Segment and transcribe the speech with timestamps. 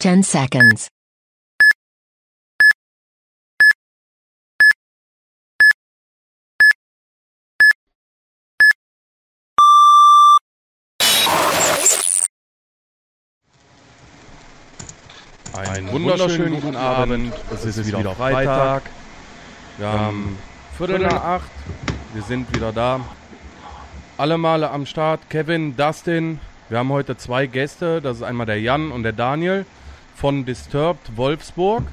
[0.00, 0.88] 10 seconds.
[15.52, 17.34] Einen wunderschönen guten Abend.
[17.52, 18.84] Es ist wieder Freitag.
[19.76, 20.38] Wir haben
[20.78, 21.50] Viertel nach acht.
[22.14, 23.00] Wir sind wieder da.
[24.16, 25.28] Alle Male am Start.
[25.28, 26.40] Kevin, Dustin.
[26.70, 28.00] Wir haben heute zwei Gäste.
[28.00, 29.66] Das ist einmal der Jan und der Daniel
[30.20, 31.84] von Disturbed Wolfsburg.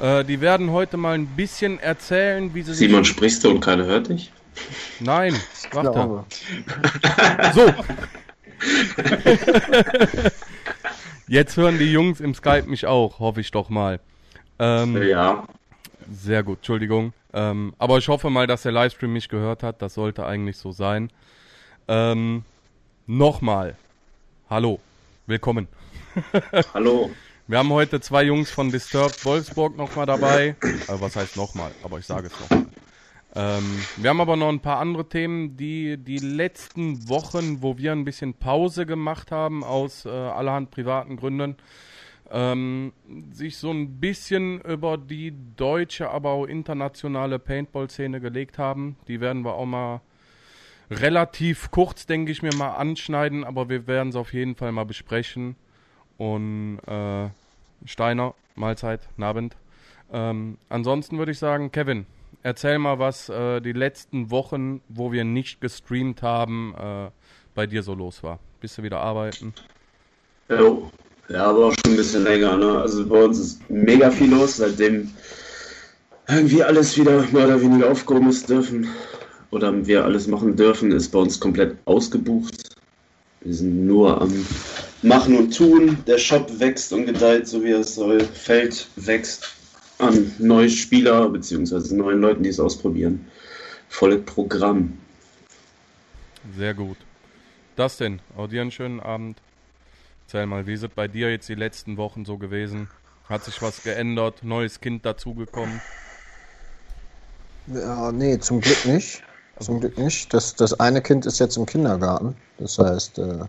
[0.00, 3.84] Äh, die werden heute mal ein bisschen erzählen, wie sie Simon, sprichst du und keiner
[3.84, 4.32] hört dich?
[5.00, 5.34] Nein,
[5.72, 6.24] warte.
[7.54, 7.72] So.
[11.26, 13.98] Jetzt hören die Jungs im Skype mich auch, hoffe ich doch mal.
[14.60, 15.44] Ähm, Ja.
[16.10, 17.12] Sehr gut, Entschuldigung.
[17.32, 19.82] Ähm, aber ich hoffe mal, dass der Livestream mich gehört hat.
[19.82, 21.10] Das sollte eigentlich so sein.
[21.88, 22.44] Ähm,
[23.06, 23.76] Nochmal.
[24.48, 24.78] Hallo.
[25.26, 25.66] Willkommen.
[26.72, 27.10] Hallo.
[27.50, 30.54] Wir haben heute zwei Jungs von Disturbed Wolfsburg nochmal dabei.
[30.60, 31.70] Äh, was heißt nochmal?
[31.82, 32.66] Aber ich sage es nochmal.
[33.34, 33.64] Ähm,
[33.96, 38.04] wir haben aber noch ein paar andere Themen, die die letzten Wochen, wo wir ein
[38.04, 41.56] bisschen Pause gemacht haben, aus äh, allerhand privaten Gründen,
[42.30, 42.92] ähm,
[43.32, 48.98] sich so ein bisschen über die deutsche, aber auch internationale Paintball-Szene gelegt haben.
[49.08, 50.02] Die werden wir auch mal
[50.90, 54.84] relativ kurz, denke ich mir, mal anschneiden, aber wir werden es auf jeden Fall mal
[54.84, 55.56] besprechen.
[56.18, 57.28] Und äh,
[57.86, 59.56] Steiner, Mahlzeit, Nabend.
[60.12, 62.06] Ähm, ansonsten würde ich sagen, Kevin,
[62.42, 67.10] erzähl mal, was äh, die letzten Wochen, wo wir nicht gestreamt haben, äh,
[67.54, 68.38] bei dir so los war.
[68.60, 69.54] Bist du wieder arbeiten?
[70.48, 70.90] Jo.
[71.28, 72.56] Ja, aber auch schon ein bisschen länger.
[72.56, 72.80] Ne?
[72.80, 75.10] Also bei uns ist mega viel los, seitdem
[76.26, 78.88] irgendwie alles wieder mehr oder weniger aufgehoben ist dürfen.
[79.50, 82.67] Oder wir alles machen dürfen, ist bei uns komplett ausgebucht.
[83.40, 84.46] Wir sind nur am
[85.02, 86.02] Machen und Tun.
[86.06, 88.20] Der Shop wächst und gedeiht, so wie es soll.
[88.20, 89.54] Feld wächst
[89.98, 91.94] an neue Spieler bzw.
[91.94, 93.26] neuen Leuten, die es ausprobieren.
[93.88, 94.98] Volles Programm.
[96.56, 96.96] Sehr gut.
[97.76, 99.38] Das denn, auch dir einen schönen Abend.
[100.26, 102.88] Erzähl mal, wie ist es bei dir jetzt die letzten Wochen so gewesen?
[103.28, 104.42] Hat sich was geändert?
[104.42, 105.80] Neues Kind dazugekommen?
[107.68, 109.22] Ja, nee, zum Glück nicht.
[109.60, 110.32] Zum Glück nicht.
[110.32, 112.36] Das, das eine Kind ist jetzt im Kindergarten.
[112.58, 113.44] Das heißt, äh,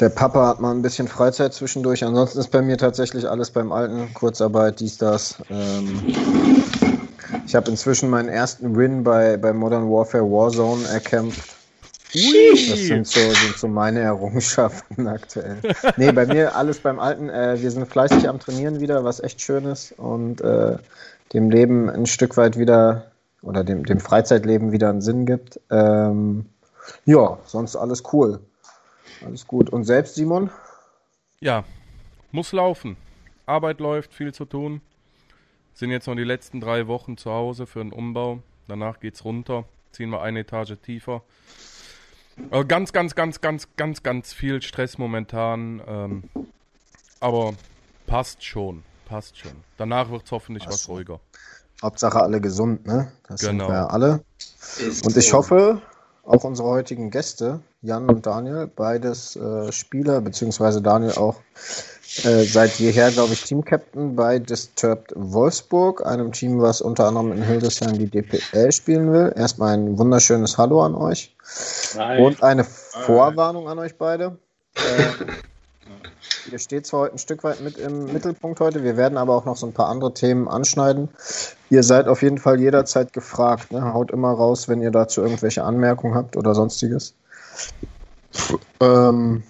[0.00, 2.04] der Papa hat mal ein bisschen Freizeit zwischendurch.
[2.04, 4.12] Ansonsten ist bei mir tatsächlich alles beim Alten.
[4.14, 5.36] Kurzarbeit, dies, das.
[5.50, 6.14] Ähm,
[7.46, 11.56] ich habe inzwischen meinen ersten Win bei, bei Modern Warfare Warzone erkämpft.
[12.12, 15.58] Das sind so, sind so meine Errungenschaften aktuell.
[15.96, 17.28] Nee, bei mir alles beim Alten.
[17.28, 19.92] Äh, wir sind fleißig am Trainieren wieder, was echt schön ist.
[19.98, 20.76] Und äh,
[21.32, 23.10] dem Leben ein Stück weit wieder
[23.42, 25.60] oder dem, dem Freizeitleben wieder einen Sinn gibt.
[25.70, 26.46] Ähm,
[27.04, 28.40] ja, sonst alles cool.
[29.24, 29.70] Alles gut.
[29.70, 30.50] Und selbst, Simon?
[31.40, 31.64] Ja,
[32.32, 32.96] muss laufen.
[33.46, 34.80] Arbeit läuft, viel zu tun.
[35.74, 38.40] Sind jetzt noch die letzten drei Wochen zu Hause für einen Umbau.
[38.66, 39.64] Danach geht's runter.
[39.92, 41.22] Ziehen wir eine Etage tiefer.
[42.50, 45.80] Äh, ganz, ganz, ganz, ganz, ganz, ganz viel Stress momentan.
[45.86, 46.24] Ähm,
[47.20, 47.54] aber
[48.06, 48.82] passt schon.
[49.06, 49.52] Passt schon.
[49.76, 51.20] Danach wird's hoffentlich Passt was schon.
[51.82, 53.12] Hauptsache alle gesund, ne?
[53.28, 53.64] Das Genau.
[53.64, 54.20] sind wir ja alle.
[54.78, 55.80] Ist Und ich hoffe,
[56.24, 61.36] auch unsere heutigen Gäste, Jan und Daniel, beides äh, Spieler, beziehungsweise Daniel auch
[62.24, 67.42] äh, seit jeher, glaube ich, Team-Captain bei Disturbed Wolfsburg, einem Team, was unter anderem in
[67.42, 69.32] Hildesheim die DPL spielen will.
[69.36, 71.34] Erstmal ein wunderschönes Hallo an euch.
[72.18, 74.38] Und eine Vorwarnung an euch beide.
[74.74, 74.80] Äh,
[76.52, 79.44] ihr steht zwar heute ein Stück weit mit im Mittelpunkt heute, wir werden aber auch
[79.44, 81.08] noch so ein paar andere Themen anschneiden.
[81.70, 83.72] Ihr seid auf jeden Fall jederzeit gefragt.
[83.72, 83.92] Ne?
[83.92, 87.14] Haut immer raus, wenn ihr dazu irgendwelche Anmerkungen habt oder sonstiges.
[88.80, 89.42] Ähm,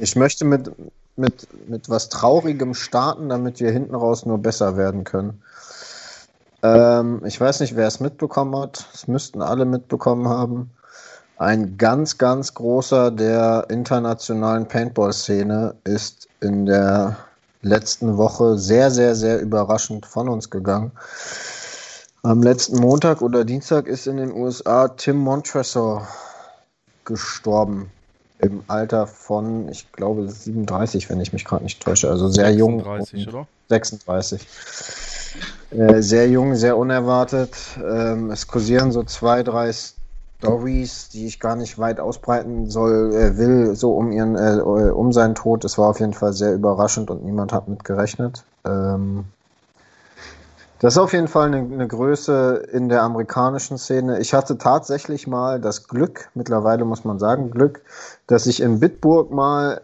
[0.00, 0.70] ich möchte mit,
[1.16, 5.42] mit, mit was Traurigem starten, damit wir hinten raus nur besser werden können.
[6.62, 8.88] Ähm, ich weiß nicht, wer es mitbekommen hat.
[8.94, 10.70] Es müssten alle mitbekommen haben.
[11.38, 17.16] Ein ganz, ganz großer der internationalen Paintball-Szene ist in der
[17.62, 20.90] letzten Woche sehr, sehr, sehr überraschend von uns gegangen.
[22.24, 26.08] Am letzten Montag oder Dienstag ist in den USA Tim Montresor
[27.04, 27.92] gestorben.
[28.40, 32.10] Im Alter von, ich glaube, 37, wenn ich mich gerade nicht täusche.
[32.10, 32.78] Also sehr jung.
[32.78, 33.46] 36, und- oder?
[33.68, 34.46] 36.
[35.70, 37.56] Äh, sehr jung, sehr unerwartet.
[37.76, 39.72] Ähm, es kursieren so zwei, drei
[40.38, 45.12] Stories, die ich gar nicht weit ausbreiten soll, äh, will, so um ihren, äh, um
[45.12, 45.64] seinen Tod.
[45.64, 48.44] Es war auf jeden Fall sehr überraschend und niemand hat mit gerechnet.
[48.64, 49.24] Ähm,
[50.78, 54.20] das ist auf jeden Fall eine, eine Größe in der amerikanischen Szene.
[54.20, 57.82] Ich hatte tatsächlich mal das Glück, mittlerweile muss man sagen, Glück,
[58.28, 59.80] dass ich in Bitburg mal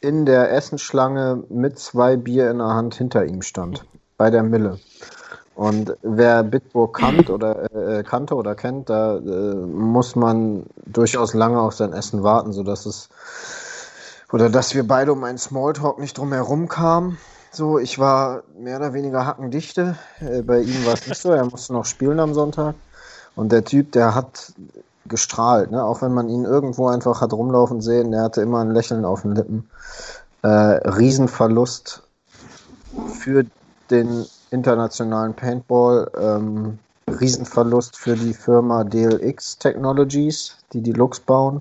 [0.00, 3.84] in der Essensschlange mit zwei Bier in der Hand hinter ihm stand.
[4.16, 4.78] Bei der Mille.
[5.54, 11.60] Und wer Bitburg kannt oder äh, kannte oder kennt, da äh, muss man durchaus lange
[11.60, 13.08] auf sein Essen warten, sodass es
[14.32, 17.18] oder dass wir beide um einen Smalltalk nicht drum herum kamen.
[17.52, 19.96] So, ich war mehr oder weniger hackendichte.
[20.18, 21.30] Äh, bei ihm war es nicht so.
[21.30, 22.74] Er musste noch spielen am Sonntag.
[23.36, 24.52] Und der Typ, der hat
[25.06, 25.84] gestrahlt, ne?
[25.84, 29.22] auch wenn man ihn irgendwo einfach hat rumlaufen sehen, der hatte immer ein Lächeln auf
[29.22, 29.68] den Lippen.
[30.42, 32.02] Äh, Riesenverlust
[33.20, 33.44] für
[33.90, 36.78] den internationalen Paintball, ähm,
[37.08, 41.60] Riesenverlust für die Firma DLX Technologies, die die Lux bauen,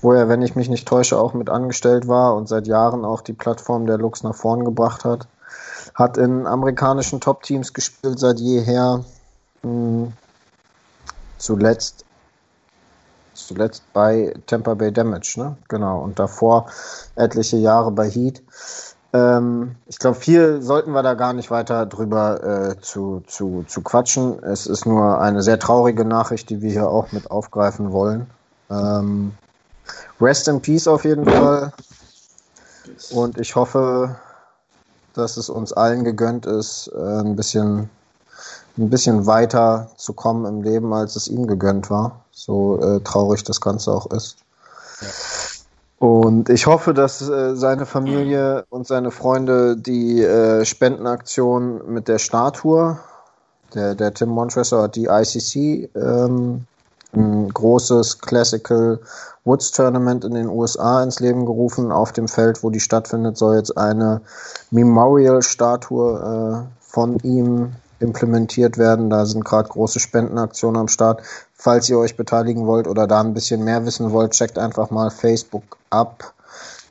[0.00, 3.20] wo er, wenn ich mich nicht täusche, auch mit angestellt war und seit Jahren auch
[3.20, 5.26] die Plattform der Lux nach vorn gebracht hat.
[5.94, 9.04] Hat in amerikanischen Top-Teams gespielt seit jeher.
[9.62, 10.12] Mh, hm,
[11.36, 12.04] zuletzt
[13.34, 15.56] zuletzt bei Tampa Bay Damage, ne?
[15.68, 16.00] Genau.
[16.02, 16.66] Und davor
[17.16, 18.42] etliche Jahre bei Heat.
[19.12, 23.82] Ähm, ich glaube, viel sollten wir da gar nicht weiter drüber äh, zu, zu, zu
[23.82, 24.42] quatschen.
[24.42, 28.26] Es ist nur eine sehr traurige Nachricht, die wir hier auch mit aufgreifen wollen.
[28.70, 29.32] Ähm,
[30.20, 31.72] rest in Peace auf jeden Fall.
[33.10, 34.16] Und ich hoffe,
[35.14, 37.90] dass es uns allen gegönnt ist, äh, ein bisschen
[38.78, 42.24] ein bisschen weiter zu kommen im Leben, als es ihm gegönnt war.
[42.32, 44.36] So äh, traurig das Ganze auch ist.
[45.00, 45.08] Ja.
[46.00, 52.18] Und ich hoffe, dass äh, seine Familie und seine Freunde die äh, Spendenaktion mit der
[52.18, 52.98] Statue,
[53.74, 56.64] der, der Tim Montressor hat die ICC, ähm,
[57.12, 58.98] ein großes Classical
[59.44, 61.92] Woods Tournament in den USA ins Leben gerufen.
[61.92, 64.22] Auf dem Feld, wo die stattfindet, soll jetzt eine
[64.70, 69.10] Memorial-Statue äh, von ihm implementiert werden.
[69.10, 71.22] Da sind gerade große Spendenaktionen am Start.
[71.54, 75.10] Falls ihr euch beteiligen wollt oder da ein bisschen mehr wissen wollt, checkt einfach mal
[75.10, 76.34] Facebook ab.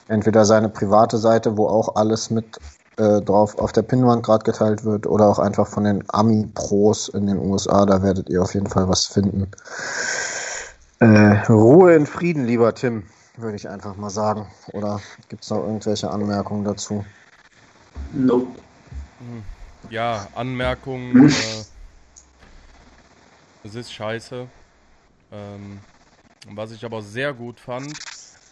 [0.08, 2.58] Entweder seine private Seite, wo auch alles mit
[2.98, 7.28] äh, drauf auf der Pinnwand gerade geteilt wird, oder auch einfach von den Ami-Pros in
[7.28, 7.86] den USA.
[7.86, 9.48] Da werdet ihr auf jeden Fall was finden.
[11.00, 13.04] Äh, Ruhe in Frieden, lieber Tim,
[13.38, 14.48] würde ich einfach mal sagen.
[14.74, 17.06] Oder gibt es noch irgendwelche Anmerkungen dazu?
[18.14, 18.48] Nope.
[19.20, 19.44] Hm
[19.90, 21.34] ja, Anmerkungen.
[23.64, 24.48] Äh, es ist scheiße.
[25.32, 25.80] Ähm,
[26.48, 27.94] was ich aber sehr gut fand,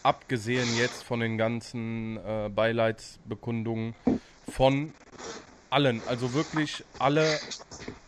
[0.03, 3.95] abgesehen jetzt von den ganzen äh, Beileidsbekundungen
[4.50, 4.94] von
[5.69, 7.39] allen, also wirklich alle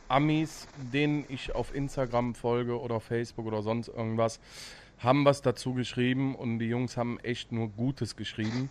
[0.07, 4.39] Amis, denen ich auf Instagram folge oder Facebook oder sonst irgendwas,
[4.99, 8.69] haben was dazu geschrieben und die Jungs haben echt nur Gutes geschrieben.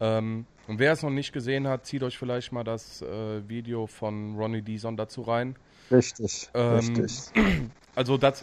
[0.00, 3.86] Ähm, und wer es noch nicht gesehen hat, zieht euch vielleicht mal das äh, Video
[3.86, 5.56] von Ronnie Dison dazu rein.
[5.90, 7.12] Richtig, ähm, richtig.
[7.94, 8.42] Also das,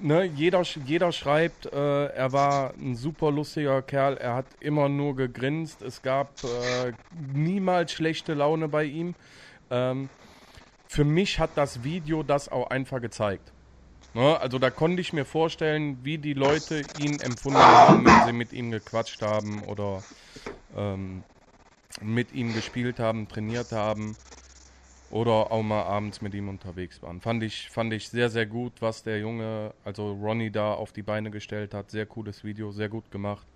[0.00, 5.16] ne, jeder, jeder schreibt, äh, er war ein super lustiger Kerl, er hat immer nur
[5.16, 6.92] gegrinst, es gab äh,
[7.34, 9.16] niemals schlechte Laune bei ihm.
[9.70, 10.08] Ähm,
[10.86, 13.52] für mich hat das Video das auch einfach gezeigt.
[14.16, 18.32] Ne, also da konnte ich mir vorstellen, wie die Leute ihn empfunden haben, wenn sie
[18.32, 20.02] mit ihm gequatscht haben oder
[20.74, 21.22] ähm,
[22.00, 24.16] mit ihm gespielt haben, trainiert haben
[25.10, 27.20] oder auch mal abends mit ihm unterwegs waren.
[27.20, 31.02] Fand ich, fand ich sehr, sehr gut, was der Junge, also Ronnie da auf die
[31.02, 31.90] Beine gestellt hat.
[31.90, 33.46] Sehr cooles Video, sehr gut gemacht.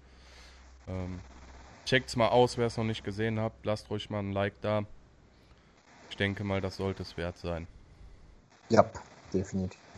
[0.86, 1.20] Ähm,
[1.86, 3.54] checkt's mal aus, wer es noch nicht gesehen hat.
[3.62, 4.84] Lasst ruhig mal ein Like da.
[6.10, 7.66] Ich denke mal, das sollte es wert sein.
[8.68, 8.84] Ja,
[9.32, 9.89] definitiv.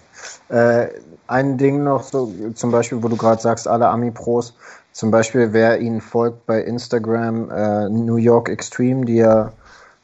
[0.49, 0.89] Äh,
[1.27, 4.55] ein Ding noch, so zum Beispiel, wo du gerade sagst, alle Ami-Pros,
[4.93, 9.53] zum Beispiel, wer ihnen folgt bei Instagram, äh, New York Extreme, die ja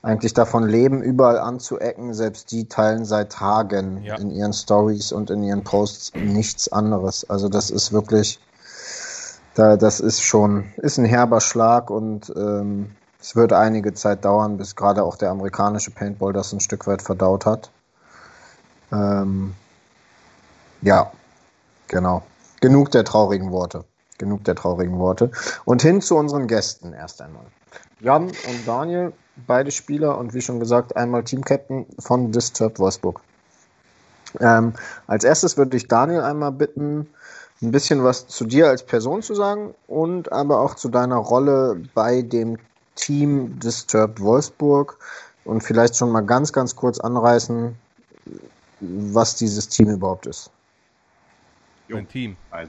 [0.02, 4.16] eigentlich davon leben, überall anzuecken, selbst die teilen seit Tagen ja.
[4.16, 7.28] in ihren Stories und in ihren Posts nichts anderes.
[7.28, 8.40] Also das ist wirklich,
[9.54, 14.56] da, das ist schon, ist ein herber Schlag und ähm, es wird einige Zeit dauern,
[14.56, 17.70] bis gerade auch der amerikanische Paintball das ein Stück weit verdaut hat.
[18.92, 19.54] Ähm,
[20.82, 21.12] ja,
[21.88, 22.22] genau.
[22.60, 23.84] Genug der traurigen Worte.
[24.18, 25.30] Genug der traurigen Worte.
[25.64, 27.44] Und hin zu unseren Gästen erst einmal.
[28.00, 29.12] Jan und Daniel,
[29.46, 33.20] beide Spieler und wie schon gesagt, einmal Teamcaptain von Disturbed Wolfsburg.
[34.40, 34.74] Ähm,
[35.06, 37.08] als erstes würde ich Daniel einmal bitten,
[37.62, 41.82] ein bisschen was zu dir als Person zu sagen und aber auch zu deiner Rolle
[41.94, 42.58] bei dem
[42.94, 44.98] Team Disturbed Wolfsburg
[45.44, 47.74] und vielleicht schon mal ganz, ganz kurz anreißen,
[48.80, 50.50] was dieses Team überhaupt ist.
[51.88, 52.36] Jo, ein Team.
[52.50, 52.68] Ein.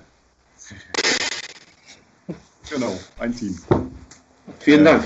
[2.69, 3.57] genau, ein Team.
[4.59, 5.03] Vielen Dank.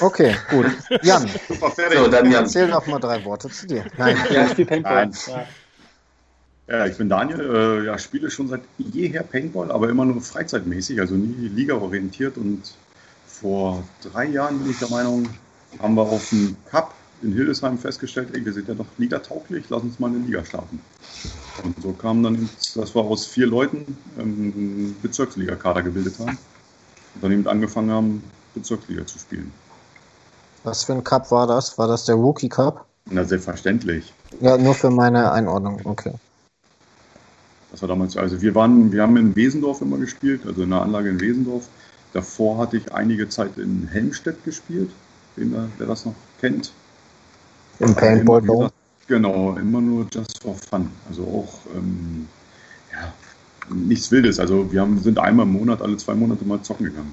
[0.00, 0.66] Okay, gut.
[1.02, 1.28] Jan.
[1.48, 1.98] Super, fertig.
[1.98, 2.44] So, dann Jan.
[2.44, 3.84] Erzähl noch mal drei Worte zu dir.
[3.96, 4.16] Nein.
[4.30, 5.10] Ja, ich spiele Paintball.
[5.26, 5.46] Ja.
[6.68, 6.86] ja.
[6.86, 7.40] ich bin Daniel.
[7.40, 12.74] Äh, ja, spiele schon seit jeher Paintball, aber immer nur freizeitmäßig, also nie ligaorientiert und
[13.26, 15.28] vor drei Jahren, bin ich der Meinung,
[15.80, 16.93] haben wir auf dem Cup
[17.24, 20.80] in Hildesheim festgestellt, ey, wir sind ja doch ligatauglich, lass uns mal eine Liga starten.
[21.62, 26.38] Und so kam dann, dass wir aus vier Leuten ähm, Bezirksliga-Kader gebildet haben
[27.14, 28.22] und dann eben angefangen haben,
[28.54, 29.52] Bezirksliga zu spielen.
[30.64, 31.76] Was für ein Cup war das?
[31.78, 32.86] War das der Rookie Cup?
[33.06, 34.12] Na, selbstverständlich.
[34.40, 36.14] Ja, nur für meine Einordnung, okay.
[37.70, 40.82] Das war damals, also wir waren, wir haben in Wesendorf immer gespielt, also in der
[40.82, 41.68] Anlage in Wesendorf.
[42.12, 44.90] Davor hatte ich einige Zeit in Helmstedt gespielt,
[45.36, 46.72] wer das noch kennt.
[47.80, 48.70] Im Paintball Dome?
[49.06, 50.88] Genau, immer nur just for fun.
[51.08, 52.28] Also auch, ähm,
[52.92, 53.12] ja,
[53.74, 54.38] nichts Wildes.
[54.38, 57.12] Also wir haben, sind einmal im Monat, alle zwei Monate mal zocken gegangen.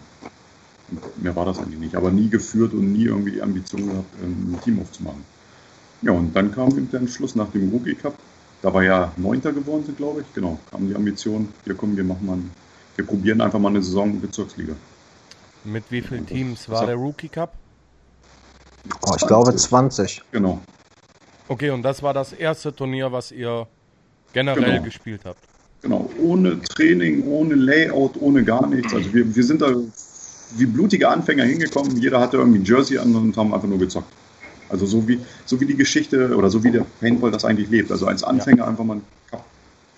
[0.89, 1.96] Und mehr war das eigentlich nicht.
[1.96, 5.24] Aber nie geführt und nie irgendwie die Ambition gehabt, ein Team aufzumachen.
[6.01, 8.15] Ja, und dann kam eben der Entschluss nach dem Rookie Cup.
[8.62, 10.34] Da war ja Neunter geworden sind, glaube ich.
[10.34, 12.38] Genau, kam die Ambition, wir kommen, wir machen mal,
[12.96, 14.74] wir probieren einfach mal eine Saison in Bezirksliga.
[15.63, 17.53] Mit wie vielen Teams war der Rookie Cup?
[19.05, 20.23] Oh, ich glaube 20.
[20.31, 20.59] Genau.
[21.47, 23.67] Okay, und das war das erste Turnier, was ihr
[24.33, 24.83] generell genau.
[24.83, 25.39] gespielt habt.
[25.81, 28.93] Genau, ohne Training, ohne Layout, ohne gar nichts.
[28.93, 29.73] Also wir, wir sind da
[30.55, 31.97] wie blutige Anfänger hingekommen.
[31.97, 34.11] Jeder hatte irgendwie ein Jersey an und haben einfach nur gezockt.
[34.69, 37.91] Also so wie, so wie die Geschichte oder so wie der Paintball das eigentlich lebt.
[37.91, 38.67] Also als Anfänger ja.
[38.67, 39.43] einfach mal einen Cup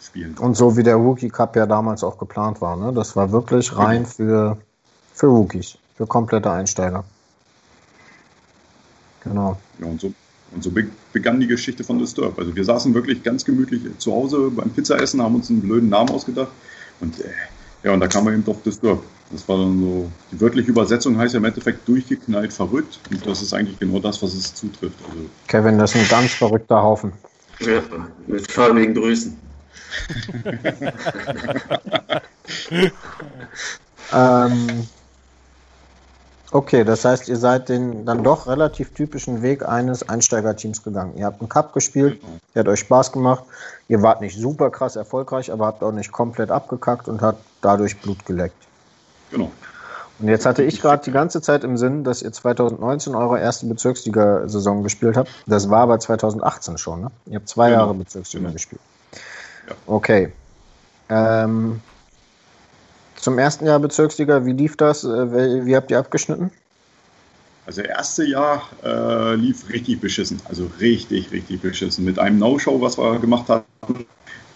[0.02, 0.36] spielen.
[0.40, 2.76] Und so wie der Rookie Cup ja damals auch geplant war.
[2.78, 2.94] Ne?
[2.94, 4.58] Das war wirklich rein für,
[5.14, 7.04] für Rookies, für komplette Einsteiger.
[9.24, 9.58] Genau.
[9.80, 10.14] Ja, und so,
[10.52, 10.72] und so
[11.12, 12.38] begann die Geschichte von Disturb.
[12.38, 16.10] Also wir saßen wirklich ganz gemütlich zu Hause beim Pizzaessen, haben uns einen blöden Namen
[16.10, 16.52] ausgedacht.
[17.00, 17.30] Und äh,
[17.84, 19.04] ja, und da kam man eben doch Disturb.
[19.32, 23.00] Das war dann so, die wörtliche Übersetzung heißt ja im Endeffekt durchgeknallt verrückt.
[23.10, 25.00] Und das ist eigentlich genau das, was es zutrifft.
[25.10, 27.12] Also, Kevin, das ist ein ganz verrückter Haufen.
[27.60, 27.82] Ja,
[28.28, 29.38] mit farbigen Grüßen.
[34.14, 34.88] ähm,
[36.54, 41.18] Okay, das heißt, ihr seid den dann doch relativ typischen Weg eines Einsteigerteams gegangen.
[41.18, 42.22] Ihr habt einen Cup gespielt,
[42.54, 43.44] der hat euch Spaß gemacht.
[43.88, 48.00] Ihr wart nicht super krass erfolgreich, aber habt auch nicht komplett abgekackt und habt dadurch
[48.00, 48.68] Blut geleckt.
[49.32, 49.52] Genau.
[50.20, 53.66] Und jetzt hatte ich gerade die ganze Zeit im Sinn, dass ihr 2019 eure erste
[53.66, 55.32] Bezirksliga-Saison gespielt habt.
[55.48, 57.12] Das war aber 2018 schon, ne?
[57.26, 57.82] Ihr habt zwei genau.
[57.82, 58.54] Jahre Bezirksliga genau.
[58.54, 58.82] gespielt.
[59.68, 59.76] Ja.
[59.88, 60.32] Okay.
[61.10, 61.82] Ähm,
[63.24, 65.04] zum ersten Jahr Bezirksliga, wie lief das?
[65.04, 66.52] Äh, wie habt ihr abgeschnitten?
[67.66, 72.04] Also erste Jahr äh, lief richtig beschissen, also richtig, richtig beschissen.
[72.04, 74.06] Mit einem No-Show, was wir gemacht hatten.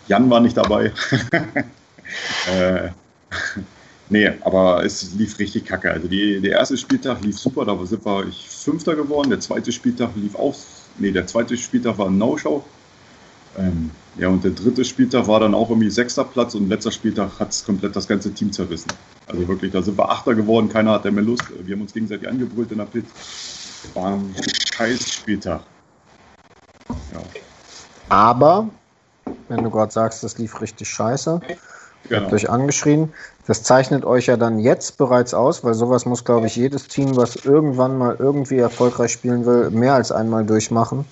[0.09, 0.91] Jan war nicht dabei.
[2.51, 2.89] äh,
[4.09, 5.89] nee, aber es lief richtig kacke.
[5.89, 9.29] Also die, der erste Spieltag lief super, da sind wir ich Fünfter geworden.
[9.29, 10.57] Der zweite Spieltag lief auch,
[10.97, 12.65] nee, der zweite Spieltag war ein No-Show.
[13.57, 17.39] Ähm, ja, und der dritte Spieltag war dann auch irgendwie sechster Platz und letzter Spieltag
[17.39, 18.91] hat es komplett das ganze Team zerrissen.
[19.27, 21.43] Also wirklich, da sind wir Achter geworden, keiner hat mehr Lust.
[21.63, 23.05] Wir haben uns gegenseitig angebrüllt in der Pit.
[23.93, 24.35] War ein
[24.73, 25.61] scheiß Spieltag.
[26.89, 27.21] Ja.
[28.09, 28.69] Aber,
[29.49, 31.41] wenn du gerade sagst, das lief richtig scheiße,
[32.09, 32.21] genau.
[32.21, 33.13] habt euch angeschrien,
[33.45, 37.15] das zeichnet euch ja dann jetzt bereits aus, weil sowas muss, glaube ich, jedes Team,
[37.15, 41.05] was irgendwann mal irgendwie erfolgreich spielen will, mehr als einmal durchmachen.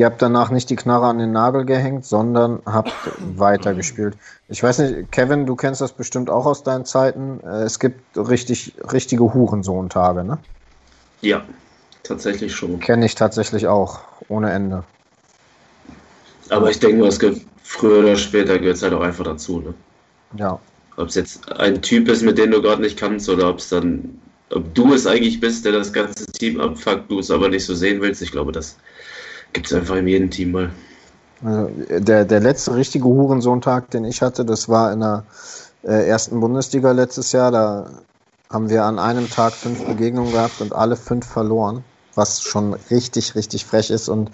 [0.00, 2.94] Ihr habt danach nicht die Knarre an den Nagel gehängt, sondern habt
[3.36, 4.16] weitergespielt.
[4.48, 7.40] Ich weiß nicht, Kevin, du kennst das bestimmt auch aus deinen Zeiten.
[7.44, 10.38] Äh, es gibt richtig, richtige Hurensohn-Tage, ne?
[11.20, 11.44] Ja,
[12.02, 12.80] tatsächlich schon.
[12.80, 14.84] Kenne ich tatsächlich auch, ohne Ende.
[16.48, 19.74] Aber ich denke, es gibt früher oder später gehört es halt auch einfach dazu, ne?
[20.38, 20.58] Ja.
[20.96, 23.68] Ob es jetzt ein Typ ist, mit dem du gerade nicht kannst, oder ob es
[23.68, 27.66] dann, ob du es eigentlich bist, der das ganze Team abfuckt, du es aber nicht
[27.66, 28.22] so sehen willst.
[28.22, 28.78] Ich glaube, das
[29.52, 30.70] Gibt es einfach in jedem Team mal.
[31.44, 35.24] Also der, der letzte richtige Hurensohntag, den ich hatte, das war in der
[35.82, 37.50] äh, ersten Bundesliga letztes Jahr.
[37.50, 37.90] Da
[38.50, 41.82] haben wir an einem Tag fünf Begegnungen gehabt und alle fünf verloren,
[42.14, 44.30] was schon richtig, richtig frech ist und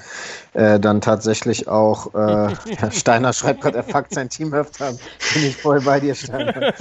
[0.55, 2.55] äh, dann tatsächlich auch, äh,
[2.91, 4.99] Steiner schreibt gerade, er fuckt sein Team öfter an.
[5.35, 6.73] Bin ich voll bei dir, Steiner.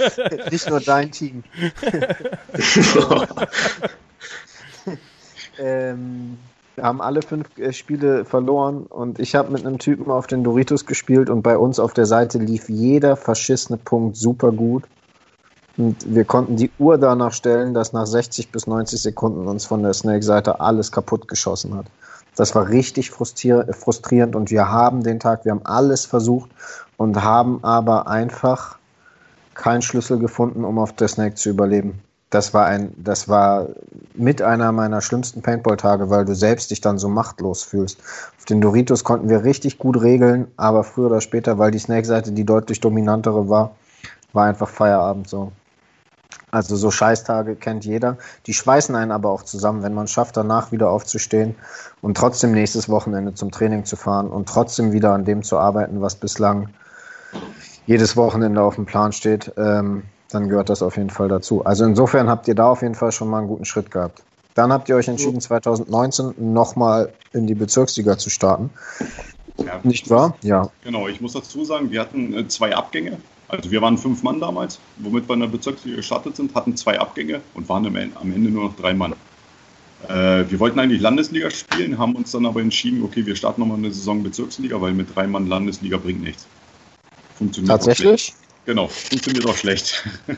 [0.50, 1.44] Nicht nur dein Team.
[5.58, 6.38] ähm,
[6.80, 10.86] haben alle fünf äh, Spiele verloren und ich habe mit einem Typen auf den Doritos
[10.86, 14.84] gespielt und bei uns auf der Seite lief jeder verschissene Punkt super gut.
[15.78, 19.82] Und wir konnten die Uhr danach stellen, dass nach 60 bis 90 Sekunden uns von
[19.82, 21.86] der Snake-Seite alles kaputt geschossen hat.
[22.34, 26.50] Das war richtig frustrierend und wir haben den Tag, wir haben alles versucht
[26.96, 28.78] und haben aber einfach
[29.54, 33.68] keinen Schlüssel gefunden, um auf der Snake zu überleben das war ein, das war
[34.14, 38.00] mit einer meiner schlimmsten Paintball-Tage, weil du selbst dich dann so machtlos fühlst.
[38.38, 42.32] Auf den Doritos konnten wir richtig gut regeln, aber früher oder später, weil die Snake-Seite
[42.32, 43.76] die deutlich dominantere war,
[44.32, 45.52] war einfach Feierabend so.
[46.50, 48.16] Also so Scheißtage kennt jeder.
[48.46, 51.54] Die schweißen einen aber auch zusammen, wenn man schafft, danach wieder aufzustehen
[52.02, 56.00] und trotzdem nächstes Wochenende zum Training zu fahren und trotzdem wieder an dem zu arbeiten,
[56.00, 56.70] was bislang
[57.86, 61.64] jedes Wochenende auf dem Plan steht, ähm, dann gehört das auf jeden Fall dazu.
[61.64, 64.22] Also insofern habt ihr da auf jeden Fall schon mal einen guten Schritt gehabt.
[64.54, 68.70] Dann habt ihr euch entschieden, 2019 nochmal in die Bezirksliga zu starten.
[69.58, 70.36] Ja, Nicht wahr?
[70.42, 70.70] Ja.
[70.82, 73.18] Genau, ich muss dazu sagen, wir hatten äh, zwei Abgänge.
[73.48, 76.98] Also wir waren fünf Mann damals, womit wir in der Bezirksliga gestartet sind, hatten zwei
[76.98, 79.14] Abgänge und waren am Ende nur noch drei Mann.
[80.08, 83.78] Äh, wir wollten eigentlich Landesliga spielen, haben uns dann aber entschieden, okay, wir starten nochmal
[83.78, 86.46] eine Saison Bezirksliga, weil mit drei Mann Landesliga bringt nichts.
[87.36, 88.34] Funktioniert Tatsächlich?
[88.66, 90.04] Genau, funktioniert auch schlecht.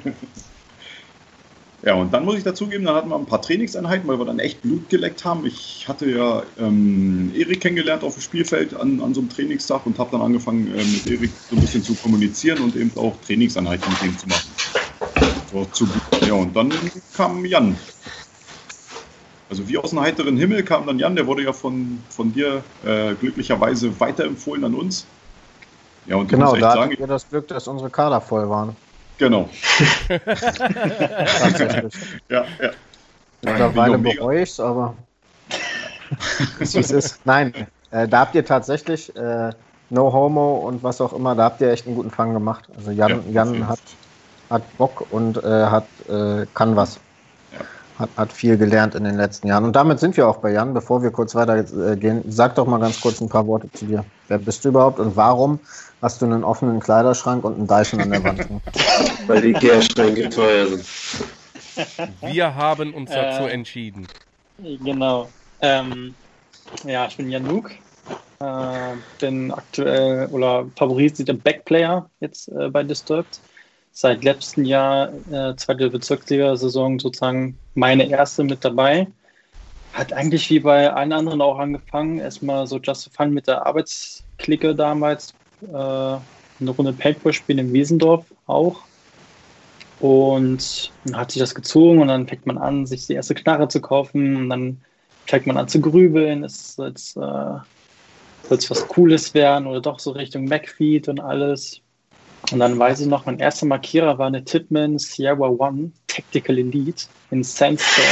[1.80, 4.40] Ja, und dann muss ich dazugeben, dann hatten wir ein paar Trainingseinheiten, weil wir dann
[4.40, 5.46] echt Blut geleckt haben.
[5.46, 9.96] Ich hatte ja ähm, Erik kennengelernt auf dem Spielfeld an, an so einem Trainingstag und
[9.96, 13.92] habe dann angefangen, äh, mit Erik so ein bisschen zu kommunizieren und eben auch Trainingseinheiten
[13.92, 14.50] mit ihm zu machen.
[15.52, 15.88] So, zu,
[16.26, 16.72] ja, und dann
[17.16, 17.76] kam Jan.
[19.48, 22.64] Also wie aus einem heiteren Himmel kam dann Jan, der wurde ja von, von dir
[22.84, 25.06] äh, glücklicherweise weiterempfohlen an uns.
[26.08, 28.74] Ja, und genau, da sagen, hatten wir das Glück, dass unsere Kader voll waren.
[29.18, 29.48] Genau.
[32.28, 32.70] ja, ja.
[33.42, 34.94] Mittlerweile bereue ich es, aber
[36.58, 37.20] es ist.
[37.24, 37.52] Nein,
[37.90, 39.52] äh, da habt ihr tatsächlich äh,
[39.90, 42.68] No Homo und was auch immer, da habt ihr echt einen guten Fang gemacht.
[42.76, 43.80] Also Jan, ja, Jan hat,
[44.50, 46.98] hat Bock und äh, hat, äh, kann was.
[47.98, 49.64] Hat, hat viel gelernt in den letzten Jahren.
[49.64, 50.72] Und damit sind wir auch bei Jan.
[50.72, 54.04] Bevor wir kurz weitergehen, sag doch mal ganz kurz ein paar Worte zu dir.
[54.28, 55.58] Wer bist du überhaupt und warum
[56.00, 58.48] hast du einen offenen Kleiderschrank und einen Dyson an der Wand.
[59.26, 60.84] Weil die Gärschränke teuer sind.
[62.20, 64.06] Wir haben uns dazu äh, entschieden.
[64.58, 65.28] Genau.
[65.60, 66.14] Ähm,
[66.84, 67.70] ja, ich bin Januk.
[68.40, 73.40] Äh, bin aktuell oder favorisiert im Backplayer jetzt äh, bei Disturbed.
[74.00, 79.08] Seit letztem Jahr, äh, zweite Bezirksliga-Saison, sozusagen meine erste mit dabei.
[79.92, 82.20] Hat eigentlich wie bei allen anderen auch angefangen.
[82.20, 88.24] Erstmal so Just Fun mit der Arbeitsklicke damals äh, eine Runde Paintball spielen in Wiesendorf
[88.46, 88.82] auch.
[89.98, 93.66] Und dann hat sich das gezogen und dann fängt man an, sich die erste Knarre
[93.66, 94.80] zu kaufen und dann
[95.26, 97.20] fängt man an zu grübeln, es soll jetzt, äh,
[98.48, 101.82] was Cooles werden oder doch so Richtung MacFeed und alles.
[102.52, 107.06] Und dann weiß ich noch, mein erster Markierer war eine Titman Sierra One Tactical Elite
[107.30, 108.06] in Sandstone.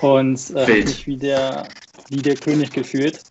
[0.00, 1.68] Und äh, hat mich wie der,
[2.08, 3.22] wie der König gefühlt.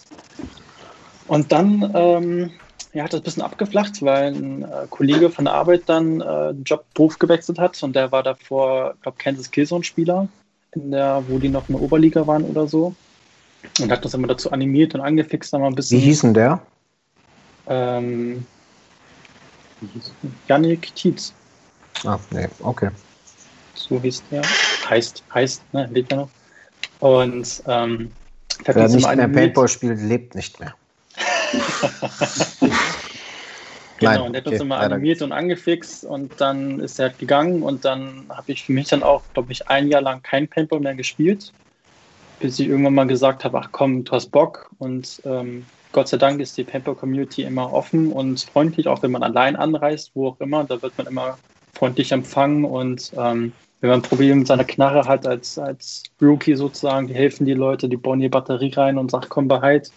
[1.28, 2.52] Und dann ähm,
[2.93, 6.52] ja, hat das ein bisschen abgeflacht, weil ein äh, Kollege von der Arbeit dann äh,
[6.65, 10.28] Job, Beruf gewechselt hat und der war davor, ich glaube, Kansas Killzone-Spieler,
[10.72, 12.96] in der, wo die noch in der Oberliga waren oder so.
[13.80, 16.00] Und hat uns immer dazu animiert und angefixt, dann mal ein bisschen.
[16.00, 16.62] Wie hieß denn der?
[17.67, 18.46] Ähm,
[20.48, 21.34] Janik Tietz.
[22.04, 22.90] Ah, nee, okay.
[23.74, 24.42] So hieß der.
[24.90, 26.30] Heißt, heißt, ne, lebt er noch.
[27.00, 28.12] Und ähm,
[28.66, 30.74] Wer nicht mehr Paintball spielt, lebt nicht mehr.
[34.00, 37.20] genau, Nein, und der hat uns immer animiert und angefixt und dann ist er halt
[37.20, 40.48] gegangen und dann habe ich für mich dann auch, glaube ich, ein Jahr lang kein
[40.48, 41.54] Paintball mehr gespielt,
[42.40, 46.17] bis ich irgendwann mal gesagt habe, ach komm, du hast Bock und ähm, Gott sei
[46.17, 50.39] Dank ist die Paintball-Community immer offen und freundlich, auch wenn man allein anreist, wo auch
[50.39, 51.38] immer, da wird man immer
[51.73, 56.56] freundlich empfangen und ähm, wenn man ein Problem mit seiner Knarre hat als, als Rookie
[56.56, 59.91] sozusagen, die helfen die Leute, die bauen die Batterie rein und sagen, komm bereit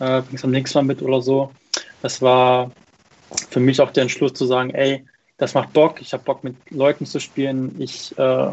[0.00, 1.52] äh, bringst am nächsten Mal mit oder so.
[2.02, 2.70] Das war
[3.50, 5.04] für mich auch der Entschluss zu sagen, ey,
[5.36, 7.74] das macht Bock, ich habe Bock mit Leuten zu spielen.
[7.80, 8.50] Ich, äh,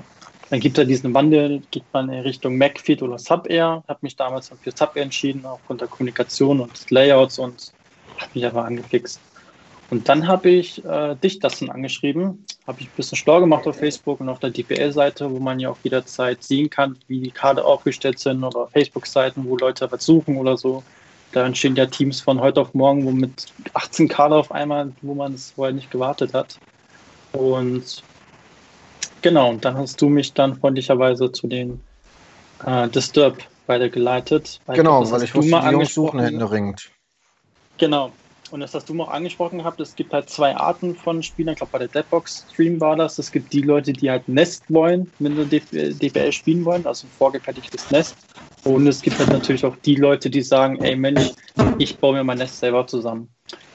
[0.51, 4.49] dann gibt es diesen Wandel, geht man in Richtung MacFeed oder Sub-Air, habe mich damals
[4.49, 7.71] für Sub-Air entschieden, aufgrund der Kommunikation und des Layouts und
[8.17, 9.21] hat mich einfach angefixt.
[9.91, 13.77] Und dann habe ich äh, dich das angeschrieben, habe ich ein bisschen schlau gemacht auf
[13.77, 17.63] Facebook und auf der DPL-Seite, wo man ja auch jederzeit sehen kann, wie die Karte
[17.63, 20.83] aufgestellt sind oder Facebook-Seiten, wo Leute was suchen oder so.
[21.31, 25.13] Da entstehen ja Teams von heute auf morgen, wo mit 18 Kader auf einmal, wo
[25.13, 26.57] man es vorher nicht gewartet hat.
[27.31, 28.03] Und
[29.21, 31.81] genau, und dann hast du mich dann freundlicherweise zu den
[32.65, 34.59] äh, Disturb weitergeleitet.
[34.67, 36.89] Genau, glaub, weil ich wusste, die Jungs suchen händeringend.
[37.77, 38.11] Genau.
[38.51, 41.53] Und das hast du mal auch angesprochen gehabt, es gibt halt zwei Arten von Spielern.
[41.53, 43.17] Ich glaube, bei der Deadbox-Stream war das.
[43.17, 45.61] Es gibt die Leute, die halt Nest wollen, wenn sie
[45.93, 48.17] DPL spielen wollen, also ein vorgefertigtes Nest.
[48.65, 51.31] Und es gibt halt natürlich auch die Leute, die sagen, ey Mensch,
[51.77, 53.29] ich baue mir mein Nest selber zusammen.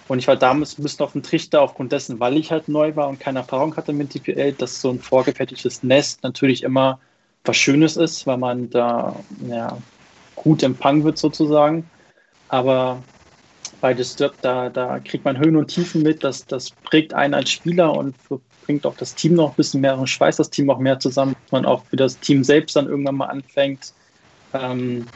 [0.09, 2.95] Und ich war damals ein bisschen auf dem Trichter aufgrund dessen, weil ich halt neu
[2.95, 7.01] war und keine Erfahrung hatte mit DPL, dass so ein vorgefertigtes Nest natürlich immer
[7.45, 9.17] was Schönes ist, weil man da
[9.49, 9.79] ja,
[10.37, 11.89] gut empfangen wird sozusagen.
[12.49, 13.03] Aber
[13.81, 17.51] bei Disturbed, da, da kriegt man Höhen und Tiefen mit, das, das prägt einen als
[17.51, 18.15] Spieler und
[18.65, 21.35] bringt auch das Team noch ein bisschen mehr und schweißt das Team auch mehr zusammen,
[21.43, 23.93] dass man auch für das Team selbst dann irgendwann mal anfängt,
[24.53, 25.07] ähm,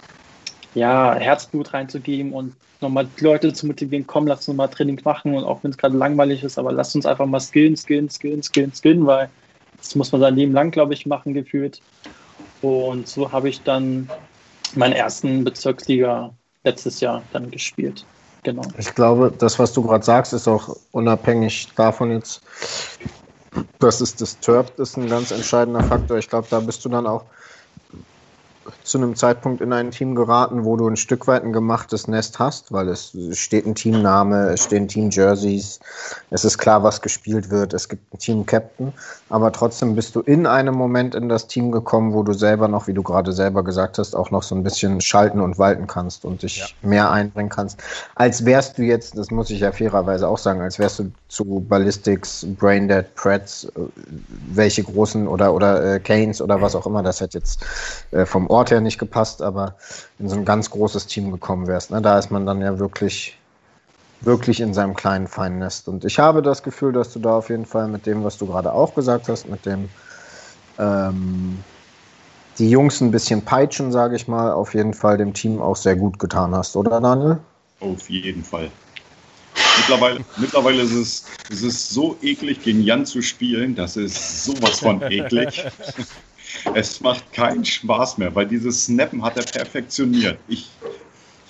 [0.75, 5.35] ja, Herzblut reinzugeben und nochmal die Leute zu motivieren, komm, lass uns mal Training machen
[5.35, 8.43] und auch wenn es gerade langweilig ist, aber lass uns einfach mal skillen, skillen, skillen,
[8.43, 9.29] skillen, skillen, weil
[9.79, 11.81] das muss man sein Leben lang, glaube ich, machen gefühlt.
[12.63, 14.11] Und so habe ich dann
[14.75, 16.33] meinen ersten Bezirksliga
[16.65, 18.05] letztes Jahr dann gespielt.
[18.43, 18.63] Genau.
[18.79, 22.43] Ich glaube, das, was du gerade sagst, ist auch unabhängig davon jetzt,
[23.79, 26.19] dass es disturbed ist, ein ganz entscheidender Faktor.
[26.19, 27.25] Ich glaube, da bist du dann auch
[28.83, 32.39] zu einem Zeitpunkt in ein Team geraten, wo du ein Stück weit ein gemachtes Nest
[32.39, 35.81] hast, weil es steht ein Teamname, es stehen Team-Jerseys,
[36.31, 38.93] es ist klar, was gespielt wird, es gibt einen Team-Captain,
[39.29, 42.87] aber trotzdem bist du in einem Moment in das Team gekommen, wo du selber noch,
[42.87, 46.25] wie du gerade selber gesagt hast, auch noch so ein bisschen schalten und walten kannst
[46.25, 46.67] und dich ja.
[46.83, 47.79] mehr einbringen kannst,
[48.15, 51.45] als wärst du jetzt, das muss ich ja fairerweise auch sagen, als wärst du zu
[51.69, 53.71] Ballistics, Braindead, Preds, äh,
[54.53, 57.65] welche großen oder, oder äh, Canes oder was auch immer das hat jetzt
[58.11, 59.77] äh, vom Ort her nicht gepasst, aber
[60.19, 61.91] in so ein ganz großes Team gekommen wärst.
[61.91, 62.03] Ne?
[62.03, 63.39] Da ist man dann ja wirklich,
[64.21, 65.89] wirklich in seinem kleinen feinen Nest.
[65.89, 68.47] Und ich habe das Gefühl, dass du da auf jeden Fall mit dem, was du
[68.47, 69.89] gerade auch gesagt hast, mit dem
[70.79, 71.63] ähm,
[72.59, 75.97] die Jungs ein bisschen peitschen, sage ich mal, auf jeden Fall dem Team auch sehr
[75.97, 77.39] gut getan hast, oder Daniel?
[77.81, 78.71] Auf jeden Fall.
[79.79, 83.75] Mittlerweile, mittlerweile ist, es, ist es so eklig, gegen Jan zu spielen.
[83.75, 85.65] Das ist sowas von eklig.
[86.75, 90.39] Es macht keinen Spaß mehr, weil dieses Snappen hat er perfektioniert.
[90.49, 90.69] Ich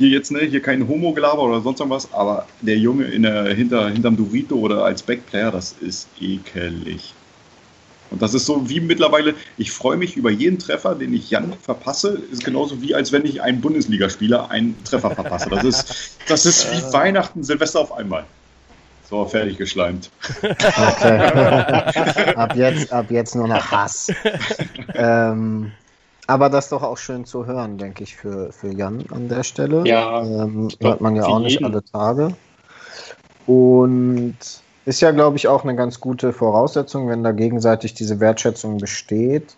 [0.01, 3.91] hier jetzt ne, hier kein Homo-Gelaber oder sonst irgendwas, aber der Junge in der, hinter,
[3.91, 7.13] hinterm Dorito oder als Backplayer, das ist ekelig.
[8.11, 11.53] Und das ist so wie mittlerweile, ich freue mich über jeden Treffer, den ich Jan
[11.63, 15.51] verpasse, ist genauso wie als wenn ich einen Bundesligaspieler einen Treffer verpasse.
[15.51, 18.25] Das ist, das ist wie Weihnachten, Silvester auf einmal.
[19.11, 20.09] So, fertig geschleimt.
[20.41, 21.19] Okay.
[22.37, 24.13] ab, jetzt, ab jetzt nur noch Hass.
[24.95, 25.73] ähm,
[26.29, 29.43] aber das ist doch auch schön zu hören, denke ich, für, für Jan an der
[29.43, 29.83] Stelle.
[29.85, 30.23] Ja.
[30.23, 32.37] Ähm, hört man ja auch nicht alle Tage.
[33.47, 34.37] Und
[34.85, 39.57] ist ja, glaube ich, auch eine ganz gute Voraussetzung, wenn da gegenseitig diese Wertschätzung besteht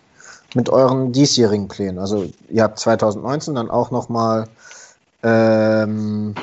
[0.55, 1.99] mit euren diesjährigen Plänen.
[1.99, 4.49] Also ihr habt 2019 dann auch nochmal
[5.23, 6.35] ähm,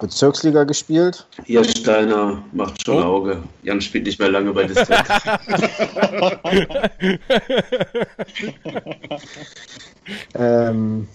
[0.00, 1.26] Bezirksliga gespielt.
[1.44, 3.06] Hier Steiner macht schon oh.
[3.06, 3.42] Auge.
[3.62, 5.04] Jan spielt nicht mehr lange bei District.
[10.34, 11.06] ähm,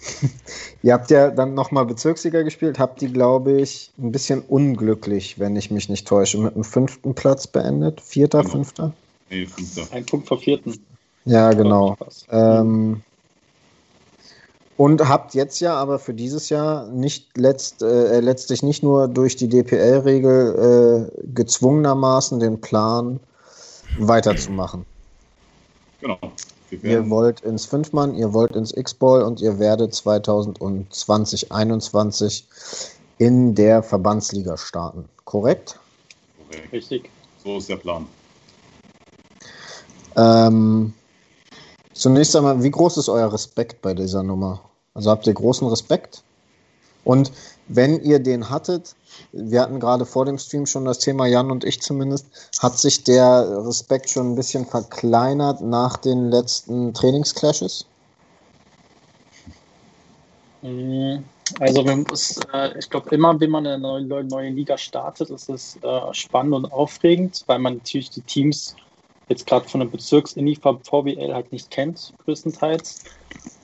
[0.84, 5.56] ihr habt ja dann nochmal Bezirksliga gespielt, habt die, glaube ich, ein bisschen unglücklich, wenn
[5.56, 8.02] ich mich nicht täusche, mit dem fünften Platz beendet.
[8.02, 8.52] Vierter, genau.
[8.52, 8.94] fünfter?
[9.30, 9.84] Nee, fünfter.
[9.92, 10.80] Ein Punkt vor vierten.
[11.26, 11.98] Ja, genau.
[12.30, 13.02] Ähm,
[14.78, 19.36] und habt jetzt ja aber für dieses Jahr nicht letzt, äh, letztlich nicht nur durch
[19.36, 23.20] die DPL-Regel äh, gezwungenermaßen den Plan
[23.98, 24.86] weiterzumachen.
[26.02, 26.20] Genau.
[26.82, 32.48] Ihr wollt ins Fünfmann, ihr wollt ins X-Ball und ihr werdet 2020, 2021
[33.18, 35.06] in der Verbandsliga starten.
[35.24, 35.80] Korrekt?
[36.50, 36.74] Korrekt.
[36.74, 37.10] Richtig.
[37.44, 38.08] So ist der Plan.
[40.18, 40.94] Ähm,
[41.96, 44.60] Zunächst einmal, wie groß ist euer Respekt bei dieser Nummer?
[44.94, 46.24] Also habt ihr großen Respekt?
[47.06, 47.32] Und
[47.70, 48.96] wenn ihr den hattet,
[49.32, 52.28] wir hatten gerade vor dem Stream schon das Thema, Jan und ich zumindest,
[52.60, 57.86] hat sich der Respekt schon ein bisschen verkleinert nach den letzten Trainingsclashes?
[60.62, 61.20] Mm,
[61.60, 66.14] also äh, ich glaube immer, wenn man eine neue, neue Liga startet, ist es äh,
[66.14, 68.76] spannend und aufregend, weil man natürlich die Teams
[69.30, 73.04] jetzt gerade von der Bezirks-Indie VWL halt nicht kennt, größtenteils.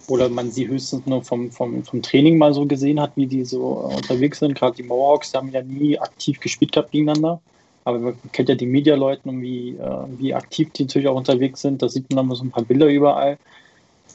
[0.07, 3.45] Oder man sie höchstens nur vom, vom, vom Training mal so gesehen hat, wie die
[3.45, 4.55] so unterwegs sind.
[4.55, 7.41] Gerade die Mohawks, die haben ja nie aktiv gespielt gehabt gegeneinander.
[7.83, 11.61] Aber man kennt ja die Media-Leute und wie, äh, wie aktiv die natürlich auch unterwegs
[11.61, 11.81] sind.
[11.81, 13.37] Da sieht man dann mal so ein paar Bilder überall.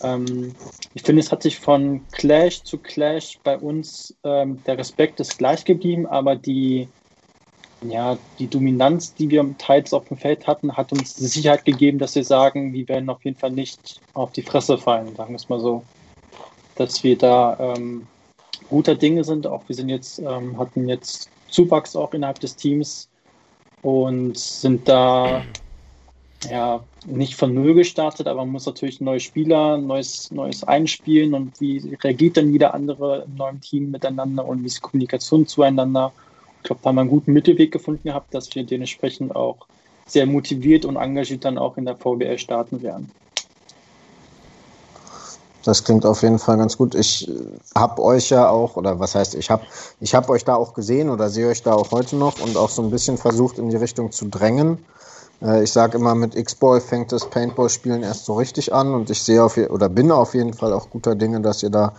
[0.03, 0.55] Ähm,
[0.95, 5.39] ich finde, es hat sich von Clash zu Clash bei uns ähm, der Respekt ist
[5.39, 6.89] gleich geblieben, aber die,
[7.83, 11.99] ja, die Dominanz, die wir teils auf dem Feld hatten, hat uns die Sicherheit gegeben,
[11.99, 15.37] dass wir sagen, wir werden auf jeden Fall nicht auf die Fresse fallen, sagen wir
[15.37, 15.83] es mal so.
[16.77, 18.07] Dass wir da ähm,
[18.69, 19.47] guter Dinge sind.
[19.47, 23.09] Auch wir sind jetzt, ähm, hatten jetzt Zuwachs auch innerhalb des Teams
[23.83, 25.43] und sind da
[26.51, 31.61] ja nicht von null gestartet, aber man muss natürlich neue Spieler, neues, neues einspielen und
[31.61, 36.13] wie reagiert dann jeder andere im neuen Team miteinander und wie ist die Kommunikation zueinander
[36.67, 39.67] glaube, da haben wir einen guten Mittelweg gefunden gehabt, dass wir dementsprechend auch
[40.07, 43.11] sehr motiviert und engagiert dann auch in der VBL starten werden.
[45.67, 46.95] das klingt auf jeden Fall ganz gut.
[46.95, 47.29] Ich
[47.75, 49.65] habe euch ja auch, oder was heißt, ich habe
[50.01, 52.71] ich hab euch da auch gesehen oder sehe euch da auch heute noch und auch
[52.71, 54.79] so ein bisschen versucht, in die Richtung zu drängen.
[55.43, 59.23] Äh, ich sage immer, mit X-Ball fängt das Paintball-Spielen erst so richtig an und ich
[59.23, 61.95] sehe auf oder bin auf jeden Fall auch guter Dinge, dass ihr da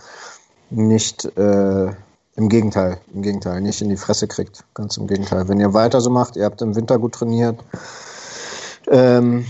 [0.70, 1.92] nicht äh,
[2.38, 4.62] im Gegenteil, im Gegenteil, nicht in die Fresse kriegt.
[4.72, 5.48] Ganz im Gegenteil.
[5.48, 7.58] Wenn ihr weiter so macht, ihr habt im Winter gut trainiert,
[8.86, 9.44] ähm,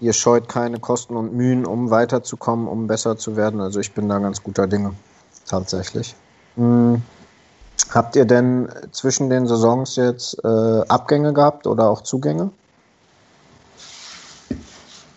[0.00, 3.60] ihr scheut keine Kosten und Mühen, um weiterzukommen, um besser zu werden.
[3.60, 4.92] Also ich bin da ganz guter Dinge,
[5.48, 6.14] tatsächlich.
[6.54, 7.02] Hm.
[7.90, 12.50] Habt ihr denn zwischen den Saisons jetzt äh, Abgänge gehabt oder auch Zugänge?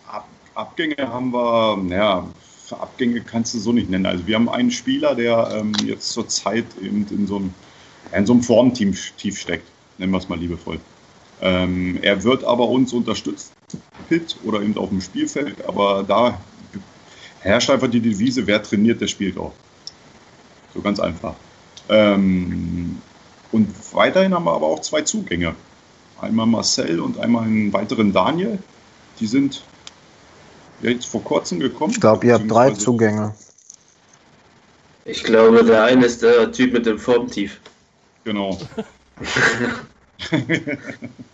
[0.08, 2.24] Ab, Abgänge haben wir, naja,
[2.78, 4.06] Abgänge kannst du so nicht nennen.
[4.06, 7.54] Also wir haben einen Spieler, der ähm, jetzt zurzeit eben in so einem,
[8.12, 10.80] in so einem Formteam tief steckt, nennen wir es mal liebevoll.
[11.40, 13.52] Ähm, er wird aber uns unterstützen,
[14.08, 16.38] Pit oder eben auf dem Spielfeld, aber da
[17.40, 19.52] herrscht einfach die Devise, wer trainiert, der spielt auch.
[20.74, 21.34] So ganz einfach.
[21.88, 23.00] Ähm,
[23.52, 25.54] und weiterhin haben wir aber auch zwei Zugänge.
[26.20, 28.58] Einmal Marcel und einmal einen weiteren Daniel.
[29.18, 29.62] Die sind
[30.82, 31.92] jetzt vor kurzem gekommen.
[31.92, 33.34] Ich glaube, ihr habt drei Zugänge.
[35.04, 37.60] Ich glaube, der eine ist der Typ mit dem Formtief.
[38.24, 38.58] Genau.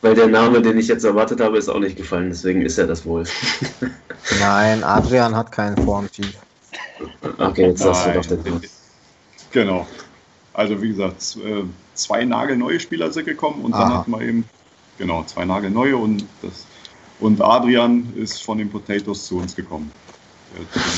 [0.01, 2.87] Weil der Name, den ich jetzt erwartet habe, ist auch nicht gefallen, deswegen ist er
[2.87, 3.25] das wohl.
[4.41, 6.35] Nein, Adrian hat keinen Formtief.
[7.39, 8.63] Okay, jetzt hast du doch den Namen.
[9.51, 9.87] Genau.
[10.53, 13.83] Also wie gesagt, äh, zwei nagelneue Spieler sind gekommen und Aha.
[13.83, 14.49] dann hatten wir eben,
[14.99, 16.66] genau, zwei nagelneue und das
[17.21, 19.91] und Adrian ist von den Potatoes zu uns gekommen.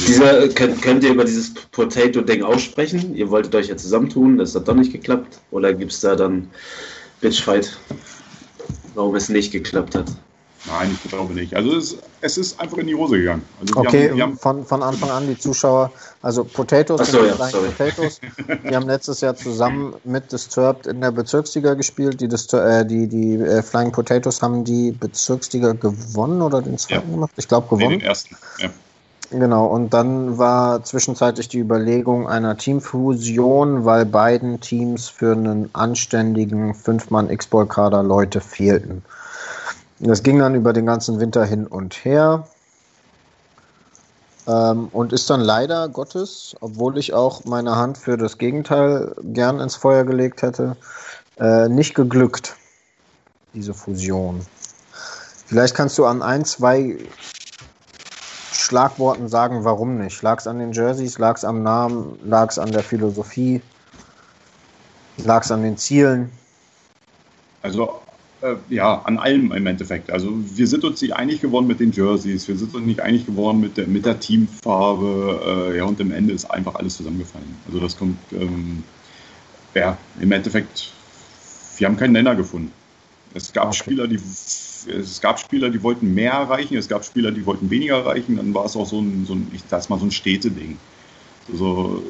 [0.06, 3.14] Dieser, könnt, könnt, ihr über dieses Potato-Ding aussprechen?
[3.16, 5.40] Ihr wolltet euch ja zusammentun, das hat doch nicht geklappt?
[5.50, 6.48] Oder gibt es da dann
[7.20, 7.76] Bitchfight,
[8.94, 10.06] warum es nicht geklappt hat?
[10.66, 11.54] Nein, ich glaube nicht.
[11.54, 13.44] Also es, es ist einfach in die Hose gegangen.
[13.60, 18.20] Also okay, haben, haben von, von Anfang an die Zuschauer, also Potatoes so, ja, Potatoes,
[18.68, 22.20] die haben letztes Jahr zusammen mit Disturbed in der Bezirksliga gespielt.
[22.20, 27.08] Die, Distur äh, die, die äh, Flying Potatoes haben die Bezirksliga gewonnen oder den zweiten
[27.08, 27.14] ja.
[27.14, 27.32] gemacht?
[27.36, 27.88] Ich glaube gewonnen.
[27.88, 28.70] Nee, den ersten, ja.
[29.30, 36.74] Genau, und dann war zwischenzeitlich die Überlegung einer Teamfusion, weil beiden Teams für einen anständigen
[36.74, 39.02] Fünf-Mann-X-Ball-Kader Leute fehlten.
[40.00, 42.46] Das ging dann über den ganzen Winter hin und her.
[44.46, 49.60] Ähm, und ist dann leider Gottes, obwohl ich auch meine Hand für das Gegenteil gern
[49.60, 50.76] ins Feuer gelegt hätte,
[51.38, 52.56] äh, nicht geglückt,
[53.52, 54.46] diese Fusion.
[55.46, 56.96] Vielleicht kannst du an ein, zwei
[58.52, 60.22] Schlagworten sagen, warum nicht.
[60.22, 63.60] Lag es an den Jerseys, lag es am Namen, lag es an der Philosophie,
[65.18, 66.32] lag es an den Zielen?
[67.62, 68.00] Also
[68.42, 70.10] äh, ja, an allem im Endeffekt.
[70.10, 73.26] Also wir sind uns nicht einig geworden mit den Jerseys, wir sind uns nicht einig
[73.26, 77.56] geworden mit der, mit der Teamfarbe, äh, ja, und im Ende ist einfach alles zusammengefallen.
[77.66, 78.82] Also das kommt, ähm,
[79.74, 80.92] ja, im Endeffekt,
[81.78, 82.72] wir haben keinen Nenner gefunden.
[83.34, 83.76] Es gab okay.
[83.76, 84.18] Spieler, die
[84.86, 88.54] es gab Spieler, die wollten mehr erreichen, es gab Spieler, die wollten weniger erreichen, dann
[88.54, 90.78] war es auch so ein, so ein ich sag mal, so ein Städteding.
[91.50, 92.02] Also,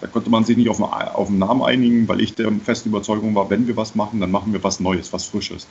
[0.00, 3.34] da konnte man sich nicht auf, auf einen Namen einigen, weil ich der festen Überzeugung
[3.34, 5.66] war, wenn wir was machen, dann machen wir was Neues, was Frisches.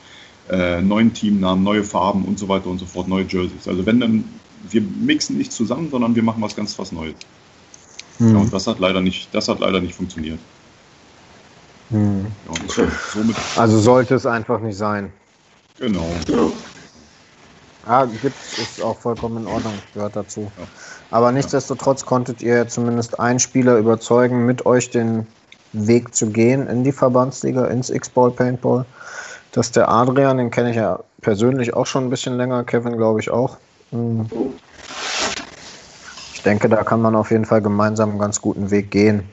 [0.50, 3.68] Äh, neuen Teamnamen, neue Farben und so weiter und so fort, neue Jerseys.
[3.68, 4.24] Also wenn dann,
[4.68, 7.14] wir mixen nicht zusammen, sondern wir machen was ganz was Neues.
[8.18, 8.34] Hm.
[8.34, 10.38] Ja, und das hat leider nicht, das hat leider nicht funktioniert.
[11.90, 12.26] Hm.
[12.48, 15.12] Ja, somit also sollte es einfach nicht sein.
[15.78, 16.08] Genau.
[16.28, 16.50] Ja,
[18.20, 20.50] gibt ist auch vollkommen in Ordnung, gehört dazu.
[20.58, 20.64] Ja.
[21.10, 25.26] Aber nichtsdestotrotz konntet ihr zumindest einen Spieler überzeugen, mit euch den
[25.72, 28.84] Weg zu gehen in die Verbandsliga, ins X-Ball Paintball.
[29.52, 32.96] Das ist der Adrian, den kenne ich ja persönlich auch schon ein bisschen länger, Kevin
[32.96, 33.56] glaube ich auch.
[33.90, 34.26] Hm.
[36.34, 39.28] Ich denke, da kann man auf jeden Fall gemeinsam einen ganz guten Weg gehen.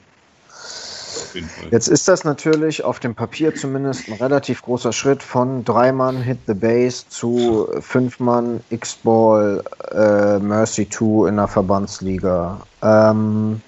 [1.72, 6.22] Jetzt ist das natürlich auf dem Papier zumindest ein relativ großer Schritt von drei Mann
[6.22, 12.62] Hit the Base zu fünf Mann X-Ball äh, Mercy 2 in der Verbandsliga.
[12.82, 13.62] Ähm,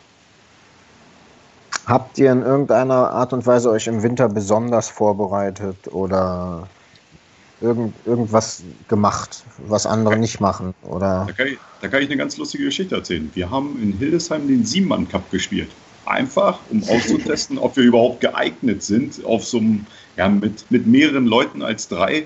[1.86, 6.67] habt ihr in irgendeiner Art und Weise euch im Winter besonders vorbereitet oder
[7.62, 10.73] irgend, irgendwas gemacht, was andere nicht machen?
[10.84, 11.25] Oder?
[11.28, 13.30] Da, kann ich, da kann ich eine ganz lustige Geschichte erzählen.
[13.34, 15.69] Wir haben in Hildesheim den Siebenmann Cup gespielt
[16.06, 19.86] einfach, um auszutesten, ob wir überhaupt geeignet sind, auf so einem,
[20.18, 22.26] ja, mit, mit mehreren Leuten als drei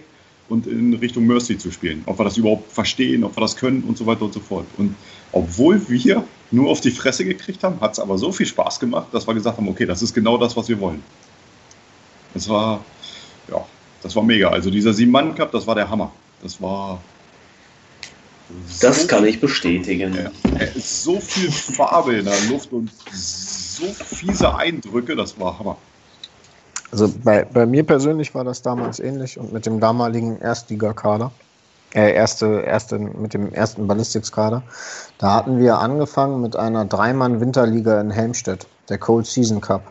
[0.50, 2.04] und in Richtung Mercy zu spielen.
[2.06, 4.66] Ob wir das überhaupt verstehen, ob wir das können und so weiter und so fort.
[4.78, 4.96] Und
[5.32, 9.08] obwohl wir nur auf die Fresse gekriegt haben, hat es aber so viel Spaß gemacht,
[9.12, 11.04] dass wir gesagt haben, okay, das ist genau das, was wir wollen.
[12.34, 12.84] Das war,
[13.50, 13.64] ja,
[14.02, 14.50] das war mega.
[14.50, 16.12] Also dieser Sieben-Mann-Cup, das war der Hammer.
[16.42, 17.00] Das war,
[18.82, 20.16] Das so, kann ich bestätigen.
[20.16, 20.32] Äh,
[20.80, 23.49] so viel Farbe in der Luft und so
[23.88, 25.78] fiese Eindrücke, das war Hammer.
[26.92, 31.32] Also bei, bei mir persönlich war das damals ähnlich und mit dem damaligen Erstligakader,
[31.94, 34.64] äh, erste, erste, mit dem ersten Ballistics-Kader,
[35.18, 39.84] da hatten wir angefangen mit einer Dreimann-Winterliga in Helmstedt, der Cold Season Cup.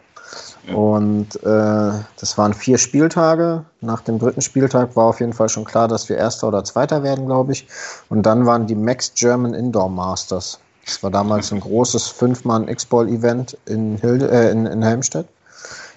[0.75, 3.65] Und äh, das waren vier Spieltage.
[3.81, 7.03] Nach dem dritten Spieltag war auf jeden Fall schon klar, dass wir Erster oder Zweiter
[7.03, 7.67] werden, glaube ich.
[8.11, 10.61] Und dann waren die Max German Indoor Masters.
[10.89, 15.27] Das war damals ein großes Fünf-Mann X-Ball-Event in, äh, in, in Helmstedt.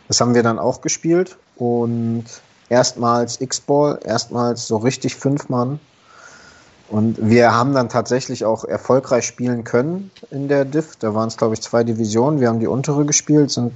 [0.08, 2.26] Das haben wir dann auch gespielt und
[2.68, 5.80] erstmals X-Ball, erstmals so richtig Fünf-Mann.
[6.90, 10.98] Und wir haben dann tatsächlich auch erfolgreich spielen können in der Div.
[11.00, 12.42] Da waren es, glaube ich, zwei Divisionen.
[12.42, 13.72] Wir haben die untere gespielt, sind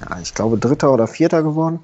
[0.00, 1.80] ja, ich glaube, Dritter oder Vierter geworden.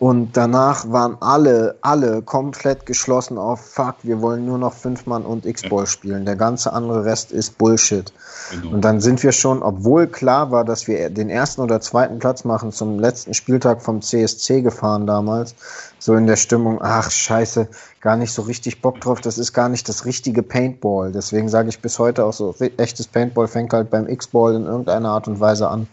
[0.00, 5.46] Und danach waren alle, alle komplett geschlossen auf Fuck, wir wollen nur noch Fünf-Mann und
[5.46, 6.24] X-Ball spielen.
[6.26, 8.12] Der ganze andere Rest ist Bullshit.
[8.50, 8.74] Genau.
[8.74, 12.44] Und dann sind wir schon, obwohl klar war, dass wir den ersten oder zweiten Platz
[12.44, 15.54] machen, zum letzten Spieltag vom CSC gefahren damals,
[16.00, 17.68] so in der Stimmung, ach scheiße,
[18.00, 21.12] gar nicht so richtig Bock drauf, das ist gar nicht das richtige Paintball.
[21.12, 25.10] Deswegen sage ich bis heute auch so, echtes Paintball fängt halt beim X-Ball in irgendeiner
[25.10, 25.86] Art und Weise an.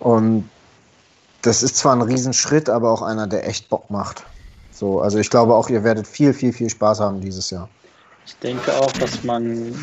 [0.00, 0.50] Und
[1.42, 4.24] das ist zwar ein Riesenschritt, aber auch einer, der echt Bock macht.
[4.70, 7.68] So, also ich glaube auch, ihr werdet viel, viel, viel Spaß haben dieses Jahr.
[8.26, 9.74] Ich denke auch, dass man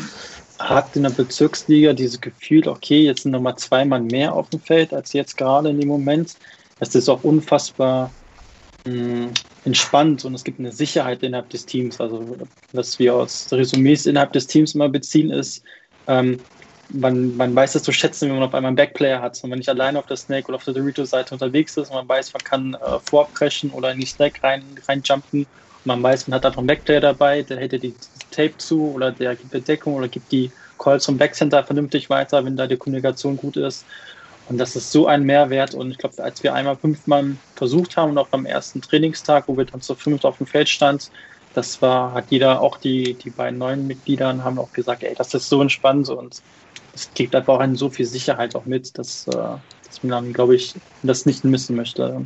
[0.58, 4.60] hat in der Bezirksliga dieses Gefühl, okay, jetzt sind nochmal zwei Mann mehr auf dem
[4.60, 6.36] Feld als jetzt gerade in dem Moment.
[6.80, 8.10] Es ist auch unfassbar
[8.86, 9.30] mh, hm,
[9.64, 12.00] entspannt und es gibt eine Sicherheit innerhalb des Teams.
[12.00, 12.36] Also
[12.72, 15.62] was wir aus Resümees innerhalb des Teams immer beziehen, ist,
[16.06, 16.40] ähm,
[16.92, 19.58] man, man weiß es zu schätzen, wenn man auf einmal einen Backplayer hat und man
[19.58, 22.42] nicht alleine auf der Snake oder auf der Dorito-Seite unterwegs ist und man weiß, man
[22.42, 26.58] kann äh, vorbrechen oder in die Snake rein, reinjumpen und man weiß, man hat einfach
[26.58, 27.94] einen Backplayer dabei, der hält die
[28.30, 32.56] Tape zu oder der gibt Bedeckung oder gibt die Calls vom Backcenter vernünftig weiter, wenn
[32.56, 33.84] da die Kommunikation gut ist.
[34.48, 35.74] Und das ist so ein Mehrwert.
[35.74, 39.56] Und ich glaube, als wir einmal fünfmal versucht haben und auch beim ersten Trainingstag, wo
[39.56, 41.04] wir dann zu fünft auf dem Feld standen,
[41.54, 45.34] das war, hat jeder, auch die, die beiden neuen Mitgliedern haben auch gesagt, ey, das
[45.34, 46.42] ist so entspannt und
[46.94, 50.32] es gibt einfach auch eine so viel Sicherheit auch mit, dass, äh, dass man dann,
[50.32, 52.24] glaube ich, das nicht missen möchte.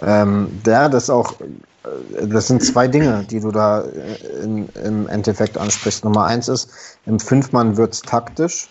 [0.00, 5.08] Ähm, ja, das auch, äh, das sind zwei Dinge, die du da äh, in, im
[5.08, 6.04] Endeffekt ansprichst.
[6.04, 6.70] Nummer eins ist,
[7.06, 8.68] im Fünfmann wird es taktisch.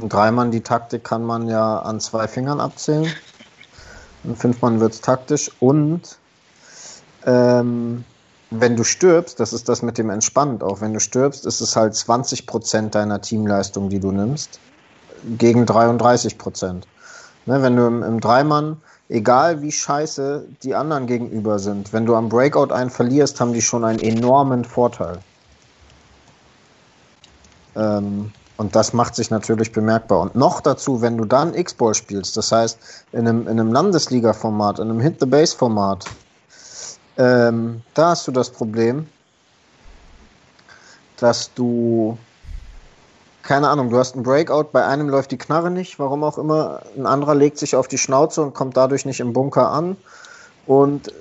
[0.00, 3.12] Im Dreimann die Taktik kann man ja an zwei Fingern abzählen.
[4.24, 6.18] Im Fünfmann wird es taktisch und
[7.26, 8.04] ähm,
[8.50, 11.76] wenn du stirbst, das ist das mit dem Entspannt auch, wenn du stirbst, ist es
[11.76, 14.58] halt 20 Prozent deiner Teamleistung, die du nimmst,
[15.36, 16.86] gegen 33 Prozent.
[17.46, 22.14] Ne, wenn du im, im Dreimann, egal wie scheiße die anderen gegenüber sind, wenn du
[22.14, 25.18] am Breakout einen verlierst, haben die schon einen enormen Vorteil.
[27.76, 30.20] Ähm, und das macht sich natürlich bemerkbar.
[30.20, 32.78] Und noch dazu, wenn du dann X-Ball spielst, das heißt
[33.12, 36.06] in einem, in einem Landesliga-Format, in einem Hit-the-Base-Format,
[37.18, 39.06] ähm, da hast du das Problem,
[41.18, 42.16] dass du,
[43.42, 46.82] keine Ahnung, du hast einen Breakout, bei einem läuft die Knarre nicht, warum auch immer,
[46.96, 49.96] ein anderer legt sich auf die Schnauze und kommt dadurch nicht im Bunker an
[50.66, 51.12] und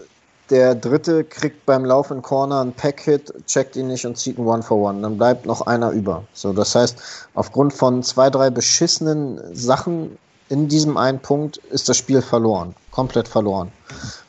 [0.50, 4.48] der dritte kriegt beim Lauf in Corner einen Pack-Hit, checkt ihn nicht und zieht einen
[4.48, 5.02] One-for-One.
[5.02, 6.24] Dann bleibt noch einer über.
[6.34, 11.98] So, das heißt, aufgrund von zwei, drei beschissenen Sachen in diesem einen Punkt ist das
[11.98, 12.76] Spiel verloren.
[12.92, 13.74] Komplett verloren.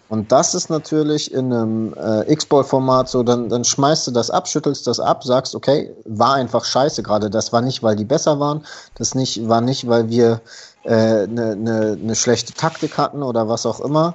[0.09, 4.49] Und das ist natürlich in einem äh, X-Ball-Format so, dann, dann schmeißt du das ab,
[4.49, 7.29] schüttelst das ab, sagst, okay, war einfach scheiße gerade.
[7.29, 10.41] Das war nicht, weil die besser waren, das nicht, war nicht, weil wir
[10.85, 14.15] eine äh, ne, ne, ne schlechte Taktik hatten oder was auch immer,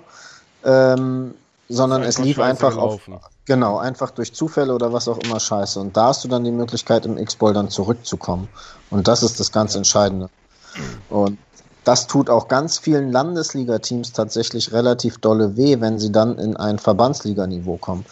[0.64, 1.36] ähm,
[1.70, 3.02] sondern es lief einfach auf,
[3.46, 5.80] genau, einfach durch Zufälle oder was auch immer scheiße.
[5.80, 8.50] Und da hast du dann die Möglichkeit, im X-Ball dann zurückzukommen.
[8.90, 10.30] Und das ist das ganz Entscheidende.
[11.10, 11.38] Und
[11.84, 16.80] das tut auch ganz vielen Landesliga-Teams tatsächlich relativ dolle weh, wenn sie dann in ein
[16.80, 18.06] Verbandsliganiveau kommen.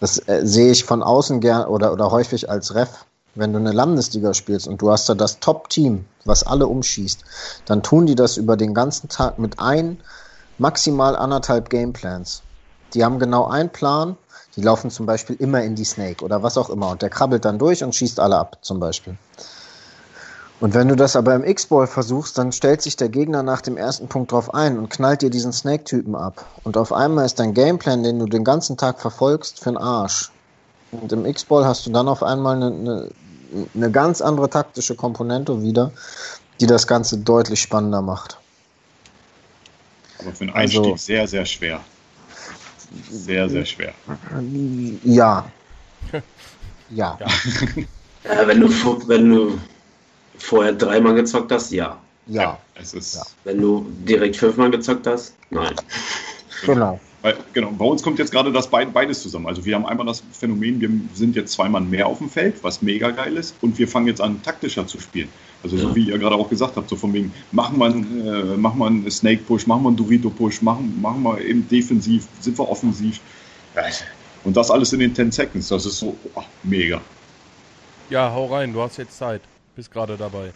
[0.00, 3.04] Das äh, sehe ich von außen gern oder, oder häufig als Ref.
[3.34, 7.24] Wenn du eine Landesliga spielst und du hast da das Top-Team, was alle umschießt,
[7.66, 10.00] dann tun die das über den ganzen Tag mit ein,
[10.56, 12.42] maximal anderthalb Gameplans.
[12.94, 14.16] Die haben genau einen Plan,
[14.56, 17.44] die laufen zum Beispiel immer in die Snake oder was auch immer und der krabbelt
[17.44, 19.16] dann durch und schießt alle ab, zum Beispiel.
[20.60, 23.76] Und wenn du das aber im X-Ball versuchst, dann stellt sich der Gegner nach dem
[23.76, 26.44] ersten Punkt drauf ein und knallt dir diesen Snake-Typen ab.
[26.64, 30.32] Und auf einmal ist dein Gameplan, den du den ganzen Tag verfolgst, für den Arsch.
[30.90, 33.10] Und im X-Ball hast du dann auf einmal eine, eine,
[33.74, 35.92] eine ganz andere taktische Komponente wieder,
[36.60, 38.36] die das Ganze deutlich spannender macht.
[40.18, 41.80] Aber für einen Einstieg also, sehr, sehr schwer.
[43.10, 43.92] Sehr, sehr schwer.
[45.04, 45.44] Ja,
[46.90, 47.18] ja.
[47.20, 47.28] ja.
[48.24, 48.68] ja wenn, du,
[49.06, 49.58] wenn du
[50.38, 51.98] vorher dreimal gezockt hast, ja.
[52.26, 52.58] Ja.
[52.74, 53.22] Es ist ja.
[53.44, 55.74] Wenn du direkt fünfmal gezockt hast, nein.
[56.66, 56.98] Genau.
[57.22, 59.46] Weil, genau, bei uns kommt jetzt gerade das beides zusammen.
[59.46, 62.80] Also wir haben einmal das Phänomen, wir sind jetzt zweimal mehr auf dem Feld, was
[62.80, 65.28] mega geil ist, und wir fangen jetzt an, taktischer zu spielen.
[65.62, 68.78] Also so wie ihr gerade auch gesagt habt, so von wegen, machen wir, äh, machen
[68.78, 72.56] wir einen Snake Push, machen wir einen Dorito Push, machen, machen wir eben defensiv, sind
[72.56, 73.20] wir offensiv.
[74.44, 77.00] Und das alles in den 10 Seconds, das ist so oh, mega.
[78.10, 79.42] Ja, hau rein, du hast jetzt Zeit,
[79.78, 80.52] bist gerade dabei.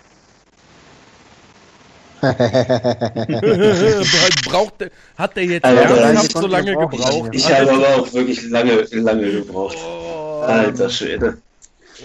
[4.47, 7.31] Braucht der, hat der jetzt Alter, ernsthaft so lange gebraucht?
[7.33, 9.79] Ich habe aber auch wirklich lange, lange gebraucht.
[9.81, 10.43] Oh.
[10.43, 11.39] Alter Schwede.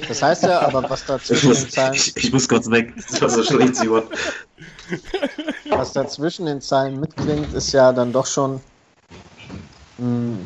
[0.08, 1.96] Das heißt ja, aber was da zwischen den Zeilen.
[1.96, 2.94] Ich, ich, muss kurz weg.
[3.10, 4.04] Das war so schlecht, Simon.
[5.70, 8.62] Was da zwischen den Zeilen mitklingt, ist ja dann doch schon.
[9.98, 10.38] Mh,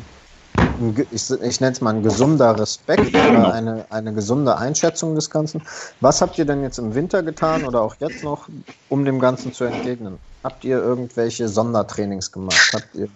[1.10, 5.62] ich, ich nenne es mal ein gesunder Respekt oder eine, eine gesunde Einschätzung des Ganzen.
[6.00, 8.48] Was habt ihr denn jetzt im Winter getan oder auch jetzt noch,
[8.88, 10.18] um dem Ganzen zu entgegnen?
[10.44, 12.70] Habt ihr irgendwelche Sondertrainings gemacht?
[12.74, 13.08] Habt ihr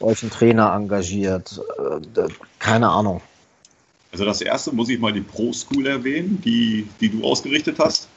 [0.00, 1.60] euch einen Trainer engagiert?
[2.16, 2.28] Äh,
[2.58, 3.20] keine Ahnung.
[4.12, 8.08] Also das erste muss ich mal die Pro School erwähnen, die, die du ausgerichtet hast.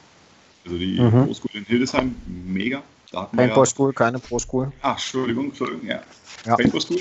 [0.64, 1.26] Also die mhm.
[1.26, 2.82] Pro School in Hildesheim, mega.
[3.12, 4.72] Paintball ja, School, keine Pro School.
[4.82, 6.00] Ach, Entschuldigung, Entschuldigung, ja.
[6.44, 6.56] ja.
[6.56, 7.00] Paintball School.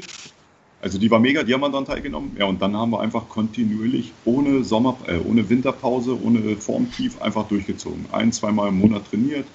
[0.83, 2.35] Also die war mega, die haben wir dann teilgenommen.
[2.37, 7.47] Ja, und dann haben wir einfach kontinuierlich ohne Sommer, äh, ohne Winterpause, ohne Formtief einfach
[7.47, 8.05] durchgezogen.
[8.11, 9.45] Ein, zweimal im Monat trainiert.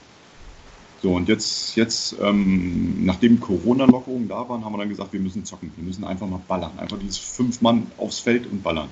[1.03, 5.45] So, und jetzt, jetzt ähm, nachdem Corona-Lockerungen da waren, haben wir dann gesagt, wir müssen
[5.45, 5.71] zocken.
[5.77, 6.73] Wir müssen einfach mal ballern.
[6.79, 8.89] Einfach dieses fünf Mann aufs Feld und ballern.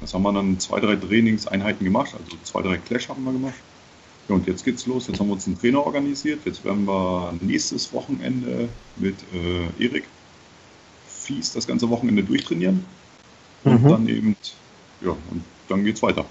[0.00, 2.12] Das haben wir dann zwei, drei Trainingseinheiten gemacht.
[2.12, 3.54] Also zwei, drei Clash haben wir gemacht.
[4.28, 5.06] Ja, und jetzt geht's los.
[5.06, 6.40] Jetzt haben wir uns einen Trainer organisiert.
[6.44, 10.04] Jetzt werden wir nächstes Wochenende mit äh, Erik
[11.28, 12.84] fies das ganze Wochenende durchtrainieren.
[13.64, 13.88] Und mhm.
[13.88, 14.36] dann eben,
[15.00, 16.24] ja, und dann geht's weiter.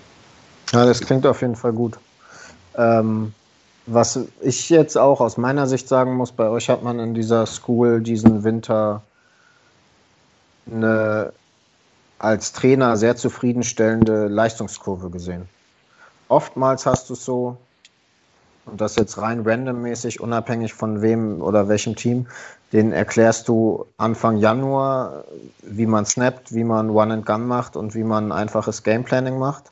[0.71, 1.97] Ja, das klingt auf jeden Fall gut.
[2.75, 3.33] Ähm,
[3.85, 7.45] was ich jetzt auch aus meiner Sicht sagen muss, bei euch hat man in dieser
[7.45, 9.01] School diesen Winter
[10.69, 11.31] eine
[12.19, 15.47] als Trainer sehr zufriedenstellende Leistungskurve gesehen.
[16.29, 17.57] Oftmals hast du es so,
[18.67, 22.27] und das jetzt rein randommäßig, unabhängig von wem oder welchem Team,
[22.73, 25.23] den erklärst du Anfang Januar,
[25.61, 29.71] wie man snappt, wie man One and Gun macht und wie man einfaches Gameplanning macht.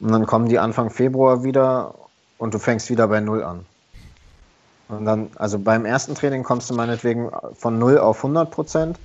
[0.00, 1.94] Und dann kommen die Anfang Februar wieder
[2.38, 3.64] und du fängst wieder bei Null an.
[4.88, 8.98] Und dann, also beim ersten Training kommst du meinetwegen von 0 auf 100 Prozent,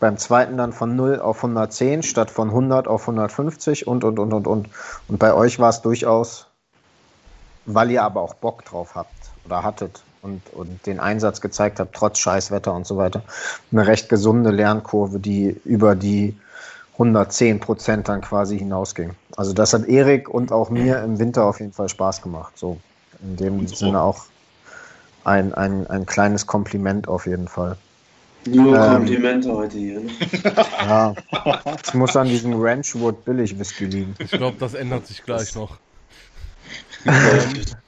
[0.00, 4.32] beim zweiten dann von 0 auf 110 statt von 100 auf 150 und, und, und,
[4.32, 4.68] und, und.
[5.08, 6.48] Und bei euch war es durchaus,
[7.66, 11.90] weil ihr aber auch Bock drauf habt oder hattet, und, und den Einsatz gezeigt habe,
[11.92, 13.22] trotz Scheißwetter und so weiter.
[13.70, 16.34] Eine recht gesunde Lernkurve, die über die
[16.94, 19.10] 110 Prozent dann quasi hinausging.
[19.36, 22.54] Also das hat Erik und auch mir im Winter auf jeden Fall Spaß gemacht.
[22.56, 22.78] So
[23.22, 24.24] in dem Sinne auch
[25.24, 27.76] ein, ein, ein kleines Kompliment auf jeden Fall.
[28.46, 30.00] Nur ähm, Komplimente heute hier.
[30.00, 30.10] Ne?
[30.86, 31.14] Ja,
[31.82, 34.14] es muss an diesem Ranchwood Billig Whisky liegen.
[34.18, 35.78] Ich glaube, das ändert sich gleich noch.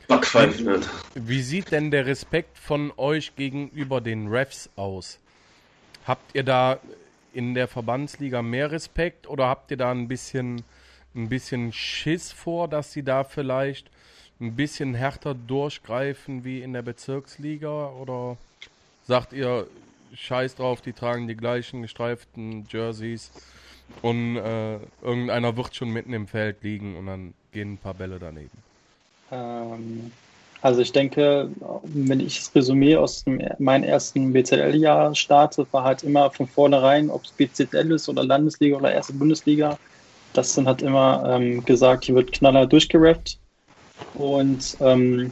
[0.09, 5.19] Backpfeifen Wie sieht denn der Respekt von euch gegenüber den Refs aus?
[6.07, 6.79] Habt ihr da
[7.33, 10.63] in der Verbandsliga mehr Respekt oder habt ihr da ein bisschen,
[11.15, 13.91] ein bisschen Schiss vor, dass sie da vielleicht
[14.41, 17.89] ein bisschen härter durchgreifen wie in der Bezirksliga?
[17.91, 18.37] Oder
[19.07, 19.67] sagt ihr,
[20.15, 23.31] scheiß drauf, die tragen die gleichen gestreiften Jerseys
[24.03, 28.19] und äh, irgendeiner wird schon mitten im Feld liegen und dann gehen ein paar Bälle
[28.19, 28.66] daneben?
[29.31, 30.13] Ähm,
[30.63, 31.51] also ich denke,
[31.85, 37.11] wenn ich das Resümee aus dem, meinem ersten BZL-Jahr starte, war halt immer von vornherein,
[37.11, 39.79] ob es BZL ist oder Landesliga oder erste Bundesliga,
[40.33, 43.39] das dann hat immer ähm, gesagt, hier wird knaller durchgerappt
[44.15, 45.31] und ähm,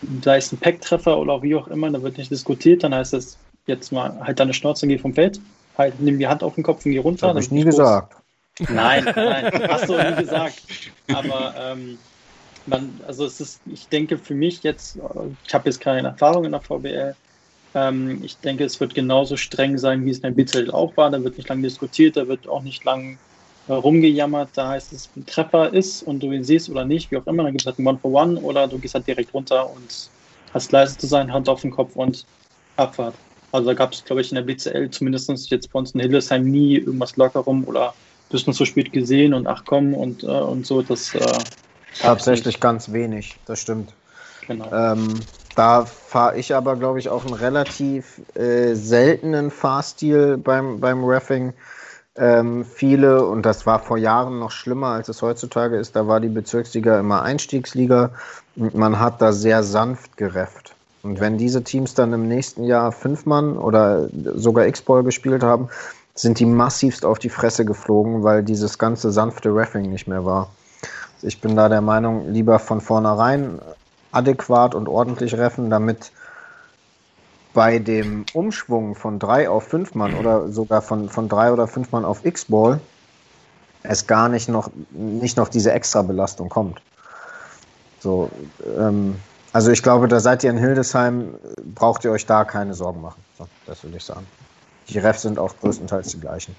[0.00, 3.36] da ist ein Pack-Treffer oder wie auch immer, da wird nicht diskutiert, dann heißt es
[3.66, 5.40] jetzt mal halt deine Schnauze und geh vom Feld,
[5.76, 7.28] halt nimm die Hand auf den Kopf und geh runter.
[7.28, 8.14] Habe ich nie gesagt.
[8.68, 10.62] Nein, nein, hast du nie gesagt.
[11.12, 11.98] Aber ähm,
[12.68, 14.96] man, also es ist, ich denke für mich jetzt,
[15.46, 17.16] ich habe jetzt keine Erfahrung in der VBL,
[17.74, 21.10] ähm, ich denke, es wird genauso streng sein, wie es in der BZL auch war.
[21.10, 23.20] Da wird nicht lange diskutiert, da wird auch nicht lang
[23.66, 24.56] äh, rumgejammert.
[24.56, 27.44] Da heißt es, ein Treffer ist und du ihn siehst oder nicht, wie auch immer,
[27.44, 30.10] dann gibt es halt ein One-for-One oder du gehst halt direkt runter und
[30.52, 32.26] hast leise zu sein, Hand auf den Kopf und
[32.76, 33.16] Abfahrt.
[33.52, 36.44] Also da gab es, glaube ich, in der BCL zumindest jetzt bei uns in Hildesheim
[36.44, 37.94] nie irgendwas locker rum oder
[38.30, 40.82] bist du zu spät gesehen und ach komm und, äh, und so.
[40.82, 41.44] Das äh,
[42.00, 43.92] Tatsächlich ganz wenig, das stimmt.
[44.46, 44.70] Genau.
[44.72, 45.20] Ähm,
[45.54, 51.52] da fahre ich aber, glaube ich, auch einen relativ äh, seltenen Fahrstil beim, beim Raffing.
[52.18, 56.20] ähm, viele, und das war vor Jahren noch schlimmer, als es heutzutage ist, da war
[56.20, 58.10] die Bezirksliga immer Einstiegsliga
[58.56, 60.74] und man hat da sehr sanft gerefft.
[61.02, 65.68] Und wenn diese Teams dann im nächsten Jahr Fünfmann oder sogar X-Ball gespielt haben,
[66.14, 70.50] sind die massivst auf die Fresse geflogen, weil dieses ganze sanfte Reffing nicht mehr war.
[71.22, 73.60] Ich bin da der Meinung, lieber von vornherein
[74.12, 76.12] adäquat und ordentlich reffen, damit
[77.54, 81.92] bei dem Umschwung von drei auf fünf Mann oder sogar von, von drei oder fünf
[81.92, 82.80] Mann auf X-Ball
[83.82, 86.80] es gar nicht noch, nicht noch diese Extra-Belastung kommt.
[88.00, 88.30] So,
[88.78, 89.16] ähm,
[89.52, 91.34] also ich glaube, da seid ihr in Hildesheim,
[91.74, 93.22] braucht ihr euch da keine Sorgen machen.
[93.38, 94.26] So, das will ich sagen.
[94.88, 96.54] Die Refs sind auch größtenteils die gleichen.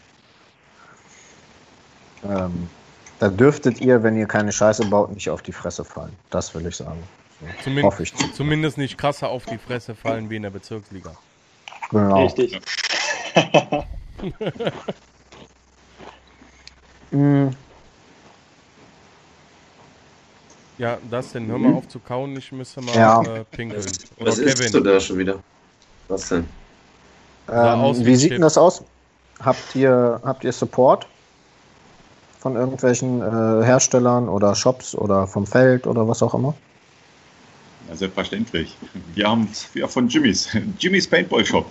[2.23, 2.69] Ähm,
[3.19, 6.15] da dürftet ihr, wenn ihr keine Scheiße baut, nicht auf die Fresse fallen.
[6.29, 7.03] Das will ich sagen.
[7.63, 8.13] Zumindest, Hoffe ich.
[8.33, 11.15] Zumindest nicht krasser auf die Fresse fallen wie in der Bezirksliga.
[11.91, 12.23] Genau.
[12.23, 12.59] Richtig.
[17.11, 17.47] mm.
[20.77, 23.21] Ja, das denn, hör mal auf zu kauen, ich müsste mal ja.
[23.21, 23.83] äh, pinkeln.
[24.17, 24.47] Oder Was Kevin.
[24.47, 25.39] ist du da schon wieder?
[26.07, 26.47] Was denn?
[27.51, 28.81] Ähm, wie sieht denn das aus?
[29.41, 31.05] Habt ihr, habt ihr Support
[32.39, 36.55] von irgendwelchen äh, Herstellern oder Shops oder vom Feld oder was auch immer?
[37.89, 38.75] Ja, selbstverständlich.
[39.13, 41.65] Wir haben ja von Jimmys, Jimmys Paintball Shop.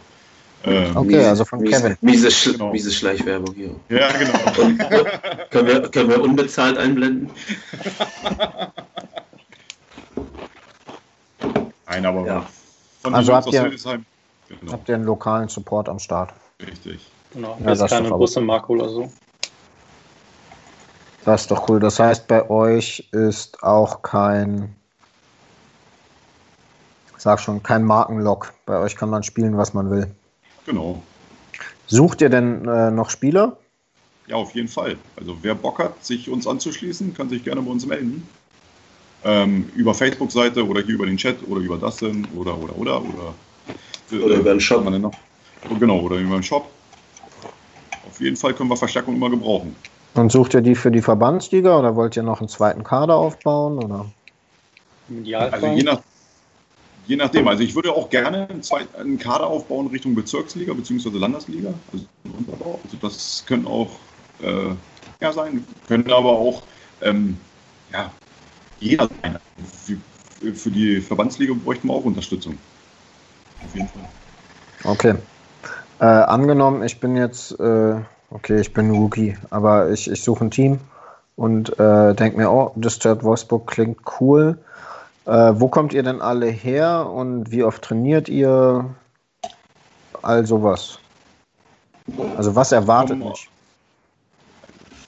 [0.64, 1.96] Ähm, okay, miese, also von Kevin.
[2.00, 2.72] Miese, Sch genau.
[2.72, 3.70] miese Schleichwerbung hier.
[3.88, 4.76] Ja, genau.
[5.50, 7.30] Können, wir, können wir unbezahlt einblenden?
[11.86, 12.46] Nein, aber ja.
[13.02, 14.72] von also habt ihr, genau.
[14.72, 16.34] habt ihr einen lokalen Support am Start?
[16.60, 17.06] Richtig.
[17.32, 19.10] Genau, ja, das ist keine große Marke oder so.
[21.24, 21.80] Das ist doch cool.
[21.80, 24.74] Das heißt, bei euch ist auch kein
[27.18, 28.54] sag schon, kein Markenlock.
[28.64, 30.08] Bei euch kann man spielen, was man will.
[30.66, 31.02] Genau.
[31.86, 33.56] Sucht ihr denn äh, noch Spieler?
[34.26, 34.96] Ja, auf jeden Fall.
[35.16, 38.26] Also wer Bock hat, sich uns anzuschließen, kann sich gerne bei uns melden.
[39.24, 43.02] Ähm, über Facebook-Seite oder hier über den Chat oder über das denn oder oder oder
[43.02, 43.34] oder.
[44.12, 44.84] Äh, oder über den Shop.
[44.84, 45.12] Noch?
[45.80, 46.70] Genau, oder über den Shop.
[48.06, 49.74] Auf jeden Fall können wir Verstärkung immer gebrauchen.
[50.14, 53.82] Und sucht ihr die für die Verbandsliga oder wollt ihr noch einen zweiten Kader aufbauen?
[53.82, 54.06] Oder?
[55.50, 56.00] Also je nach,
[57.08, 57.48] Je nachdem.
[57.48, 58.48] Also ich würde auch gerne
[58.98, 61.08] einen, Kader aufbauen Richtung Bezirksliga bzw.
[61.16, 61.72] Landesliga.
[61.90, 62.04] Also,
[62.84, 63.88] also das können auch
[64.42, 64.74] äh,
[65.20, 66.62] ja sein, können aber auch
[67.00, 67.38] ähm,
[67.90, 68.12] ja,
[68.78, 69.38] jeder sein.
[69.84, 72.58] Für, für die Verbandsliga bräuchten wir auch Unterstützung.
[73.64, 74.08] Auf jeden Fall.
[74.84, 75.14] Okay.
[76.00, 78.00] Äh, angenommen, ich bin jetzt, äh,
[78.30, 80.80] okay, ich bin Rookie, aber ich, ich suche ein Team
[81.36, 84.58] und äh, denke mir, oh, Disturbed Wolfsburg klingt cool.
[85.26, 88.94] Äh, wo kommt ihr denn alle her und wie oft trainiert ihr?
[90.22, 90.98] All sowas.
[92.36, 93.48] Also was erwartet mich?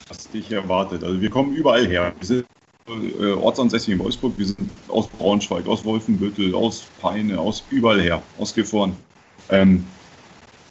[0.07, 1.03] Was dich erwartet.
[1.03, 2.13] Also wir kommen überall her.
[2.19, 2.45] Wir sind
[2.87, 8.21] äh, ortsansässig in Wolfsburg, wir sind aus Braunschweig, aus Wolfenbüttel, aus Peine, aus überall her,
[8.37, 8.95] aus Gifhorn.
[9.49, 9.85] Ähm,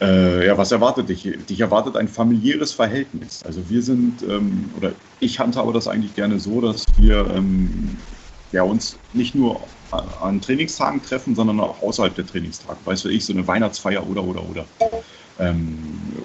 [0.01, 1.23] äh, ja, was erwartet dich?
[1.49, 3.43] Dich erwartet ein familiäres Verhältnis.
[3.45, 7.97] Also wir sind, ähm, oder ich handhabe das eigentlich gerne so, dass wir ähm,
[8.53, 9.61] ja, uns nicht nur
[10.23, 12.79] an Trainingstagen treffen, sondern auch außerhalb der Trainingstage.
[12.85, 14.65] Weißt du, ich, so eine Weihnachtsfeier oder, oder, oder.
[15.39, 15.79] Ähm,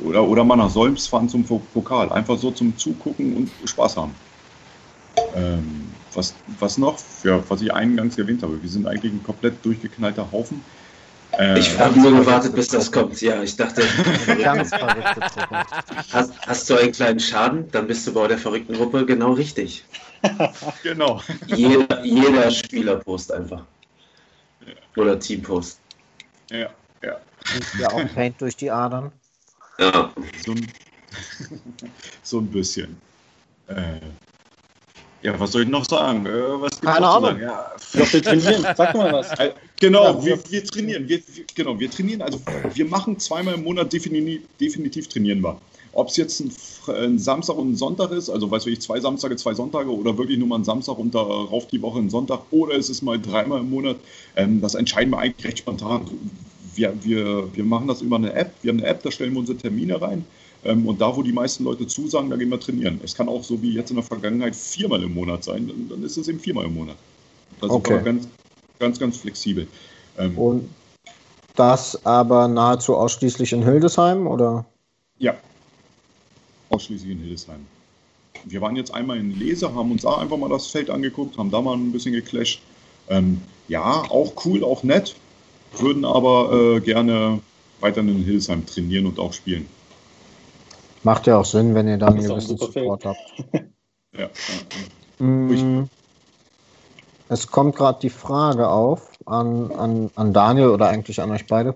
[0.05, 2.11] oder, oder mal nach Solms fahren zum Pokal.
[2.11, 4.11] Einfach so zum Zugucken und Spaß haben.
[5.35, 6.97] Ähm, was, was noch?
[7.23, 8.61] Ja, was ich eingangs erwähnt habe.
[8.61, 10.61] Wir sind eigentlich ein komplett durchgeknallter Haufen.
[11.37, 13.21] Äh, ich habe nur gewartet, bis das kommt.
[13.21, 13.83] Ja, ich dachte,
[16.11, 19.83] hast, hast du einen kleinen Schaden, dann bist du bei der verrückten Gruppe genau richtig.
[20.83, 21.21] genau.
[21.47, 23.63] Jeder, jeder Spieler post einfach.
[24.65, 25.01] Ja.
[25.01, 25.79] Oder Teampost.
[26.49, 26.69] Ja,
[27.03, 27.17] ja.
[27.79, 29.11] Ja, auch Paint durch die Adern.
[29.77, 30.11] Ja.
[30.43, 30.71] So ein,
[32.23, 32.99] so ein bisschen.
[33.67, 33.99] Äh,
[35.25, 36.25] ja, was soll ich noch sagen?
[36.25, 36.29] Äh,
[36.61, 37.39] was Keine Ahnung.
[37.39, 37.71] Ja.
[37.93, 38.65] Ich wir trainieren.
[38.77, 39.31] Sag mal was.
[39.39, 41.09] Äh, genau, ja, wir, wir trainieren.
[41.09, 42.21] Wir, wir, genau, wir trainieren.
[42.21, 42.39] Also
[42.73, 45.59] wir machen zweimal im Monat definitiv, definitiv trainieren wir.
[45.93, 46.51] Ob es jetzt ein,
[46.93, 50.37] ein, Samstag und ein Sonntag ist, also weiß ich, zwei Samstage, zwei Sonntage oder wirklich
[50.37, 53.61] nur mal ein Samstag und darauf die Woche ein Sonntag oder es ist mal dreimal
[53.61, 53.95] im Monat,
[54.35, 56.01] ähm, das entscheiden wir eigentlich recht spontan.
[56.75, 58.51] Wir, wir, wir machen das über eine App.
[58.61, 60.25] Wir haben eine App, da stellen wir unsere Termine rein.
[60.65, 62.99] Ähm, und da, wo die meisten Leute zusagen, da gehen wir trainieren.
[63.03, 66.03] Es kann auch so wie jetzt in der Vergangenheit viermal im Monat sein, dann, dann
[66.03, 66.95] ist es eben viermal im Monat.
[67.61, 67.97] Das okay.
[67.97, 68.27] ist ganz,
[68.79, 69.67] ganz, ganz flexibel.
[70.17, 70.69] Ähm, und
[71.55, 74.65] das aber nahezu ausschließlich in Hildesheim, oder?
[75.19, 75.35] Ja,
[76.69, 77.65] ausschließlich in Hildesheim.
[78.43, 81.51] Wir waren jetzt einmal in Lese, haben uns da einfach mal das Feld angeguckt, haben
[81.51, 82.61] da mal ein bisschen geclasht.
[83.07, 85.15] Ähm, ja, auch cool, auch nett,
[85.77, 87.39] würden aber äh, gerne
[87.79, 89.67] weiter in Hildesheim trainieren und auch spielen.
[91.05, 93.19] Macht ja auch Sinn, wenn ihr dann einen gewissen Support habt.
[94.17, 94.27] ja.
[95.19, 95.83] Mm,
[97.29, 101.75] es kommt gerade die Frage auf an, an, an Daniel oder eigentlich an euch beide.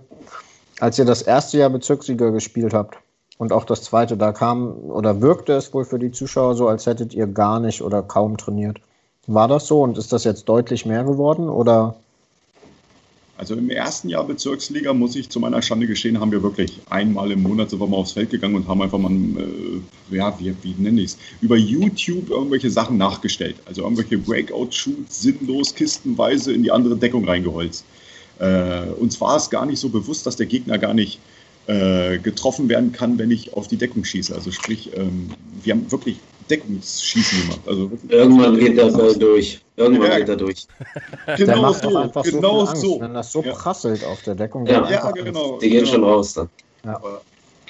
[0.80, 2.98] Als ihr das erste Jahr Bezirksliga gespielt habt
[3.38, 6.88] und auch das zweite, da kam oder wirkte es wohl für die Zuschauer so, als
[6.88, 8.82] hättet ihr gar nicht oder kaum trainiert.
[9.28, 11.96] War das so und ist das jetzt deutlich mehr geworden oder
[13.40, 17.32] also im ersten Jahr Bezirksliga, muss ich zu meiner Schande gestehen, haben wir wirklich einmal
[17.32, 20.76] im Monat wir mal aufs Feld gegangen und haben einfach mal, äh, ja, wie, wie
[20.78, 23.56] nenne ich es, über YouTube irgendwelche Sachen nachgestellt.
[23.66, 27.86] Also irgendwelche Breakout-Shoots sinnlos kistenweise in die andere Deckung reingeholzt.
[28.40, 31.20] Äh, uns war es gar nicht so bewusst, dass der Gegner gar nicht
[31.68, 34.36] äh, getroffen werden kann, wenn ich auf die Deckung schieße.
[34.36, 35.30] Also sprich, ähm,
[35.64, 36.18] wir haben wirklich
[36.50, 37.62] Deckungsschießen gemacht.
[37.66, 39.62] Also Irgendwann geht der Ball durch.
[39.76, 40.68] Irgendwann ja, geht er durch.
[41.38, 41.98] genau so.
[41.98, 43.02] Einfach genau so, so.
[43.02, 43.54] Wenn das so ja.
[43.54, 44.66] prasselt auf der Deckung.
[44.66, 45.60] Ja, ja genau.
[45.60, 45.92] Die gehen genau.
[45.92, 46.50] schon raus dann.
[46.84, 47.02] Ja.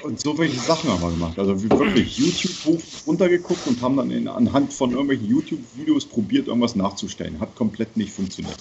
[0.01, 1.37] Und so welche Sachen haben wir gemacht.
[1.37, 6.47] Also wir wirklich YouTube hoch runtergeguckt und haben dann in, anhand von irgendwelchen YouTube-Videos probiert,
[6.47, 7.39] irgendwas nachzustellen.
[7.39, 8.57] Hat komplett nicht funktioniert.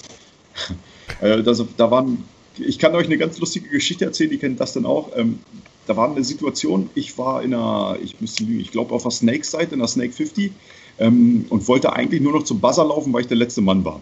[1.20, 2.24] äh, das, da waren
[2.60, 5.10] ich kann euch eine ganz lustige Geschichte erzählen, die kennt das dann auch.
[5.16, 5.40] Ähm,
[5.88, 9.10] da war eine Situation, ich war in einer, ich müsste lügen, ich glaube auf der
[9.10, 10.52] Snake-Seite, in der Snake 50
[10.98, 14.00] ähm, und wollte eigentlich nur noch zum Buzzer laufen, weil ich der letzte Mann war.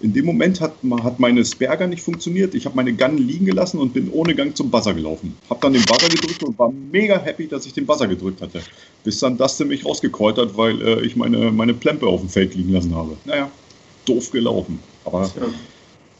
[0.00, 2.54] In dem Moment hat, hat meine Sperger nicht funktioniert.
[2.54, 5.36] Ich habe meine Gun liegen gelassen und bin ohne Gang zum Buzzer gelaufen.
[5.50, 8.62] Habe dann den Buzzer gedrückt und war mega happy, dass ich den Buzzer gedrückt hatte.
[9.04, 12.54] Bis dann Dustin mich rausgecallt hat, weil äh, ich meine, meine Plempe auf dem Feld
[12.54, 13.18] liegen lassen habe.
[13.26, 13.50] Naja,
[14.06, 14.78] doof gelaufen.
[15.04, 15.30] Aber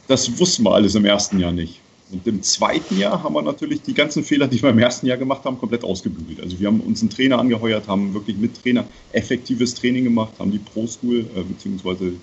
[0.09, 1.81] das wussten wir alles im ersten Jahr nicht.
[2.13, 5.17] Und im zweiten Jahr haben wir natürlich die ganzen Fehler, die wir im ersten Jahr
[5.17, 6.41] gemacht haben, komplett ausgebügelt.
[6.41, 10.51] Also wir haben uns einen Trainer angeheuert, haben wirklich mit Trainer effektives Training gemacht, haben
[10.51, 12.15] die Pro School äh, beziehungsweise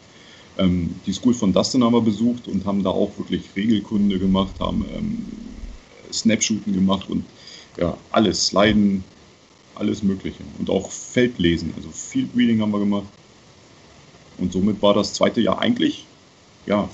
[0.58, 4.60] ähm, die School von Dustin haben wir besucht und haben da auch wirklich Regelkunde gemacht,
[4.60, 5.26] haben ähm,
[6.12, 7.24] Snapshooten gemacht und
[7.78, 9.04] ja, alles, Sliden,
[9.76, 10.44] alles Mögliche.
[10.60, 13.08] Und auch Feldlesen, also Field Reading haben wir gemacht.
[14.38, 16.06] Und somit war das zweite Jahr eigentlich
[16.66, 16.90] ja,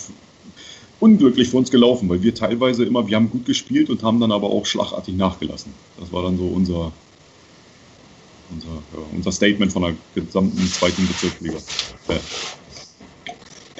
[0.99, 4.31] unglücklich für uns gelaufen, weil wir teilweise immer, wir haben gut gespielt und haben dann
[4.31, 5.73] aber auch schlagartig nachgelassen.
[5.99, 6.91] Das war dann so unser,
[8.51, 11.57] unser, ja, unser Statement von der gesamten zweiten Bezirksliga.
[12.07, 12.19] Ja.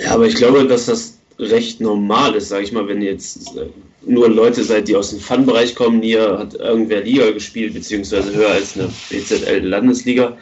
[0.04, 3.68] ja, aber ich glaube, dass das recht normal ist, sage ich mal, wenn jetzt äh,
[4.06, 8.50] nur Leute seid, die aus dem Fun-Bereich kommen, hier hat irgendwer Liga gespielt, beziehungsweise höher
[8.50, 10.38] als eine BZL-Landesliga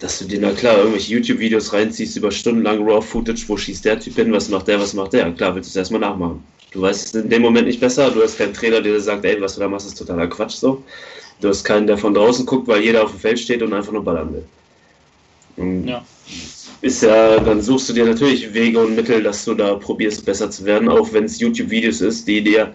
[0.00, 4.16] dass du dir, na klar, irgendwelche YouTube-Videos reinziehst über stundenlang Raw-Footage, wo schießt der Typ
[4.16, 5.30] hin, was macht der, was macht der?
[5.32, 6.42] Klar, willst du es erstmal nachmachen.
[6.72, 9.24] Du weißt es in dem Moment nicht besser, du hast keinen Trainer, der dir sagt,
[9.24, 10.82] ey, was du da machst, ist totaler Quatsch so.
[11.40, 13.92] Du hast keinen, der von draußen guckt, weil jeder auf dem Feld steht und einfach
[13.92, 14.44] nur ballern will.
[15.56, 16.04] Und ja.
[16.82, 20.50] Ist ja, dann suchst du dir natürlich Wege und Mittel, dass du da probierst, besser
[20.50, 22.72] zu werden, auch wenn es YouTube-Videos ist, die dir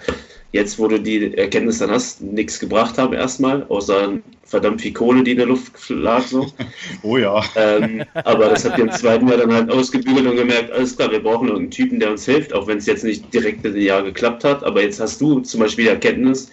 [0.56, 4.14] jetzt, wo du die Erkenntnis dann hast, nichts gebracht haben erstmal, außer
[4.46, 6.22] verdammt viel Kohle, die in der Luft lag.
[6.26, 6.48] So.
[7.04, 7.44] oh ja.
[7.58, 11.12] Ähm, aber das habt ihr im zweiten Jahr dann halt ausgebügelt und gemerkt, alles klar,
[11.12, 13.84] wir brauchen irgendeinen Typen, der uns hilft, auch wenn es jetzt nicht direkt in dem
[13.84, 14.64] Jahr geklappt hat.
[14.64, 16.50] Aber jetzt hast du zum Beispiel die Erkenntnis,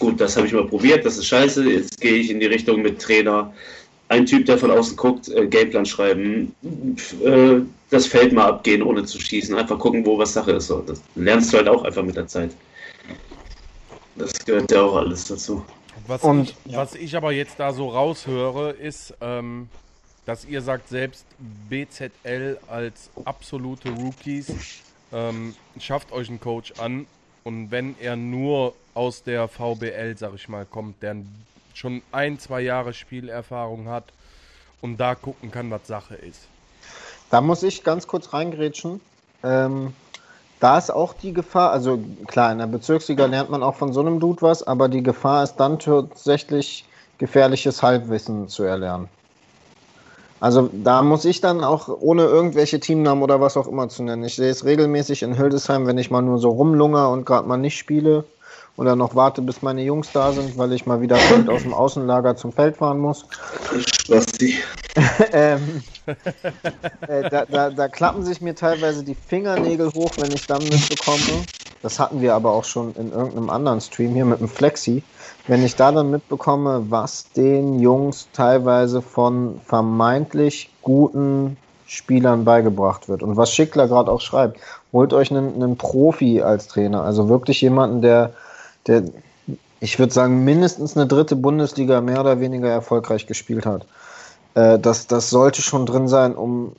[0.00, 2.82] gut, das habe ich mal probiert, das ist scheiße, jetzt gehe ich in die Richtung
[2.82, 3.52] mit Trainer.
[4.08, 6.52] Ein Typ, der von außen guckt, äh, Gameplan schreiben,
[7.24, 7.60] äh,
[7.90, 10.66] das Feld mal abgehen, ohne zu schießen, einfach gucken, wo was Sache ist.
[10.66, 10.82] So.
[10.84, 12.50] Das lernst du halt auch einfach mit der Zeit.
[14.16, 15.64] Das gehört ja auch alles dazu.
[16.06, 16.78] Was, und, ich, ja.
[16.78, 19.68] was ich aber jetzt da so raushöre, ist, ähm,
[20.26, 21.24] dass ihr sagt selbst,
[21.68, 24.52] BZL als absolute Rookies
[25.12, 27.06] ähm, schafft euch einen Coach an
[27.44, 31.16] und wenn er nur aus der VBL, sag ich mal, kommt, der
[31.74, 34.04] schon ein, zwei Jahre Spielerfahrung hat
[34.80, 36.40] und da gucken kann, was Sache ist.
[37.30, 39.00] Da muss ich ganz kurz reingrätschen.
[39.42, 39.94] Ähm,
[40.60, 44.00] da ist auch die Gefahr, also klar, in der Bezirksliga lernt man auch von so
[44.00, 46.84] einem Dude was, aber die Gefahr ist dann tatsächlich
[47.18, 49.08] gefährliches Halbwissen zu erlernen.
[50.38, 54.24] Also da muss ich dann auch, ohne irgendwelche Teamnamen oder was auch immer zu nennen,
[54.24, 57.58] ich sehe es regelmäßig in Hildesheim, wenn ich mal nur so rumlunger und gerade mal
[57.58, 58.24] nicht spiele
[58.76, 61.16] oder noch warte, bis meine Jungs da sind, weil ich mal wieder
[61.48, 63.26] aus dem Außenlager zum Feld fahren muss.
[63.78, 64.58] Spasti.
[65.32, 65.82] ähm,
[67.06, 71.44] äh, da, da, da, klappen sich mir teilweise die Fingernägel hoch, wenn ich dann mitbekomme.
[71.82, 75.02] Das hatten wir aber auch schon in irgendeinem anderen Stream hier mit dem Flexi.
[75.46, 81.56] Wenn ich da dann mitbekomme, was den Jungs teilweise von vermeintlich guten
[81.86, 83.22] Spielern beigebracht wird.
[83.22, 84.60] Und was Schickler gerade auch schreibt,
[84.92, 87.02] holt euch einen, einen Profi als Trainer.
[87.02, 88.32] Also wirklich jemanden, der,
[88.90, 89.04] der
[89.80, 93.86] ich würde sagen, mindestens eine dritte Bundesliga mehr oder weniger erfolgreich gespielt hat.
[94.54, 96.76] Äh, das, das sollte schon drin sein, um,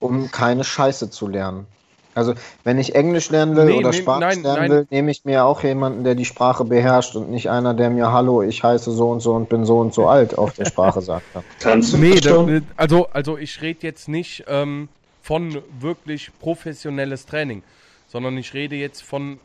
[0.00, 1.66] um keine Scheiße zu lernen.
[2.14, 2.34] Also,
[2.64, 4.70] wenn ich Englisch lernen will nee, oder nee, Spanisch nein, lernen nein.
[4.70, 8.10] will, nehme ich mir auch jemanden, der die Sprache beherrscht und nicht einer, der mir
[8.10, 11.02] Hallo, ich heiße so und so und bin so und so alt auf der Sprache
[11.02, 11.24] sagt.
[11.60, 14.88] Kannst du nee, das, also, also ich rede jetzt nicht ähm,
[15.22, 17.62] von wirklich professionelles Training,
[18.08, 19.38] sondern ich rede jetzt von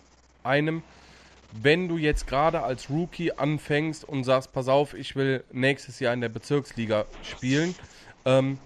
[0.44, 0.82] einem,
[1.62, 6.14] wenn du jetzt gerade als Rookie anfängst und sagst, pass auf, ich will nächstes Jahr
[6.14, 7.76] in der Bezirksliga spielen,
[8.26, 8.58] ähm,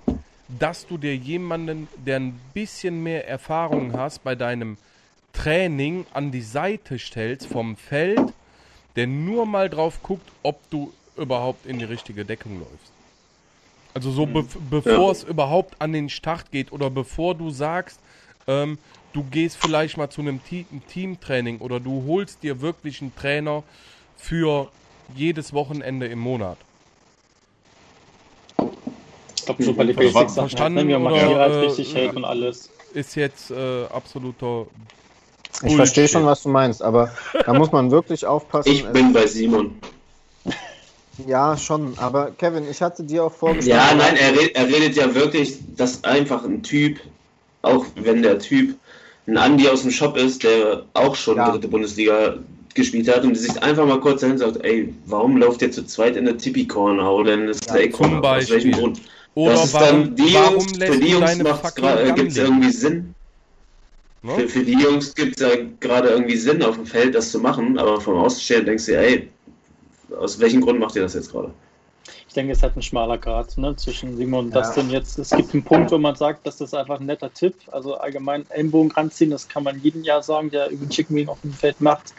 [0.47, 4.77] dass du dir jemanden, der ein bisschen mehr Erfahrung hast, bei deinem
[5.33, 8.33] Training an die Seite stellst vom Feld,
[8.95, 12.91] der nur mal drauf guckt, ob du überhaupt in die richtige Deckung läufst.
[13.93, 15.11] Also so be bevor ja.
[15.11, 17.99] es überhaupt an den Start geht oder bevor du sagst,
[18.47, 18.77] ähm,
[19.13, 23.63] du gehst vielleicht mal zu einem Teamtraining oder du holst dir wirklich einen Trainer
[24.17, 24.71] für
[25.15, 26.57] jedes Wochenende im Monat
[29.57, 31.29] glaube, so bei den Basics verstanden, halt, ne?
[31.29, 32.69] oder, halt richtig äh, und alles.
[32.93, 34.67] Ist jetzt äh, absoluter
[35.63, 37.11] ich verstehe schon, was du meinst, aber
[37.45, 38.71] da muss man wirklich aufpassen.
[38.71, 39.81] Ich bin bei Simon.
[41.27, 43.75] Ja, schon, aber Kevin, ich hatte dir auch vorgestellt.
[43.75, 46.99] Ja, nein, er, red, er redet ja wirklich, dass einfach ein Typ,
[47.61, 48.77] auch wenn der Typ
[49.29, 51.51] ein Andi aus dem Shop ist, der auch schon ja.
[51.51, 52.37] dritte Bundesliga
[52.73, 56.15] gespielt hat und sich einfach mal kurz dahin sagt, ey, warum lauft ihr zu zweit
[56.15, 58.21] in der Tipi-Corner oder in der Slay-Corner?
[58.23, 59.01] Ja, aus welchem Grund?
[59.35, 61.37] Oder das warum, dann die warum Jungs, für die Jungs
[62.15, 63.15] gibt es irgendwie Sinn.
[64.21, 64.35] Ne?
[64.35, 67.39] Für, für, die Jungs gibt es ja gerade irgendwie Sinn auf dem Feld, das zu
[67.39, 69.29] machen, aber vom Außenstehen denkst du, ey,
[70.19, 71.51] aus welchem Grund macht ihr das jetzt gerade?
[72.29, 74.61] Ich denke, es hat ein schmaler Grad ne, zwischen Simon und ja.
[74.61, 75.17] Dustin jetzt.
[75.17, 77.55] Es gibt einen Punkt, wo man sagt, das ist einfach ein netter Tipp.
[77.71, 81.41] Also allgemein Ellenbogen ranziehen, das kann man jeden Jahr sagen, der über Chicken Wing auf
[81.41, 82.13] dem Feld macht.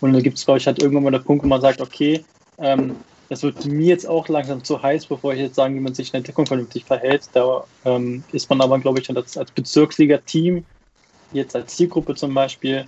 [0.00, 2.24] Und da gibt es, glaube ich, halt irgendwann mal der Punkt, wo man sagt, okay,
[2.58, 2.96] ähm,
[3.28, 6.08] das wird mir jetzt auch langsam zu heiß, bevor ich jetzt sage, wie man sich
[6.08, 7.28] in der Entdeckung vernünftig verhält.
[7.32, 10.64] Da ähm, ist man aber, glaube ich, als, als Bezirksliga-Team,
[11.32, 12.84] jetzt als Zielgruppe zum Beispiel,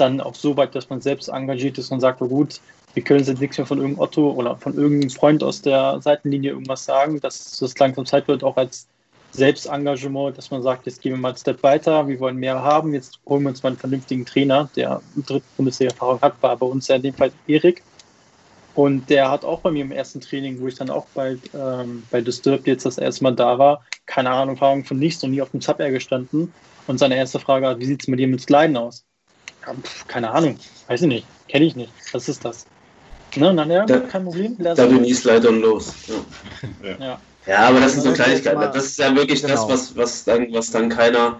[0.00, 2.60] dann auch so weit, dass man selbst engagiert ist und sagt, oh gut,
[2.94, 6.52] wir können jetzt nichts mehr von irgendeinem Otto oder von irgendeinem Freund aus der Seitenlinie
[6.52, 8.86] irgendwas sagen, dass das langsam Zeit wird, auch als
[9.32, 12.94] Selbstengagement, dass man sagt, jetzt gehen wir mal einen Step weiter, wir wollen mehr haben,
[12.94, 16.88] jetzt holen wir uns mal einen vernünftigen Trainer, der dritte Bundesliga-Erfahrung hat, war bei uns
[16.88, 17.82] ja in dem Fall Erik,
[18.78, 22.04] und der hat auch bei mir im ersten Training, wo ich dann auch bei, ähm,
[22.12, 25.42] bei Disturbed jetzt das erste Mal da war, keine Ahnung, Erfahrung von nichts und nie
[25.42, 26.52] auf dem Air gestanden.
[26.86, 29.04] Und seine erste Frage war, wie sieht es mit dir mit Sliden aus?
[29.74, 31.92] Pf, keine Ahnung, weiß ich nicht, kenne ich nicht.
[32.12, 32.66] Was ist das?
[33.36, 34.56] Ne, und dann, ja, da, kein Problem.
[34.58, 35.92] Da du nie Slide und los.
[36.82, 36.96] Ja.
[36.98, 37.20] Ja.
[37.46, 37.58] ja.
[37.68, 38.60] aber das sind so Kleinigkeiten.
[38.60, 39.54] Das ist ja wirklich genau.
[39.54, 41.38] das, was, was, dann, was dann keiner.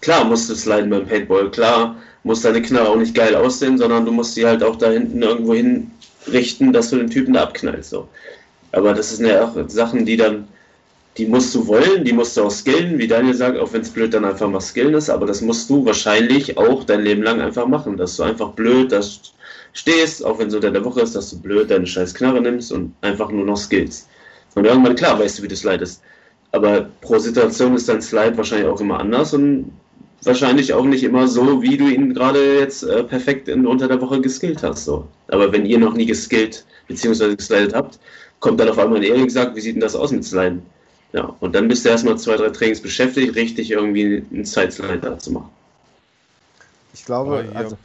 [0.00, 4.04] Klar musst du sliden beim Paintball, klar muss deine Knarre auch nicht geil aussehen, sondern
[4.04, 5.90] du musst sie halt auch da hinten irgendwo hin
[6.26, 7.90] richten, dass du den Typen da abknallst.
[7.90, 8.08] So.
[8.72, 10.48] Aber das sind ja auch Sachen, die dann,
[11.16, 13.90] die musst du wollen, die musst du auch skillen, wie Daniel sagt, auch wenn es
[13.90, 17.40] blöd dann einfach mal skillen ist, aber das musst du wahrscheinlich auch dein Leben lang
[17.40, 19.20] einfach machen, dass du einfach blöd das
[19.72, 22.72] stehst, auch wenn es unter der Woche ist, dass du blöd deine scheiß Knarre nimmst
[22.72, 24.08] und einfach nur noch skills.
[24.54, 26.02] Und irgendwann, klar, weißt du, wie du slidest.
[26.52, 29.72] Aber pro Situation ist dein Slide wahrscheinlich auch immer anders und
[30.22, 34.00] wahrscheinlich auch nicht immer so, wie du ihn gerade jetzt äh, perfekt in, unter der
[34.00, 34.84] Woche geskillt hast.
[34.84, 35.06] So.
[35.28, 37.34] Aber wenn ihr noch nie geskillt bzw.
[37.34, 37.98] geslidet habt,
[38.38, 40.62] kommt dann auf einmal ein Erik sagt, wie sieht denn das aus mit Sliden?
[41.14, 45.16] Ja, und dann bist du erstmal zwei, drei Trainings beschäftigt, richtig irgendwie einen Sideslide da
[45.16, 45.48] zu machen.
[46.92, 47.76] Ich glaube, also,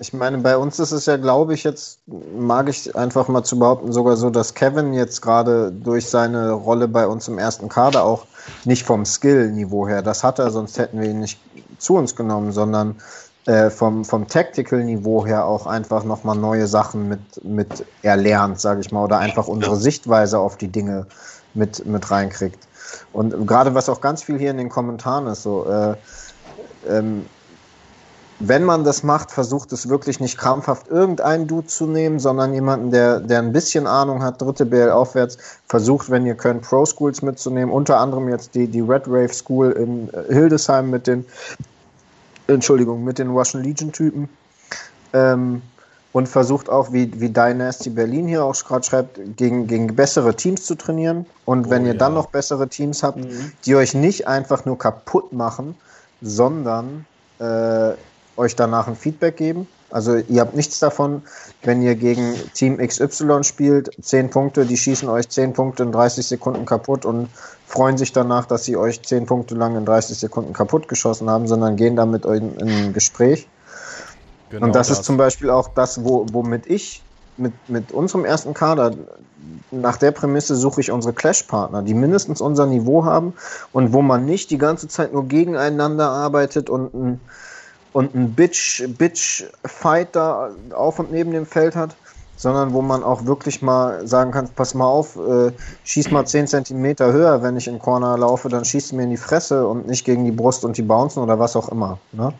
[0.00, 2.00] ich meine, bei uns ist es ja, glaube ich, jetzt,
[2.36, 6.88] mag ich einfach mal zu behaupten, sogar so, dass Kevin jetzt gerade durch seine Rolle
[6.88, 8.26] bei uns im ersten Kader auch
[8.64, 11.38] nicht vom Skill-Niveau her, das hat er, sonst hätten wir ihn nicht
[11.78, 12.96] zu uns genommen, sondern
[13.46, 18.90] äh, vom, vom Tactical-Niveau her auch einfach nochmal neue Sachen mit, mit erlernt, sage ich
[18.90, 21.06] mal, oder einfach unsere Sichtweise auf die Dinge
[21.54, 22.58] mit, mit reinkriegt.
[23.12, 25.94] Und gerade was auch ganz viel hier in den Kommentaren ist, so, äh,
[26.88, 27.26] ähm,
[28.44, 32.90] wenn man das macht, versucht es wirklich nicht krampfhaft irgendeinen Dude zu nehmen, sondern jemanden,
[32.90, 35.38] der, der ein bisschen Ahnung hat, dritte BL aufwärts,
[35.68, 39.70] versucht, wenn ihr könnt, Pro Schools mitzunehmen, unter anderem jetzt die, die Red Rave School
[39.72, 41.24] in Hildesheim mit den,
[42.48, 44.28] Entschuldigung, mit den Russian Legion Typen.
[45.12, 45.62] Ähm,
[46.12, 50.64] und versucht auch, wie, wie Dynasty Berlin hier auch gerade schreibt, gegen, gegen bessere Teams
[50.64, 51.26] zu trainieren.
[51.44, 51.98] Und wenn oh, ihr ja.
[51.98, 53.52] dann noch bessere Teams habt, mhm.
[53.64, 55.74] die euch nicht einfach nur kaputt machen,
[56.20, 57.06] sondern
[57.38, 57.92] äh,
[58.36, 59.66] euch danach ein Feedback geben.
[59.90, 61.22] Also ihr habt nichts davon,
[61.62, 66.26] wenn ihr gegen Team XY spielt, 10 Punkte, die schießen euch 10 Punkte in 30
[66.26, 67.28] Sekunden kaputt und
[67.66, 71.46] freuen sich danach, dass sie euch 10 Punkte lang in 30 Sekunden kaputt geschossen haben,
[71.46, 73.48] sondern gehen damit in, in ein Gespräch.
[74.52, 77.02] Genau und das, das, ist zum Beispiel auch das, wo, womit ich
[77.38, 78.92] mit, mit unserem ersten Kader,
[79.70, 83.32] nach der Prämisse suche ich unsere Clash-Partner, die mindestens unser Niveau haben
[83.72, 87.20] und wo man nicht die ganze Zeit nur gegeneinander arbeitet und ein,
[87.94, 89.44] und ein Bitch-Fight Bitch
[90.12, 91.96] da auf und neben dem Feld hat,
[92.36, 95.52] sondern wo man auch wirklich mal sagen kann, pass mal auf, äh,
[95.84, 99.10] schieß mal 10 cm höher, wenn ich in Corner laufe, dann schießt du mir in
[99.10, 101.98] die Fresse und nicht gegen die Brust und die Bouncen oder was auch immer.
[102.12, 102.34] Ne?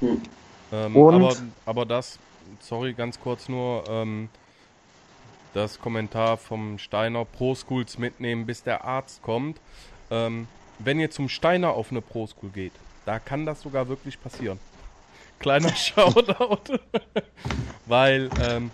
[0.00, 0.08] Ja.
[0.08, 0.22] Hm.
[0.72, 2.18] Ähm, aber, aber das,
[2.60, 4.28] sorry, ganz kurz nur, ähm,
[5.54, 9.58] das Kommentar vom Steiner, Pro Schools mitnehmen, bis der Arzt kommt.
[10.10, 10.46] Ähm,
[10.78, 12.72] wenn ihr zum Steiner auf eine Pro School geht,
[13.04, 14.58] da kann das sogar wirklich passieren.
[15.38, 16.78] Kleiner Shoutout.
[17.86, 18.70] Weil, ähm,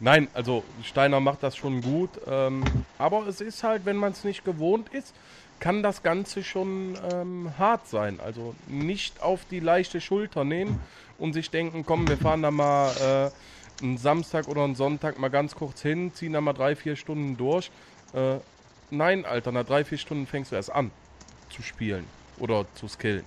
[0.00, 2.10] nein, also Steiner macht das schon gut.
[2.26, 2.64] Ähm,
[2.98, 5.14] aber es ist halt, wenn man es nicht gewohnt ist,
[5.58, 8.20] kann das Ganze schon ähm, hart sein.
[8.24, 10.80] Also nicht auf die leichte Schulter nehmen
[11.18, 12.90] und sich denken, komm, wir fahren da mal
[13.80, 16.96] äh, einen Samstag oder einen Sonntag mal ganz kurz hin, ziehen da mal drei, vier
[16.96, 17.70] Stunden durch.
[18.14, 18.36] Äh,
[18.90, 20.90] nein, Alter, nach drei, vier Stunden fängst du erst an
[21.50, 22.04] zu spielen
[22.38, 23.24] oder zu skillen.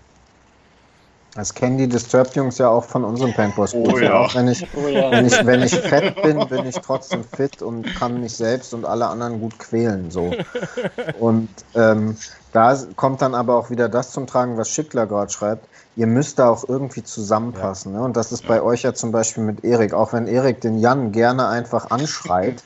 [1.35, 3.67] Das kennen die Disturbed-Jungs ja auch von unserem Paintball.
[3.73, 4.25] Oh, ja.
[4.33, 5.11] wenn, ich, oh, ja.
[5.11, 8.85] wenn, ich, wenn ich fett bin, bin ich trotzdem fit und kann mich selbst und
[8.85, 10.11] alle anderen gut quälen.
[10.11, 10.33] So.
[11.19, 12.15] Und ähm,
[12.53, 15.67] da kommt dann aber auch wieder das zum Tragen, was Schickler gerade schreibt.
[15.97, 17.93] Ihr müsst da auch irgendwie zusammenpassen.
[17.93, 17.99] Ja.
[17.99, 18.05] Ne?
[18.05, 19.93] Und das ist bei euch ja zum Beispiel mit Erik.
[19.93, 22.63] Auch wenn Erik den Jan gerne einfach anschreit,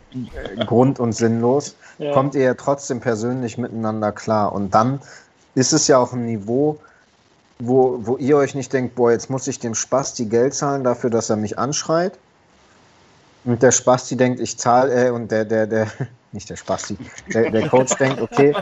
[0.66, 1.76] grund- und sinnlos,
[2.12, 4.52] kommt ihr ja trotzdem persönlich miteinander klar.
[4.52, 5.00] Und dann
[5.54, 6.78] ist es ja auch ein Niveau,
[7.58, 11.10] wo, wo ihr euch nicht denkt, boah, jetzt muss ich dem Spasti Geld zahlen dafür,
[11.10, 12.18] dass er mich anschreit.
[13.44, 15.86] Und der Spasti denkt, ich zahle, äh, und der, der, der,
[16.32, 16.98] nicht der Spasti,
[17.32, 18.54] der, der Coach denkt, okay,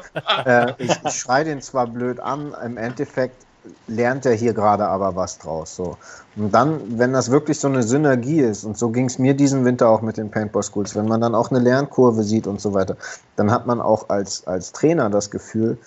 [0.44, 3.43] äh, ich, ich schreie den zwar blöd an, im Endeffekt
[3.86, 5.76] lernt er hier gerade aber was draus.
[5.76, 5.96] So.
[6.36, 9.64] Und dann, wenn das wirklich so eine Synergie ist, und so ging es mir diesen
[9.64, 12.74] Winter auch mit den Paintball Schools, wenn man dann auch eine Lernkurve sieht und so
[12.74, 12.96] weiter,
[13.36, 15.78] dann hat man auch als, als Trainer das Gefühl,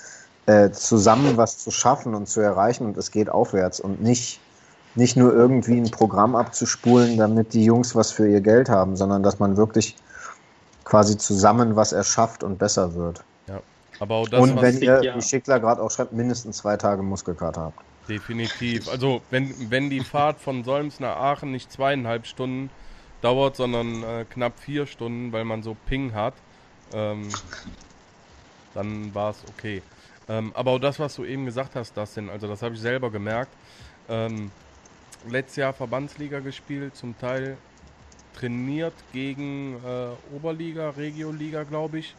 [0.46, 4.40] äh, zusammen was zu schaffen und zu erreichen und es geht aufwärts und nicht,
[4.96, 9.24] nicht nur irgendwie ein Programm abzuspulen, damit die Jungs was für ihr Geld haben, sondern
[9.24, 9.96] dass man wirklich
[10.86, 13.24] quasi zusammen was erschafft und besser wird.
[14.00, 15.16] Aber auch das, und wenn ihr, ja.
[15.16, 17.80] wie Schickler gerade auch schreibt, mindestens zwei Tage Muskelkater habt.
[18.08, 18.88] Definitiv.
[18.90, 22.70] Also wenn, wenn die Fahrt von Solms nach Aachen nicht zweieinhalb Stunden
[23.22, 26.34] dauert, sondern äh, knapp vier Stunden, weil man so Ping hat,
[26.94, 27.28] ähm,
[28.74, 29.82] dann war es okay.
[30.30, 33.10] Ähm, aber auch das, was du eben gesagt hast, Dustin, also das habe ich selber
[33.10, 33.52] gemerkt.
[34.10, 34.52] Ähm,
[35.28, 37.58] letztes Jahr Verbandsliga gespielt, zum Teil
[38.36, 42.16] trainiert gegen äh, Oberliga, Regioliga, glaube ich.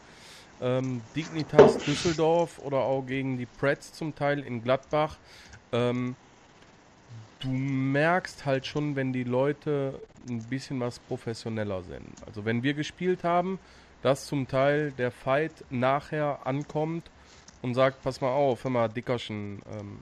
[0.60, 5.16] Ähm, Dignitas Düsseldorf oder auch gegen die Preds zum Teil in Gladbach.
[5.72, 6.16] Ähm,
[7.40, 12.06] du merkst halt schon, wenn die Leute ein bisschen was professioneller sind.
[12.26, 13.58] Also wenn wir gespielt haben,
[14.02, 17.10] dass zum Teil der Fight nachher ankommt
[17.62, 19.98] und sagt, pass mal auf, hör mal, Dickerchen, ähm,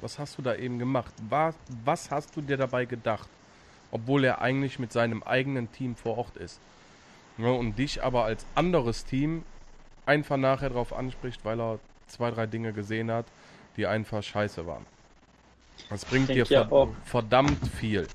[0.00, 1.12] was hast du da eben gemacht?
[1.28, 1.54] Was,
[1.84, 3.28] was hast du dir dabei gedacht?
[3.90, 6.60] Obwohl er eigentlich mit seinem eigenen Team vor Ort ist.
[7.38, 9.44] Ja, und dich aber als anderes Team
[10.08, 13.26] einfach nachher darauf anspricht, weil er zwei, drei Dinge gesehen hat,
[13.76, 14.86] die einfach scheiße waren.
[15.90, 16.68] Das bringt dir ja
[17.04, 18.08] verdammt viel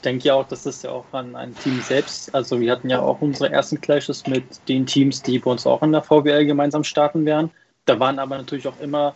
[0.00, 2.88] ich denke ja auch, dass das ja auch an ein Team selbst, also wir hatten
[2.88, 6.46] ja auch unsere ersten Clashes mit den Teams, die bei uns auch in der VWL
[6.46, 7.50] gemeinsam starten werden.
[7.84, 9.14] Da waren aber natürlich auch immer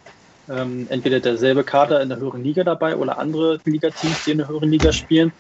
[0.50, 4.48] ähm, entweder derselbe Kader in der höheren Liga dabei oder andere Ligateams, die in der
[4.48, 5.32] höheren Liga spielen.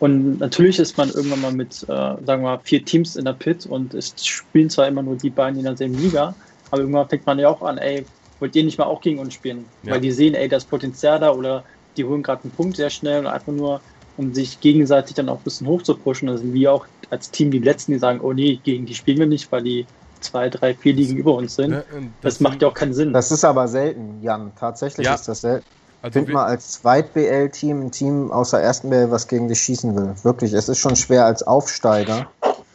[0.00, 3.32] Und natürlich ist man irgendwann mal mit, äh, sagen wir mal, vier Teams in der
[3.32, 6.34] Pit und es spielen zwar immer nur die beiden in derselben Liga,
[6.70, 8.04] aber irgendwann fängt man ja auch an, ey,
[8.40, 9.64] wollt ihr nicht mal auch gegen uns spielen?
[9.84, 9.92] Ja.
[9.92, 11.64] Weil die sehen, ey, das Potenzial da oder
[11.96, 13.80] die holen gerade einen Punkt sehr schnell und einfach nur
[14.16, 16.28] um sich gegenseitig dann auch ein bisschen hoch zu pushen.
[16.28, 19.18] Da sind wir auch als Team die Letzten, die sagen, oh nee, gegen die spielen
[19.18, 19.86] wir nicht, weil die
[20.20, 21.72] zwei, drei, vier Ligen über uns sind.
[21.72, 21.84] das,
[22.22, 23.12] das macht ja auch keinen Sinn.
[23.12, 24.52] Das ist aber selten, Jan.
[24.58, 25.14] Tatsächlich ja.
[25.14, 25.66] ist das selten.
[26.04, 29.96] Also Find mal als Zweit-BL-Team ein Team aus der ersten BL, was gegen dich schießen
[29.96, 30.12] will.
[30.22, 32.26] Wirklich, es ist schon schwer als Aufsteiger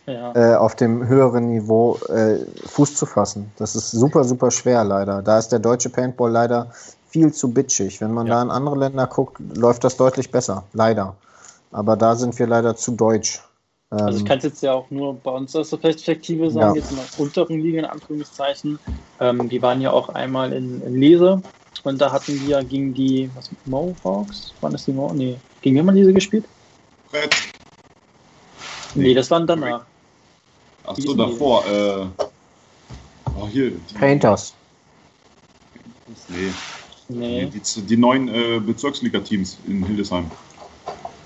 [0.08, 0.34] ja.
[0.34, 3.52] äh, auf dem höheren Niveau äh, Fuß zu fassen.
[3.58, 5.22] Das ist super, super schwer leider.
[5.22, 6.72] Da ist der deutsche Paintball leider
[7.10, 8.02] viel zu bitchig.
[8.02, 8.34] Wenn man ja.
[8.34, 10.64] da in andere Länder guckt, läuft das deutlich besser.
[10.74, 11.16] Leider.
[11.72, 13.44] Aber da sind wir leider zu deutsch.
[13.92, 16.76] Also ich ähm, kann es jetzt ja auch nur bei uns aus der Perspektive sagen,
[16.76, 16.82] ja.
[16.82, 18.78] jetzt in der unteren Liga in Anführungszeichen.
[19.20, 21.42] Ähm, die waren ja auch einmal in, in Lese
[21.84, 24.54] und da hatten wir gegen die, was, Mohawks?
[24.62, 25.16] Waren das die Mohawks?
[25.16, 26.46] Nee, gegen wen haben wir Lese gespielt?
[27.12, 27.36] Red.
[28.94, 29.86] Nee, nee, das waren danach.
[30.84, 31.66] Achso, davor.
[31.66, 32.06] Äh,
[33.40, 33.72] oh, hier.
[33.72, 34.54] Die, Painters.
[36.28, 36.52] Nee.
[37.08, 37.46] nee.
[37.46, 40.30] Die, die, die neuen äh, Bezirksliga-Teams in Hildesheim.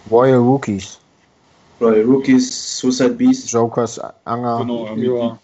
[0.10, 1.00] Royal Rookies.
[1.80, 3.52] Bei Rookies, Suicide Beast.
[3.52, 4.60] Jokers, Anger.
[4.60, 5.40] Genau, ja.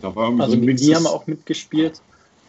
[0.00, 2.00] Da war also so die haben auch mitgespielt.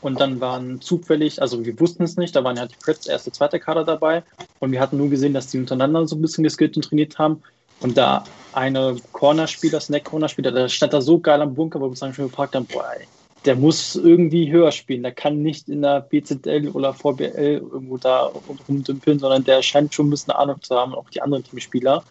[0.01, 3.31] Und dann waren zufällig, also wir wussten es nicht, da waren ja die Preds erste,
[3.31, 4.23] zweite Kader dabei.
[4.59, 7.41] Und wir hatten nur gesehen, dass die untereinander so ein bisschen geskillt und trainiert haben.
[7.79, 11.99] Und da eine Cornerspieler, Snack-Cornerspieler, der stand da so geil am Bunker, wo wir uns
[11.99, 13.07] dann schon gefragt haben, boah, ey,
[13.45, 15.03] der muss irgendwie höher spielen.
[15.03, 18.31] Der kann nicht in der BZL oder VBL irgendwo da
[18.67, 22.03] rumdümpeln, sondern der scheint schon ein bisschen Ahnung zu haben, auch die anderen Teamspieler.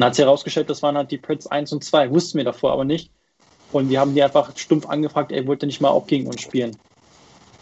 [0.00, 2.10] Dann hat sich herausgestellt, das waren halt die Preds 1 und 2.
[2.10, 3.10] Wussten wir davor aber nicht.
[3.70, 6.40] Und wir haben die einfach stumpf angefragt, ey, wollt ihr nicht mal auch gegen uns
[6.40, 6.74] spielen?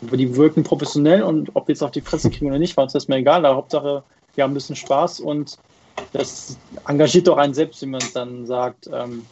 [0.06, 2.84] Aber die wirken professionell und ob wir jetzt auf die Fresse kriegen oder nicht, war
[2.84, 3.44] uns das mir egal.
[3.44, 4.04] Aber Hauptsache,
[4.36, 5.58] wir haben ein bisschen Spaß und
[6.12, 9.26] das engagiert doch einen selbst, wie man dann sagt, ähm,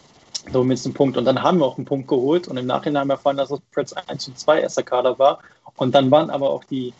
[0.53, 1.17] so mit einem Punkt.
[1.17, 3.51] Und dann haben wir auch einen Punkt geholt und im Nachhinein haben wir erfahren, dass
[3.51, 5.39] das Preds 1 und 2 erster Kader war.
[5.77, 6.93] Und dann waren aber auch die,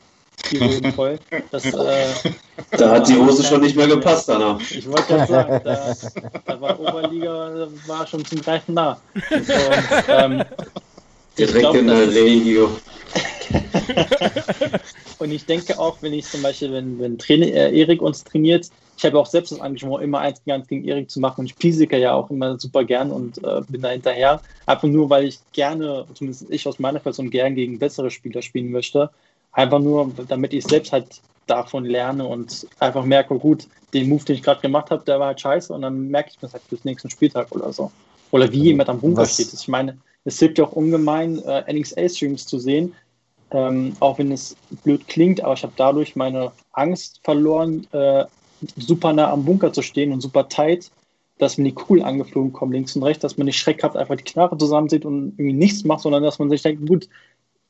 [0.51, 1.19] die Hosen voll.
[1.51, 2.07] Das, äh,
[2.73, 4.61] da hat die Hose schon nicht mehr gepasst danach.
[4.61, 5.95] Ich wollte ja sagen, da,
[6.45, 9.01] da, war Oberliga war schon zum Greifen nah.
[9.31, 9.49] Und,
[10.09, 10.45] ähm,
[11.39, 12.71] Direkt glaub, in der Regio.
[15.19, 18.71] und ich denke auch, wenn ich zum Beispiel, wenn, wenn Trainer, äh, Erik uns trainiert,
[18.97, 21.55] ich habe auch selbst das Engagement, immer eins ganz gegen Erik zu machen und ich
[21.55, 24.41] Physiker ja auch immer super gern und äh, bin da hinterher.
[24.65, 28.71] Einfach nur, weil ich gerne, zumindest ich aus meiner Person, gern gegen bessere Spieler spielen
[28.71, 29.11] möchte.
[29.57, 34.37] Einfach nur, damit ich selbst halt davon lerne und einfach merke, gut, den Move, den
[34.37, 36.85] ich gerade gemacht habe, der war halt scheiße und dann merke ich das halt bis
[36.85, 37.91] nächsten Spieltag oder so.
[38.33, 39.33] Oder wie jemand am Bunker Was?
[39.33, 39.55] steht.
[39.55, 42.93] Ich meine, es hilft ja auch ungemein, äh, NXA-Streams zu sehen,
[43.51, 48.27] ähm, auch wenn es blöd klingt, aber ich habe dadurch meine Angst verloren, äh,
[48.77, 50.91] super nah am Bunker zu stehen und super tight,
[51.39, 54.25] dass mir die Kugeln angeflogen kommen, links und rechts, dass man nicht schreckhaft einfach die
[54.25, 57.09] Knarre zusammensieht und irgendwie nichts macht, sondern dass man sich denkt, gut,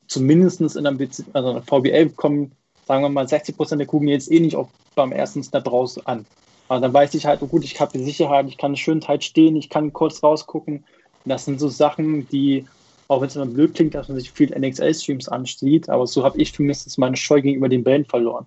[0.07, 2.51] zumindest in einem BC, also VBL kommen,
[2.87, 5.99] sagen wir mal, 60 Prozent der Kugeln jetzt eh nicht auf, beim ersten Snap raus
[6.05, 6.25] an.
[6.69, 9.23] Aber dann weiß ich halt, oh gut, ich habe die Sicherheit, ich kann schön tight
[9.23, 10.77] stehen, ich kann kurz rausgucken.
[10.77, 12.65] Und das sind so Sachen, die,
[13.07, 16.37] auch wenn es immer blöd klingt, dass man sich viel NXL-Streams ansieht, aber so habe
[16.39, 18.45] ich mich meine Scheu gegenüber den Bällen verloren.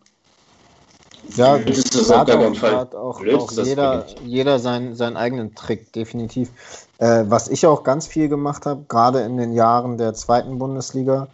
[1.37, 6.51] Ja, das ist auch, auch, auch, auch jeder, jeder seinen, seinen eigenen Trick, definitiv.
[6.99, 11.29] Äh, was ich auch ganz viel gemacht habe, gerade in den Jahren der zweiten Bundesliga,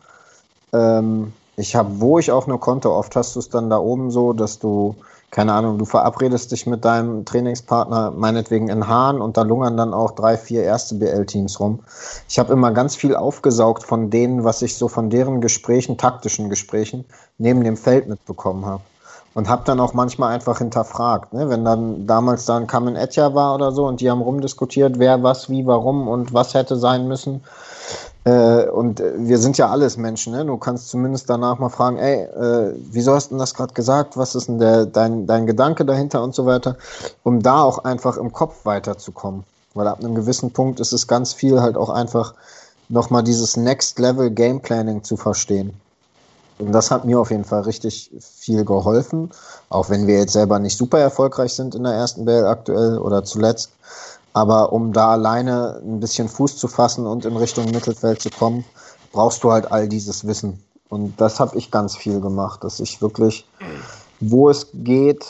[0.72, 4.10] ähm, ich habe, wo ich auch nur konnte, oft hast du es dann da oben
[4.10, 4.94] so, dass du,
[5.30, 9.94] keine Ahnung, du verabredest dich mit deinem Trainingspartner, meinetwegen in Hahn, und da lungern dann
[9.94, 11.80] auch drei, vier erste BL-Teams rum.
[12.28, 16.50] Ich habe immer ganz viel aufgesaugt von denen, was ich so von deren Gesprächen, taktischen
[16.50, 17.06] Gesprächen,
[17.38, 18.82] neben dem Feld mitbekommen habe
[19.36, 21.50] und habe dann auch manchmal einfach hinterfragt, ne?
[21.50, 25.50] wenn dann damals dann Kamen Etja war oder so und die haben rumdiskutiert, wer was,
[25.50, 27.42] wie, warum und was hätte sein müssen.
[28.27, 30.45] Äh, und wir sind ja alles Menschen, ne?
[30.45, 34.16] Du kannst zumindest danach mal fragen, ey, äh, wieso hast du denn das gerade gesagt?
[34.16, 36.77] Was ist denn der, dein, dein Gedanke dahinter und so weiter,
[37.22, 39.45] um da auch einfach im Kopf weiterzukommen.
[39.74, 42.35] Weil ab einem gewissen Punkt ist es ganz viel halt auch einfach
[42.89, 45.81] nochmal dieses Next Level Game Planning zu verstehen.
[46.59, 49.31] Und das hat mir auf jeden Fall richtig viel geholfen,
[49.68, 53.22] auch wenn wir jetzt selber nicht super erfolgreich sind in der ersten BL aktuell oder
[53.22, 53.70] zuletzt.
[54.37, 58.66] Aber um da alleine ein bisschen Fuß zu fassen und in Richtung Mittelfeld zu kommen,
[59.11, 60.62] brauchst du halt all dieses Wissen.
[60.91, 63.49] Und das habe ich ganz viel gemacht, dass ich wirklich,
[64.20, 65.24] wo es geht,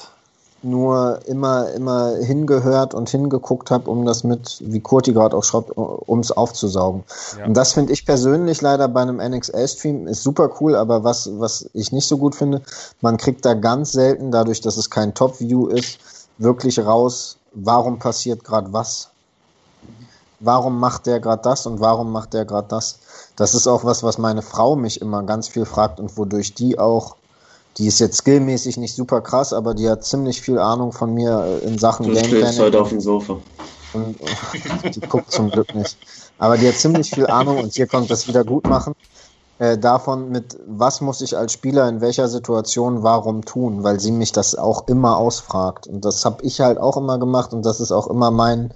[0.63, 5.71] nur immer, immer hingehört und hingeguckt habe, um das mit, wie Kurti gerade auch schreibt,
[5.77, 7.05] um es aufzusaugen.
[7.39, 7.47] Ja.
[7.47, 11.71] Und das finde ich persönlich leider bei einem NXL-Stream ist super cool, aber was, was
[11.75, 12.61] ich nicht so gut finde,
[13.03, 16.01] man kriegt da ganz selten, dadurch, dass es kein Top-View ist,
[16.39, 19.11] wirklich raus, warum passiert gerade was.
[20.39, 22.99] Warum macht der gerade das und warum macht der gerade das?
[23.37, 26.79] Das ist auch was, was meine Frau mich immer ganz viel fragt und wodurch die
[26.79, 27.17] auch
[27.79, 31.61] die ist jetzt skillmäßig nicht super krass, aber die hat ziemlich viel Ahnung von mir
[31.63, 32.41] äh, in Sachen du Gameplay.
[32.41, 33.37] Du heute auf dem Sofa.
[33.93, 34.17] Und,
[34.95, 35.97] die guckt zum Glück nicht.
[36.39, 38.95] Aber die hat ziemlich viel Ahnung und hier kommt das wieder gut machen.
[39.59, 44.13] Äh, davon mit, was muss ich als Spieler in welcher Situation warum tun, weil sie
[44.13, 45.87] mich das auch immer ausfragt.
[45.87, 48.75] Und das habe ich halt auch immer gemacht und das ist auch immer mein,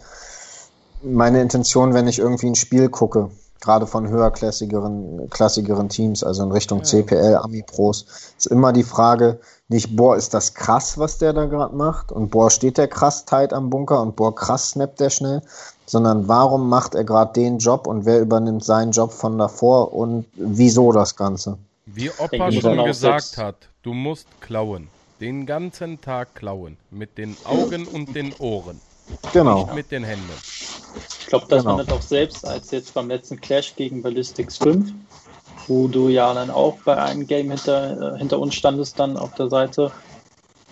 [1.03, 6.53] meine Intention, wenn ich irgendwie ein Spiel gucke gerade von höherklassigeren klassigeren Teams, also in
[6.53, 6.85] Richtung ja.
[6.85, 8.07] CPL, Ami Pros,
[8.39, 12.31] ist immer die Frage, nicht, boah, ist das krass, was der da gerade macht und
[12.31, 15.43] boah, steht der krass tight am Bunker und boah, krass snappt der schnell,
[15.91, 20.25] sondern warum macht er gerade den Job und wer übernimmt seinen Job von davor und
[20.35, 21.59] wieso das Ganze?
[21.87, 24.87] Wie Opa schon gesagt hat, du musst klauen.
[25.21, 26.77] Den ganzen Tag klauen.
[26.93, 28.81] Mit den Augen und den Ohren.
[29.33, 29.65] Genau.
[29.65, 30.31] Nicht mit den Händen.
[31.19, 31.77] Ich glaube, das genau.
[31.77, 34.93] man das auch selbst, als jetzt beim letzten Clash gegen Ballistics 5,
[35.67, 39.35] wo du ja dann auch bei einem Game hinter, äh, hinter uns standest, dann auf
[39.35, 39.91] der Seite.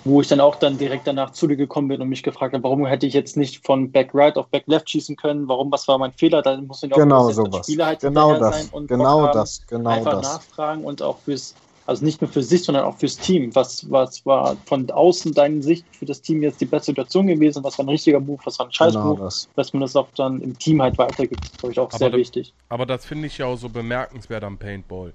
[0.08, 2.64] Wo ich dann auch dann direkt danach zu dir gekommen bin und mich gefragt habe,
[2.64, 5.48] warum hätte ich jetzt nicht von Back Right auf Back Left schießen können?
[5.48, 6.42] Warum, was war mein Fehler?
[6.42, 7.66] Da muss ich auch genau sowas.
[7.66, 8.56] Spieler halt genau das.
[8.56, 10.22] sein und genau das, genau einfach das.
[10.22, 11.54] nachfragen und auch fürs,
[11.86, 13.54] also nicht nur für sich, sondern auch fürs Team.
[13.54, 17.62] Was, was war von außen deine Sicht für das Team jetzt die beste Situation gewesen?
[17.64, 18.40] Was war ein richtiger Move?
[18.44, 19.14] Was war ein scheiß Move?
[19.14, 19.48] Genau das.
[19.56, 22.10] Dass man das auch dann im Team halt weitergibt, ist, glaube ich, auch aber sehr
[22.10, 22.54] da, wichtig.
[22.68, 25.12] Aber das finde ich ja auch so bemerkenswert am Paintball.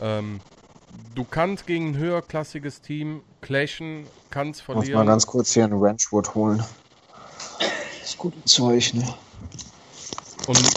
[0.00, 0.40] Ähm,
[1.14, 4.92] du kannst gegen ein höherklassiges Team clashen, kannst verlieren.
[4.92, 6.64] Muss mal ganz kurz hier einen Ranchwood holen.
[7.58, 9.14] Das ist gutes Zeug, ne?
[10.46, 10.70] Und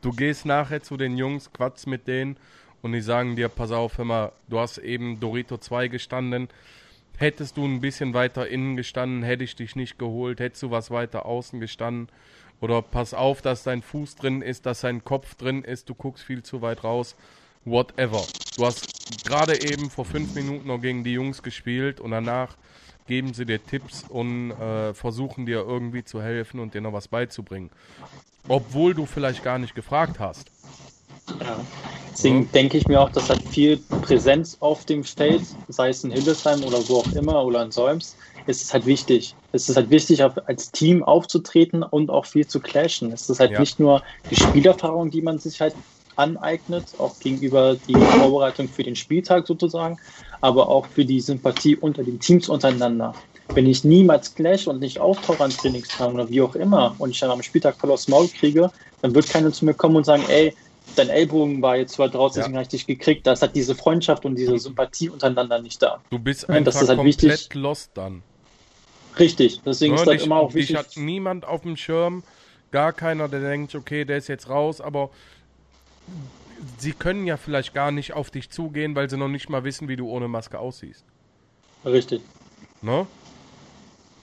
[0.00, 2.36] du gehst nachher zu den Jungs, quatsch mit denen
[2.82, 6.48] und die sagen dir, pass auf, hör mal, du hast eben Dorito 2 gestanden.
[7.16, 10.40] Hättest du ein bisschen weiter innen gestanden, hätte ich dich nicht geholt.
[10.40, 12.08] Hättest du was weiter außen gestanden.
[12.60, 16.24] Oder pass auf, dass dein Fuß drin ist, dass dein Kopf drin ist, du guckst
[16.24, 17.16] viel zu weit raus
[17.64, 18.24] whatever.
[18.56, 22.56] Du hast gerade eben vor fünf Minuten noch gegen die Jungs gespielt und danach
[23.06, 27.08] geben sie dir Tipps und äh, versuchen dir irgendwie zu helfen und dir noch was
[27.08, 27.70] beizubringen.
[28.48, 30.50] Obwohl du vielleicht gar nicht gefragt hast.
[31.40, 31.60] Ja.
[32.10, 32.48] Deswegen ja.
[32.52, 36.62] denke ich mir auch, dass halt viel Präsenz auf dem Feld, sei es in Hildesheim
[36.62, 39.34] oder wo auch immer oder in Solms, ist es halt wichtig.
[39.52, 43.12] Es ist halt wichtig, als Team aufzutreten und auch viel zu clashen.
[43.12, 43.60] Es ist halt ja.
[43.60, 45.74] nicht nur die Spielerfahrung, die man sich halt
[46.16, 49.98] aneignet, auch gegenüber die Vorbereitung für den Spieltag sozusagen,
[50.40, 53.14] aber auch für die Sympathie unter den Teams untereinander.
[53.54, 57.20] Wenn ich niemals clash und nicht auftauche an Trainingstagen oder wie auch immer und ich
[57.20, 58.70] dann am Spieltag voll aufs Maul kriege,
[59.02, 60.54] dann wird keiner zu mir kommen und sagen, ey,
[60.96, 63.26] dein Ellbogen war jetzt zwar draußen, deswegen habe ich dich gekriegt.
[63.26, 66.00] Das hat diese Freundschaft und diese Sympathie untereinander nicht da.
[66.10, 67.54] Du bist einfach das ist halt komplett wichtig.
[67.54, 68.22] lost dann.
[69.18, 70.76] Richtig, deswegen ja, ist das dich, immer auch wichtig.
[70.76, 72.22] Dich hat niemand auf dem Schirm,
[72.70, 75.10] gar keiner, der denkt, okay, der ist jetzt raus, aber
[76.78, 79.88] sie können ja vielleicht gar nicht auf dich zugehen, weil sie noch nicht mal wissen,
[79.88, 81.04] wie du ohne Maske aussiehst.
[81.84, 82.22] Richtig.
[82.80, 83.06] Ne?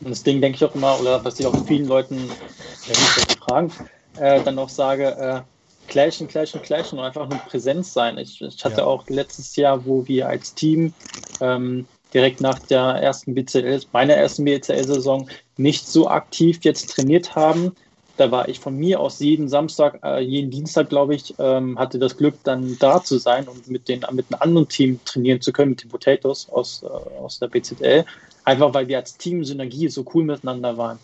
[0.01, 3.37] Und das Ding denke ich auch immer, oder was ich auch vielen Leuten, wenn ich
[3.39, 3.71] fragen,
[4.17, 5.41] äh, dann auch sage, äh,
[5.89, 8.17] clashen, clashen, clashen und einfach nur Präsenz sein.
[8.17, 8.85] Ich, ich hatte ja.
[8.85, 10.93] auch letztes Jahr, wo wir als Team
[11.41, 17.73] ähm, direkt nach der ersten BCL, meiner ersten BCL-Saison, nicht so aktiv jetzt trainiert haben,
[18.19, 21.99] da war ich von mir aus jeden Samstag, äh, jeden Dienstag, glaube ich, ähm, hatte
[21.99, 25.53] das Glück, dann da zu sein und mit, den, mit einem anderen Team trainieren zu
[25.53, 28.03] können, mit den Potatoes aus, äh, aus der BZL.
[28.43, 30.99] Einfach weil wir als Team Synergie so cool miteinander waren.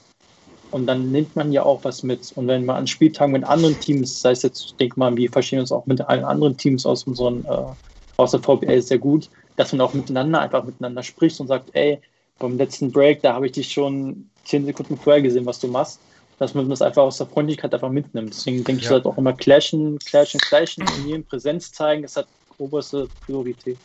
[0.71, 2.33] Und dann nimmt man ja auch was mit.
[2.35, 5.31] Und wenn man an Spieltagen mit anderen Teams, sei es jetzt, ich denke mal, wir
[5.31, 7.75] verstehen uns auch mit allen anderen Teams aus unseren, äh,
[8.17, 12.01] aus der VBL sehr gut, dass man auch miteinander einfach miteinander spricht und sagt, ey,
[12.39, 16.01] beim letzten Break, da habe ich dich schon zehn Sekunden vorher gesehen, was du machst
[16.39, 18.33] dass man das einfach aus der Freundlichkeit einfach mitnimmt.
[18.33, 18.87] Deswegen denke ja.
[18.87, 22.27] ich halt auch immer clashen, clashen, clashen und jedem Präsenz zeigen, das hat
[22.57, 23.77] oberste Priorität.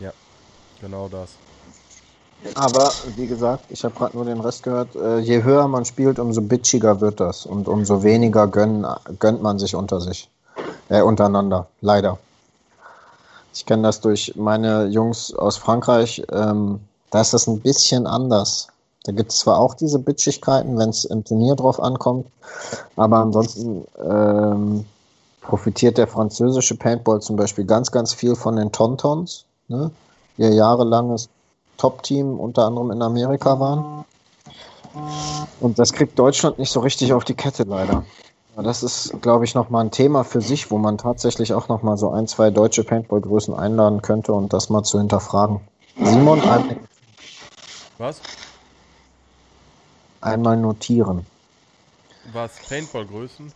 [0.00, 0.12] Ja,
[0.80, 1.30] genau das.
[2.54, 6.18] Aber wie gesagt, ich habe gerade nur den Rest gehört, äh, je höher man spielt,
[6.18, 8.86] umso bitchiger wird das und umso weniger gönnen,
[9.18, 10.28] gönnt man sich unter sich,
[10.88, 12.18] äh, untereinander, leider.
[13.54, 16.80] Ich kenne das durch meine Jungs aus Frankreich, ähm,
[17.10, 18.68] da ist das ein bisschen anders.
[19.06, 22.26] Da gibt es zwar auch diese Bitchigkeiten, wenn es im Turnier drauf ankommt,
[22.96, 24.84] aber ansonsten ähm,
[25.40, 29.90] profitiert der französische Paintball zum Beispiel ganz, ganz viel von den Tontons, ne?
[30.38, 31.28] ihr jahrelanges
[31.78, 34.04] Top-Team unter anderem in Amerika waren.
[35.60, 38.04] Und das kriegt Deutschland nicht so richtig auf die Kette leider.
[38.56, 42.10] Das ist, glaube ich, nochmal ein Thema für sich, wo man tatsächlich auch nochmal so
[42.10, 45.60] ein, zwei deutsche Paintball-Größen einladen könnte und das mal zu hinterfragen.
[46.02, 46.42] Simon,
[47.98, 48.20] Was?
[50.26, 51.24] Einmal notieren.
[52.32, 52.52] Was?
[52.68, 53.52] Paintball-Größen?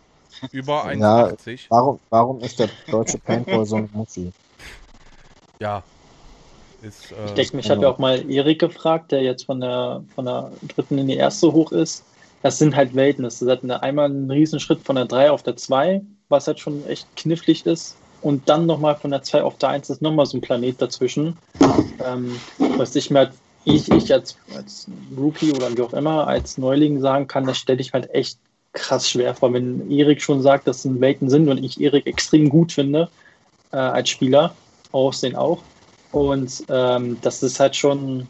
[0.51, 1.51] Über 1,80?
[1.51, 4.31] Ja, warum, warum ist der deutsche Paintball so ein Muschi?
[5.59, 5.83] Ja.
[6.81, 10.03] Ist, äh, ich denke, mich hat ja auch mal Erik gefragt, der jetzt von der,
[10.15, 12.03] von der dritten in die erste hoch ist.
[12.41, 13.23] Das sind halt Welten.
[13.23, 16.59] Das ist halt eine, einmal ein Riesenschritt von der 3 auf der 2, was halt
[16.59, 17.95] schon echt knifflig ist.
[18.21, 21.37] Und dann nochmal von der 2 auf der 1 ist nochmal so ein Planet dazwischen.
[22.03, 23.33] Ähm, was ich mir halt
[23.65, 27.81] ich, ich als, als Rookie oder wie auch immer, als Neuling sagen kann, das stelle
[27.81, 28.37] ich halt echt
[28.73, 29.53] krass schwer vor.
[29.53, 33.09] Wenn Erik schon sagt, dass es Welten sind und ich Erik extrem gut finde
[33.71, 34.55] äh, als Spieler,
[34.91, 35.59] Aussehen auch.
[36.11, 38.27] Und ähm, das ist halt schon.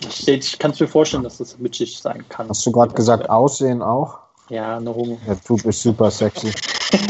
[0.00, 2.48] Ich, ich kann es mir vorstellen, dass das bitchig sein kann.
[2.48, 4.18] Hast du gerade gesagt, Aussehen auch?
[4.48, 5.18] Ja, eine Homo.
[5.26, 6.52] Ja, du bist super sexy.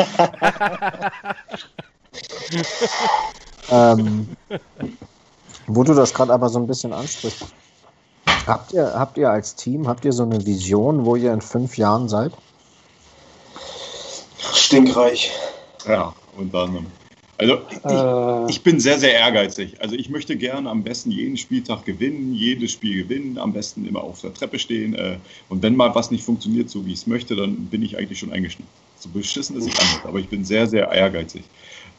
[3.70, 4.28] ähm,
[5.66, 7.46] wo du das gerade aber so ein bisschen ansprichst.
[8.46, 11.76] Habt ihr, habt ihr als Team, habt ihr so eine Vision, wo ihr in fünf
[11.76, 12.32] Jahren seid?
[14.54, 15.30] Stinkreich.
[15.86, 16.86] Ja, unter anderem.
[17.40, 17.54] Also
[17.84, 19.80] äh, ich, ich, bin sehr, sehr ehrgeizig.
[19.80, 24.02] Also ich möchte gerne am besten jeden Spieltag gewinnen, jedes Spiel gewinnen, am besten immer
[24.02, 24.94] auf der Treppe stehen.
[24.94, 25.16] Äh,
[25.48, 28.18] und wenn mal was nicht funktioniert, so wie ich es möchte, dann bin ich eigentlich
[28.18, 28.68] schon eingeschnitten.
[28.98, 31.44] So beschissen ist es anhört, aber ich bin sehr, sehr ehrgeizig.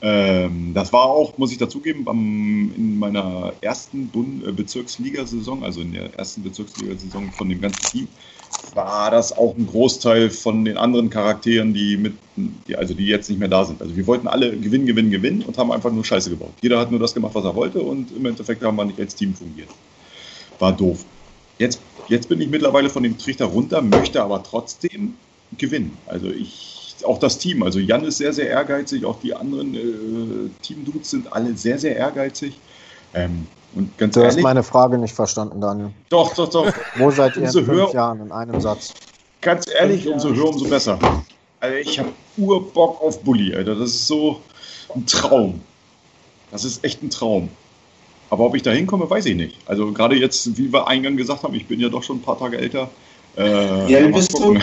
[0.04, 5.82] Ähm, das war auch, muss ich dazugeben, beim, in meiner ersten Bund äh, Bezirksligasaison, also
[5.82, 8.08] in der ersten Bezirksligasaison von dem ganzen Team,
[8.74, 13.30] war das auch ein Großteil von den anderen Charakteren, die mit, die, also die jetzt
[13.30, 13.82] nicht mehr da sind.
[13.82, 16.54] Also wir wollten alle gewinnen, gewinnen, gewinnen und haben einfach nur Scheiße gebaut.
[16.62, 19.14] Jeder hat nur das gemacht, was er wollte und im Endeffekt haben wir nicht als
[19.16, 19.70] Team fungiert.
[20.58, 21.06] War doof.
[21.60, 25.16] Jetzt, jetzt bin ich mittlerweile von dem Trichter runter, möchte aber trotzdem
[25.58, 25.98] gewinnen.
[26.08, 30.50] Also ich, auch das Team, also Jan ist sehr, sehr ehrgeizig, auch die anderen äh,
[30.62, 32.60] Team-Dudes sind alle sehr, sehr ehrgeizig.
[33.14, 35.92] Ähm, und ganz du ehrlich, hast meine Frage nicht verstanden, Daniel.
[36.10, 36.74] Doch, doch, doch.
[36.96, 38.94] Wo seid ihr in fünf höher, Jahren in einem Satz?
[39.40, 41.00] Ganz ehrlich, umso höher, umso besser.
[41.60, 43.76] Also ich habe Urbock auf Bulli, Alter.
[43.76, 44.42] Das ist so
[44.94, 45.62] ein Traum.
[46.52, 47.50] Das ist echt ein Traum.
[48.30, 49.58] Aber ob ich da hinkomme, weiß ich nicht.
[49.66, 52.40] Also gerade jetzt, wie wir eingangs gesagt haben, ich bin ja doch schon ein paar
[52.40, 52.90] Tage älter.
[53.36, 53.44] Äh,
[53.88, 54.58] wie alt bist du?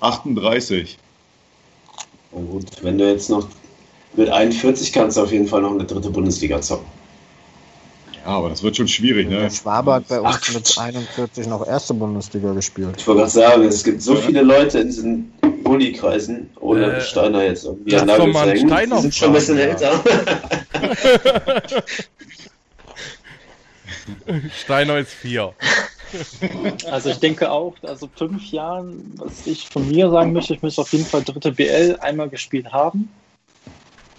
[0.00, 0.98] 38.
[2.32, 3.48] Oh gut, wenn du jetzt noch
[4.14, 6.86] mit 41 kannst du auf jeden Fall noch eine dritte Bundesliga zocken.
[8.24, 9.38] Ja, aber das wird schon schwierig, ne?
[9.40, 12.96] Der Schwaber hat bei uns Ach, mit 41 noch erste Bundesliga gespielt.
[12.98, 15.32] Ich wollte gerade sagen, es gibt so viele Leute in diesen
[15.64, 18.68] Bulli-Kreisen, ohne äh, Steiner jetzt irgendwie an Nagel zu hängen.
[18.68, 19.64] Steiner die sind schon ein bisschen ja.
[19.64, 20.04] älter.
[24.62, 25.54] Steiner ist vier.
[26.90, 30.80] Also ich denke auch, also fünf Jahren, was ich von mir sagen möchte, ich möchte
[30.80, 33.08] auf jeden Fall dritte BL einmal gespielt haben.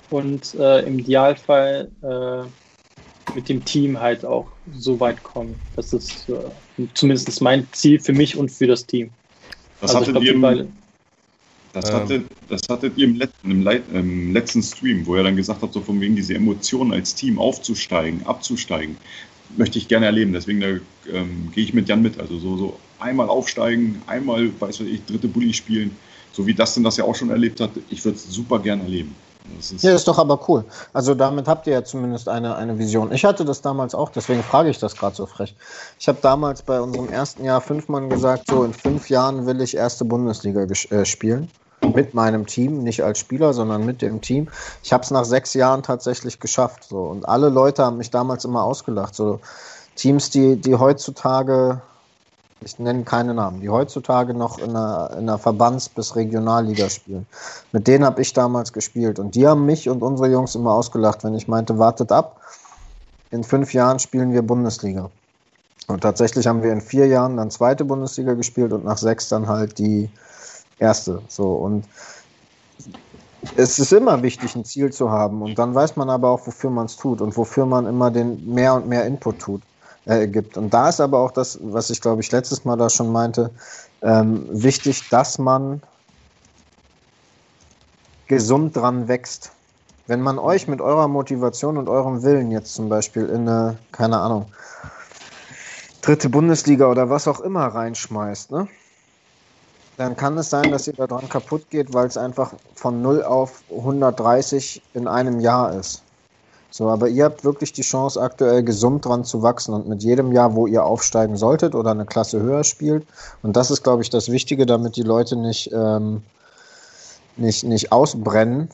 [0.09, 5.55] Und äh, im Idealfall äh, mit dem Team halt auch so weit kommen.
[5.76, 9.09] Das ist äh, zumindest mein Ziel für mich und für das Team.
[9.80, 10.73] Das also hattet, glaub, ihr, im,
[11.73, 15.35] das, ähm, hatte, das hattet ihr im letzten, im, im, letzten Stream, wo ihr dann
[15.35, 18.97] gesagt habt, so von wegen diese Emotionen als Team aufzusteigen, abzusteigen,
[19.57, 20.33] möchte ich gerne erleben.
[20.33, 22.19] Deswegen ähm, gehe ich mit Jan mit.
[22.19, 25.95] Also so, so einmal aufsteigen, einmal, weiß ich, dritte Bulli spielen,
[26.31, 27.71] so wie Dustin das ja auch schon erlebt hat.
[27.89, 29.15] Ich würde es super gerne erleben.
[29.57, 30.63] Das ist ja, ist doch aber cool.
[30.93, 33.11] Also damit habt ihr ja zumindest eine, eine Vision.
[33.11, 35.55] Ich hatte das damals auch, deswegen frage ich das gerade so frech.
[35.99, 39.59] Ich habe damals bei unserem ersten Jahr fünf Mann gesagt, so in fünf Jahren will
[39.61, 41.49] ich erste Bundesliga äh, spielen.
[41.83, 44.49] Mit meinem Team, nicht als Spieler, sondern mit dem Team.
[44.83, 46.83] Ich habe es nach sechs Jahren tatsächlich geschafft.
[46.83, 47.03] So.
[47.03, 49.15] Und alle Leute haben mich damals immer ausgelacht.
[49.15, 49.39] So
[49.95, 51.81] Teams, die, die heutzutage
[52.63, 57.25] ich nenne keine Namen, die heutzutage noch in einer, in einer Verbands- bis Regionalliga spielen.
[57.71, 61.23] Mit denen habe ich damals gespielt und die haben mich und unsere Jungs immer ausgelacht,
[61.23, 62.39] wenn ich meinte, wartet ab,
[63.31, 65.09] in fünf Jahren spielen wir Bundesliga.
[65.87, 69.47] Und tatsächlich haben wir in vier Jahren dann zweite Bundesliga gespielt und nach sechs dann
[69.47, 70.09] halt die
[70.81, 71.21] erste.
[71.27, 71.85] So und
[73.55, 76.69] es ist immer wichtig, ein Ziel zu haben und dann weiß man aber auch, wofür
[76.69, 79.61] man es tut und wofür man immer den mehr und mehr Input tut
[80.05, 80.57] äh, gibt.
[80.57, 83.51] Und da ist aber auch das, was ich glaube ich letztes Mal da schon meinte,
[84.01, 85.81] ähm, wichtig, dass man
[88.27, 89.51] gesund dran wächst.
[90.07, 94.19] Wenn man euch mit eurer Motivation und eurem Willen jetzt zum Beispiel in eine, keine
[94.19, 94.47] Ahnung,
[96.01, 98.67] dritte Bundesliga oder was auch immer reinschmeißt, ne?
[100.01, 103.61] Dann kann es sein, dass ihr daran kaputt geht, weil es einfach von 0 auf
[103.69, 106.01] 130 in einem Jahr ist.
[106.71, 110.31] So, aber ihr habt wirklich die Chance, aktuell gesund dran zu wachsen und mit jedem
[110.31, 113.05] Jahr, wo ihr aufsteigen solltet oder eine Klasse höher spielt.
[113.43, 116.23] Und das ist, glaube ich, das Wichtige, damit die Leute nicht, ähm,
[117.35, 118.69] nicht, nicht ausbrennen,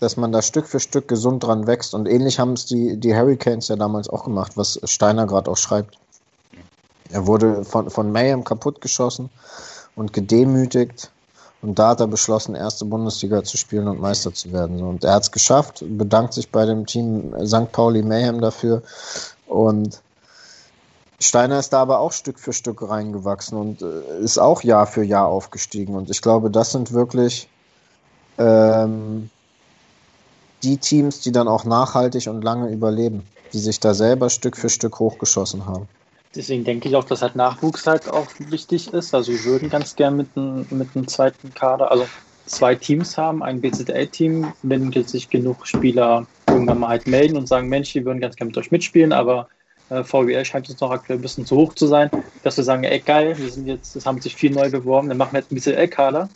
[0.00, 1.94] dass man da Stück für Stück gesund dran wächst.
[1.94, 5.58] Und ähnlich haben es die, die Hurricanes ja damals auch gemacht, was Steiner gerade auch
[5.58, 5.98] schreibt.
[7.10, 9.28] Er wurde von, von Mayhem kaputtgeschossen
[9.94, 11.10] und gedemütigt
[11.62, 14.82] und da hat er beschlossen, erste Bundesliga zu spielen und Meister zu werden.
[14.82, 17.70] Und er hat es geschafft, bedankt sich bei dem Team St.
[17.70, 18.82] Pauli Mayhem dafür.
[19.46, 20.02] Und
[21.20, 25.04] Steiner ist da aber auch Stück für Stück reingewachsen und äh, ist auch Jahr für
[25.04, 25.94] Jahr aufgestiegen.
[25.94, 27.48] Und ich glaube, das sind wirklich
[28.38, 29.30] ähm,
[30.64, 34.68] die Teams, die dann auch nachhaltig und lange überleben, die sich da selber Stück für
[34.68, 35.86] Stück hochgeschossen haben
[36.34, 39.14] deswegen denke ich auch, dass halt Nachwuchs halt auch wichtig ist.
[39.14, 42.06] Also wir würden ganz gern mit einem mit einem zweiten Kader, also
[42.46, 47.68] zwei Teams haben, ein BZL-Team, wenn sich genug Spieler irgendwann mal halt melden und sagen,
[47.68, 49.48] Mensch, die würden ganz gerne mit euch mitspielen, aber
[49.90, 52.10] äh, VWL scheint jetzt noch aktuell ein bisschen zu hoch zu sein,
[52.42, 55.18] dass wir sagen, ey geil, wir sind jetzt, es haben sich viel neu beworben, dann
[55.18, 56.28] machen wir jetzt ein BZL-Kader.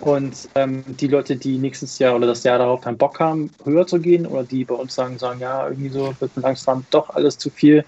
[0.00, 3.84] Und ähm, die Leute, die nächstes Jahr oder das Jahr darauf keinen Bock haben, höher
[3.86, 7.36] zu gehen, oder die bei uns sagen, sagen, ja, irgendwie so wird langsam doch alles
[7.36, 7.84] zu viel,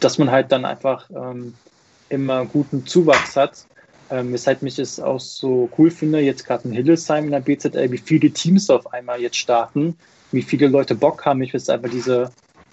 [0.00, 1.54] dass man halt dann einfach ähm,
[2.08, 3.64] immer guten Zuwachs hat.
[4.10, 7.90] Ähm, weshalb mich es auch so cool finde, jetzt gerade in Hildesheim in der BZL,
[7.90, 9.96] wie viele Teams auf einmal jetzt starten,
[10.32, 11.42] wie viele Leute Bock haben.
[11.42, 12.30] Ich will jetzt einfach diese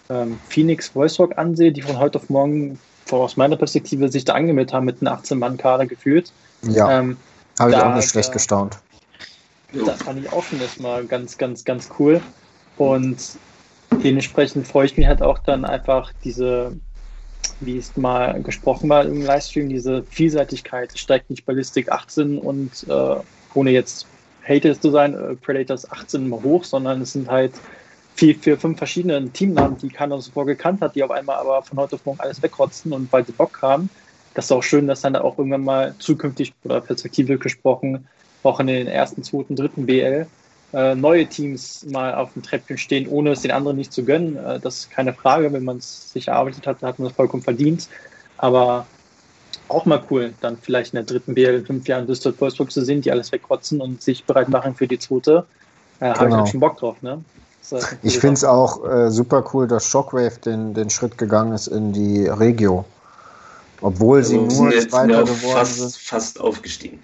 [0.10, 2.78] ähm, Phoenix Voice Rock ansehe, die von heute auf morgen
[3.10, 6.32] aus meiner Perspektive sich da angemeldet haben mit einem 18-Mann-Kader gefühlt.
[6.64, 7.18] Ja, ähm,
[7.60, 8.78] habe ich auch nicht schlecht gestaunt.
[9.74, 12.22] Das fand ich auch schon erstmal ganz, ganz, ganz cool.
[12.78, 13.18] Und
[14.04, 16.76] dementsprechend freue ich mich halt auch dann einfach diese
[17.60, 23.16] wie es mal gesprochen war im Livestream, diese Vielseitigkeit steigt nicht Ballistic 18 und äh,
[23.54, 24.08] ohne jetzt
[24.48, 27.54] Hater zu sein, äh, Predators 18 immer hoch, sondern es sind halt
[28.16, 31.78] vier, vier, fünf verschiedene Teamnamen, die keiner zuvor gekannt hat, die auf einmal aber von
[31.78, 33.90] heute auf morgen alles wegrotzen und weil sie Bock haben.
[34.34, 38.08] Das ist auch schön, dass dann auch irgendwann mal zukünftig oder perspektivisch gesprochen
[38.44, 40.28] auch in den ersten, zweiten, dritten BL
[40.72, 44.38] neue Teams mal auf dem Treppchen stehen, ohne es den anderen nicht zu gönnen.
[44.38, 45.52] Äh, das ist keine Frage.
[45.52, 47.88] Wenn man es sich erarbeitet hat, hat man das vollkommen verdient.
[48.38, 48.86] Aber
[49.68, 52.84] auch mal cool, dann vielleicht in der dritten BL in fünf Jahren Düsseldorf Wolfsburg zu
[52.84, 55.46] sehen, die alles wegkotzen und sich bereit machen für die zweite.
[56.00, 56.20] Äh, genau.
[56.20, 57.02] Habe ich halt schon Bock drauf.
[57.02, 57.24] Ne?
[58.02, 61.94] Ich finde es auch äh, super cool, dass Shockwave den, den Schritt gegangen ist in
[61.94, 62.86] die Regio.
[63.82, 65.96] Obwohl also sie nur Zweiter geworden fast, sind.
[65.96, 67.00] Fast aufgestiegen.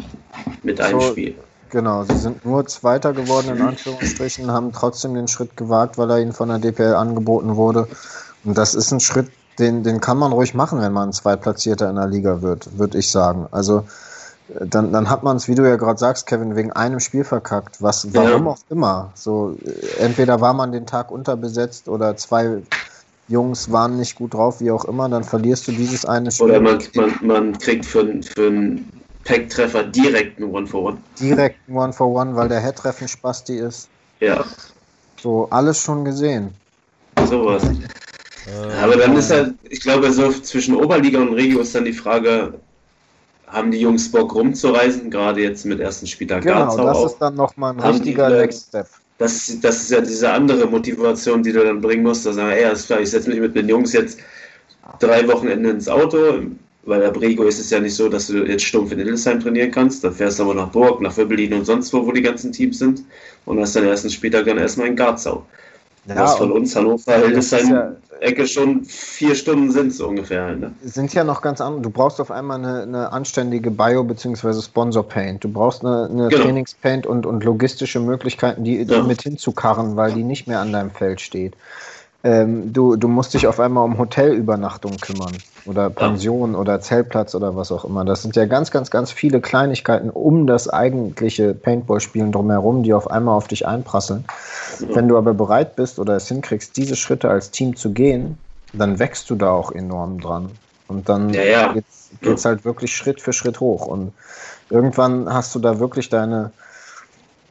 [0.63, 1.35] Mit einem so, Spiel.
[1.69, 6.19] Genau, sie sind nur Zweiter geworden, in Anführungsstrichen, haben trotzdem den Schritt gewagt, weil er
[6.19, 7.87] ihnen von der DPL angeboten wurde.
[8.43, 11.95] Und das ist ein Schritt, den, den kann man ruhig machen, wenn man Zweitplatzierter in
[11.95, 13.47] der Liga wird, würde ich sagen.
[13.51, 13.85] Also
[14.49, 17.23] äh, dann, dann hat man es, wie du ja gerade sagst, Kevin, wegen einem Spiel
[17.23, 17.81] verkackt.
[17.81, 18.51] Was, warum ja.
[18.51, 19.11] auch immer.
[19.15, 22.61] So, äh, entweder war man den Tag unterbesetzt oder zwei
[23.27, 26.45] Jungs waren nicht gut drauf, wie auch immer, dann verlierst du dieses eine Spiel.
[26.45, 28.87] Oder man, man, man kriegt für, für ein
[29.25, 30.97] Pack-Treffer direkt ein One-for-One.
[31.19, 33.89] Direkt ein One-for-One, weil der Head-Treffen Spasti ist.
[34.19, 34.45] Ja.
[35.21, 36.53] So, alles schon gesehen.
[37.27, 37.63] Sowas.
[37.63, 41.93] Äh, Aber dann ist halt, ich glaube, so zwischen Oberliga und Regio ist dann die
[41.93, 42.53] Frage,
[43.47, 47.05] haben die Jungs Bock rumzureisen, gerade jetzt mit ersten Spieltag Genau, Garzau das auch.
[47.07, 48.87] ist dann nochmal ein haben richtiger die, Next Step.
[49.17, 52.71] Das, das ist ja diese andere Motivation, die du dann bringen musst, dass sagen, ey,
[52.71, 54.19] ich setze mich mit den Jungs jetzt
[54.99, 56.41] drei Wochenende ins Auto,
[56.85, 59.71] weil bei Brego ist es ja nicht so, dass du jetzt stumpf in Hildesheim trainieren
[59.71, 60.03] kannst.
[60.03, 62.79] Dann fährst du aber nach Burg, nach Wirbelin und sonst wo, wo die ganzen Teams
[62.79, 63.03] sind.
[63.45, 65.45] Und hast dann ersten Spieltag dann erstmal in Garzau.
[66.07, 70.55] Ja, was von uns Hannover, Hildesheim, ja, Ecke schon vier Stunden sind so ungefähr.
[70.55, 70.71] Ne?
[70.83, 71.81] Sind ja noch ganz andere.
[71.81, 74.61] Du brauchst auf einmal eine, eine anständige Bio- bzw.
[74.61, 75.43] Sponsor-Paint.
[75.43, 76.43] Du brauchst eine, eine genau.
[76.43, 79.03] Trainingspaint und, und logistische Möglichkeiten, die, die ja.
[79.03, 81.55] mit hinzukarren, weil die nicht mehr an deinem Feld steht.
[82.25, 85.33] Ähm, du, du musst dich auf einmal um Hotelübernachtung kümmern
[85.67, 86.57] oder Pension ja.
[86.57, 88.03] oder Zeltplatz oder was auch immer.
[88.03, 93.11] Das sind ja ganz, ganz, ganz viele Kleinigkeiten um das eigentliche Paintball-Spielen drumherum, die auf
[93.11, 94.25] einmal auf dich einprasseln.
[94.79, 94.95] Ja.
[94.95, 98.39] Wenn du aber bereit bist oder es hinkriegst, diese Schritte als Team zu gehen,
[98.73, 100.49] dann wächst du da auch enorm dran.
[100.87, 101.73] Und dann ja, ja.
[101.73, 103.85] geht's, geht's halt wirklich Schritt für Schritt hoch.
[103.85, 104.13] Und
[104.71, 106.49] irgendwann hast du da wirklich deine,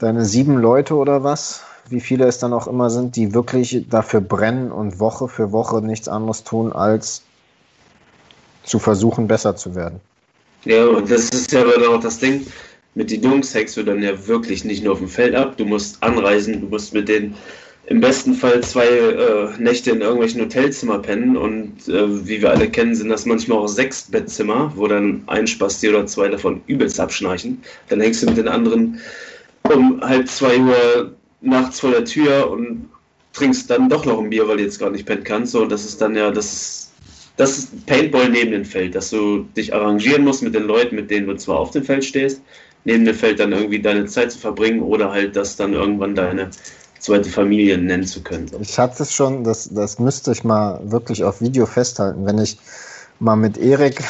[0.01, 4.21] deine sieben Leute oder was, wie viele es dann auch immer sind, die wirklich dafür
[4.21, 7.23] brennen und Woche für Woche nichts anderes tun, als
[8.63, 10.01] zu versuchen, besser zu werden.
[10.65, 12.47] Ja, und das ist ja dann auch das Ding,
[12.95, 15.65] mit den Jungs hängst du dann ja wirklich nicht nur auf dem Feld ab, du
[15.65, 17.35] musst anreisen, du musst mit denen
[17.87, 22.71] im besten Fall zwei äh, Nächte in irgendwelchen Hotelzimmer pennen und äh, wie wir alle
[22.71, 26.99] kennen, sind das manchmal auch sechs Bettzimmer, wo dann ein Spasti oder zwei davon übelst
[26.99, 27.63] abschnarchen.
[27.91, 29.01] Dann hängst du mit den anderen
[29.71, 31.13] um halb zwei Uhr
[31.45, 32.89] nachts vor der Tür und
[33.33, 35.53] trinkst dann doch noch ein Bier, weil du jetzt gar nicht pennen kannst.
[35.53, 36.93] So, das ist dann ja, das ist,
[37.37, 41.11] das ist Paintball neben dem Feld, dass du dich arrangieren musst mit den Leuten, mit
[41.11, 42.41] denen du zwar auf dem Feld stehst,
[42.85, 46.51] neben dem Feld dann irgendwie deine Zeit zu verbringen oder halt das dann irgendwann deine
[47.01, 48.51] zweite Familie nennen zu können.
[48.61, 52.57] Ich hatte es schon, das, das müsste ich mal wirklich auf Video festhalten, wenn ich
[53.19, 54.03] mal mit Erik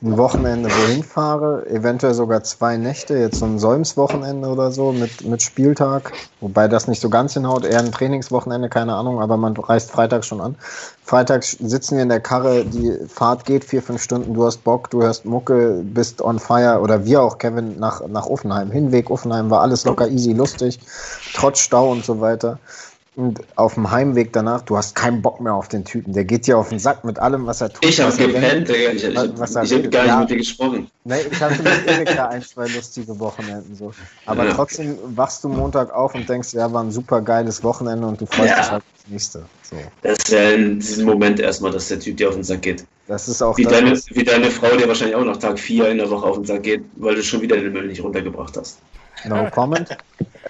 [0.00, 5.24] ein Wochenende wohin fahre, eventuell sogar zwei Nächte, jetzt so ein Säumswochenende oder so mit,
[5.24, 9.56] mit Spieltag, wobei das nicht so ganz hinhaut, eher ein Trainingswochenende, keine Ahnung, aber man
[9.56, 10.54] reist Freitag schon an.
[11.02, 14.88] Freitag sitzen wir in der Karre, die Fahrt geht vier, fünf Stunden, du hast Bock,
[14.90, 18.70] du hörst Mucke, bist on fire oder wir auch, Kevin, nach, nach Offenheim.
[18.70, 20.78] Hinweg Offenheim war alles locker easy, lustig,
[21.34, 22.60] trotz Stau und so weiter.
[23.18, 26.12] Und auf dem Heimweg danach, du hast keinen Bock mehr auf den Typen.
[26.12, 27.84] Der geht dir auf den Sack mit allem, was er tut.
[27.84, 28.92] Ich habe gepennt, Digga.
[28.92, 30.88] Ich, ich, was ich, ich habe gar nicht ja, mit dir gesprochen.
[31.02, 33.92] Nee, ich hatte mit Erika ein, zwei lustige Wochenenden so.
[34.24, 34.54] Aber ja.
[34.54, 38.26] trotzdem wachst du Montag auf und denkst, ja, war ein super geiles Wochenende und du
[38.26, 38.56] freust ja.
[38.56, 39.42] dich halt aufs nächste.
[39.64, 39.76] So.
[40.02, 42.84] Das ist ja in diesem Moment erstmal, dass der Typ dir auf den Sack geht.
[43.08, 45.98] Das ist auch wie, deine, wie deine Frau dir wahrscheinlich auch nach Tag 4 in
[45.98, 48.78] der Woche auf den Sack geht, weil du schon wieder den Müll nicht runtergebracht hast.
[49.24, 49.88] No comment.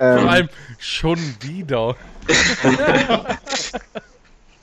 [0.00, 1.96] Ähm, Vor allem schon wieder.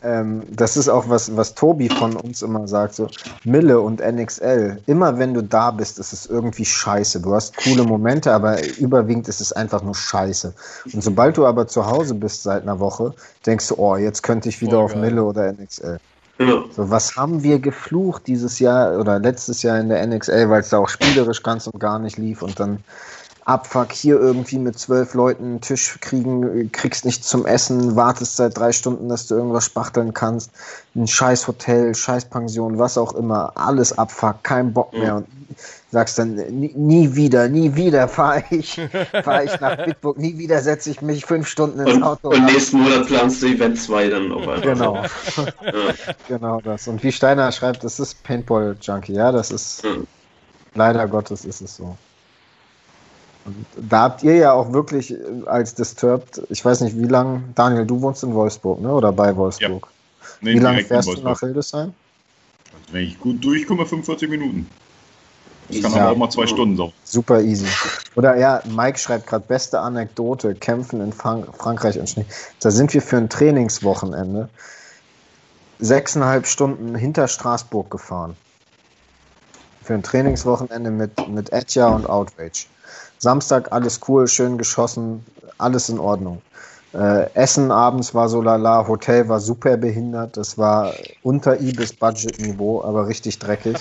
[0.04, 3.10] ähm, das ist auch was, was Tobi von uns immer sagt, so
[3.44, 4.82] Mille und NXL.
[4.86, 7.22] Immer wenn du da bist, ist es irgendwie scheiße.
[7.22, 10.54] Du hast coole Momente, aber überwiegend ist es einfach nur scheiße.
[10.94, 13.14] Und sobald du aber zu Hause bist seit einer Woche,
[13.46, 15.02] denkst du, oh, jetzt könnte ich wieder Voll auf geil.
[15.02, 16.00] Mille oder NXL.
[16.38, 20.70] So, was haben wir geflucht dieses Jahr oder letztes Jahr in der NXL, weil es
[20.70, 22.84] da auch spielerisch ganz und gar nicht lief und dann
[23.46, 28.58] Abfuck, hier irgendwie mit zwölf Leuten einen Tisch kriegen, kriegst nichts zum Essen, wartest seit
[28.58, 30.50] drei Stunden, dass du irgendwas spachteln kannst,
[30.96, 35.18] ein scheiß Hotel, scheiß Pension, was auch immer, alles Abfuck, kein Bock mehr mhm.
[35.18, 35.28] und
[35.92, 38.82] sagst dann, nie, nie wieder, nie wieder fahre ich,
[39.24, 42.30] fahr ich nach Bitburg, nie wieder setze ich mich fünf Stunden ins und, Auto.
[42.30, 44.62] Und nächsten Monat planst du Event 2 dann auf einmal.
[44.62, 44.96] Genau.
[45.36, 46.14] ja.
[46.28, 46.88] Genau das.
[46.88, 50.08] Und wie Steiner schreibt, das ist Paintball Junkie, ja, das ist, mhm.
[50.74, 51.96] leider Gottes ist es so.
[53.46, 57.44] Und da habt ihr ja auch wirklich äh, als Disturbed, ich weiß nicht wie lange,
[57.54, 58.92] Daniel, du wohnst in Wolfsburg, ne?
[58.92, 59.84] Oder bei Wolfsburg?
[59.84, 59.90] Ja.
[60.42, 61.94] Nee, wie lange fährst du nach Hildesheim?
[62.74, 64.68] Also wenn ich gut durchkomme, 45 Minuten.
[65.70, 66.94] Das kann aber auch mal zwei Stunden so.
[67.04, 67.66] Super easy.
[68.16, 72.26] Oder ja, Mike schreibt gerade, beste Anekdote, Kämpfen in Frank Frankreich und Schnee.
[72.60, 74.50] Da sind wir für ein Trainingswochenende
[75.80, 78.36] sechseinhalb Stunden hinter Straßburg gefahren.
[79.84, 82.68] Für ein Trainingswochenende mit, mit Etja und Outrage.
[83.26, 85.26] Samstag alles cool, schön geschossen,
[85.58, 86.44] alles in Ordnung.
[86.94, 90.94] Äh, Essen abends war so lala, Hotel war super behindert, das war
[91.24, 93.78] unter Ibis Budget-Niveau, aber richtig dreckig.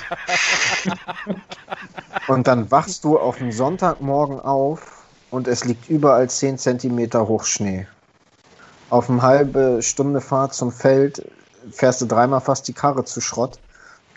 [2.29, 7.45] und dann wachst du auf den Sonntagmorgen auf und es liegt überall 10 cm hoch
[7.45, 7.87] Schnee.
[8.89, 11.31] Auf eine halbe Stunde Fahrt zum Feld
[11.71, 13.59] fährst du dreimal fast die Karre zu Schrott,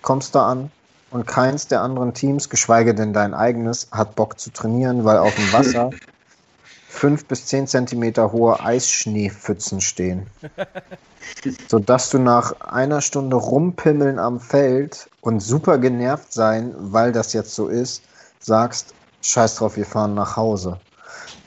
[0.01, 0.71] kommst da an,
[1.11, 5.35] und keins der anderen Teams, geschweige denn dein eigenes, hat Bock zu trainieren, weil auf
[5.35, 5.91] dem Wasser
[6.87, 10.27] fünf bis zehn Zentimeter hohe Eisschneepfützen stehen.
[11.67, 17.53] Sodass du nach einer Stunde rumpimmeln am Feld und super genervt sein, weil das jetzt
[17.53, 18.01] so ist,
[18.39, 20.79] sagst, scheiß drauf, wir fahren nach Hause.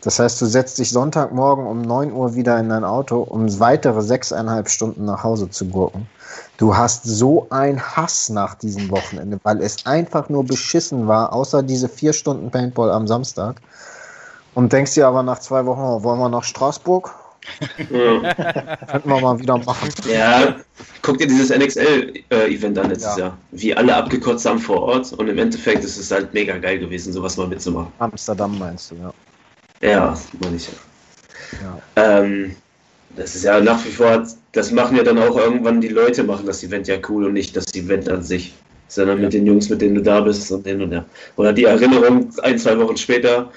[0.02, 4.00] Das heißt, du setzt dich Sonntagmorgen um 9 Uhr wieder in dein Auto, um weitere
[4.02, 6.08] sechseinhalb Stunden nach Hause zu gurken.
[6.56, 11.62] Du hast so einen Hass nach diesem Wochenende, weil es einfach nur beschissen war, außer
[11.62, 13.60] diese vier Stunden Paintball am Samstag.
[14.54, 17.14] Und denkst dir aber nach zwei Wochen, oh, wollen wir nach Straßburg?
[17.88, 19.88] Könnten wir mal wieder machen.
[20.06, 20.56] Ja,
[21.02, 23.26] guck dir dieses NXL-Event äh, an letztes ja.
[23.26, 23.38] Jahr.
[23.50, 27.12] Wie alle abgekotzt haben vor Ort und im Endeffekt ist es halt mega geil gewesen,
[27.12, 27.92] sowas mal mitzumachen.
[27.98, 29.12] Amsterdam meinst du, ja.
[29.82, 31.80] Ja, meine ich ja.
[31.96, 32.20] ja.
[32.20, 32.56] Ähm,
[33.16, 36.46] das ist ja nach wie vor, das machen ja dann auch irgendwann die Leute, machen
[36.46, 38.54] das Event ja cool und nicht das Event an sich,
[38.88, 39.24] sondern ja.
[39.24, 41.04] mit den Jungs, mit denen du da bist und den und der.
[41.36, 43.50] Oder die Erinnerung ein, zwei Wochen später,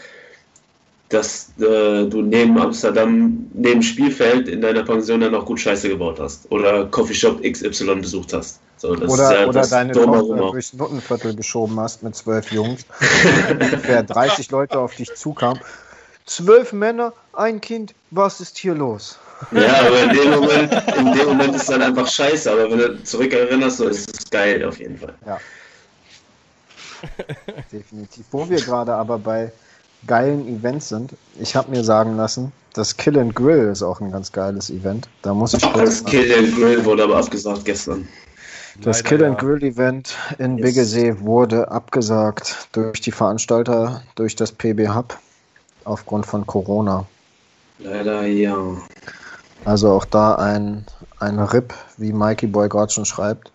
[1.10, 6.20] dass äh, du neben Amsterdam, neben Spielfeld in deiner Pension dann auch gut Scheiße gebaut
[6.20, 6.52] hast.
[6.52, 8.60] Oder Coffeeshop XY besucht hast.
[8.78, 12.86] So, oder ja oder deine Tochter durchs Nuttenviertel geschoben hast mit zwölf Jungs.
[13.52, 15.60] ungefähr 30 Leute auf dich zukamen.
[16.26, 19.20] Zwölf Männer, ein Kind, was ist hier los?
[19.52, 22.78] Ja, aber in dem Moment, in dem Moment ist es dann einfach scheiße, aber wenn
[22.78, 25.16] du zurückerinnerst, so ist es geil auf jeden Fall.
[25.26, 25.38] Ja.
[27.72, 28.26] Definitiv.
[28.32, 29.52] Wo wir gerade aber bei
[30.08, 34.12] geilen Events sind, ich habe mir sagen lassen, das Kill and Grill ist auch ein
[34.12, 35.08] ganz geiles Event.
[35.22, 36.02] Da muss ich kurz.
[36.02, 38.08] Das Kill and Grill wurde aber abgesagt gestern.
[38.82, 40.66] Das Leider, Kill and Grill Event in yes.
[40.66, 45.18] Biggesee wurde abgesagt durch die Veranstalter, durch das PB Hub
[45.86, 47.06] aufgrund von Corona.
[47.80, 48.58] Leider ja.
[49.66, 50.86] Also auch da ein,
[51.20, 53.52] ein RIP, wie Mikey Boy gerade schon schreibt.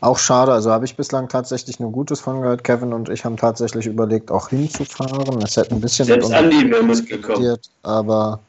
[0.00, 2.64] Auch schade, also habe ich bislang tatsächlich nur Gutes von gehört.
[2.64, 5.42] Kevin und ich haben tatsächlich überlegt, auch hinzufahren.
[5.42, 7.58] Es hätte ein bisschen Selbst mit uns mitgekommen.
[7.82, 8.40] aber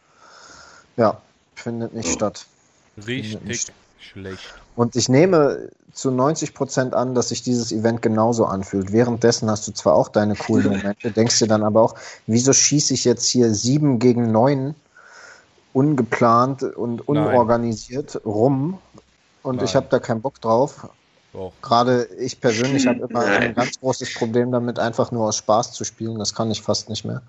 [0.95, 1.19] ja,
[1.56, 2.14] findet nicht oh.
[2.14, 2.45] statt.
[3.06, 3.73] Richtig nicht.
[3.99, 4.60] schlecht.
[4.76, 8.91] Und ich nehme zu 90 Prozent an, dass sich dieses Event genauso anfühlt.
[8.91, 11.95] Währenddessen hast du zwar auch deine coolen Momente, denkst dir dann aber auch,
[12.27, 14.76] wieso schieße ich jetzt hier sieben gegen neun
[15.73, 18.34] ungeplant und unorganisiert Nein.
[18.34, 18.80] rum
[19.43, 19.65] und Nein.
[19.65, 20.89] ich habe da keinen Bock drauf.
[21.34, 21.53] Doch.
[21.61, 23.41] Gerade ich persönlich habe immer Nein.
[23.41, 26.19] ein ganz großes Problem damit, einfach nur aus Spaß zu spielen.
[26.19, 27.22] Das kann ich fast nicht mehr.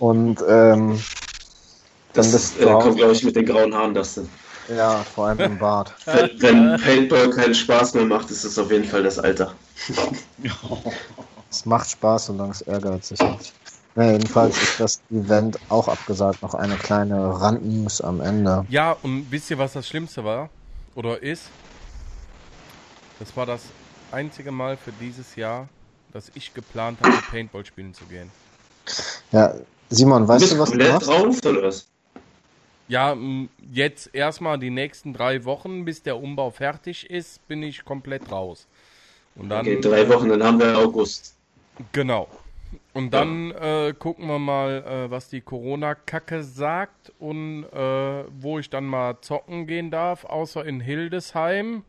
[0.00, 1.00] Und ähm,
[2.12, 4.28] das, das äh, kommt, glaube ich, mit den grauen Haaren, das denn.
[4.76, 5.94] Ja, vor allem im Bart.
[6.06, 9.54] Wenn Paintball keinen Spaß mehr macht, ist es auf jeden Fall das Alter.
[11.50, 13.54] es macht Spaß, solange es ärgert sich nicht.
[13.94, 16.40] Ja, jedenfalls ist das Event auch abgesagt.
[16.42, 18.64] Noch eine kleine Randnews am Ende.
[18.70, 20.48] Ja, und wisst ihr, was das Schlimmste war?
[20.94, 21.42] Oder ist?
[23.18, 23.62] Das war das
[24.10, 25.68] einzige Mal für dieses Jahr,
[26.12, 28.30] dass ich geplant habe, Paintball spielen zu gehen.
[29.30, 29.54] Ja,
[29.90, 31.08] Simon, weißt du, was du machst?
[31.08, 31.86] drauf oder was?
[32.88, 33.16] Ja,
[33.72, 38.66] jetzt erstmal die nächsten drei Wochen, bis der Umbau fertig ist, bin ich komplett raus.
[39.34, 41.36] Und dann, okay, drei Wochen, dann haben wir August.
[41.92, 42.28] Genau.
[42.92, 43.88] Und dann ja.
[43.88, 49.18] äh, gucken wir mal, äh, was die Corona-Kacke sagt und äh, wo ich dann mal
[49.20, 51.84] zocken gehen darf, außer in Hildesheim.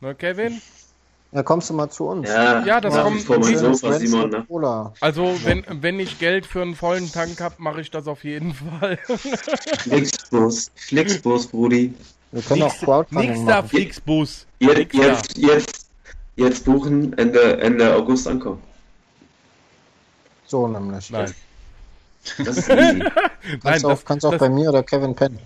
[0.00, 0.60] Ne, Kevin?
[1.32, 2.28] Ja, kommst du mal zu uns.
[2.28, 4.92] Ja, ja das ja, kommt vor mein Sofa, Simon, ne?
[5.00, 8.54] Also, wenn, wenn ich Geld für einen vollen Tank habe, mache ich das auf jeden
[8.54, 8.98] Fall.
[9.80, 11.92] Flixbus, Flixbus, Brudi.
[12.32, 14.46] Wir können nix, auch Crowdfunding nix da, Flixbus.
[14.60, 15.86] Jetzt, jetzt, jetzt,
[16.36, 18.62] jetzt buchen, Ende, Ende August ankommen.
[20.46, 21.10] So nämlich.
[21.10, 21.34] Nein.
[22.38, 23.00] Das ist easy.
[23.62, 25.38] kannst Nein, auch, das, kannst auch das, bei mir oder Kevin pennen.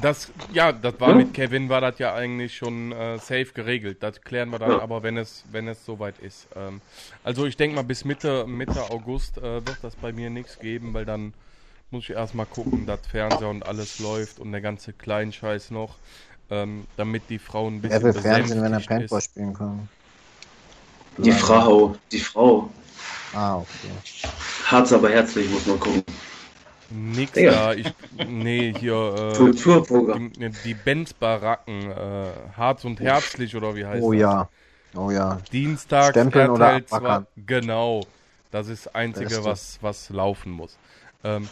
[0.00, 4.02] Das, ja, das war mit Kevin, war das ja eigentlich schon äh, safe geregelt.
[4.02, 4.80] Das klären wir dann ja.
[4.80, 6.48] aber, wenn es, wenn es soweit ist.
[6.54, 6.82] Ähm,
[7.24, 10.92] also ich denke mal, bis Mitte, Mitte August äh, wird das bei mir nichts geben,
[10.92, 11.32] weil dann
[11.90, 15.94] muss ich erstmal gucken, dass Fernseher und alles läuft und der ganze Kleinscheiß noch,
[16.50, 19.88] ähm, damit die Frauen ein bisschen Er will Fernsehen, wenn er Paintball spielen kann.
[21.18, 22.68] Die Frau, die Frau.
[23.32, 23.90] Ah, okay.
[24.66, 26.04] Harz aber herzlich, muss man gucken.
[26.90, 27.92] Nix da, ich,
[28.28, 30.32] nee, hier, äh, Kulturprogramm.
[30.32, 32.26] Die, die Benz-Baracken, äh,
[32.56, 34.18] Harz und Herzlich, oder wie heißt oh, das?
[34.18, 34.48] Oh ja,
[34.94, 35.40] oh ja.
[35.52, 38.06] Dienstag, Stempeln oder zwar, genau,
[38.50, 39.44] das ist das Einzige, Beste.
[39.44, 40.78] was, was laufen muss.
[41.24, 41.48] Ähm,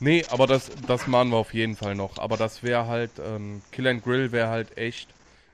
[0.00, 2.18] nee, aber das, das machen wir auf jeden Fall noch.
[2.18, 5.08] Aber das wäre halt, ähm, Kill and Grill wäre halt echt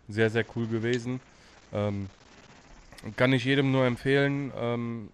[0.09, 1.21] sehr, sehr cool gewesen.
[1.73, 2.09] Ähm,
[3.17, 4.53] kann ich jedem nur empfehlen.
[4.59, 5.09] Ähm,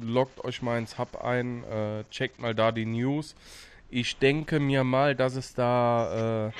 [0.00, 3.34] loggt euch mal ins Hub ein, äh, checkt mal da die News.
[3.90, 6.52] Ich denke mir mal, dass es da äh,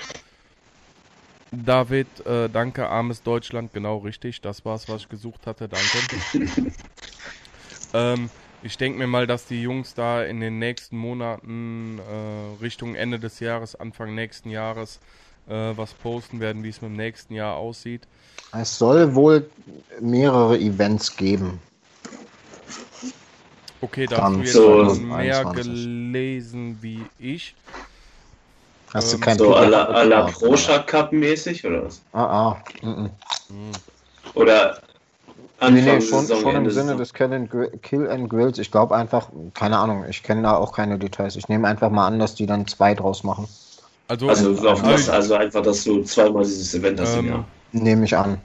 [1.51, 6.73] David, äh, danke, armes Deutschland, genau richtig, das war's, was ich gesucht hatte, danke.
[7.95, 8.31] ähm,
[8.63, 13.19] ich denke mir mal, dass die Jungs da in den nächsten Monaten äh, Richtung Ende
[13.19, 14.99] des Jahres, Anfang nächsten Jahres
[15.47, 18.07] äh, was posten werden, wie es mit dem nächsten Jahr aussieht.
[18.53, 19.51] Es soll wohl
[20.01, 21.61] mehrere Events geben.
[23.83, 27.55] Okay, da hast du jetzt so mehr gelesen wie ich.
[28.95, 30.55] Hast du ähm, kein So à la, à la Pro
[30.87, 32.01] Cup mäßig oder was?
[32.13, 32.63] Ah, ah.
[32.83, 33.11] Mm -mm.
[34.35, 34.81] Oder
[35.59, 37.51] Anfang nee, nee, schon, schon im Sinne des Kill and,
[37.83, 38.59] Kill and Grills.
[38.59, 41.37] Ich glaube einfach, keine Ahnung, ich kenne da auch keine Details.
[41.37, 43.49] Ich nehme einfach mal an, dass die dann zwei draus machen.
[44.09, 47.45] Also, also, also, das, also einfach, dass du zweimal dieses Event hast ähm, im Jahr.
[47.73, 48.39] Nehme ich an.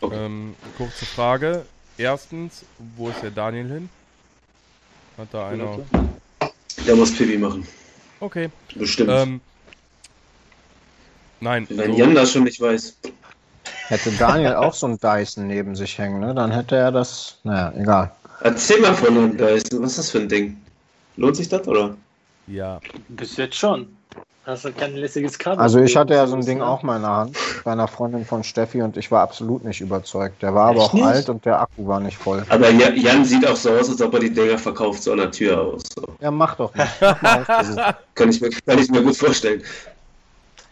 [0.00, 0.26] Okay.
[0.26, 1.66] Ähm, kurze Frage.
[1.98, 2.64] Erstens,
[2.96, 3.88] wo ist der Daniel hin?
[5.18, 5.78] Hat da einer.
[6.86, 7.66] Der muss Pipi machen.
[8.20, 8.50] Okay.
[8.74, 9.10] Bestimmt.
[9.10, 9.40] Ähm,
[11.40, 11.66] nein.
[11.68, 11.98] Wenn so.
[11.98, 12.98] Jan das schon nicht weiß.
[13.88, 16.34] Hätte Daniel auch so ein Dyson neben sich hängen, ne?
[16.34, 17.38] Dann hätte er das.
[17.44, 18.10] Naja, egal.
[18.40, 19.82] Erzähl mal von einem Dyson.
[19.82, 20.56] Was ist das für ein Ding?
[21.16, 21.94] Lohnt sich das, oder?
[22.46, 22.80] Ja.
[23.08, 23.94] Bis jetzt schon.
[24.44, 25.60] Hast du kein lässiges Kabel?
[25.60, 26.66] Also ich hatte ja so ein Ding ne?
[26.66, 29.80] auch mal in der Hand bei einer Freundin von Steffi und ich war absolut nicht
[29.80, 30.42] überzeugt.
[30.42, 31.04] Der war aber auch nicht?
[31.04, 32.44] alt und der Akku war nicht voll.
[32.48, 35.30] Aber Jan sieht auch so aus, als ob er die Dinger verkauft, so an der
[35.30, 35.82] Tür aus.
[35.94, 36.02] So.
[36.20, 37.96] Ja, mach doch mal.
[38.16, 39.62] kann, ich mir, kann ich mir gut vorstellen.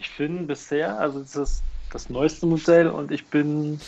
[0.01, 3.81] Ich finde bisher, also das ist das neueste Modell und ich bin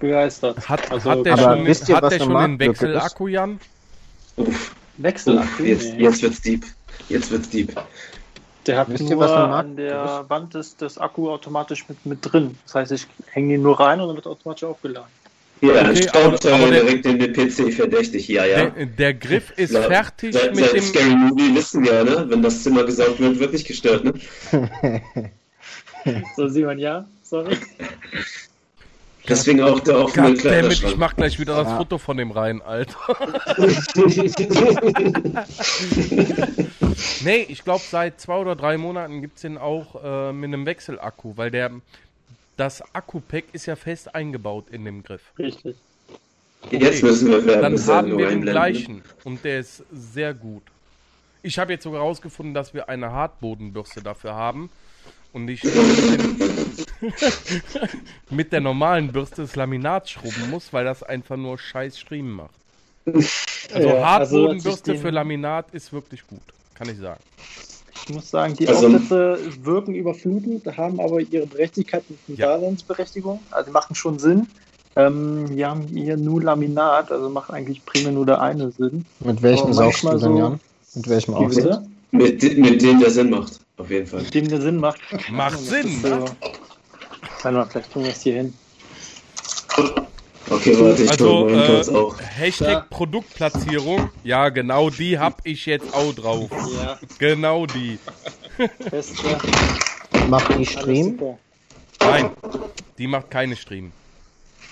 [0.00, 0.68] begeistert.
[0.68, 3.60] Hat, also, hat der schon, wisst ihr, hat der schon den Wechselakku, Jan?
[4.36, 4.74] Uff.
[4.96, 5.62] Wechselakku?
[5.62, 6.64] Uff, jetzt, jetzt wird's deep.
[7.08, 7.76] Jetzt wird's deep.
[8.66, 12.18] Der hat Wisst nur ihr, was an der Wand ist das Akku automatisch mit, mit
[12.22, 12.56] drin.
[12.64, 15.10] Das heißt, ich hänge ihn nur rein und dann wird automatisch aufgeladen.
[15.60, 18.66] Ja, okay, staubt aber, aber direkt in den PC verdächtig, ja, ja.
[18.66, 20.82] Der, der Griff ist Na, fertig seit, mit seit dem...
[20.82, 22.26] Scary Movie wissen wir, ne?
[22.28, 24.12] Wenn das Zimmer gesaugt wird, wird nicht gestört, ne?
[26.36, 27.06] so, Simon, ja?
[27.22, 27.56] Sorry.
[29.28, 30.92] Deswegen auch der offene Kleiderschrank.
[30.92, 31.76] Ich mach gleich wieder das ja.
[31.78, 32.98] Foto von dem rein, Alter.
[37.24, 40.66] nee, ich glaube, seit zwei oder drei Monaten gibt es den auch äh, mit einem
[40.66, 41.70] Wechselakku, weil der
[42.56, 45.22] das Akku-Pack ist ja fest eingebaut in dem Griff.
[45.38, 45.76] Richtig.
[46.66, 46.78] Okay.
[46.78, 50.62] Jetzt müssen wir Dann haben wir den gleichen und der ist sehr gut.
[51.42, 54.70] Ich habe jetzt sogar herausgefunden, dass wir eine Hartbodenbürste dafür haben
[55.34, 55.62] und ich
[58.30, 62.54] mit der normalen Bürste das Laminat schrubben muss, weil das einfach nur scheiß Striemen macht.
[63.74, 66.40] Also ja, Hartbodenbürste also für Laminat ist wirklich gut,
[66.74, 67.20] kann ich sagen.
[68.06, 72.54] Ich muss sagen, die also, Aufsätze wirken überflutend, haben aber ihre Berechtigkeit und ja.
[72.54, 73.40] Daseinsberechtigung.
[73.50, 74.46] Also machen schon Sinn.
[74.96, 79.04] Ähm, wir haben hier nur Laminat, also macht eigentlich primär nur der eine Sinn.
[79.20, 80.60] Mit welchem saugst du denn, so, Jan?
[80.94, 81.84] Mit welchem Aufsatz?
[82.12, 84.22] Mit, mit dem der Sinn macht, auf jeden Fall.
[84.24, 85.00] Dem der Sinn macht.
[85.30, 86.00] Macht Sinn!
[86.02, 86.24] So,
[87.42, 88.54] warte mal, vielleicht tun wir es hier hin.
[90.50, 92.16] Okay, warte, ich also, äh, auch.
[92.20, 92.86] Hashtag ja.
[92.90, 94.10] Produktplatzierung.
[94.22, 96.50] Ja, genau die hab ich jetzt auch drauf.
[96.82, 96.98] Ja.
[97.18, 97.98] Genau die.
[98.90, 99.38] Beste.
[100.28, 101.18] Macht die Stream?
[102.00, 102.30] Nein,
[102.98, 103.92] die macht keine Stream.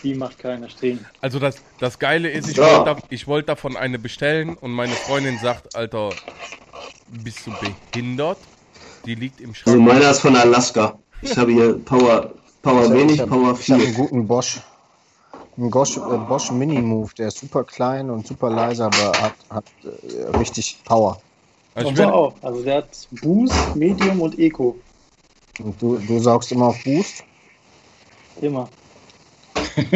[0.03, 1.05] Die macht keine Stream.
[1.21, 2.85] Also das, das Geile ist, ich ja.
[2.87, 6.11] wollte da, wollt davon eine bestellen und meine Freundin sagt, Alter,
[7.09, 7.53] bist du
[7.93, 8.39] behindert?
[9.05, 9.77] Die liegt im Schrank.
[9.77, 10.99] Also meiner ist von Alaska.
[11.23, 13.77] Ich habe hier Power, Power wenig, hab, Power viel.
[13.77, 14.61] Ich habe einen guten Bosch.
[15.57, 19.35] Ein Bosch, äh, Bosch Mini Move, der ist super klein und super leise, aber hat,
[19.51, 21.21] hat äh, richtig Power.
[21.75, 22.35] Also und auch.
[22.43, 24.77] Also der hat Boost, Medium und Eco.
[25.59, 27.25] Und du, du saugst immer auf Boost?
[28.41, 28.69] Immer.
[29.77, 29.91] ich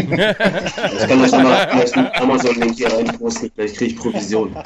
[1.06, 4.56] kann euch mal vielleicht einen Amazon-Link hier reinposten, vielleicht kriege ich Provision.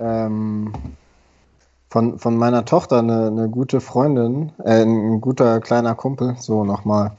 [0.00, 0.72] ähm,
[1.90, 7.12] von, von meiner Tochter eine, eine gute Freundin, äh, ein guter kleiner Kumpel, so nochmal,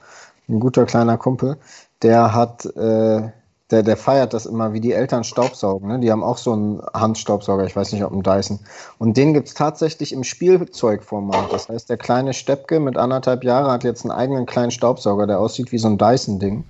[0.49, 1.57] ein guter kleiner Kumpel,
[2.01, 3.29] der hat, äh,
[3.69, 5.89] der, der feiert das immer, wie die Eltern Staubsaugen.
[5.89, 5.99] Ne?
[5.99, 8.59] Die haben auch so einen Handstaubsauger, ich weiß nicht, ob ein Dyson.
[8.97, 11.51] Und den gibt es tatsächlich im Spielzeugformat.
[11.51, 15.39] Das heißt, der kleine Steppke mit anderthalb Jahren hat jetzt einen eigenen kleinen Staubsauger, der
[15.39, 16.63] aussieht wie so ein Dyson-Ding.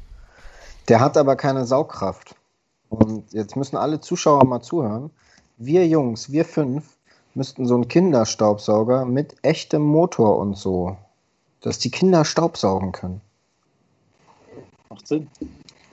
[0.90, 2.36] Der hat aber keine Saugkraft.
[2.90, 5.12] Und jetzt müssen alle Zuschauer mal zuhören.
[5.58, 6.98] Wir Jungs, wir fünf,
[7.36, 10.98] müssten so einen Kinderstaubsauger mit echtem Motor und so,
[11.62, 13.22] dass die Kinder Staubsaugen können.
[14.90, 15.28] Macht Sinn.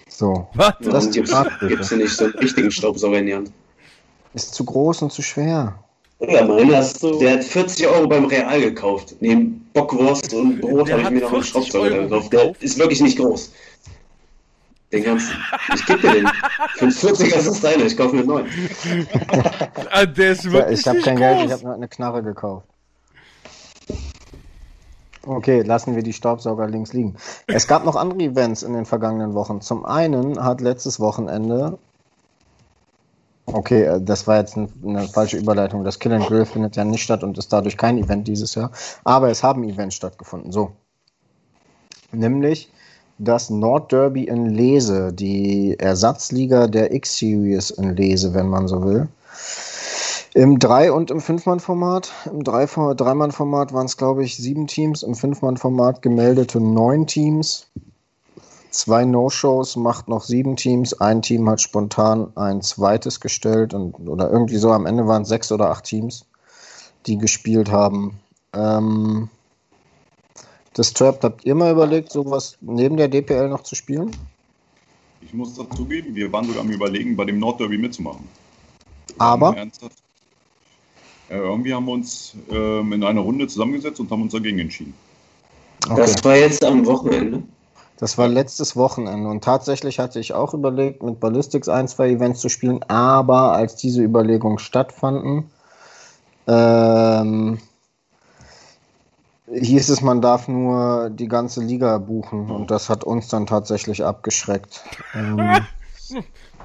[0.09, 0.49] So.
[0.55, 0.75] Was?
[0.81, 3.53] Das gibt es nicht so einen richtigen Staubsauger in die Hand.
[4.35, 5.79] Ist zu groß und zu schwer.
[6.21, 7.19] Ja, so.
[7.21, 9.15] der hat 40 Euro beim Real gekauft.
[9.21, 12.33] Neben Bockwurst und Brot habe ich mir noch einen Staubsauger gekauft.
[12.33, 13.53] Der ist wirklich nicht groß.
[14.93, 15.37] Den ganzen.
[15.75, 16.29] Ich gebe dir den.
[16.77, 17.85] Für 40er ist das deine.
[17.85, 18.47] Ich kaufe mir einen neuen.
[19.91, 21.27] Ah, der ist wirklich ich habe kein groß.
[21.27, 22.67] Geld, ich habe nur eine Knarre gekauft.
[25.27, 27.17] Okay, lassen wir die Staubsauger links liegen.
[27.47, 29.61] Es gab noch andere Events in den vergangenen Wochen.
[29.61, 31.79] Zum einen hat letztes Wochenende.
[33.45, 35.85] Okay, äh, das war jetzt eine falsche Überleitung.
[35.85, 38.71] Das Kill and Grill findet ja nicht statt und ist dadurch kein Event dieses Jahr.
[39.05, 40.51] Aber es haben Events stattgefunden.
[40.51, 40.73] So.
[42.13, 42.71] Nämlich
[43.19, 49.09] das Nordderby in Lese, die Ersatzliga der X-Series in Lese, wenn man so will.
[50.35, 52.13] Im Drei- und im Fünfmann-Format.
[52.27, 55.03] Im Dreimann-Format waren es, glaube ich, sieben Teams.
[55.03, 57.67] Im Fünfmann-Format gemeldete neun Teams.
[58.71, 61.01] Zwei No-Shows macht noch sieben Teams.
[61.01, 64.71] Ein Team hat spontan ein zweites gestellt und, oder irgendwie so.
[64.71, 66.27] Am Ende waren es sechs oder acht Teams,
[67.07, 68.21] die gespielt haben.
[68.53, 69.31] Ähm,
[70.79, 74.13] Disturbed, habt ihr mal überlegt, sowas neben der DPL noch zu spielen?
[75.21, 78.27] Ich muss dazugeben, wir waren sogar am Überlegen, bei dem Nordderby mitzumachen.
[79.19, 79.57] Aber?
[79.57, 79.69] Äh,
[81.31, 84.95] irgendwie haben wir uns äh, in einer Runde zusammengesetzt und haben uns dagegen entschieden.
[85.87, 85.97] Okay.
[85.97, 87.43] Das war jetzt am Wochenende.
[87.99, 92.41] Das war letztes Wochenende und tatsächlich hatte ich auch überlegt, mit Ballistics ein, zwei Events
[92.41, 95.51] zu spielen, aber als diese Überlegungen stattfanden,
[96.47, 97.59] ähm,
[99.53, 104.05] hieß es, man darf nur die ganze Liga buchen und das hat uns dann tatsächlich
[104.05, 104.83] abgeschreckt.
[105.15, 105.39] Ähm,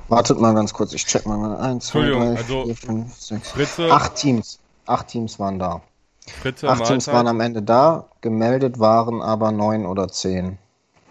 [0.10, 1.58] Wartet mal ganz kurz, ich check mal.
[1.58, 3.52] Eins, zwei, drei, also vier, fünf, sechs.
[3.52, 4.60] Fritze, acht Teams.
[4.86, 5.82] Acht Teams waren da.
[6.42, 10.58] Fritze, acht Teams waren am Ende da, gemeldet waren aber neun oder zehn.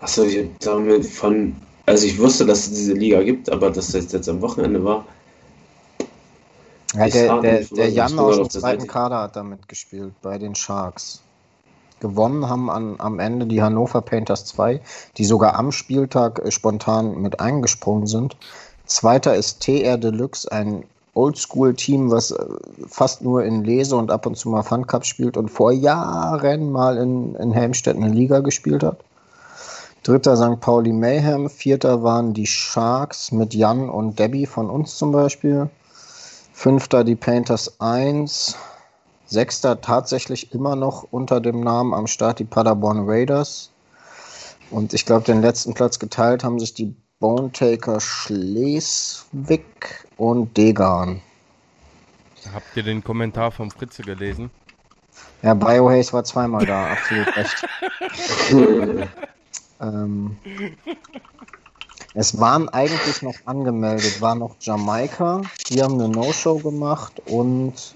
[0.01, 1.57] Achso, ich damit von.
[1.87, 5.05] Also ich wusste, dass es diese Liga gibt, aber dass das jetzt am Wochenende war.
[6.95, 11.22] Ja, der, der, der Jan aus dem zweiten Kader hat damit gespielt, bei den Sharks.
[12.03, 14.81] Gewonnen haben an, am Ende die Hannover Painters 2,
[15.17, 18.37] die sogar am Spieltag äh, spontan mit eingesprungen sind.
[18.87, 20.83] Zweiter ist TR Deluxe, ein
[21.15, 22.45] Oldschool-Team, was äh,
[22.89, 26.73] fast nur in Lese und ab und zu mal Fun Cup spielt und vor Jahren
[26.73, 28.99] mal in, in Helmstedt eine Liga gespielt hat.
[30.03, 30.61] Dritter St.
[30.61, 31.49] Pauli Mayhem.
[31.49, 35.71] Vierter waren die Sharks mit Jan und Debbie von uns zum Beispiel.
[36.53, 38.57] Fünfter die Painters 1.
[39.27, 43.71] Sechster tatsächlich immer noch unter dem Namen am Start die Paderborn Raiders.
[44.71, 49.65] Und ich glaube, den letzten Platz geteilt haben sich die Bonetaker Schleswig
[50.17, 51.21] und Degan.
[52.53, 54.51] Habt ihr den Kommentar vom Fritze gelesen?
[55.43, 57.65] Ja, Biohaze war zweimal da, absolut recht.
[59.81, 60.37] ähm,
[62.15, 67.95] es waren eigentlich noch angemeldet, war noch Jamaika, die haben eine No-Show gemacht und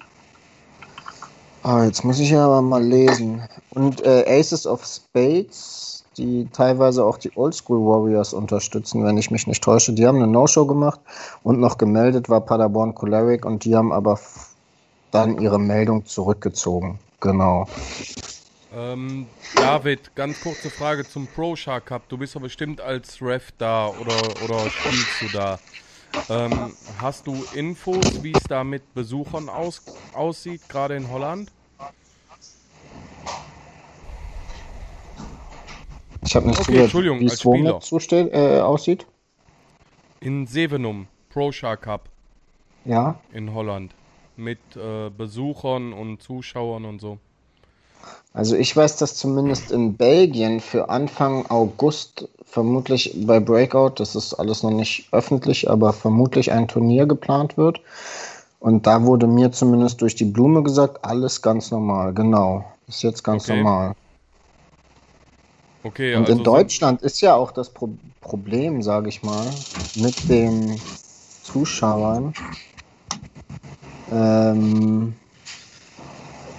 [1.66, 3.42] oh, jetzt muss ich ja aber mal lesen.
[3.70, 5.86] Und äh, Aces of Spades
[6.16, 9.92] die teilweise auch die Oldschool Warriors unterstützen, wenn ich mich nicht täusche.
[9.92, 11.00] Die haben eine No-Show gemacht
[11.42, 14.18] und noch gemeldet war Paderborn Choleric und die haben aber
[15.10, 16.98] dann ihre Meldung zurückgezogen.
[17.20, 17.66] Genau.
[18.74, 22.08] Ähm, David, ganz kurze Frage zum Pro Shark Cup.
[22.08, 25.58] Du bist ja bestimmt als Ref da oder, oder spielst du da?
[26.28, 29.82] Ähm, hast du Infos, wie es da mit Besuchern aus,
[30.14, 31.50] aussieht, gerade in Holland?
[36.24, 39.06] Ich habe nicht okay, zugehört, Entschuldigung, wie es womit äh, aussieht.
[40.20, 42.08] In Sevenum, Pro Shark Cup.
[42.84, 43.18] Ja.
[43.32, 43.92] In Holland.
[44.36, 47.18] Mit äh, Besuchern und Zuschauern und so.
[48.32, 54.34] Also ich weiß, dass zumindest in Belgien für Anfang August vermutlich bei Breakout, das ist
[54.34, 57.80] alles noch nicht öffentlich, aber vermutlich ein Turnier geplant wird.
[58.60, 62.64] Und da wurde mir zumindest durch die Blume gesagt, alles ganz normal, genau.
[62.88, 63.56] Ist jetzt ganz okay.
[63.56, 63.94] normal.
[65.86, 67.90] Okay, Und also in Deutschland ist ja auch das Pro
[68.20, 69.46] Problem, sage ich mal,
[69.94, 70.80] mit den
[71.44, 72.34] Zuschauern.
[74.10, 75.14] Ähm,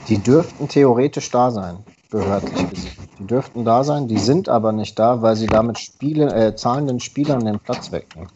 [0.08, 1.80] die dürften theoretisch da sein,
[2.10, 3.10] behördlich gesehen.
[3.20, 7.02] Die dürften da sein, die sind aber nicht da, weil sie damit Spiele, äh, zahlenden
[7.02, 8.32] Spielern den Platz wegnehmen.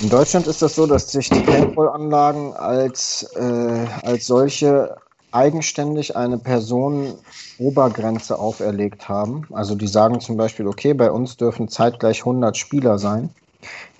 [0.00, 4.96] In Deutschland ist das so, dass sich die Paintball-Anlagen als, äh, als solche
[5.32, 7.14] eigenständig eine Person
[7.58, 9.46] Obergrenze auferlegt haben.
[9.52, 13.30] Also die sagen zum Beispiel, okay, bei uns dürfen zeitgleich 100 Spieler sein.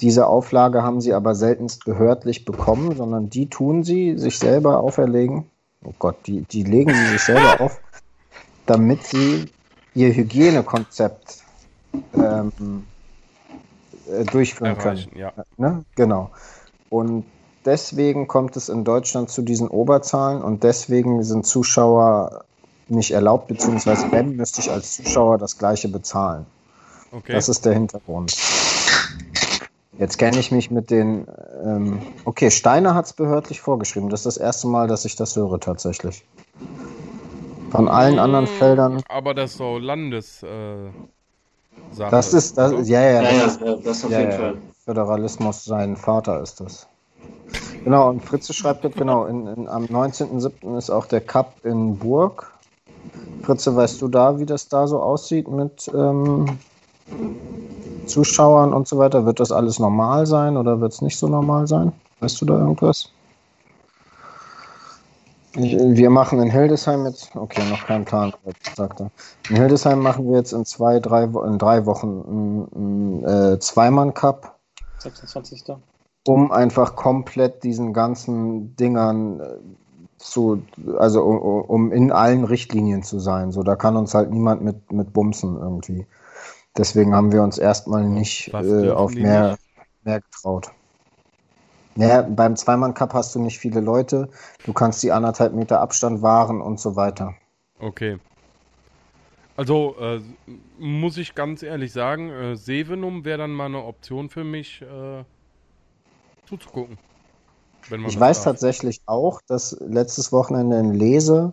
[0.00, 5.44] Diese Auflage haben sie aber seltenst behördlich bekommen, sondern die tun sie sich selber auferlegen.
[5.84, 7.80] Oh Gott, die, die legen sie sich selber auf,
[8.66, 9.46] damit sie
[9.94, 11.42] ihr Hygienekonzept
[12.14, 12.84] ähm,
[14.10, 15.20] äh, durchführen Erreichen, können.
[15.20, 15.32] Ja.
[15.56, 15.84] Ne?
[15.94, 16.30] Genau.
[16.88, 17.24] Und
[17.64, 22.44] deswegen kommt es in Deutschland zu diesen Oberzahlen und deswegen sind Zuschauer
[22.88, 26.46] nicht erlaubt, beziehungsweise wenn, müsste ich als Zuschauer das gleiche bezahlen.
[27.12, 27.32] Okay.
[27.32, 28.36] Das ist der Hintergrund.
[29.98, 31.26] Jetzt kenne ich mich mit den.
[31.62, 34.08] Ähm, okay, Steiner hat es behördlich vorgeschrieben.
[34.08, 36.24] Das ist das erste Mal, dass ich das höre tatsächlich.
[37.70, 39.02] Von allen anderen hm, Feldern.
[39.08, 40.42] Aber das ist so Landes.
[40.42, 40.90] Äh,
[41.98, 44.58] das ist das, ja, ja, das, ja, ja, das auf ja, jeden Fall.
[44.84, 46.88] Föderalismus, sein Vater ist das.
[47.84, 50.76] Genau, und Fritze schreibt jetzt genau, in, in, am 19.07.
[50.76, 52.52] ist auch der Cup in Burg.
[53.42, 56.58] Fritze, weißt du da, wie das da so aussieht mit ähm,
[58.06, 59.24] Zuschauern und so weiter?
[59.24, 61.92] Wird das alles normal sein oder wird es nicht so normal sein?
[62.20, 63.10] Weißt du da irgendwas?
[65.56, 68.32] Ich, wir machen in Hildesheim jetzt, okay, noch kein Plan,
[68.76, 69.00] sagt.
[69.00, 74.54] In Hildesheim machen wir jetzt in zwei, drei, in drei Wochen einen, einen äh, Zweimann-Cup.
[74.98, 75.64] 26
[76.26, 79.44] um einfach komplett diesen ganzen Dingern äh,
[80.18, 80.62] zu,
[80.98, 83.52] also um, um, in allen Richtlinien zu sein.
[83.52, 86.06] So, da kann uns halt niemand mit, mit bumsen irgendwie.
[86.76, 89.58] Deswegen haben wir uns erstmal nicht äh, auf mehr,
[90.04, 90.70] mehr getraut.
[91.96, 94.28] Naja, beim Zweimann-Cup hast du nicht viele Leute,
[94.64, 97.34] du kannst die anderthalb Meter Abstand wahren und so weiter.
[97.80, 98.18] Okay.
[99.56, 100.20] Also äh,
[100.78, 105.24] muss ich ganz ehrlich sagen, äh, Sevenum wäre dann mal eine Option für mich, äh,
[106.50, 106.98] zuzugucken.
[108.06, 108.44] ich weiß darf.
[108.44, 111.52] tatsächlich auch, dass letztes Wochenende in Lese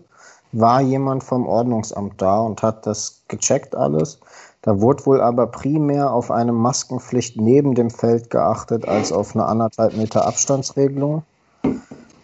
[0.52, 4.20] war jemand vom Ordnungsamt da und hat das gecheckt alles.
[4.62, 9.46] Da wurde wohl aber primär auf eine Maskenpflicht neben dem Feld geachtet als auf eine
[9.46, 11.24] anderthalb Meter Abstandsregelung.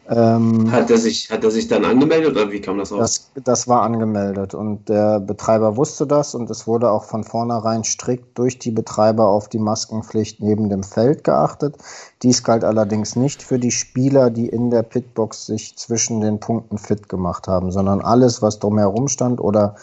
[0.10, 3.32] Ähm, hat, er sich, hat er sich dann angemeldet oder wie kam das raus?
[3.36, 7.86] Das, das war angemeldet und der Betreiber wusste das und es wurde auch von vornherein
[7.86, 11.78] strikt durch die Betreiber auf die Maskenpflicht neben dem Feld geachtet.
[12.22, 16.78] Dies galt allerdings nicht für die Spieler, die in der Pitbox sich zwischen den Punkten
[16.78, 19.76] fit gemacht haben, sondern alles, was drumherum stand oder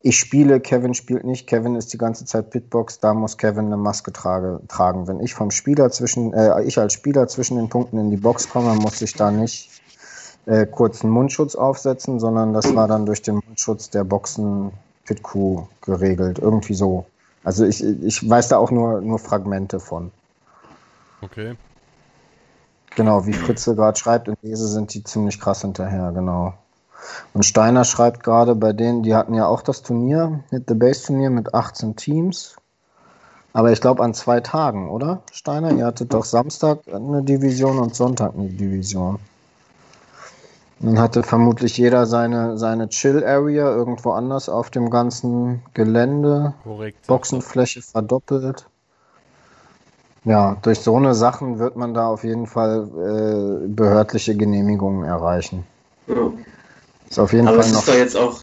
[0.00, 3.76] ich spiele, Kevin spielt nicht, Kevin ist die ganze Zeit Pitbox, da muss Kevin eine
[3.76, 5.06] Maske trage, tragen.
[5.06, 8.48] Wenn ich vom Spieler zwischen, äh, ich als Spieler zwischen den Punkten in die Box
[8.48, 9.70] komme, muss ich da nicht
[10.46, 14.72] äh, kurz einen Mundschutz aufsetzen, sondern das war dann durch den Mundschutz der Boxen
[15.04, 16.38] Pit Crew geregelt.
[16.38, 17.06] Irgendwie so.
[17.44, 20.10] Also ich, ich weiß da auch nur, nur Fragmente von.
[21.20, 21.56] Okay.
[22.94, 26.54] Genau, wie Fritze gerade schreibt, in Lese sind die ziemlich krass hinterher, genau.
[27.34, 31.06] Und Steiner schreibt gerade bei denen, die hatten ja auch das Turnier, Hit the Base
[31.06, 32.56] Turnier mit 18 Teams.
[33.52, 35.22] Aber ich glaube an zwei Tagen, oder?
[35.32, 39.18] Steiner, ihr hattet doch Samstag eine Division und Sonntag eine Division.
[40.80, 46.54] Dann hatte vermutlich jeder seine, seine Chill-Area irgendwo anders auf dem ganzen Gelände.
[46.64, 47.06] Korrekt.
[47.06, 48.66] Boxenfläche verdoppelt.
[50.24, 55.64] Ja, durch so eine Sachen wird man da auf jeden Fall äh, behördliche Genehmigungen erreichen.
[56.06, 56.32] Ja.
[57.12, 57.80] Ist auf jeden Aber Fall noch.
[57.80, 58.40] ist da jetzt auch,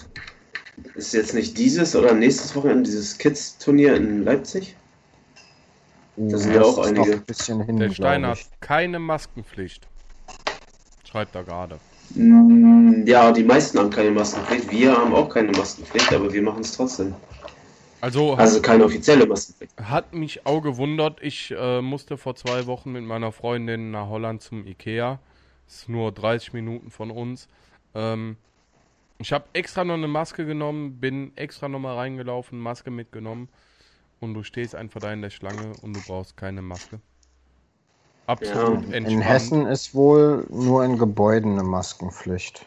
[0.93, 4.75] ist jetzt nicht dieses oder nächstes Wochenende dieses Kids-Turnier in Leipzig?
[6.17, 7.13] Da sind ja auch einige.
[7.13, 9.87] Ein bisschen hin, Der Stein hat keine Maskenpflicht.
[11.03, 11.79] Schreibt er gerade.
[12.13, 14.69] Mm, ja, die meisten haben keine Maskenpflicht.
[14.69, 17.15] Wir haben auch keine Maskenpflicht, aber wir machen es trotzdem.
[18.01, 19.73] Also, also keine offizielle Maskenpflicht.
[19.81, 21.23] Hat mich auch gewundert.
[21.23, 25.17] Ich äh, musste vor zwei Wochen mit meiner Freundin nach Holland zum Ikea.
[25.67, 27.47] Ist nur 30 Minuten von uns.
[27.95, 28.37] Ähm,
[29.19, 33.49] ich habe extra noch eine Maske genommen, bin extra nochmal reingelaufen, Maske mitgenommen.
[34.21, 36.99] Und du stehst einfach da in der Schlange und du brauchst keine Maske.
[38.27, 38.97] Absolut ja.
[38.97, 42.65] In Hessen ist wohl nur in Gebäuden eine Maskenpflicht.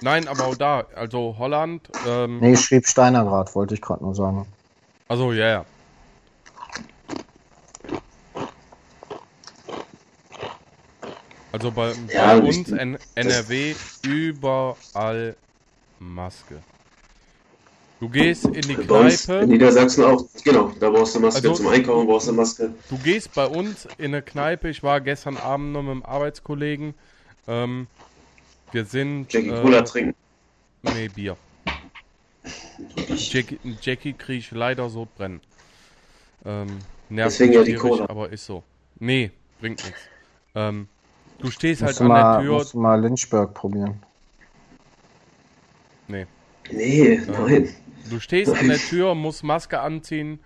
[0.00, 1.88] Nein, aber auch da, also Holland.
[2.06, 4.46] Ähm, nee, schrieb Steinergrad, wollte ich gerade nur sagen.
[5.08, 5.64] Also, ja, ja.
[11.52, 15.36] Also bei, ja, bei uns N NRW überall
[15.98, 16.62] Maske.
[17.98, 19.40] Du gehst in die Kneipe.
[19.40, 21.48] In Niedersachsen auch, genau, da brauchst du Maske.
[21.48, 22.74] Also, Zum Einkaufen brauchst du Maske.
[22.90, 24.68] Du gehst bei uns in eine Kneipe.
[24.68, 26.94] Ich war gestern Abend noch mit einem Arbeitskollegen.
[27.48, 27.86] Ähm,
[28.72, 29.32] wir sind.
[29.32, 30.14] Jackie äh, Cola trinken.
[30.82, 31.36] Nee, Bier.
[33.16, 35.40] Jackie, Jackie kriege ich leider so brennen.
[36.44, 36.78] Ähm,
[37.08, 38.06] Deswegen ja die Cola.
[38.08, 38.62] Aber ist so.
[38.98, 40.00] Nee, bringt nichts.
[40.54, 40.88] Ähm,
[41.38, 42.54] du stehst musst halt an mal, der Tür.
[42.54, 44.02] Musst du mal Lynchburg probieren.
[46.08, 46.26] Nee.
[46.70, 47.68] Nee, nein.
[48.10, 50.38] Du stehst an der Tür, musst Maske anziehen,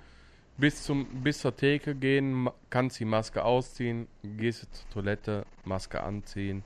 [0.57, 6.63] bis, zum, bis zur Theke gehen, kannst die Maske ausziehen, gehst zur Toilette, Maske anziehen.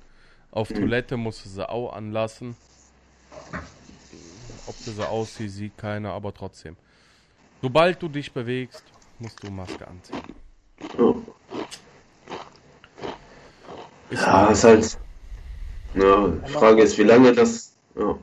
[0.51, 0.75] Auf mhm.
[0.75, 2.57] Toilette musst du sie auch anlassen.
[4.67, 6.77] Ob du sie ausziehst, sieht keiner, aber trotzdem.
[7.61, 8.85] Sobald du dich bewegst,
[9.19, 10.23] musst du Maske anziehen.
[10.99, 11.17] Oh.
[14.11, 14.99] Ist ja, ist halt.
[15.95, 17.75] Ja, Frage ist, wie lange das.
[17.97, 18.17] Ja.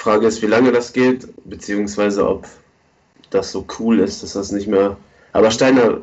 [0.00, 2.46] Frage ist, wie lange das geht, beziehungsweise ob
[3.28, 4.96] das so cool ist, dass das nicht mehr.
[5.32, 6.00] Aber Steiner,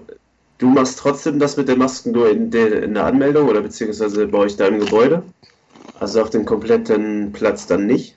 [0.59, 4.27] du machst trotzdem das mit den Masken nur in der, in der Anmeldung oder beziehungsweise
[4.27, 5.23] bei euch da im Gebäude?
[5.99, 8.15] Also auf dem kompletten Platz dann nicht?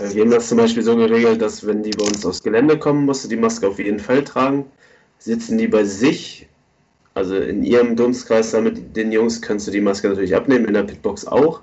[0.00, 3.04] Wir haben das zum Beispiel so geregelt, dass wenn die bei uns aufs Gelände kommen,
[3.06, 4.64] musst du die Maske auf jeden Fall tragen.
[5.20, 6.48] Sitzen die bei sich,
[7.14, 10.74] also in ihrem Dunstkreis da mit den Jungs, kannst du die Maske natürlich abnehmen, in
[10.74, 11.62] der Pitbox auch.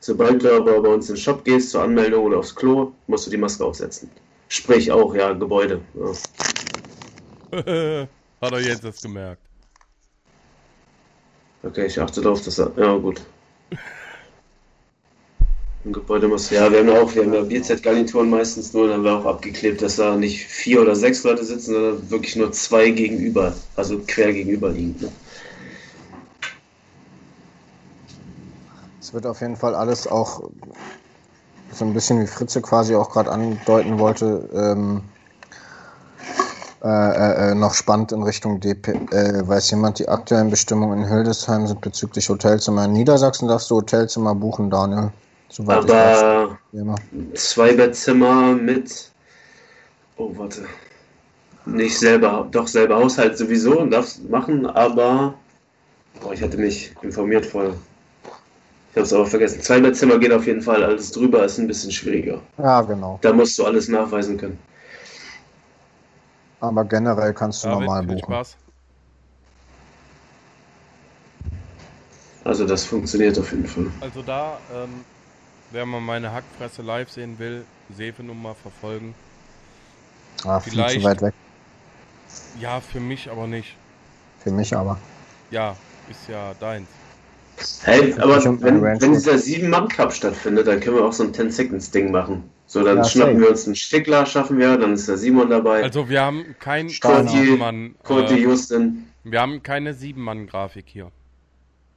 [0.00, 3.26] Sobald du aber bei uns in den Shop gehst zur Anmeldung oder aufs Klo, musst
[3.26, 4.10] du die Maske aufsetzen.
[4.48, 5.80] Sprich auch, ja, Gebäude.
[5.94, 6.12] Ja.
[8.40, 9.42] Hat er jetzt das gemerkt?
[11.62, 12.70] Okay, ich achte darauf, dass er.
[12.76, 13.22] Ja, gut.
[15.84, 16.50] Im Gebäude muss.
[16.50, 19.82] Ja, wir haben auch, wir haben ja BZ-Garnituren meistens nur, dann haben wir auch abgeklebt,
[19.82, 24.32] dass da nicht vier oder sechs Leute sitzen, sondern wirklich nur zwei gegenüber, also quer
[24.32, 24.96] gegenüber liegen.
[25.00, 25.12] Ne?
[29.06, 30.42] Es wird auf jeden Fall alles auch
[31.70, 35.02] so ein bisschen wie Fritze quasi auch gerade andeuten wollte, ähm,
[36.82, 38.88] äh, äh, äh noch spannend in Richtung DP.
[39.12, 42.86] Äh, weiß jemand, die aktuellen Bestimmungen in Hildesheim sind bezüglich Hotelzimmer.
[42.86, 45.12] In Niedersachsen darfst du Hotelzimmer buchen, Daniel.
[45.50, 46.58] Soweit Aber
[47.34, 49.12] zwei Bettzimmer mit.
[50.16, 50.66] Oh, warte.
[51.64, 55.34] Nicht selber, doch selber Haushalt sowieso und darfst machen, aber.
[56.20, 57.74] Boah, ich hatte mich informiert vorher.
[58.96, 59.60] Ich habe es aber vergessen.
[59.60, 60.82] Zwei Bettzimmer geht auf jeden Fall.
[60.82, 62.40] Alles drüber ist ein bisschen schwieriger.
[62.56, 63.18] Ja, genau.
[63.20, 64.58] Da musst du alles nachweisen können.
[66.60, 68.24] Aber generell kannst du David, normal buchen.
[68.24, 68.56] Spaß.
[72.44, 73.88] Also das funktioniert auf jeden Fall.
[74.00, 75.04] Also da, ähm,
[75.72, 79.14] wer mal meine Hackfresse live sehen will, Sefe-Nummer verfolgen.
[80.46, 81.34] Ah, Vielleicht, viel zu weit weg.
[82.62, 83.76] Ja, für mich aber nicht.
[84.42, 84.98] Für mich aber.
[85.50, 85.76] Ja,
[86.08, 86.88] ist ja deins.
[87.82, 92.44] Hey, aber wenn, wenn dieser 7-Mann-Cup stattfindet, dann können wir auch so ein 10-Seconds-Ding machen.
[92.66, 93.44] So, dann ja, schnappen safe.
[93.44, 95.82] wir uns einen Stickler, schaffen wir, dann ist der Simon dabei.
[95.82, 96.90] Also wir haben kein
[97.58, 97.94] Mann.
[98.02, 99.06] Kurti, äh, Justin.
[99.24, 101.10] Wir haben keine 7-Mann-Grafik hier.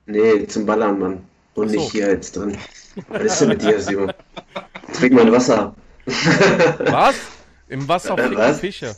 [0.06, 1.23] Nee, zum Ballern, Mann.
[1.56, 1.76] Und so.
[1.76, 2.57] nicht hier jetzt drin.
[3.10, 4.14] Was ist denn mit dir, Simon?
[4.94, 5.76] Trink mal Wasser.
[6.06, 7.15] Was?
[7.69, 8.95] Im Wasser äh, ficken Fische.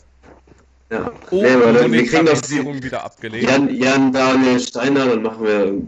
[0.89, 1.11] Ja.
[1.29, 3.49] Oh, nee, aber dann, wir kriegen doch die, wieder abgelehnt.
[3.49, 5.81] Jan, Jan Daniel Steiner, dann machen wir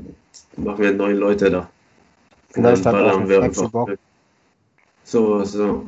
[0.57, 1.69] machen wir neun Leute da.
[2.49, 3.91] Vielleicht hat auch wir einfach Bock.
[5.03, 5.87] So, so.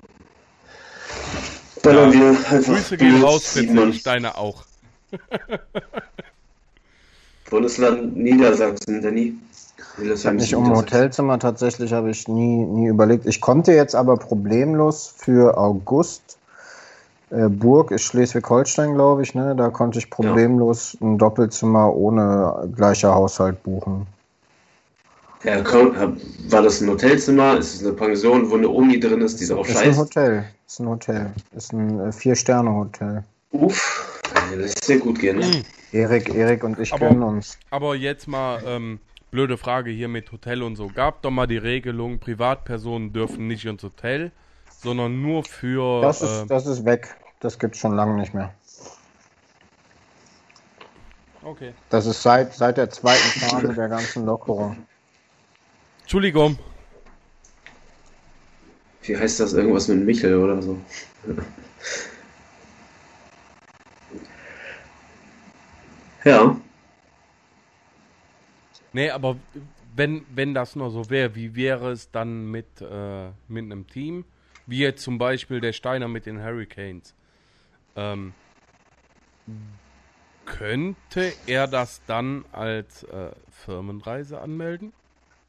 [1.84, 3.58] Ballern ja, wir einfach Grüße gehen raus,
[3.94, 4.64] Steine auch.
[7.50, 9.36] Bundesland Niedersachsen, Danny.
[10.02, 13.26] Ich habe mich um ein Hotelzimmer tatsächlich habe ich nie, nie überlegt.
[13.26, 16.38] Ich konnte jetzt aber problemlos für August
[17.30, 19.56] äh, Burg ist Schleswig-Holstein, glaube ich, ne?
[19.56, 21.08] Da konnte ich problemlos ja.
[21.08, 24.08] ein Doppelzimmer ohne gleicher Haushalt buchen.
[25.46, 25.64] Ja,
[26.50, 27.58] war das ein Hotelzimmer?
[27.58, 29.86] Ist es eine Pension, wo eine Omi drin ist, die ist auch scheiße?
[29.86, 30.46] Ist ein Hotel.
[30.66, 31.34] Ist ein Hotel.
[31.56, 33.24] Ist ein äh, Vier-Sterne-Hotel.
[33.52, 35.46] Uff, das ist sehr gut gehen, ne?
[35.46, 35.64] Mhm.
[35.92, 37.60] Erik, Erik und ich aber, kennen uns.
[37.70, 39.00] Aber jetzt mal, ähm,
[39.30, 40.88] blöde Frage hier mit Hotel und so.
[40.88, 44.32] Gab doch mal die Regelung, Privatpersonen dürfen nicht ins Hotel,
[44.82, 46.02] sondern nur für.
[46.02, 47.16] Das ist, äh, das ist weg.
[47.40, 48.52] das gibt es schon lange nicht mehr.
[51.44, 51.74] Okay.
[51.92, 54.78] Das ist seit, seit der zweiten Phase der ganzen Lockerung.
[56.06, 56.56] Entschuldigung.
[59.02, 59.54] Wie heißt das?
[59.54, 60.80] Irgendwas mit Michel oder so?
[66.24, 66.56] ja.
[68.94, 69.36] Nee, aber
[69.96, 74.26] wenn, wenn das nur so wäre, wie wäre es dann mit, äh, mit einem Team?
[74.68, 77.16] Wie jetzt zum Beispiel der Steiner mit den Hurricanes.
[77.96, 78.36] Ähm,
[80.46, 84.94] könnte er das dann als äh, Firmenreise anmelden?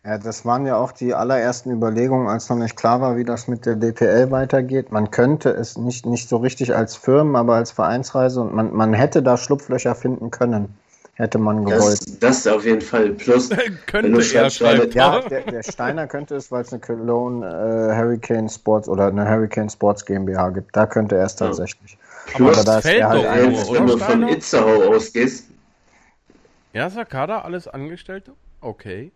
[0.07, 3.49] Ja, das waren ja auch die allerersten Überlegungen, als noch nicht klar war, wie das
[3.49, 4.93] mit der DPL weitergeht.
[4.93, 8.95] Man könnte es nicht, nicht so richtig als Firmen, aber als Vereinsreise und man, man
[8.95, 10.79] hätte da Schlupflöcher finden können.
[11.15, 11.99] Hätte man gewollt.
[12.21, 13.11] Das, das auf jeden Fall.
[13.15, 13.49] Plus,
[13.87, 14.93] könnte er schreiben.
[14.93, 19.29] Ja, der, der, Steiner könnte es, weil es eine Cologne äh, Hurricane Sports oder eine
[19.29, 20.77] Hurricane Sports GmbH gibt.
[20.77, 21.93] Da könnte er es tatsächlich.
[22.29, 22.37] Ja.
[22.37, 25.49] Plus, aber da ist er halt ein, wenn du von Itzehoe ausgehst.
[26.73, 28.33] Erster Kader, alles Angestellte?
[28.61, 29.11] Okay.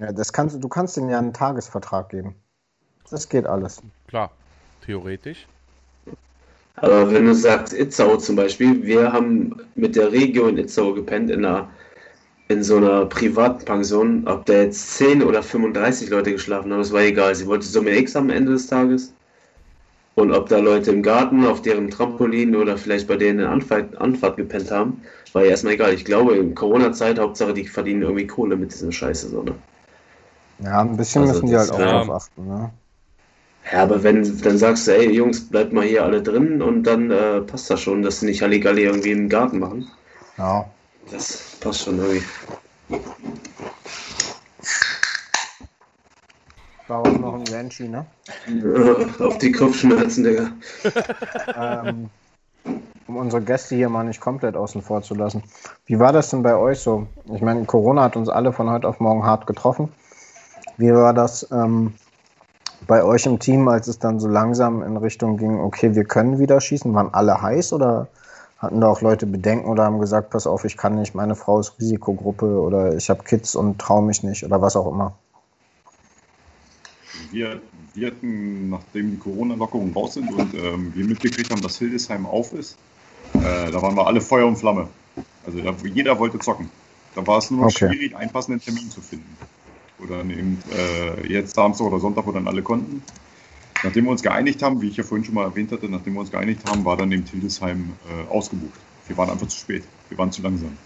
[0.00, 2.34] Ja, das kannst, du kannst ihnen ja einen Tagesvertrag geben.
[3.10, 3.82] Das geht alles.
[4.08, 4.30] Klar,
[4.84, 5.46] theoretisch.
[6.76, 11.44] Aber wenn du sagst Itzau zum Beispiel, wir haben mit der Region Itzau gepennt in,
[11.44, 11.68] einer,
[12.48, 14.26] in so einer privaten Pension.
[14.26, 17.34] Ob da jetzt 10 oder 35 Leute geschlafen haben, das war egal.
[17.34, 19.12] Sie wollte Summe X am Ende des Tages.
[20.14, 23.96] Und ob da Leute im Garten, auf deren Trampolin oder vielleicht bei denen in Anfahrt,
[23.98, 25.02] Anfahrt gepennt haben,
[25.34, 25.92] war ja erstmal egal.
[25.92, 29.28] Ich glaube, in Corona-Zeit, Hauptsache, die verdienen irgendwie Kohle mit dieser Scheiße.
[29.28, 29.54] So, ne?
[30.62, 32.04] Ja, ein bisschen also müssen die halt auch ja.
[32.04, 32.46] drauf achten.
[32.46, 32.70] Ne?
[33.72, 37.10] Ja, aber wenn dann sagst du, ey Jungs, bleibt mal hier alle drin und dann
[37.10, 39.90] äh, passt das schon, dass sie nicht Halligalli irgendwie im Garten machen.
[40.38, 40.66] Ja.
[41.10, 42.24] Das passt schon irgendwie.
[46.88, 48.04] War auch noch ein Ranchi, ne?
[49.20, 50.50] Auf die Kopfschmerzen, Digga.
[51.56, 52.10] ähm,
[53.06, 55.44] um unsere Gäste hier mal nicht komplett außen vor zu lassen.
[55.86, 57.06] Wie war das denn bei euch so?
[57.32, 59.92] Ich meine, Corona hat uns alle von heute auf morgen hart getroffen.
[60.80, 61.92] Wie war das ähm,
[62.86, 66.38] bei euch im Team, als es dann so langsam in Richtung ging, okay, wir können
[66.38, 66.94] wieder schießen?
[66.94, 68.08] Waren alle heiß oder
[68.56, 71.60] hatten da auch Leute Bedenken oder haben gesagt, pass auf, ich kann nicht, meine Frau
[71.60, 75.12] ist Risikogruppe oder ich habe Kids und traue mich nicht oder was auch immer?
[77.30, 77.60] Wir,
[77.92, 82.54] wir hatten, nachdem die Corona-Lockerungen raus sind und ähm, wir mitgekriegt haben, dass Hildesheim auf
[82.54, 82.78] ist,
[83.34, 84.88] äh, da waren wir alle Feuer und Flamme.
[85.44, 86.70] Also da, jeder wollte zocken.
[87.14, 87.88] Da war es nur okay.
[87.88, 89.36] schwierig, einen passenden Termin zu finden
[90.02, 93.02] oder eben äh, jetzt Samstag oder Sonntag, wo dann alle konnten.
[93.82, 96.20] Nachdem wir uns geeinigt haben, wie ich ja vorhin schon mal erwähnt hatte, nachdem wir
[96.20, 98.78] uns geeinigt haben, war dann eben Hildesheim äh, ausgebucht.
[99.06, 99.84] Wir waren einfach zu spät.
[100.08, 100.76] Wir waren zu langsam.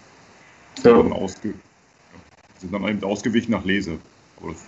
[0.83, 1.03] Ja.
[1.03, 1.53] Wir ausge
[2.59, 3.99] sind dann eben ausgewichen nach Lese.
[4.41, 4.63] Aber das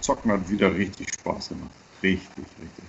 [0.00, 1.70] Zocken hat wieder richtig Spaß gemacht.
[2.02, 2.84] Richtig, richtig.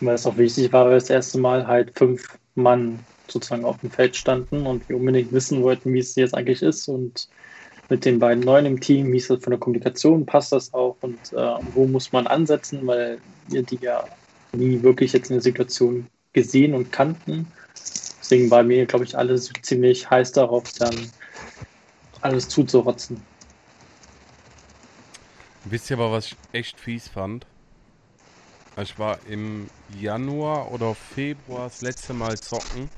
[0.00, 2.98] Weil es auch wichtig war, weil das erste Mal halt fünf Mann
[3.28, 6.88] sozusagen auf dem Feld standen und wir unbedingt wissen wollten, wie es jetzt eigentlich ist
[6.88, 7.28] und
[7.90, 10.96] mit den beiden Neuen im Team, wie ist das von der Kommunikation, passt das auch
[11.00, 13.18] und äh, wo muss man ansetzen, weil
[13.48, 14.04] wir die ja
[14.52, 17.46] nie wirklich jetzt in der Situation gesehen und kannten.
[18.20, 20.94] Deswegen war mir, glaube ich, alles ziemlich heiß darauf, dann
[22.20, 23.20] alles zuzurotzen.
[25.64, 27.44] Wisst ihr aber, was ich echt fies fand?
[28.80, 29.68] Ich war im
[30.00, 32.88] Januar oder Februar das letzte Mal zocken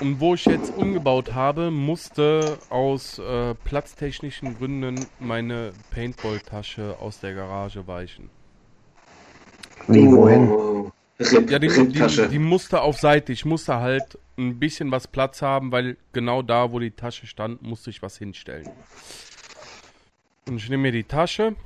[0.00, 7.34] und wo ich jetzt umgebaut habe, musste aus äh, platztechnischen Gründen meine Paintball-Tasche aus der
[7.34, 8.30] Garage weichen.
[9.88, 10.92] Wie, wohin?
[11.18, 13.32] Ja, die, die, die, musste auf Seite.
[13.32, 17.60] Ich musste halt ein bisschen was Platz haben, weil genau da, wo die Tasche stand,
[17.62, 18.68] musste ich was hinstellen.
[20.46, 21.56] Und ich nehme mir die Tasche,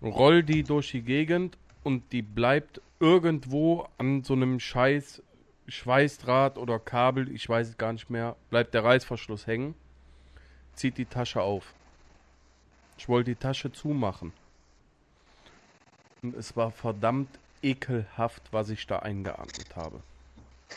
[0.00, 5.22] roll die durch die Gegend und die bleibt irgendwo an so einem scheiß
[5.68, 9.74] Schweißdraht oder Kabel, ich weiß es gar nicht mehr, bleibt der Reißverschluss hängen,
[10.74, 11.74] zieht die Tasche auf.
[12.98, 14.32] Ich wollte die Tasche zumachen.
[16.22, 17.28] Und es war verdammt
[17.62, 20.00] ekelhaft, was ich da eingeatmet habe.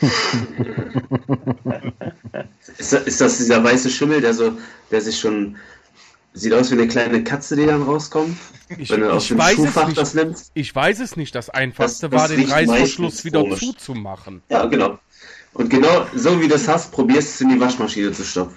[2.78, 4.56] ist, das, ist das dieser weiße Schimmel, der so,
[4.90, 5.56] der sich schon
[6.32, 8.36] Sieht aus wie eine kleine Katze, die dann rauskommt.
[8.78, 10.52] Ich, wenn du aus dem Schuhfach das nimmst.
[10.54, 11.34] Ich weiß es nicht.
[11.34, 13.60] Das Einfachste das, das war, den Reißverschluss wieder komisch.
[13.60, 14.42] zuzumachen.
[14.48, 14.98] Ja, genau.
[15.54, 18.56] Und genau so wie du das hast, probierst du es in die Waschmaschine zu stopfen.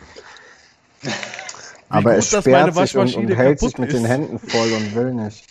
[1.90, 3.98] Aber es sperrt sich und, und hält sich mit ist.
[3.98, 5.44] den Händen voll und will nicht.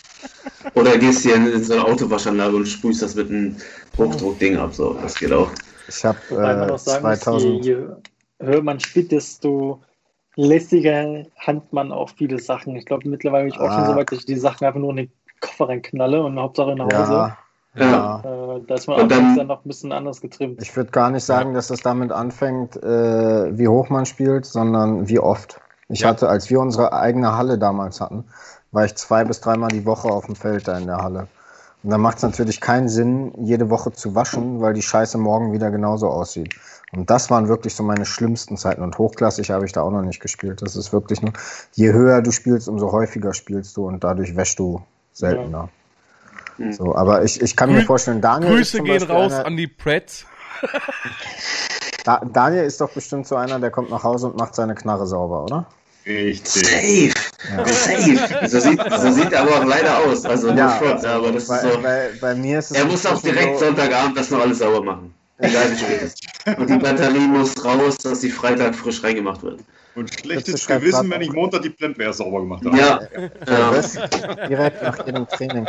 [0.75, 3.57] Oder gehst hier in, in so eine Autowaschanlage und sprühst das mit einem
[3.97, 4.73] Hochdruckding ab.
[4.73, 5.51] So, das geht auch.
[5.87, 6.17] Ich habe
[6.71, 7.65] äh, 2000...
[7.65, 7.77] Je,
[8.39, 9.81] höher man spielt, desto
[10.35, 12.75] lässiger hand man auch viele Sachen.
[12.75, 13.79] Ich glaube, mittlerweile bin ich auch ah.
[13.79, 16.75] schon so weit, dass ich die Sachen einfach nur in den Koffer reinknalle und Hauptsache
[16.75, 17.13] nach Hause.
[17.13, 17.37] Ja,
[17.75, 18.19] Ja.
[18.19, 20.61] Äh, da ist man und dann, dann, noch ein bisschen anders getrimmt.
[20.61, 25.07] Ich würde gar nicht sagen, dass das damit anfängt, äh, wie hoch man spielt, sondern
[25.07, 25.59] wie oft.
[25.89, 26.09] Ich ja.
[26.09, 28.25] hatte, als wir unsere eigene Halle damals hatten,
[28.71, 31.27] war ich zwei bis dreimal die Woche auf dem Feld da in der Halle.
[31.83, 35.51] Und da macht es natürlich keinen Sinn, jede Woche zu waschen, weil die Scheiße morgen
[35.51, 36.55] wieder genauso aussieht.
[36.93, 38.83] Und das waren wirklich so meine schlimmsten Zeiten.
[38.83, 40.61] Und hochklassig habe ich da auch noch nicht gespielt.
[40.61, 41.33] Das ist wirklich nur,
[41.73, 44.81] je höher du spielst, umso häufiger spielst du und dadurch wäschst du
[45.11, 45.69] seltener.
[46.57, 46.71] Ja.
[46.71, 48.55] So, aber ich, ich kann Grü mir vorstellen, Daniel.
[48.55, 50.25] Grüße gehen raus einer, an die Preds.
[52.05, 55.07] da, Daniel ist doch bestimmt so einer, der kommt nach Hause und macht seine Knarre
[55.07, 55.65] sauber, oder?
[56.05, 56.65] Richtig.
[56.65, 57.13] Safe.
[57.55, 57.65] Ja.
[57.65, 58.47] Safe.
[58.47, 60.25] So sieht, so sieht er aber auch leider aus.
[60.25, 61.81] Also ja, nur Schwarz, aber das bei, ist so.
[61.81, 64.83] Bei, bei mir ist es er muss auch direkt so Sonntagabend das noch alles sauber
[64.83, 65.13] machen.
[65.39, 66.57] Egal wie spät es ist.
[66.57, 69.61] Und die Batterie muss raus, dass die Freitag frisch reingemacht wird.
[69.95, 72.77] Und schlechtes Gewissen, wenn ich Montag die Blendware sauber gemacht habe.
[72.77, 73.01] Ja.
[73.47, 74.47] ja.
[74.47, 75.67] Direkt nach jedem Training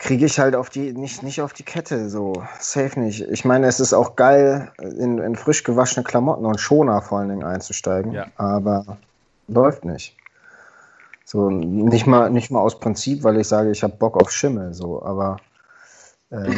[0.00, 3.20] kriege ich halt auf die nicht, nicht auf die Kette, so safe nicht.
[3.30, 7.28] Ich meine, es ist auch geil, in, in frisch gewaschene Klamotten und Schoner vor allen
[7.28, 8.26] Dingen einzusteigen, ja.
[8.36, 8.96] aber
[9.50, 10.16] läuft nicht.
[11.24, 14.74] So, nicht mal, nicht mal aus Prinzip, weil ich sage, ich habe Bock auf Schimmel,
[14.74, 15.36] so, aber
[16.30, 16.50] äh,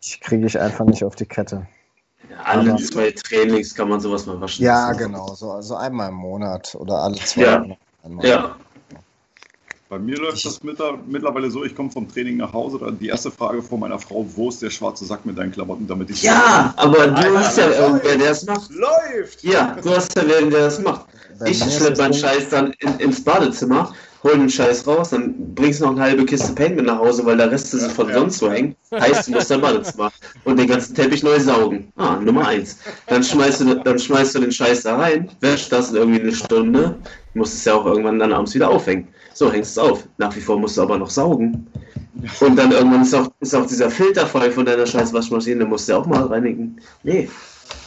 [0.00, 1.66] ich kriege ich einfach nicht auf die Kette.
[2.30, 4.64] Ja, alle aber, zwei Trainings kann man sowas mal waschen.
[4.64, 7.42] Ja, genau, so also einmal im Monat oder alle zwei.
[7.42, 7.66] Ja,
[8.22, 8.56] ja.
[9.94, 13.30] Bei mir läuft das mittlerweile so, ich komme vom Training nach Hause, dann die erste
[13.30, 16.24] Frage von meiner Frau, wo ist der schwarze Sack mit deinen Klamotten, damit ich...
[16.24, 18.72] Ja, aber du hast ja irgendwer, der es macht.
[18.72, 19.44] Läuft!
[19.44, 21.06] Ja, du hast ja wer, der das macht.
[21.46, 23.94] Ich schleppe meinen Scheiß dann in, ins Badezimmer,
[24.24, 27.24] hol den Scheiß raus, dann bringst du noch eine halbe Kiste Paint mit nach Hause,
[27.24, 28.18] weil der Rest ist von ja.
[28.18, 28.74] sonst wo hängen.
[28.92, 30.10] Heißt, du musst dein Badezimmer
[30.42, 31.92] und den ganzen Teppich neu saugen.
[31.94, 32.78] Ah, Nummer eins.
[33.06, 36.34] Dann schmeißt du, dann schmeißt du den Scheiß da rein, wäschst das in irgendwie eine
[36.34, 36.96] Stunde,
[37.34, 39.06] musst es ja auch irgendwann dann abends wieder aufhängen.
[39.34, 40.04] So, hängst es auf.
[40.16, 41.66] Nach wie vor musst du aber noch saugen.
[42.40, 45.88] Und dann irgendwann ist auch, ist auch dieser Filter voll von deiner scheiß Waschmaschine, musst
[45.88, 46.80] du ja auch mal reinigen.
[47.02, 47.28] Nee.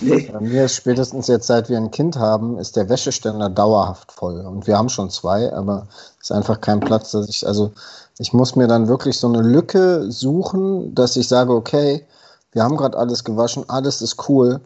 [0.02, 0.30] Nee.
[0.32, 4.41] Bei mir spätestens jetzt, seit wir ein Kind haben, ist der Wäscheständer dauerhaft voll.
[4.41, 5.88] Und wir haben schon zwei, aber
[6.19, 7.72] es ist einfach kein Platz, dass ich, also
[8.19, 12.06] ich muss mir dann wirklich so eine Lücke suchen, dass ich sage, okay,
[12.52, 14.60] wir haben gerade alles gewaschen, alles ist cool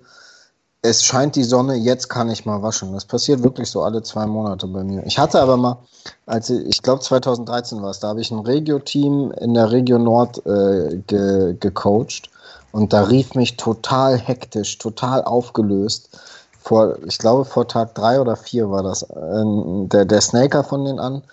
[0.84, 2.94] es scheint die Sonne, jetzt kann ich mal waschen.
[2.94, 5.06] Das passiert wirklich so alle zwei Monate bei mir.
[5.06, 5.78] Ich hatte aber mal,
[6.26, 10.00] als ich, ich glaube 2013 war es, da habe ich ein Regio-Team in der Regio
[10.00, 12.32] Nord äh, ge, gecoacht
[12.72, 16.20] und da rief mich total hektisch, total aufgelöst.
[16.60, 20.86] Vor, ich glaube vor Tag drei oder vier war das, äh, der, der Snaker von
[20.86, 21.24] denen an.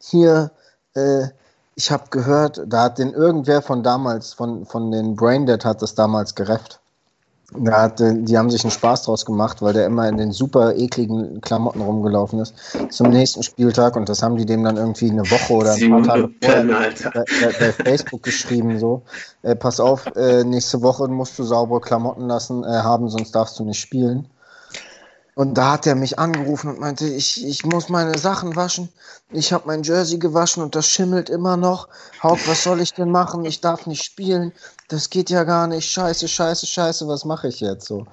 [0.00, 0.52] Hier,
[0.94, 1.26] äh,
[1.74, 5.94] ich habe gehört, da hat den irgendwer von damals, von, von den Braindead hat das
[5.96, 6.80] damals gerefft
[7.52, 10.74] da hat, die haben sich einen Spaß draus gemacht, weil der immer in den super
[10.74, 12.54] ekligen Klamotten rumgelaufen ist
[12.90, 16.02] zum nächsten Spieltag und das haben die dem dann irgendwie eine Woche oder ein paar
[16.02, 16.64] Tage vorher
[17.14, 17.24] bei,
[17.58, 19.02] bei, Facebook geschrieben so,
[19.42, 23.58] äh, pass auf, äh, nächste Woche musst du saubere Klamotten lassen äh, haben, sonst darfst
[23.58, 24.26] du nicht spielen.
[25.36, 28.88] Und da hat er mich angerufen und meinte, ich, ich muss meine Sachen waschen.
[29.30, 31.88] Ich habe mein Jersey gewaschen und das schimmelt immer noch.
[32.22, 33.44] Hauk, was soll ich denn machen?
[33.44, 34.52] Ich darf nicht spielen.
[34.88, 35.90] Das geht ja gar nicht.
[35.90, 38.06] Scheiße, scheiße, scheiße, was mache ich jetzt so?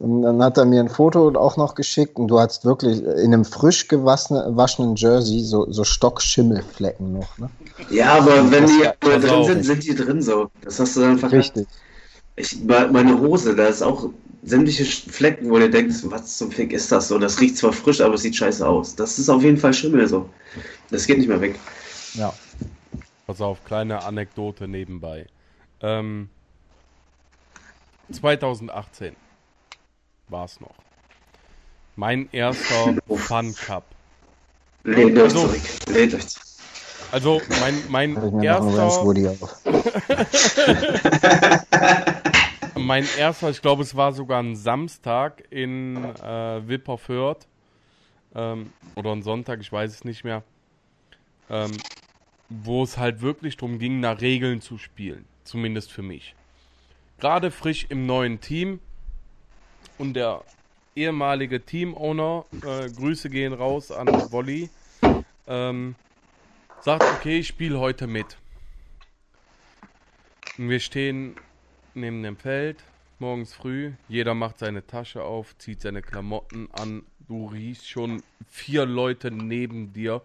[0.00, 3.32] Und dann hat er mir ein Foto auch noch geschickt und du hast wirklich in
[3.32, 7.38] einem frisch gewaschenen Jersey so, so Stockschimmelflecken noch.
[7.38, 7.50] Ne?
[7.88, 10.50] Ja, aber wenn die drin sind, sind die drin so.
[10.62, 11.30] Das hast du dann einfach.
[11.30, 11.68] Richtig.
[12.34, 14.10] Ich, meine Hose, da ist auch
[14.42, 17.18] sämtliche Flecken, wo du denkst, was zum Fick ist das so?
[17.18, 18.94] Das riecht zwar frisch, aber es sieht scheiße aus.
[18.94, 20.28] Das ist auf jeden Fall Schimmel so.
[20.90, 21.58] Das geht nicht mehr weg.
[22.14, 22.32] Ja.
[23.26, 25.26] Pass auf, kleine Anekdote nebenbei.
[25.82, 26.28] Ähm,
[28.10, 29.14] 2018
[30.28, 30.74] war es noch.
[31.96, 33.84] Mein erster Fun Cup.
[34.84, 35.60] Lehnt euch zurück.
[35.88, 36.46] Lehnt euch zurück.
[37.10, 39.04] Also mein, mein erster.
[42.78, 47.46] mein erster, ich glaube, es war sogar ein Samstag in äh, Wipperfürth.
[48.34, 50.42] Ähm, oder ein Sonntag, ich weiß es nicht mehr.
[51.50, 51.72] Ähm,
[52.48, 55.24] wo es halt wirklich darum ging, nach Regeln zu spielen.
[55.44, 56.34] Zumindest für mich.
[57.18, 58.80] Gerade frisch im neuen Team.
[59.98, 60.44] Und der
[60.94, 64.70] ehemalige Teamowner, äh, Grüße gehen raus an Wolli,
[65.46, 65.94] ähm,
[66.80, 68.36] sagt, okay, ich spiele heute mit.
[70.58, 71.36] Und wir stehen
[71.94, 72.82] neben dem Feld,
[73.18, 73.92] morgens früh.
[74.08, 77.02] Jeder macht seine Tasche auf, zieht seine Klamotten an.
[77.26, 80.22] Du riechst schon vier Leute neben dir.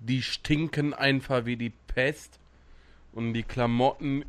[0.00, 2.38] Die stinken einfach wie die Pest.
[3.12, 4.24] Und die Klamotten,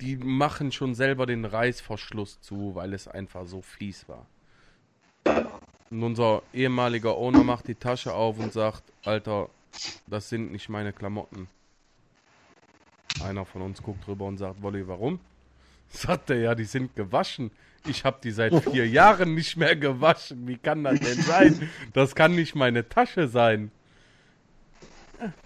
[0.00, 4.26] die machen schon selber den Reißverschluss zu, weil es einfach so fies war.
[5.90, 9.50] Und unser ehemaliger Owner macht die Tasche auf und sagt, Alter,
[10.06, 11.48] das sind nicht meine Klamotten.
[13.22, 15.20] einer von uns guckt rüber und sagt, Wolli, warum?
[15.90, 17.50] Sagt er, ja, die sind gewaschen.
[17.86, 20.46] Ich habe die seit vier Jahren nicht mehr gewaschen.
[20.46, 21.70] Wie kann das denn sein?
[21.92, 23.70] Das kann nicht meine Tasche sein.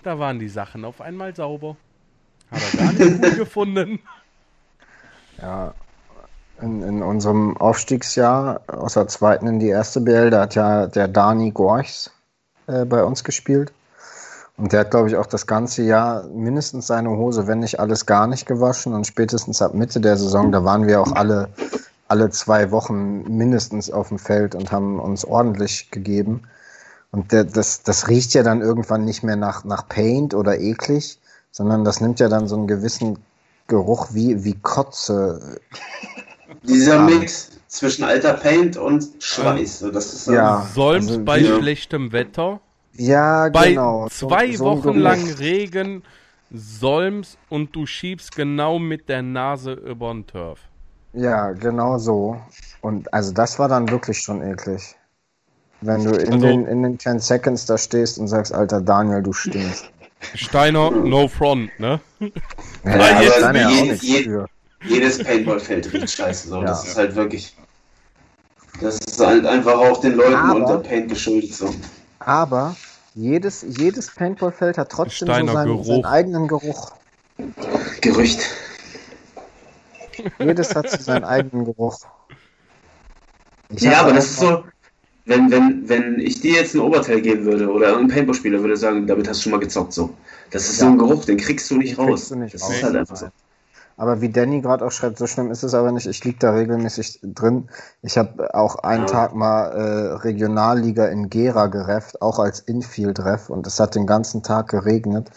[0.03, 1.77] Da waren die Sachen auf einmal sauber.
[2.51, 4.01] Hat er gar nicht gut gefunden.
[5.41, 5.75] Ja,
[6.61, 11.09] in, in, unserem Aufstiegsjahr aus der zweiten in die erste BL, da hat ja der
[11.09, 12.13] Dani Gorchs
[12.67, 13.73] äh, bei uns gespielt.
[14.57, 18.07] Und der hat, glaube ich, auch das ganze Jahr mindestens seine Hose, wenn nicht alles
[18.07, 18.95] gar nicht gewaschen.
[18.95, 21.49] Und spätestens ab Mitte der Saison, da waren wir auch alle,
[22.07, 26.43] alle zwei Wochen mindestens auf dem Feld und haben uns ordentlich gegeben.
[27.11, 31.19] Und der, das, das riecht ja dann irgendwann nicht mehr nach, nach Paint oder eklig,
[31.51, 33.19] sondern das nimmt ja dann so einen gewissen
[33.67, 35.59] Geruch wie, wie Kotze.
[36.63, 39.85] Dieser Mix zwischen alter Paint und Schweiß.
[39.93, 41.57] Das ist ja, Solms also, bei ja.
[41.57, 42.61] schlechtem Wetter
[42.97, 44.09] ja, Bei genau.
[44.09, 46.03] zwei so, Wochen so lang Regen,
[46.53, 50.61] Solms und du schiebst genau mit der Nase über den Turf.
[51.13, 52.41] Ja, genau so.
[52.81, 54.95] Und also das war dann wirklich schon eklig.
[55.81, 59.23] Wenn du in, also, den, in den 10 Seconds da stehst und sagst, alter Daniel,
[59.23, 59.91] du stinkst.
[60.35, 62.01] Steiner, no front, ne?
[62.85, 64.45] Ja, ja jetzt aber ja jedes, je,
[64.87, 66.61] jedes Paintballfeld riecht scheiße so.
[66.61, 66.65] Ja.
[66.65, 67.55] Das ist halt wirklich.
[68.81, 71.73] Das ist halt einfach auch den Leuten aber, unter Paint geschuldet so.
[72.27, 72.77] Aber
[73.15, 76.93] jedes, jedes Paintballfeld hat trotzdem so seinen, seinen, eigenen Geruch.
[78.01, 78.41] Gerücht.
[80.39, 81.99] Jedes hat so seinen eigenen Geruch.
[83.71, 84.65] Ich ja, aber das ist so,
[85.27, 89.07] wenn, wenn, wenn ich dir jetzt ein Oberteil geben würde oder ein Paintball-Spieler würde sagen,
[89.07, 90.11] damit hast du schon mal gezockt, so.
[90.51, 90.87] Das ist ja.
[90.87, 92.29] so ein Geruch, den kriegst du nicht den raus.
[92.29, 92.75] Du nicht das raus.
[92.75, 93.29] ist halt einfach so.
[93.97, 96.07] Aber wie Danny gerade auch schreibt, so schlimm ist es aber nicht.
[96.07, 97.69] Ich liege da regelmäßig drin.
[98.03, 103.51] Ich habe auch einen Tag mal äh, Regionalliga in Gera gerefft, auch als Infield-Ref.
[103.51, 105.31] Und es hat den ganzen Tag geregnet.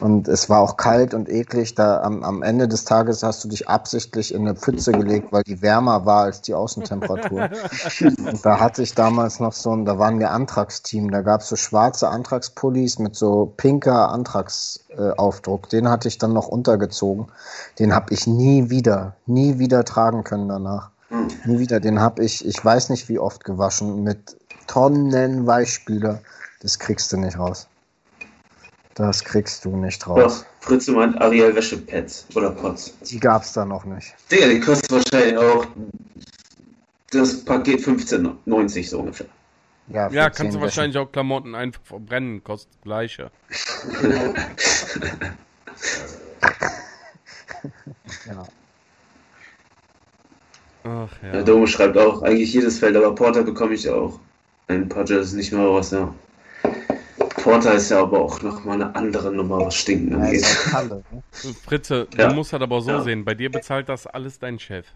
[0.00, 1.74] Und es war auch kalt und eklig.
[1.74, 5.42] Da am, am Ende des Tages hast du dich absichtlich in eine Pfütze gelegt, weil
[5.42, 7.48] die wärmer war als die Außentemperatur.
[8.00, 11.10] und da hatte ich damals noch so ein, da waren wir Antragsteam.
[11.10, 15.70] Da gab es so schwarze Antragspullis mit so pinker Antragsaufdruck.
[15.70, 17.28] Den hatte ich dann noch untergezogen.
[17.78, 20.90] Den habe ich nie wieder, nie wieder tragen können danach.
[21.10, 21.28] Mhm.
[21.44, 21.80] Nie wieder.
[21.80, 26.20] Den habe ich, ich weiß nicht wie oft gewaschen, mit Tonnen Weichspüler.
[26.60, 27.68] Das kriegst du nicht raus.
[28.94, 30.44] Das kriegst du nicht raus.
[30.60, 32.94] Doch, Fritz meint Ariel Wäschepads oder Pots.
[33.00, 34.14] Die gab's da noch nicht.
[34.30, 35.66] Digga, die kostet wahrscheinlich auch
[37.10, 39.26] das Paket 15,90 so ungefähr.
[39.88, 43.30] Ja, ja kannst du wahrscheinlich auch Klamotten einfach verbrennen, kostet gleiche.
[48.26, 48.46] ja.
[50.84, 51.32] Ach ja.
[51.32, 54.18] Der Dome schreibt auch, eigentlich jedes Feld, aber Porter bekomme ich auch.
[54.68, 56.12] Ein paar Jerseys nicht mehr raus, ja.
[57.42, 60.42] Porter ist ja aber auch nochmal eine andere Nummer, was Stinken angeht.
[60.66, 61.22] Ja, halt ne?
[61.64, 62.28] Fritze, ja.
[62.28, 63.00] du musst das aber so ja.
[63.02, 64.86] sehen, bei dir bezahlt das alles dein Chef.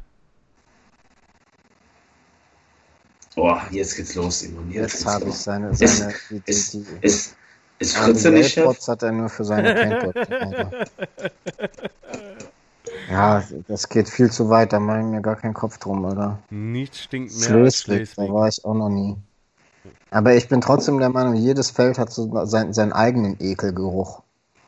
[3.35, 4.71] Boah, jetzt geht's los, Simon.
[4.71, 7.37] Jetzt, jetzt habe ich seine, seine ist, die, die, ist, die, ist,
[7.79, 8.89] ist Fritze nicht Chef?
[8.89, 9.75] hat er nur für seine
[10.15, 10.93] Paintbots.
[13.11, 16.39] Ja, das geht viel zu weit, da mache ich mir gar keinen Kopf drum, oder?
[16.51, 18.29] Nichts stinkt mehr Schleswig, als Schleswig.
[18.29, 19.17] Da war ich auch noch nie.
[20.11, 24.23] Aber ich bin trotzdem der Meinung, jedes Feld hat so sein, seinen eigenen Ekelgeruch.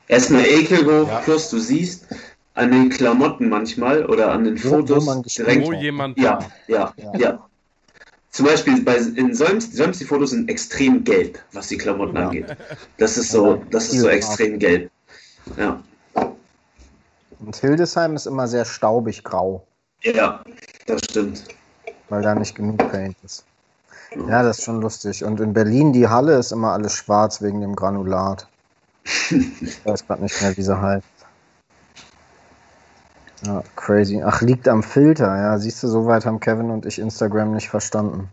[0.06, 1.20] Erstmal Ekelgeruch, ja.
[1.20, 2.06] plus du siehst
[2.54, 5.66] an den Klamotten manchmal oder an den wo, Fotos wo direkt.
[5.66, 7.48] Wo jemand ja, ja, ja, ja,
[8.30, 12.26] Zum Beispiel bei, in Solms, Solms die Fotos sind extrem gelb, was die Klamotten ja.
[12.26, 12.56] angeht.
[12.96, 14.90] Das ist so, das ist so extrem gelb.
[15.56, 15.82] Ja.
[17.40, 19.64] Und Hildesheim ist immer sehr staubig grau.
[20.02, 20.42] Ja,
[20.86, 21.44] das stimmt.
[22.08, 23.44] Weil da nicht genug Paint ist.
[24.28, 25.24] Ja, das ist schon lustig.
[25.24, 28.48] Und in Berlin, die Halle ist immer alles schwarz wegen dem Granulat.
[29.04, 31.04] ich weiß gerade nicht mehr, wie sie heißt.
[33.44, 34.22] Ja, crazy.
[34.24, 35.36] Ach, liegt am Filter.
[35.36, 38.28] Ja, siehst du, soweit haben Kevin und ich Instagram nicht verstanden.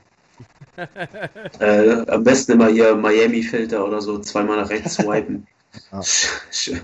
[1.59, 5.47] äh, am besten immer hier Miami-Filter oder so, zweimal nach rechts swipen.
[5.91, 6.01] ja.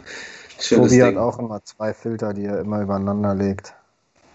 [0.70, 1.04] Tobi Ding.
[1.04, 3.74] hat auch immer zwei Filter, die er immer übereinander legt.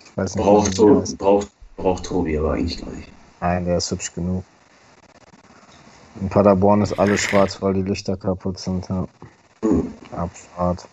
[0.05, 3.11] Ich weiß nicht, braucht, Tobi, braucht, braucht Tobi aber eigentlich gar nicht.
[3.41, 4.45] Nein, der ist hübsch genug.
[6.21, 8.89] In Paderborn ist alles schwarz, weil die Lichter kaputt sind.
[8.89, 9.07] Ja.
[10.13, 10.87] Abfahrt.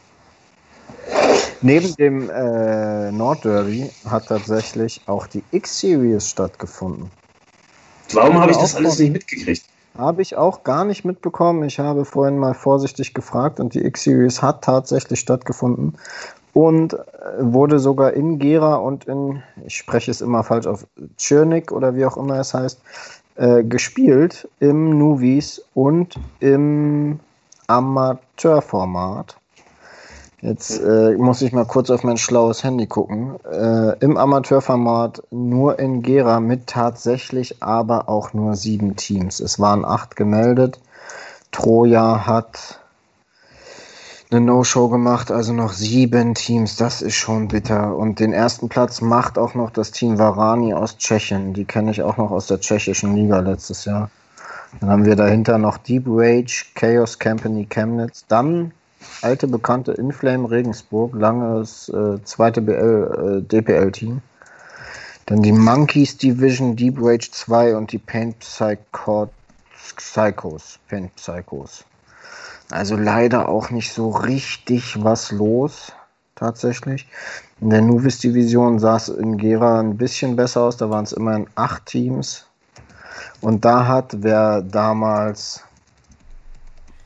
[1.62, 7.10] Neben dem äh, Nordderby hat tatsächlich auch die X-Series stattgefunden.
[8.12, 9.64] Warum habe ich das alles nicht mitgekriegt?
[9.98, 11.64] Habe ich auch gar nicht mitbekommen.
[11.64, 15.98] Ich habe vorhin mal vorsichtig gefragt und die X-Series hat tatsächlich stattgefunden
[16.54, 16.98] und äh,
[17.40, 20.88] wurde sogar in Gera und in, ich spreche es immer falsch auf,
[21.18, 22.82] Tschirnik oder wie auch immer es heißt,
[23.36, 27.20] äh, gespielt im Nuvis und im
[27.68, 29.38] Amateurformat.
[30.44, 33.36] Jetzt äh, muss ich mal kurz auf mein schlaues Handy gucken.
[33.50, 39.40] Äh, Im Amateurformat nur in Gera mit tatsächlich aber auch nur sieben Teams.
[39.40, 40.82] Es waren acht gemeldet.
[41.54, 42.82] Troja hat
[44.32, 46.76] eine No-Show gemacht, also noch sieben Teams.
[46.76, 47.96] Das ist schon bitter.
[47.96, 51.54] Und den ersten Platz macht auch noch das Team Varani aus Tschechien.
[51.54, 54.10] Die kenne ich auch noch aus der tschechischen Liga letztes Jahr.
[54.82, 58.26] Dann haben wir dahinter noch Deep Rage, Chaos Company Chemnitz.
[58.28, 58.74] Dann
[59.22, 64.22] alte bekannte Inflame Regensburg, langes äh, zweite BL, äh, DPL-Team.
[65.26, 69.30] Dann die Monkeys Division, Deep Rage 2 und die Paint Psycho
[69.96, 70.80] Psychos.
[70.90, 71.86] Paint Psychos.
[72.72, 75.94] Also leider auch nicht so richtig was los,
[76.36, 77.08] tatsächlich.
[77.62, 81.48] In der Nuvis-Division sah es in Gera ein bisschen besser aus, da waren es immerhin
[81.56, 82.46] acht Teams.
[83.42, 85.64] Und da hat, wer damals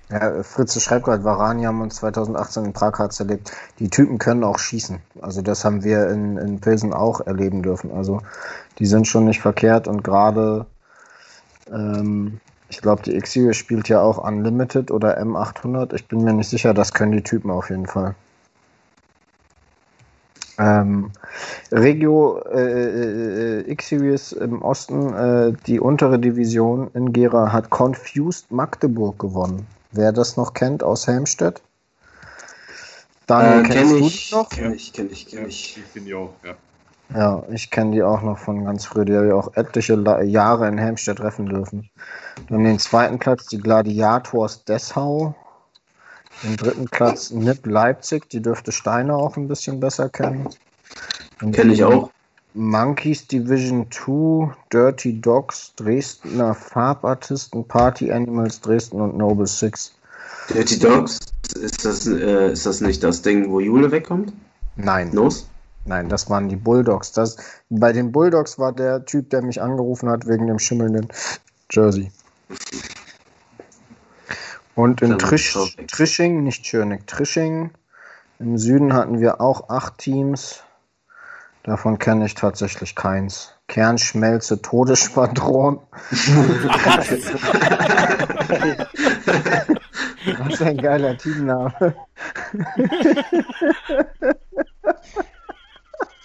[0.10, 3.52] ja, Fritze schreibt gerade, Varani haben uns 2018 in Prag hart zerlegt.
[3.80, 5.00] Die Typen können auch schießen.
[5.22, 7.92] Also das haben wir in, in Pilsen auch erleben dürfen.
[7.92, 8.22] Also
[8.80, 10.66] die sind schon nicht verkehrt und gerade,
[11.70, 12.40] ähm,
[12.70, 15.94] ich glaube, die X-Series spielt ja auch Unlimited oder M800.
[15.94, 18.16] Ich bin mir nicht sicher, das können die Typen auf jeden Fall.
[20.60, 21.12] Ähm,
[21.72, 28.52] Regio äh, äh, äh, X-Series im Osten, äh, die untere Division in Gera hat Confused
[28.52, 29.68] Magdeburg gewonnen.
[29.98, 31.62] Wer das noch kennt aus Helmstedt?
[33.26, 34.48] Daniel, äh, kenne ich, noch?
[34.48, 35.78] Kenn ich, kenne ich, kenne ich.
[35.78, 36.56] Ich kenne die auch, ja.
[37.14, 39.06] Ja, ich kenne die auch noch von ganz früh.
[39.06, 41.90] Die habe ich auch etliche Jahre in Helmstedt treffen dürfen.
[42.50, 45.34] Dann den zweiten Platz die Gladiators Dessau.
[46.44, 48.30] Den dritten Platz NIP Leipzig.
[48.30, 50.48] Die dürfte Steiner auch ein bisschen besser kennen.
[51.40, 52.12] Kenne ich auch.
[52.58, 59.94] Monkeys Division 2, Dirty Dogs, Dresdner Farbartisten, Party Animals Dresden und Noble Six.
[60.50, 61.20] Dirty Dogs,
[61.56, 64.34] ist das, äh, ist das nicht das Ding, wo Jule wegkommt?
[64.76, 65.12] Nein.
[65.12, 65.48] Los?
[65.86, 67.12] Nein, das waren die Bulldogs.
[67.12, 67.38] Das,
[67.70, 71.08] bei den Bulldogs war der Typ, der mich angerufen hat wegen dem schimmelnden
[71.70, 72.12] Jersey.
[74.76, 75.58] Und in Trisch,
[75.88, 77.72] Trisching, nicht Schöneck, Trisching,
[78.40, 80.64] im Süden hatten wir auch acht Teams.
[81.68, 83.52] Davon kenne ich tatsächlich keins.
[83.68, 85.82] Kernschmelze Todesschwadron.
[90.48, 91.94] Was ein geiler Teamname.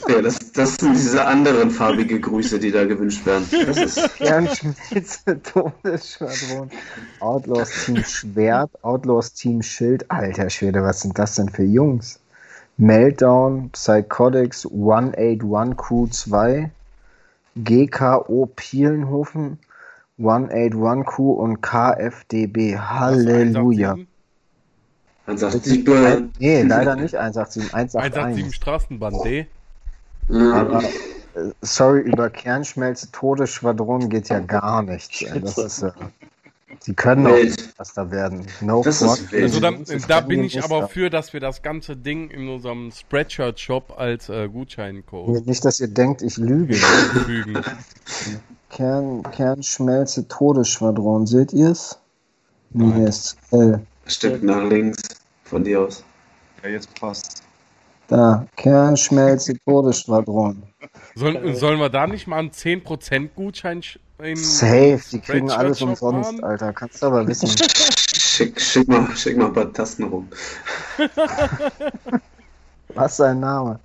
[0.08, 3.44] Ja, das, das sind diese anderen farbige Grüße, die da gewünscht werden.
[3.66, 6.70] Das ist Kernschmelze Todesschwadron.
[7.18, 10.08] Outlaws Team Schwert, Outlaws Team Schild.
[10.08, 12.21] Alter Schwede, was sind das denn für Jungs?
[12.82, 16.72] Meltdown, Psychotics, 181 Crew 2,
[17.54, 19.60] GKO Pielenhofen,
[20.18, 22.76] 181 Crew und KFDB.
[22.76, 23.98] Halleluja.
[25.26, 28.02] 187 Nee, leider nicht 187, 181.
[28.02, 29.46] 187 Straßenbahn D.
[30.28, 35.24] Aber, äh, sorry, über Kernschmelze Todesschwadron geht ja gar nicht.
[35.40, 35.92] Das ist, äh,
[36.82, 37.56] Sie können Welt.
[37.60, 38.44] auch was da werden.
[38.60, 39.70] No das ist also da,
[40.08, 44.48] da bin ich aber für, dass wir das ganze Ding in unserem Spreadshirt-Shop als äh,
[44.48, 45.46] Gutscheincode.
[45.46, 46.76] Nicht, dass ihr denkt, ich lüge.
[47.26, 47.62] Lügen.
[48.70, 51.98] Kern, Kernschmelze Todesschwadron, seht ihr es?
[52.70, 53.80] Nee, ist L.
[54.06, 55.02] Stück nach links
[55.44, 56.02] von dir aus.
[56.64, 57.42] Ja, jetzt passt.
[58.12, 60.62] Da, Kernschmelze Todesschwadron.
[61.14, 63.80] Sollen, sollen wir da nicht mal einen 10% Gutschein
[64.34, 66.44] Safe, die kriegen alles umsonst, waren?
[66.44, 66.74] Alter.
[66.74, 67.48] Kannst du aber wissen.
[68.14, 70.28] Schick, schick, mal, schick mal ein paar Tasten rum.
[72.94, 73.80] Was ist sein Name?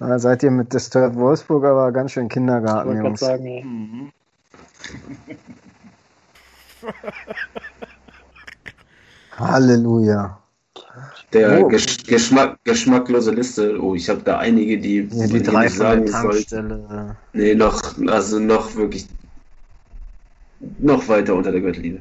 [0.00, 3.20] Da seid ihr mit Disturbed Wolfsburg aber ganz schön Kindergarten, ich Jungs.
[3.20, 3.64] Sagen, ja.
[3.64, 4.12] mhm.
[9.38, 10.43] Halleluja.
[11.32, 11.68] Der oh.
[11.68, 13.80] Gesch Geschmack, geschmacklose Liste.
[13.80, 15.08] Oh, ich habe da einige, die.
[15.10, 17.16] Ja, die drei von sagen, der Tankstelle.
[17.32, 19.06] Nee, noch, also noch wirklich
[20.78, 22.00] noch weiter unter der Gürtellinie.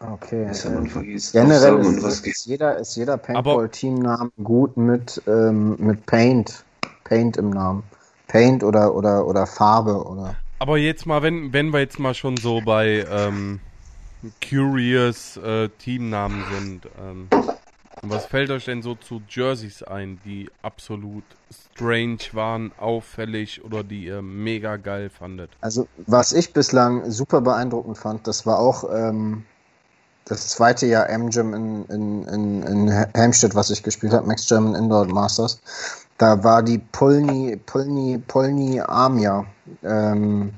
[0.00, 0.46] Okay.
[0.46, 1.32] Das man äh, vergisst.
[1.32, 6.64] Generell ist, ist, ist, jeder, ist jeder Paintball-Teamname gut mit, ähm, mit Paint.
[7.04, 7.82] Paint im Namen.
[8.28, 10.36] Paint oder, oder, oder Farbe oder.
[10.60, 13.60] Aber jetzt mal, wenn, wenn wir jetzt mal schon so bei ähm,
[14.42, 17.28] Curious äh, Teamnamen sind, ähm,
[18.02, 24.04] was fällt euch denn so zu Jerseys ein, die absolut strange waren, auffällig oder die
[24.04, 25.50] ihr mega geil fandet?
[25.60, 29.44] Also, was ich bislang super beeindruckend fand, das war auch ähm,
[30.26, 34.74] das zweite Jahr M-Gym in, in, in, in Helmstedt, was ich gespielt habe, Max German
[34.74, 35.60] Indoor Masters.
[36.18, 39.46] Da war die Polni, Polni, Polni Armia.
[39.82, 40.52] Ähm,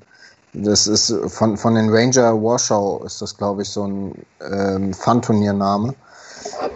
[0.53, 5.95] das ist von, von den Ranger Warschau ist das, glaube ich, so ein ähm, Fun-Turniername.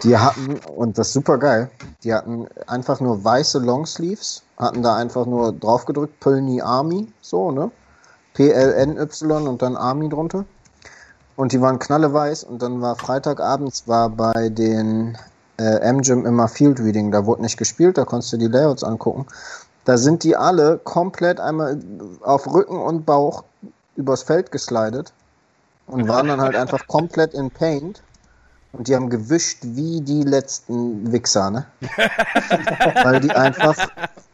[0.03, 1.69] Die hatten, und das ist super geil,
[2.03, 7.71] die hatten einfach nur weiße Longsleeves, hatten da einfach nur draufgedrückt, Pölny Army, so, ne?
[8.35, 10.45] P-L-N-Y und dann Army drunter.
[11.35, 15.17] Und die waren knalleweiß und dann war Freitagabends war bei den
[15.57, 19.25] äh, M-Gym immer Field Reading, da wurde nicht gespielt, da konntest du die Layouts angucken.
[19.85, 21.79] Da sind die alle komplett einmal
[22.21, 23.43] auf Rücken und Bauch
[23.95, 25.13] übers Feld geslidet
[25.87, 28.01] und waren dann halt einfach komplett in Paint.
[28.73, 31.65] Und die haben gewischt wie die letzten Wichser, ne?
[33.03, 33.77] Weil die einfach,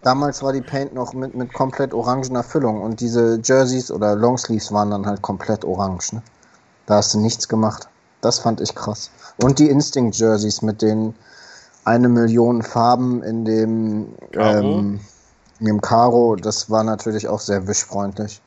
[0.01, 4.71] damals war die Paint noch mit, mit komplett orangener Füllung und diese Jerseys oder Longsleeves
[4.71, 6.23] waren dann halt komplett orange, ne?
[6.87, 7.87] Da hast du nichts gemacht.
[8.21, 9.11] Das fand ich krass.
[9.43, 11.13] Und die Instinct Jerseys mit den
[11.83, 14.99] eine Million Farben in dem, ähm,
[15.61, 18.41] in dem Karo, das war natürlich auch sehr wischfreundlich.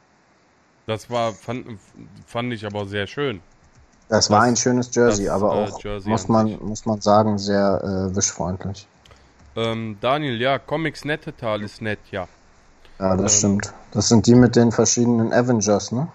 [0.86, 1.78] Das war, fand,
[2.26, 3.40] fand ich aber sehr schön.
[4.08, 7.00] Das, das war ein schönes Jersey, das, aber äh, auch, Jersey muss, man, muss man
[7.00, 8.86] sagen, sehr äh, wischfreundlich.
[9.56, 12.28] Ähm, Daniel, ja, Comics Nettetal ist nett, ja.
[12.98, 13.74] Ja, das ähm, stimmt.
[13.92, 16.08] Das sind die mit den verschiedenen Avengers, ne?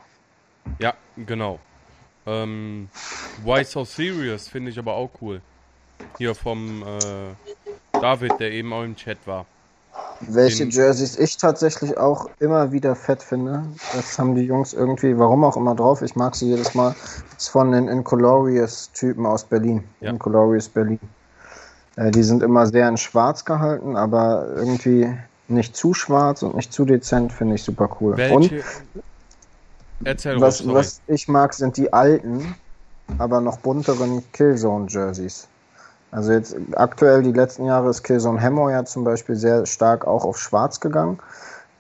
[0.79, 1.59] Ja, genau.
[2.25, 2.89] Ähm,
[3.43, 5.41] Why So Serious finde ich aber auch cool.
[6.17, 9.45] Hier vom äh, David, der eben auch im Chat war.
[10.21, 13.63] Welche Jerseys ich tatsächlich auch immer wieder fett finde.
[13.95, 16.01] Das haben die Jungs irgendwie, warum auch immer drauf.
[16.01, 16.93] Ich mag sie jedes Mal.
[17.33, 19.83] Das ist von den Incolorious-Typen aus Berlin.
[20.01, 20.09] Ja.
[20.09, 20.99] Incolorious Berlin.
[21.95, 25.07] Äh, die sind immer sehr in schwarz gehalten, aber irgendwie
[25.47, 28.17] nicht zu schwarz und nicht zu dezent, finde ich super cool.
[28.17, 28.35] Welche?
[28.35, 28.51] Und
[30.03, 32.55] Erzähl was, was ich mag, sind die alten,
[33.17, 35.47] aber noch bunteren Killzone-Jerseys.
[36.11, 40.25] Also jetzt aktuell die letzten Jahre ist Killzone Hammer ja zum Beispiel sehr stark auch
[40.25, 41.19] auf Schwarz gegangen.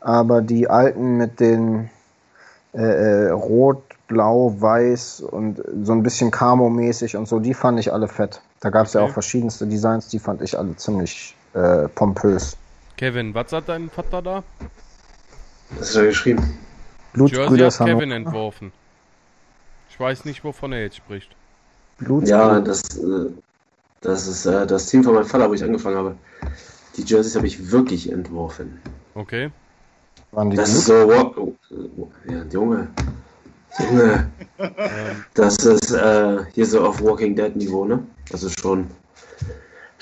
[0.01, 1.89] Aber die alten mit den
[2.73, 7.91] äh, äh Rot, Blau, Weiß und so ein bisschen Camo-mäßig und so, die fand ich
[7.91, 8.41] alle fett.
[8.59, 9.03] Da gab es okay.
[9.03, 12.57] ja auch verschiedenste Designs, die fand ich alle ziemlich äh, pompös.
[12.97, 14.43] Kevin, was hat dein Vater da?
[15.77, 16.57] Das ist ja geschrieben.
[17.13, 18.71] Blutsbrüder hat Kevin entworfen.
[19.89, 21.35] Ich weiß nicht, wovon er jetzt spricht.
[22.23, 23.29] Ja, das, äh,
[24.01, 26.15] das ist äh, das Team von meinem Vater, wo ich angefangen habe.
[26.97, 28.79] Die Jerseys habe ich wirklich entworfen.
[29.15, 29.51] Okay.
[30.31, 30.77] Waren die das gut?
[30.79, 31.55] ist so, oh,
[31.97, 32.87] oh, ja, Junge.
[33.79, 34.29] Junge.
[35.33, 38.03] das ist äh, hier so auf Walking Dead Niveau, ne?
[38.31, 38.87] Also schon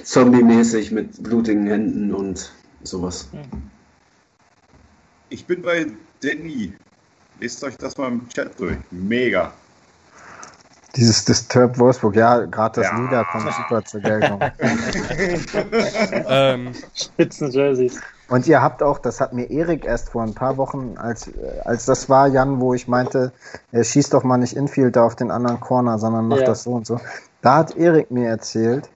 [0.04, 2.52] zombie-mäßig mit blutigen Händen und
[2.84, 3.30] sowas.
[5.30, 5.88] Ich bin bei
[6.22, 6.74] Danny.
[7.40, 8.78] Lest euch das mal im Chat durch.
[8.92, 9.54] Mega.
[10.98, 13.00] Dieses Disturb Wolfsburg, ja, gerade das ja.
[13.00, 14.40] Lieder kommt super zur Geltung.
[16.28, 18.00] ähm, Spitzen Jerseys.
[18.30, 21.30] Und ihr habt auch, das hat mir Erik erst vor ein paar Wochen, als,
[21.64, 23.32] als das war, Jan, wo ich meinte,
[23.72, 26.48] er schießt doch mal nicht Infield da auf den anderen Corner, sondern macht ja.
[26.48, 27.00] das so und so.
[27.42, 28.90] Da hat Erik mir erzählt,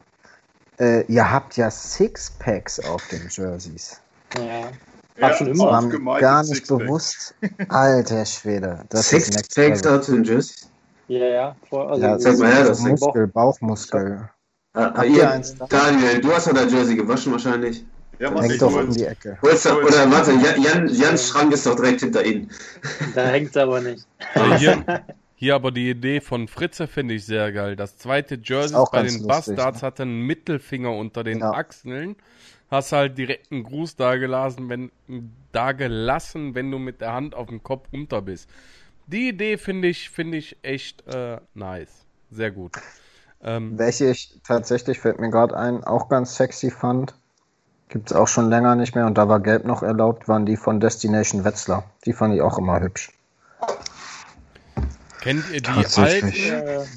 [0.80, 4.02] äh, ihr habt ja Sixpacks auf den Jerseys.
[4.38, 4.70] Ja.
[5.18, 5.66] Ja, schon immer.
[5.66, 7.36] War mir gar nicht bewusst.
[7.70, 8.80] Alter Schwede.
[8.90, 10.71] Das Sixpacks auf den Jerseys?
[11.12, 11.56] Ja, ja.
[11.70, 14.30] Vor, also ja, sag mal her, das Muskel, Bauchmuskel.
[14.74, 17.84] Ah, ah, ihr, Daniel, du hast ja dein Jersey gewaschen wahrscheinlich.
[18.18, 19.38] Ja, was hängt doch in die Ecke.
[19.42, 22.50] Oder, oder warte, Jan, Jans Schrank ist doch direkt hinter Ihnen.
[23.14, 24.08] Da hängt es aber nicht.
[24.36, 24.86] Also hier,
[25.36, 27.76] hier aber die Idee von Fritze finde ich sehr geil.
[27.76, 29.88] Das zweite Jersey bei den lustig, Bastards ne?
[29.88, 31.52] hatte einen Mittelfinger unter den ja.
[31.52, 32.16] Achseln.
[32.70, 34.92] Hast halt direkt einen Gruß da gelassen, wenn,
[35.52, 38.48] da gelassen, wenn du mit der Hand auf dem Kopf unter bist.
[39.12, 42.06] Die Idee finde ich, finde ich echt äh, nice.
[42.32, 42.78] Sehr gut.
[43.44, 47.14] Ähm, Welche ich tatsächlich, fällt mir gerade ein, auch ganz sexy fand,
[47.90, 50.56] gibt es auch schon länger nicht mehr und da war Gelb noch erlaubt, waren die
[50.56, 51.84] von Destination Wetzlar.
[52.06, 53.12] Die fand ich auch immer hübsch.
[55.20, 56.34] Kennt ihr die alten,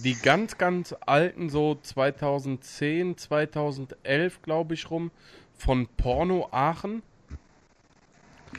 [0.04, 5.10] die ganz, ganz alten, so 2010, 2011, glaube ich, rum,
[5.58, 7.02] von Porno Aachen?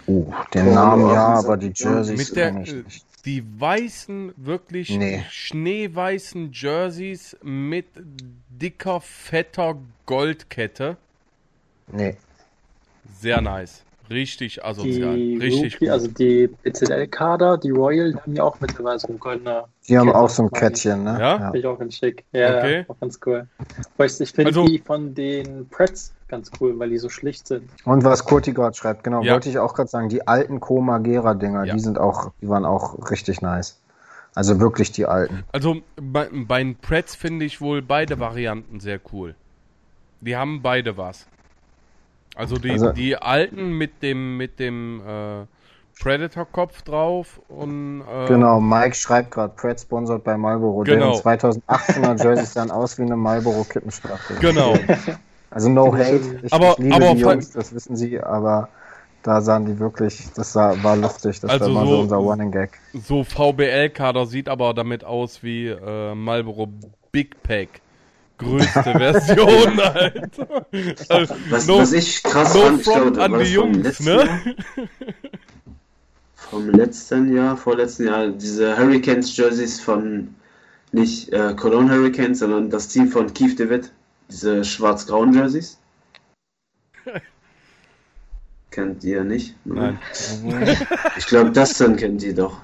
[0.08, 5.24] Oh, den Namen ja, aber die Jerseys mit der, nicht die weißen, wirklich nee.
[5.30, 7.88] schneeweißen Jerseys mit
[8.50, 10.98] dicker, fetter Goldkette.
[11.88, 12.16] Nee.
[13.20, 13.85] Sehr nice.
[14.10, 15.16] Richtig asozial.
[15.16, 19.20] Die richtig Rookie, Also die BZL-Kader, die Royal, die haben ja auch mittlerweile so ein
[19.20, 19.68] goldener.
[19.88, 21.18] Die haben auch so ein Kettchen, ne?
[21.20, 21.38] Ja.
[21.38, 22.24] Finde ich auch ganz schick.
[22.32, 22.86] Ja, okay.
[22.88, 23.48] auch ganz cool.
[23.98, 27.70] Weißt, ich finde also, die von den Preds ganz cool, weil die so schlicht sind.
[27.84, 29.34] Und was Kurti gerade schreibt, genau, ja.
[29.34, 31.74] wollte ich auch gerade sagen, die alten Koma-Gera-Dinger, ja.
[31.74, 33.80] die sind auch, die waren auch richtig nice.
[34.34, 35.44] Also wirklich die alten.
[35.52, 39.36] Also bei, bei den Preds finde ich wohl beide Varianten sehr cool.
[40.20, 41.26] Die haben beide was.
[42.36, 45.46] Also die, also die alten mit dem, mit dem, äh,
[46.00, 48.02] Predator-Kopf drauf und.
[48.02, 50.84] Äh, genau, Mike schreibt gerade, Pred sponsert bei Marlboro.
[50.84, 51.16] Genau.
[51.16, 54.38] 2018er Jerseys sahen aus wie eine Marlboro Kippenstaffel.
[54.40, 54.76] Genau.
[55.52, 56.42] Also no hate.
[56.44, 58.68] Ich, aber, ich liebe aber die Jungs, das wissen sie, aber
[59.24, 62.18] da sahen die wirklich, das sah, war lustig, das also war mal so, so unser
[62.18, 62.72] Running Gag.
[62.94, 66.68] So VBL-Kader sieht aber damit aus wie äh, Marlboro
[67.14, 67.70] Big Pack.
[68.38, 70.40] Größte Version halt.
[71.10, 74.16] Also, was, no, was ich krass no fand, glaube, an die Jungs, ne?
[74.16, 74.56] Jahr,
[76.36, 80.36] vom letzten Jahr, vorletzten Jahr, diese Hurricanes Jerseys von
[80.92, 83.92] nicht äh, Cologne Hurricanes, sondern das Team von Keith DeWitt,
[84.30, 85.78] diese schwarz-grauen Jerseys.
[88.72, 89.56] kennt ihr nicht?
[89.66, 90.00] Nein.
[91.18, 92.58] Ich glaube, das dann kennt ihr doch.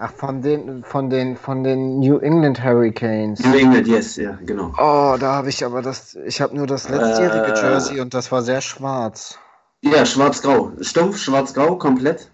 [0.00, 3.40] Ach, von den, von den, von den New England Hurricanes.
[3.40, 4.72] New England, yes, ja, genau.
[4.78, 8.30] Oh, da habe ich aber das, ich habe nur das letztjährige äh, Jersey und das
[8.30, 9.36] war sehr schwarz.
[9.80, 10.72] Ja, schwarz-grau.
[10.80, 12.30] Stumpf, schwarz-grau, komplett.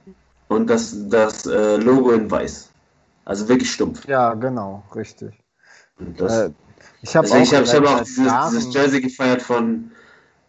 [0.49, 2.71] Und das, das äh, Logo in weiß.
[3.25, 4.07] Also wirklich stumpf.
[4.07, 5.33] Ja, genau, richtig.
[6.19, 6.51] Das, äh,
[7.01, 9.91] ich habe also auch, ich hab, ich hab auch dieses, dieses, Jersey gefeiert von,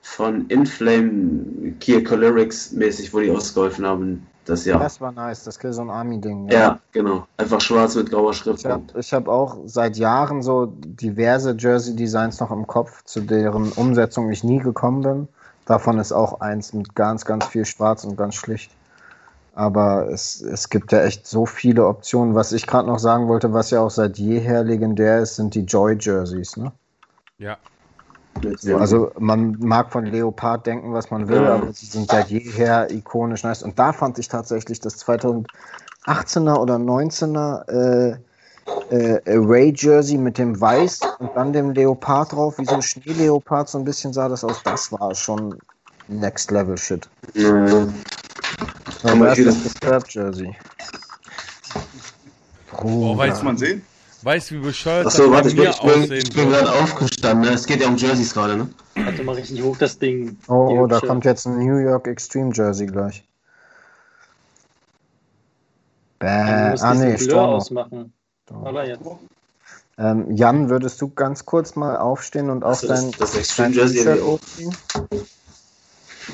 [0.02, 4.28] von Inflame Kia Colerics mäßig, wo die ausgeholfen haben.
[4.46, 4.80] Das Jahr.
[4.80, 6.50] Das war nice, das ist so ein Army-Ding.
[6.50, 6.60] Ja.
[6.60, 6.80] ja.
[6.92, 7.28] genau.
[7.38, 8.60] Einfach schwarz mit grauer Schrift.
[8.60, 14.32] Ich habe hab auch seit Jahren so diverse Jersey-Designs noch im Kopf, zu deren Umsetzung
[14.32, 15.28] ich nie gekommen bin.
[15.66, 18.72] Davon ist auch eins mit ganz, ganz viel Schwarz und ganz schlicht.
[19.56, 22.36] Aber es, es gibt ja echt so viele Optionen.
[22.36, 25.62] Was ich gerade noch sagen wollte, was ja auch seit jeher legendär ist, sind die
[25.62, 26.72] Joy-Jerseys, ne?
[27.40, 27.58] Ja.
[28.78, 33.44] Also man mag von Leopard denken, was man will, aber sie sind seit jeher ikonisch
[33.44, 33.64] nice.
[33.64, 38.18] Und da fand ich tatsächlich das 2018er oder 19er äh,
[38.90, 43.70] äh, Ray Jersey mit dem Weiß und dann dem Leopard drauf, wie so ein Schneeleopard
[43.70, 44.62] so ein bisschen sah das aus.
[44.64, 45.58] Das war schon
[46.08, 47.08] Next Level Shit.
[47.34, 47.88] Ja.
[49.04, 50.56] Aber das ist das Jersey.
[52.84, 53.82] Oh, weiß man sehen?
[54.26, 57.48] Weißt du, wie bescheuert Achso, warte, ich bin, ich bin, ich bin gerade aufgestanden.
[57.48, 57.54] Ne?
[57.54, 58.70] Es geht ja um Jerseys gerade, ne?
[58.96, 60.36] Warte mal richtig hoch, das Ding.
[60.48, 63.24] Oh, oh da kommt jetzt ein New York Extreme Jersey gleich.
[66.18, 66.26] Bäh.
[66.28, 67.52] Ah, nee, Storm.
[67.52, 68.14] ausmachen.
[68.50, 69.04] Aber jetzt.
[70.00, 74.76] Ähm, Jan, würdest du ganz kurz mal aufstehen und auch dein, das Extreme Jersey hochziehen?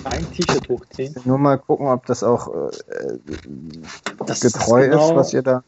[0.05, 1.13] Ein T-Shirt hochziehen?
[1.26, 2.72] Nur mal gucken, ob das auch äh,
[4.26, 5.65] das getreu ist, genau ist, was ihr da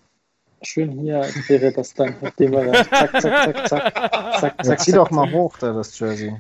[0.66, 4.80] schön hier wäre das dann, nachdem wir das zack, zack, zack, zack, zack, zack.
[4.80, 6.36] Zieh doch mal hoch da das Jersey.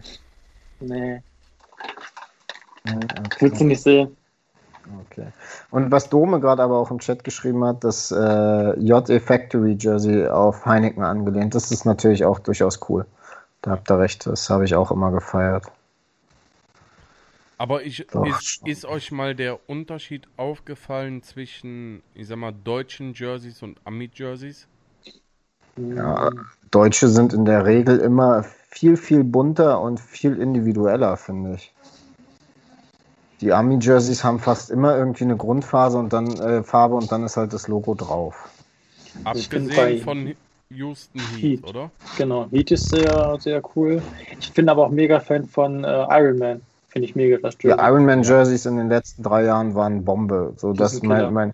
[0.79, 1.21] Nee.
[2.85, 3.37] nee okay.
[3.39, 4.15] Willst du nicht sehen?
[5.09, 5.27] Okay.
[5.71, 10.27] Und was Dome gerade aber auch im Chat geschrieben hat, das äh, JE Factory Jersey
[10.27, 13.05] auf Heineken angelehnt, das ist natürlich auch durchaus cool.
[13.61, 15.65] Da habt ihr recht, das habe ich auch immer gefeiert.
[17.57, 23.61] Aber ich, ist, ist, euch mal der Unterschied aufgefallen zwischen, ich sag mal, deutschen Jerseys
[23.61, 24.67] und Ami-Jerseys?
[25.77, 26.30] Ja,
[26.71, 31.73] Deutsche sind in der Regel immer viel, viel bunter und viel individueller, finde ich.
[33.41, 37.38] Die Ami-Jerseys haben fast immer irgendwie eine Grundphase und dann äh, Farbe und dann ist
[37.38, 38.49] halt das Logo drauf.
[39.23, 40.35] Abgesehen von
[40.69, 41.91] Houston Heat, Heat, oder?
[42.17, 44.01] Genau, Heat ist sehr, sehr cool.
[44.39, 46.61] Ich bin aber auch mega Fan von äh, Iron Man.
[46.93, 47.75] Finde ich mega das Jersey.
[47.75, 50.53] Die Ironman Jerseys in den letzten drei Jahren waren Bombe.
[50.57, 51.51] So, das, mein, mein,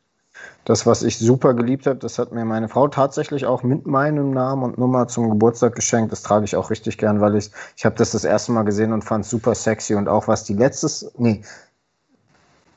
[0.66, 4.32] das, was ich super geliebt habe, das hat mir meine Frau tatsächlich auch mit meinem
[4.32, 6.12] Namen und Nummer zum Geburtstag geschenkt.
[6.12, 8.92] Das trage ich auch richtig gern, weil ich, ich habe das das erste Mal gesehen
[8.92, 11.42] und fand es super sexy und auch was die letztes, nee,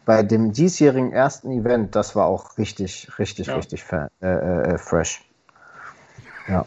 [0.05, 3.56] bei dem diesjährigen ersten Event, das war auch richtig, richtig, ja.
[3.56, 3.84] richtig
[4.20, 5.28] äh, äh, fresh.
[6.47, 6.64] Ja.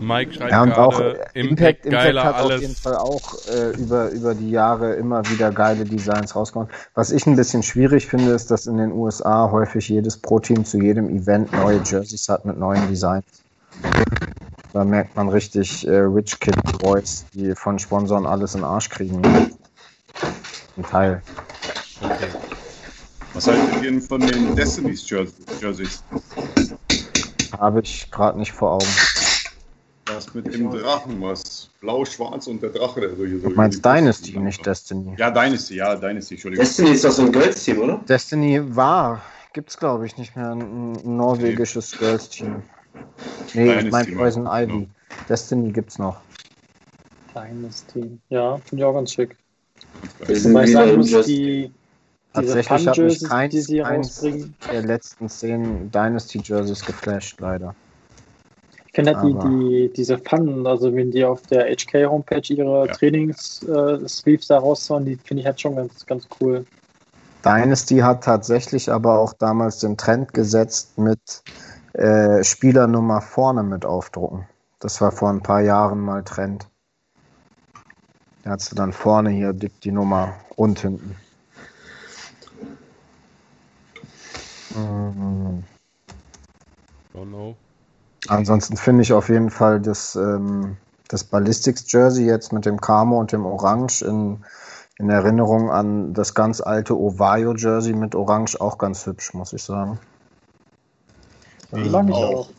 [0.00, 2.56] Mike schreibt ja, und auch Impact, Impact, Impact hat alles.
[2.56, 6.70] auf jeden Fall auch äh, über, über die Jahre immer wieder geile Designs rausgekommen.
[6.94, 10.78] Was ich ein bisschen schwierig finde, ist, dass in den USA häufig jedes Pro-Team zu
[10.78, 13.24] jedem Event neue Jerseys hat mit neuen Designs.
[14.72, 18.88] Da merkt man richtig äh, Rich Kid Boys, die von Sponsoren alles in den Arsch
[18.88, 19.20] kriegen.
[20.76, 21.22] Ein Teil.
[22.00, 22.28] Okay.
[23.34, 26.02] Was haltet ihr von den Destiny's Jerseys?
[27.58, 28.86] Habe ich gerade nicht vor Augen.
[30.14, 33.48] Das mit dem Drachen, was blau-schwarz und der Drache, der so hier so.
[33.48, 35.14] Du meinst Dynasty, nicht Destiny.
[35.18, 36.64] Ja, Dynasty, ja, Dynasty, Entschuldigung.
[36.64, 38.00] Destiny ist doch so ein Girls-Team, oder?
[38.08, 39.22] Destiny war,
[39.52, 41.98] gibt's glaube ich nicht mehr, ein norwegisches nee.
[41.98, 42.62] Girls-Team.
[43.54, 44.72] Nee, Dynasty ich meine Poison Ivy.
[44.72, 44.86] No.
[45.28, 46.20] Destiny gibt's noch.
[47.34, 49.36] Dynasty, ja, finde ich auch ganz schick.
[50.28, 51.72] Ich sagen muss, die,
[52.32, 54.20] Tatsächlich hat mich keins, die sie keins
[54.72, 57.74] der letzten zehn Dynasty-Jerseys geflasht, leider.
[58.90, 62.92] Ich finde halt die, die, diese Pfannen, also wenn die auf der HK-Homepage ihre ja.
[62.92, 66.66] Trainings-Sleeves äh, da raushauen, die finde ich halt schon ganz, ganz cool.
[67.44, 71.20] Dynasty hat tatsächlich aber auch damals den Trend gesetzt mit
[71.92, 74.48] äh, Spielernummer vorne mit aufdrucken.
[74.80, 76.66] Das war vor ein paar Jahren mal Trend.
[78.42, 81.14] Da hast du dann vorne hier die, die Nummer und hinten.
[84.74, 85.62] Mhm.
[87.14, 87.54] Oh no.
[88.28, 90.76] Ansonsten finde ich auf jeden Fall das, ähm,
[91.08, 94.44] das Ballistics Jersey jetzt mit dem Camo und dem Orange in,
[94.98, 99.62] in Erinnerung an das ganz alte Ovaio Jersey mit Orange auch ganz hübsch, muss ich
[99.62, 99.98] sagen.
[101.72, 102.50] Ich ähm, auch.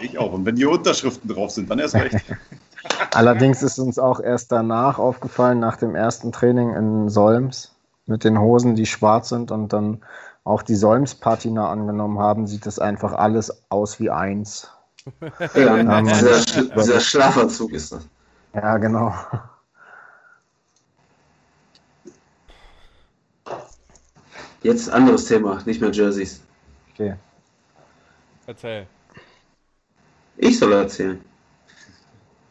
[0.00, 0.32] Ich auch.
[0.32, 2.16] Und wenn die Unterschriften drauf sind, dann erst recht.
[3.12, 7.74] Allerdings ist uns auch erst danach aufgefallen, nach dem ersten Training in Solms,
[8.06, 10.02] mit den Hosen, die schwarz sind und dann
[10.44, 14.70] auch die Solms-Patina angenommen haben, sieht das einfach alles aus wie eins.
[15.54, 18.06] Ja, ja dieser, dieser Schlafanzug ist das.
[18.54, 19.14] Ja, genau.
[24.62, 26.42] Jetzt anderes Thema, nicht mehr Jerseys.
[26.92, 27.16] Okay.
[28.46, 28.86] Erzähl.
[30.36, 31.24] Ich soll erzählen.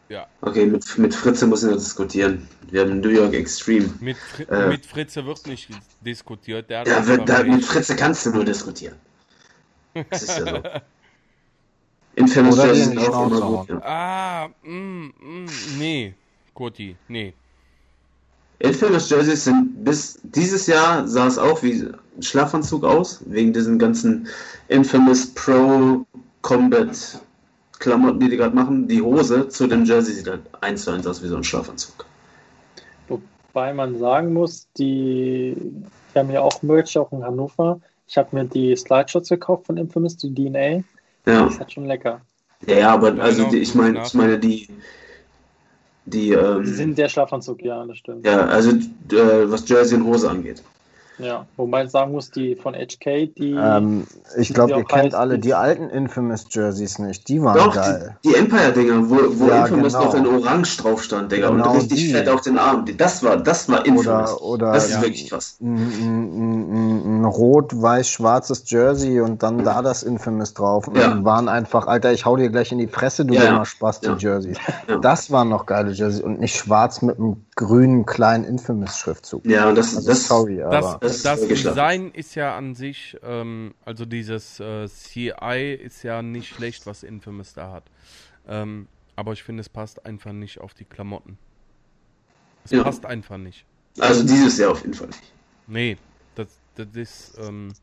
[0.10, 0.28] Ja.
[0.42, 2.48] Okay, mit, mit Fritze muss ich noch diskutieren.
[2.72, 3.90] Wir haben New York Extreme.
[4.00, 5.70] Mit, Fri äh, mit Fritze wird nicht
[6.02, 6.70] diskutiert.
[6.70, 8.96] ja, wird, da, mit Fritze kannst du nur diskutieren.
[10.10, 10.64] Das ist ja so.
[12.16, 13.70] Infamous Oder sind auch immer gut.
[13.70, 13.82] Ja.
[13.84, 16.14] Ah, mm, mm, nee,
[16.54, 17.34] Kurti, nee.
[18.60, 23.80] Infamous Jerseys sind bis dieses Jahr sah es auch wie ein Schlafanzug aus, wegen diesen
[23.80, 24.28] ganzen
[24.68, 26.06] Infamous Pro
[26.42, 27.22] Combat
[27.80, 31.08] Klamotten, die die gerade machen, die Hose zu dem Jersey sieht halt eins zu eins
[31.08, 32.06] aus wie so ein Schlafanzug.
[33.08, 35.56] Wobei man sagen muss, die,
[36.14, 37.80] die haben ja auch Merch auch in Hannover.
[38.08, 40.60] Ich habe mir die Slideshots gekauft von Infamous, die DNA.
[40.60, 40.84] Ja.
[41.26, 42.22] Das ist halt schon lecker.
[42.68, 44.68] Ja, ja aber also die, ich meine, ich meine die
[46.06, 48.26] die, ähm, sind der Schlafanzug, ja, das stimmt.
[48.26, 50.64] Ja, also äh, was Jersey und Hose angeht.
[51.20, 53.52] Ja, wobei ich sagen muss, die von HK, die.
[53.52, 57.28] Ähm, ich glaube, ihr kennt alle die alten Infamous Jerseys nicht.
[57.28, 58.18] Die waren Doch, geil.
[58.24, 60.06] Die, die Empire-Dinger, wo, wo ja, Infamous genau.
[60.06, 61.50] noch in Orange drauf stand, Digga.
[61.50, 62.14] Genau und richtig die.
[62.14, 62.86] fett auf den Arm.
[62.98, 64.42] Das war, das war Infamous.
[64.42, 65.58] Oder, oder das ist ja, wirklich krass.
[65.62, 70.88] Ein, rot-weiß-schwarzes Jersey und dann da das Infamous drauf.
[70.88, 71.24] Und ja.
[71.24, 74.10] waren einfach, Alter, ich hau dir gleich in die Fresse, du ja, dummer Spaß, die
[74.18, 74.58] Jerseys.
[75.02, 79.46] Das waren noch geile Jerseys und nicht schwarz mit einem grünen kleinen Infamous-Schriftzug.
[79.46, 80.98] Ja, und das, also, das, sorry, aber.
[81.00, 86.22] Das, das, das Design ist ja an sich, ähm, also dieses äh, CI ist ja
[86.22, 87.84] nicht schlecht, was Infamous da hat.
[88.48, 91.38] Ähm, aber ich finde, es passt einfach nicht auf die Klamotten.
[92.64, 92.84] Es ja.
[92.84, 93.66] passt einfach nicht.
[94.00, 95.34] Also dieses Jahr auf jeden Fall nicht.
[95.68, 95.98] Nee,
[96.36, 97.74] das, das ist, ähm,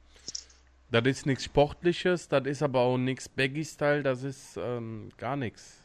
[0.90, 5.82] das ist nichts Sportliches, das ist aber auch nichts Baggy-Style, das ist ähm, gar nichts.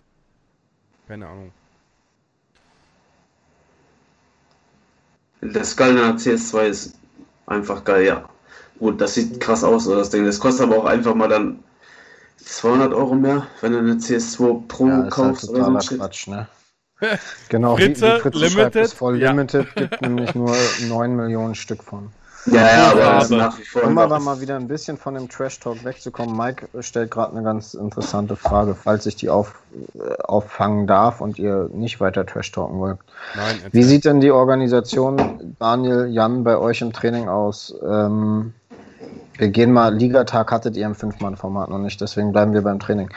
[1.07, 1.51] Keine Ahnung.
[5.41, 7.00] Der Skullner CS2 ist
[7.51, 8.29] einfach geil, ja.
[8.79, 10.25] Gut, das sieht krass aus, das Ding.
[10.25, 11.59] Das kostet aber auch einfach mal dann
[12.37, 15.49] 200 Euro mehr, wenn du eine CS2 Pro ja, kaufst.
[15.49, 16.47] Halt oder so Quatsch, ne?
[17.49, 19.29] genau, Fritze, wie, wie Fritze Limited, voll ja.
[19.31, 20.55] Limited gibt nämlich nur
[20.87, 22.11] 9 Millionen Stück von.
[22.45, 23.83] Ja, ja, aber, aber nach wie vor.
[23.83, 27.73] Um aber mal wieder ein bisschen von dem Trash-Talk wegzukommen, Mike stellt gerade eine ganz
[27.73, 29.61] interessante Frage, falls ich die auf,
[29.93, 32.97] äh, auffangen darf und ihr nicht weiter Trash-Talken wollt.
[33.35, 37.75] Nein, Wie sieht denn die Organisation, Daniel, Jan, bei euch im Training aus?
[37.87, 38.53] Ähm,
[39.37, 43.09] wir gehen mal, Ligatag hattet ihr im Fünf-Mann-Format noch nicht, deswegen bleiben wir beim Training.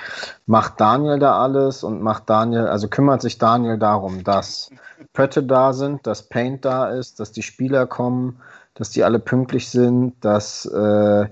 [0.46, 4.70] Macht Daniel da alles und macht Daniel, also kümmert sich Daniel darum, dass
[5.12, 8.40] Pötte da sind, dass Paint da ist, dass die Spieler kommen,
[8.74, 11.26] dass die alle pünktlich sind, dass äh,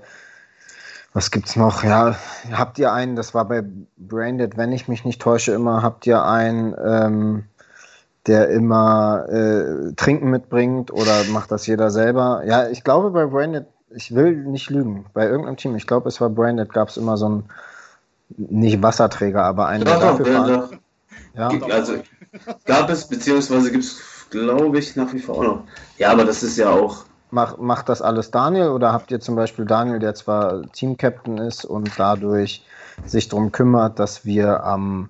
[1.12, 1.84] was gibt's noch?
[1.84, 2.16] Ja,
[2.52, 3.62] habt ihr einen, das war bei
[3.98, 7.44] Branded, wenn ich mich nicht täusche, immer, habt ihr einen, ähm,
[8.26, 12.42] der immer äh, Trinken mitbringt oder macht das jeder selber?
[12.46, 16.20] Ja, ich glaube bei Branded, ich will nicht lügen, bei irgendeinem Team, ich glaube es
[16.20, 17.44] war Branded, gab es immer so einen,
[18.36, 20.70] nicht Wasserträger, aber einen, der dafür war.
[21.34, 21.48] Ja.
[21.70, 21.94] Also
[22.64, 25.64] gab es, beziehungsweise gibt es, glaube ich, nach wie vor auch noch.
[25.98, 29.34] Ja, aber das ist ja auch Mach, macht das alles Daniel oder habt ihr zum
[29.36, 32.62] Beispiel Daniel, der zwar Team-Captain ist und dadurch
[33.06, 35.08] sich darum kümmert, dass wir am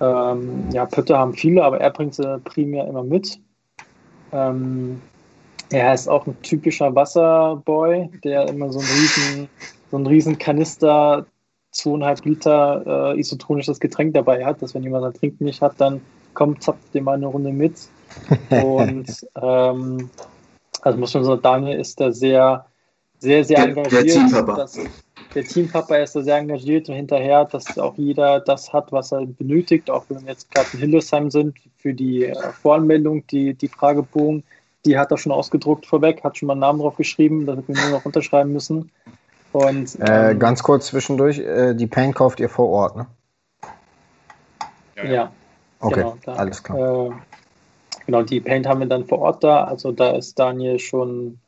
[0.00, 3.38] Ähm, ja, Pötte haben viele, aber er bringt sie primär immer mit.
[4.32, 5.00] Ähm,
[5.70, 9.48] er ist auch ein typischer Wasserboy, der immer so einen riesen,
[9.90, 11.26] so einen riesen Kanister,
[11.70, 16.00] zweieinhalb Liter äh, isotonisches Getränk dabei hat, dass wenn jemand sein Trinken nicht hat, dann
[16.32, 17.88] kommt, zapft dem mal eine Runde mit.
[18.50, 19.06] Und
[19.42, 20.10] ähm,
[20.82, 22.66] also muss man sagen, Daniel ist da sehr,
[23.18, 23.92] sehr, sehr engagiert.
[23.92, 24.66] Der Teampapa.
[25.34, 29.26] Der Teampapa ist da sehr engagiert und hinterher, dass auch jeder das hat, was er
[29.26, 33.68] benötigt, auch wenn wir jetzt gerade in Hildesheim sind, für die äh, Voranmeldung, die, die
[33.68, 34.44] Fragebogen,
[34.84, 37.74] die hat er schon ausgedruckt vorweg, hat schon mal einen Namen drauf geschrieben, damit wir
[37.74, 38.90] nur noch unterschreiben müssen.
[39.52, 43.06] Und, äh, ähm, ganz kurz zwischendurch, äh, die Paint kauft ihr vor Ort, ne?
[44.96, 45.04] Ja.
[45.04, 45.32] ja.
[45.80, 47.06] Okay, genau, da, alles klar.
[47.06, 47.10] Äh,
[48.06, 49.64] genau, die Paint haben wir dann vor Ort da.
[49.64, 51.38] Also da ist Daniel schon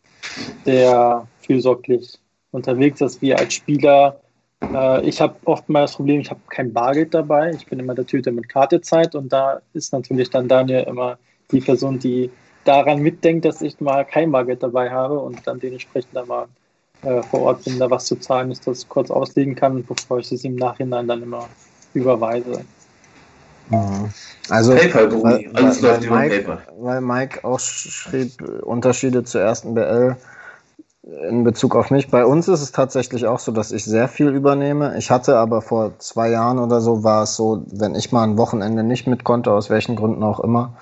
[0.64, 2.18] sehr fürsorglich
[2.56, 4.18] unterwegs, dass wir als Spieler,
[4.62, 7.50] äh, ich habe oft mal das Problem, ich habe kein Bargeld dabei.
[7.50, 11.18] Ich bin immer der Tüte mit Kartezeit und da ist natürlich dann Daniel immer
[11.52, 12.30] die Person, die
[12.64, 16.46] daran mitdenkt, dass ich mal kein Bargeld dabei habe und dann dementsprechend dann mal
[17.02, 20.32] äh, vor Ort bin, da was zu zahlen ist, das kurz auslegen kann, bevor ich
[20.32, 21.48] es im Nachhinein dann immer
[21.94, 22.64] überweise.
[23.68, 24.10] Mhm.
[24.48, 26.62] Also, PayPal, weil, Alles weil, läuft Mike, PayPal.
[26.78, 30.16] weil Mike auch schrieb, Unterschiede zur ersten BL
[31.06, 32.10] in Bezug auf mich.
[32.10, 34.98] Bei uns ist es tatsächlich auch so, dass ich sehr viel übernehme.
[34.98, 38.36] Ich hatte aber vor zwei Jahren oder so, war es so, wenn ich mal ein
[38.36, 40.74] Wochenende nicht mit konnte, aus welchen Gründen auch immer,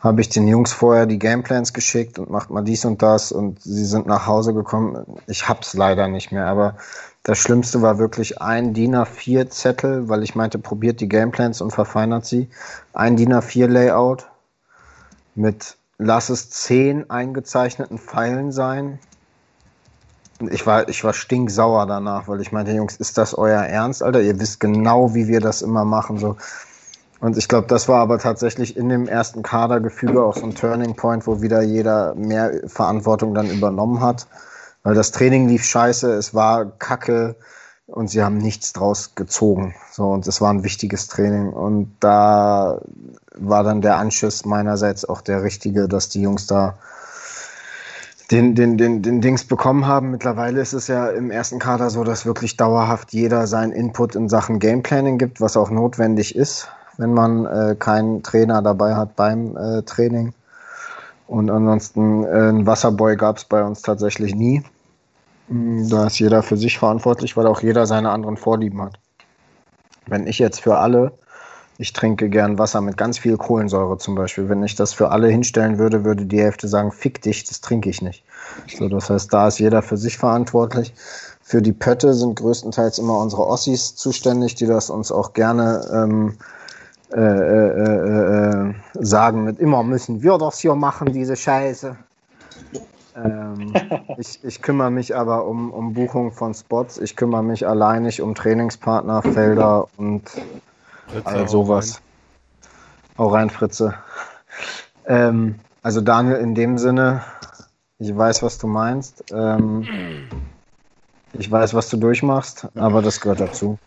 [0.00, 3.62] habe ich den Jungs vorher die Gameplans geschickt und macht mal dies und das und
[3.62, 5.04] sie sind nach Hause gekommen.
[5.26, 6.76] Ich hab's leider nicht mehr, aber
[7.22, 11.72] das Schlimmste war wirklich ein DIN A4 Zettel, weil ich meinte, probiert die Gameplans und
[11.72, 12.48] verfeinert sie.
[12.94, 14.26] Ein DIN A4 Layout
[15.34, 18.98] mit lass es zehn eingezeichneten Pfeilen sein.
[20.50, 24.20] Ich war, ich war stinksauer danach, weil ich meinte, Jungs, ist das euer Ernst, Alter?
[24.20, 26.18] Ihr wisst genau, wie wir das immer machen.
[26.18, 26.36] So,
[27.22, 30.96] und ich glaube, das war aber tatsächlich in dem ersten Kadergefüge auch so ein Turning
[30.96, 34.26] Point, wo wieder jeder mehr Verantwortung dann übernommen hat.
[34.82, 37.36] Weil das Training lief scheiße, es war kacke
[37.86, 39.76] und sie haben nichts draus gezogen.
[39.92, 41.52] So, und es war ein wichtiges Training.
[41.52, 42.80] Und da
[43.36, 46.74] war dann der Anschiss meinerseits auch der richtige, dass die Jungs da
[48.32, 50.10] den, den, den, den Dings bekommen haben.
[50.10, 54.28] Mittlerweile ist es ja im ersten Kader so, dass wirklich dauerhaft jeder seinen Input in
[54.28, 59.56] Sachen Gameplanning gibt, was auch notwendig ist wenn man äh, keinen Trainer dabei hat beim
[59.56, 60.34] äh, Training.
[61.26, 64.62] Und ansonsten äh, ein Wasserboy gab es bei uns tatsächlich nie.
[65.48, 68.98] Mm, da ist jeder für sich verantwortlich, weil auch jeder seine anderen Vorlieben hat.
[70.06, 71.12] Wenn ich jetzt für alle,
[71.78, 75.28] ich trinke gern Wasser mit ganz viel Kohlensäure zum Beispiel, wenn ich das für alle
[75.28, 78.24] hinstellen würde, würde die Hälfte sagen, fick dich, das trinke ich nicht.
[78.78, 80.92] So, das heißt, da ist jeder für sich verantwortlich.
[81.42, 86.34] Für die Pötte sind größtenteils immer unsere Ossis zuständig, die das uns auch gerne ähm,
[87.14, 91.94] äh, äh, äh, sagen mit immer müssen wir das hier machen, diese Scheiße.
[93.16, 93.74] Ähm,
[94.18, 98.34] ich, ich kümmere mich aber um, um Buchung von Spots, ich kümmere mich alleinig um
[98.34, 100.22] Trainingspartner, Felder und
[101.24, 102.00] all sowas.
[103.16, 103.94] Auch rein, Fritze.
[105.06, 107.22] Ähm, also Daniel, in dem Sinne,
[107.98, 109.24] ich weiß, was du meinst.
[109.32, 109.86] Ähm,
[111.32, 113.78] ich weiß, was du durchmachst, aber das gehört dazu.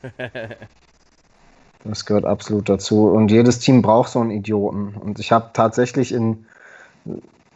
[1.84, 3.08] Das gehört absolut dazu.
[3.08, 4.96] Und jedes Team braucht so einen Idioten.
[4.96, 6.46] Und ich habe tatsächlich in,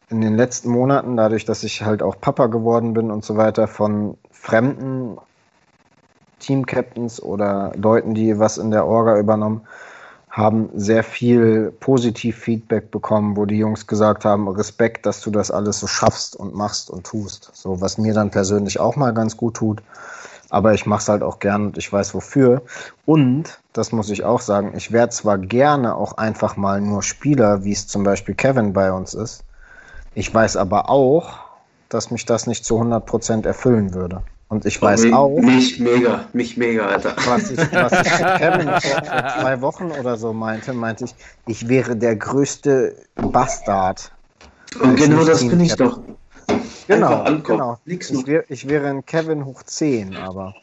[0.09, 3.67] in den letzten Monaten, dadurch, dass ich halt auch Papa geworden bin und so weiter,
[3.67, 5.17] von fremden
[6.40, 9.61] Team-Captains oder Leuten, die was in der Orga übernommen,
[10.30, 15.80] haben sehr viel Positiv-Feedback bekommen, wo die Jungs gesagt haben, Respekt, dass du das alles
[15.80, 17.50] so schaffst und machst und tust.
[17.53, 19.82] So, was mir dann persönlich auch mal ganz gut tut
[20.50, 22.64] aber ich mache es halt auch gern und ich weiß wofür.
[23.06, 27.64] Und, das muss ich auch sagen, ich wäre zwar gerne auch einfach mal nur Spieler,
[27.64, 29.43] wie es zum Beispiel Kevin bei uns ist.
[30.16, 31.40] Ich weiß aber auch,
[31.88, 34.24] dass mich das nicht zu 100% erfüllen würde.
[34.50, 35.40] Und ich weiß mich, auch.
[35.40, 37.16] Mich mega, mich mega, Alter.
[37.26, 41.69] Was ich, was ich Kevin vor, vor zwei Wochen oder so meinte, meinte ich, ich
[41.69, 44.11] wäre der größte Bastard.
[44.82, 46.00] Und genau das bin ich doch.
[46.88, 47.78] Genau, genau.
[47.86, 50.56] Ich, wär, ich, wäre ein Kevin hoch 10, aber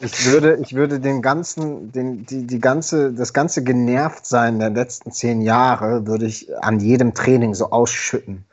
[0.00, 4.70] ich würde, ich würde den ganzen, den, die, die ganze, das ganze genervt sein der
[4.70, 8.46] letzten zehn Jahre würde ich an jedem Training so ausschütten.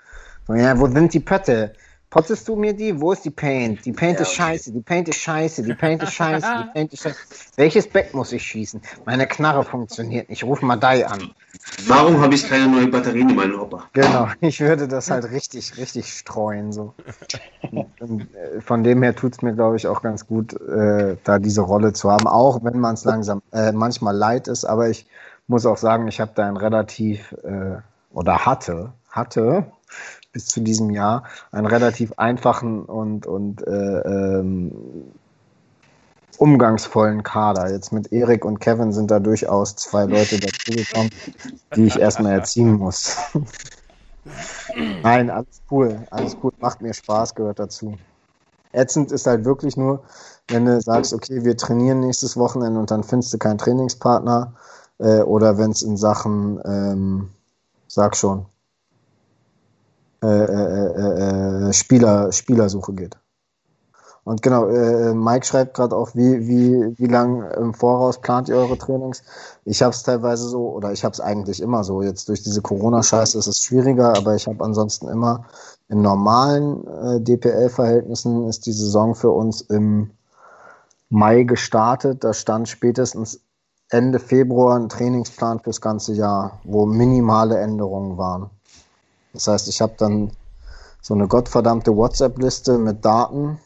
[0.48, 1.74] So, ja, wo sind die Pötte?
[2.10, 3.00] Potzest du mir die?
[3.00, 3.86] Wo ist die Paint?
[3.86, 6.94] Die Paint ja, ist scheiße, die Paint ist scheiße, die Paint ist scheiße, die Paint
[6.94, 7.18] ist scheiße.
[7.56, 8.82] Welches Bett muss ich schießen?
[9.06, 10.44] Meine Knarre funktioniert nicht.
[10.44, 11.32] Ruf Madai an.
[11.88, 13.86] Warum habe ich keine neuen Batterien in meinem Hopper?
[13.94, 16.72] Genau, ich würde das halt richtig, richtig streuen.
[16.72, 16.94] So.
[18.00, 21.40] Und, äh, von dem her tut es mir, glaube ich, auch ganz gut, äh, da
[21.40, 24.66] diese Rolle zu haben, auch wenn man es langsam äh, manchmal leid ist.
[24.66, 25.06] Aber ich
[25.48, 27.78] muss auch sagen, ich habe da ein relativ äh,
[28.12, 29.72] oder hatte, hatte
[30.32, 34.72] bis zu diesem Jahr einen relativ einfachen und, und äh, ähm,
[36.38, 37.72] umgangsvollen Kader.
[37.72, 41.12] Jetzt mit Erik und Kevin sind da durchaus zwei Leute dazugekommen,
[41.76, 43.18] die ich erstmal erziehen muss.
[45.04, 47.98] Nein, alles cool, alles cool, macht mir Spaß, gehört dazu.
[48.72, 50.04] Ätzend ist halt wirklich nur,
[50.48, 54.54] wenn du sagst, okay, wir trainieren nächstes Wochenende und dann findest du keinen Trainingspartner
[55.00, 57.30] äh, oder wenn es in Sachen, ähm,
[57.88, 58.46] sag schon,
[60.22, 63.18] äh, äh, äh, äh, Spieler, Spielersuche geht.
[64.26, 68.58] Und genau, äh, Mike schreibt gerade auch, wie, wie, wie lang im Voraus plant ihr
[68.58, 69.24] eure Trainings?
[69.66, 72.02] Ich habe es teilweise so, oder ich habe es eigentlich immer so.
[72.02, 75.46] Jetzt durch diese Corona-Scheiße ist es schwieriger, aber ich habe ansonsten immer
[75.88, 80.12] in normalen äh, DPL-Verhältnissen ist die Saison für uns im
[81.10, 82.24] Mai gestartet.
[82.24, 83.42] Da stand spätestens
[83.90, 88.52] Ende Februar ein Trainingsplan fürs ganze Jahr, wo minimale Änderungen waren.
[89.34, 90.32] Das heißt, ich habe dann
[91.02, 93.60] so eine gottverdammte WhatsApp-Liste mit Daten,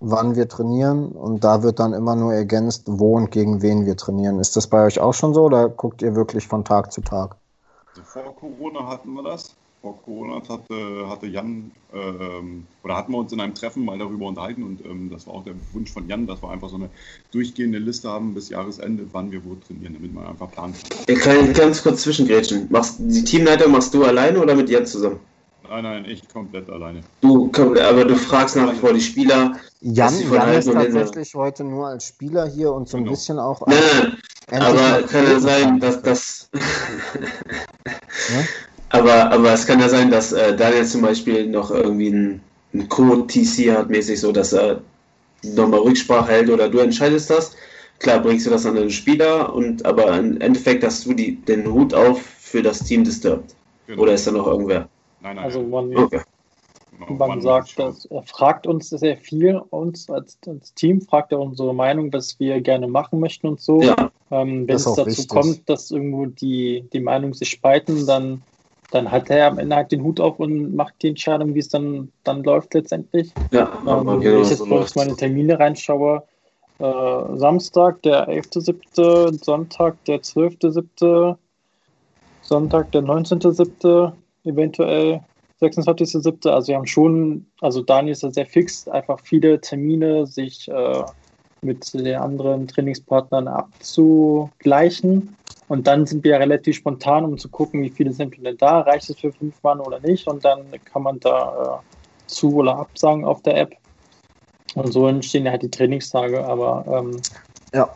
[0.00, 3.96] wann wir trainieren und da wird dann immer nur ergänzt, wo und gegen wen wir
[3.96, 4.40] trainieren.
[4.40, 7.36] Ist das bei euch auch schon so oder guckt ihr wirklich von Tag zu Tag?
[7.90, 13.18] Also vor Corona hatten wir das vor Corona hatte, hatte Jan, ähm, oder hatten wir
[13.18, 16.08] uns in einem Treffen mal darüber unterhalten und ähm, das war auch der Wunsch von
[16.08, 16.88] Jan, dass wir einfach so eine
[17.32, 20.98] durchgehende Liste haben bis Jahresende, wann wir wo trainieren, damit man einfach planen kann.
[21.08, 22.68] Ich kann ganz kurz zwischengrätschen.
[22.70, 25.18] Machst, die Teamleiter machst du alleine oder mit Jan zusammen?
[25.68, 27.00] Nein, nein, ich komplett alleine.
[27.22, 29.56] Du, aber du fragst nach wie vor die Spieler.
[29.80, 33.16] Jan, Jan ist tatsächlich heute nur als Spieler hier und so ein genau.
[33.16, 33.66] bisschen auch.
[33.66, 34.18] Nein,
[34.50, 36.50] nein, aber kann ja sein, dass das.
[38.92, 42.42] Aber, aber es kann ja sein, dass äh, Daniel zum Beispiel noch irgendwie einen,
[42.74, 44.82] einen Code-TC hat, mäßig so, dass er
[45.42, 47.56] nochmal Rücksprache hält oder du entscheidest das.
[48.00, 51.72] Klar bringst du das an den Spieler, und aber im Endeffekt hast du die, den
[51.72, 53.54] Hut auf für das Team Disturbed.
[53.86, 54.02] Genau.
[54.02, 54.88] Oder ist da noch irgendwer?
[55.22, 55.44] Nein, nein.
[55.44, 56.20] Also man, okay.
[57.08, 61.74] man sagt, dass, er fragt uns sehr viel, uns als, als, Team, fragt er unsere
[61.74, 63.80] Meinung, was wir gerne machen möchten und so.
[63.80, 64.10] Ja.
[64.30, 65.28] Ähm, wenn es dazu wichtig.
[65.28, 68.42] kommt, dass irgendwo die, die Meinungen sich spalten, dann
[68.92, 71.68] dann hat er am Ende halt den Hut auf und macht die Entscheidung, wie es
[71.68, 73.32] dann, dann läuft letztendlich.
[73.50, 76.22] Ja, ähm, wenn genau ich jetzt so uns meine Termine reinschaue,
[76.78, 81.36] äh, Samstag der 11.7., Sonntag der 12.7.,
[82.42, 84.12] Sonntag der 19.7.,
[84.44, 85.20] eventuell
[85.62, 86.50] 26.7.
[86.50, 91.02] Also wir haben schon, also Daniel ist ja sehr fix, einfach viele Termine sich äh,
[91.62, 95.34] mit den anderen Trainingspartnern abzugleichen.
[95.72, 99.08] Und dann sind wir relativ spontan, um zu gucken, wie viele sind denn da, reicht
[99.08, 100.28] es für fünf Mann oder nicht.
[100.28, 103.74] Und dann kann man da äh, zu oder absagen auf der App.
[104.74, 106.44] Und so entstehen ja halt die Trainingstage.
[106.44, 107.18] Aber ähm,
[107.72, 107.88] ja.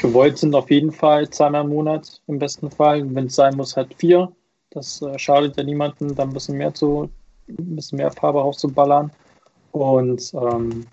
[0.00, 3.04] gewollt sind auf jeden Fall zweimal im Monat im besten Fall.
[3.14, 4.32] Wenn es sein muss, halt vier.
[4.70, 7.10] Das äh, schadet ja niemandem, da ein bisschen mehr zu,
[7.48, 9.10] ein bisschen mehr Farbe rauszuballern.
[9.72, 10.86] Und ähm,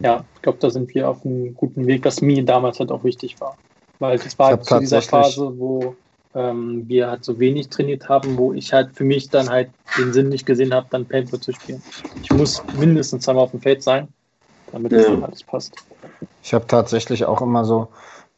[0.00, 3.04] ja, ich glaube, da sind wir auf einem guten Weg, was mir damals halt auch
[3.04, 3.56] wichtig war.
[3.98, 5.96] Weil das war halt zu dieser Phase, wo
[6.34, 10.12] ähm, wir halt so wenig trainiert haben, wo ich halt für mich dann halt den
[10.12, 11.82] Sinn nicht gesehen habe, dann Paintball zu spielen.
[12.22, 14.08] Ich muss mindestens zweimal auf dem Feld sein,
[14.70, 14.98] damit ja.
[14.98, 15.74] das dann alles passt.
[16.42, 17.88] Ich habe tatsächlich auch immer so,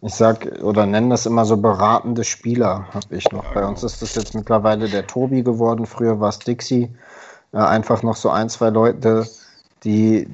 [0.00, 3.52] ich sag oder nenne das immer so beratende Spieler, habe ich noch.
[3.52, 6.88] Bei uns ist das jetzt mittlerweile der Tobi geworden, früher war es Dixie.
[7.52, 9.26] Äh, einfach noch so ein, zwei Leute,
[9.82, 10.28] die,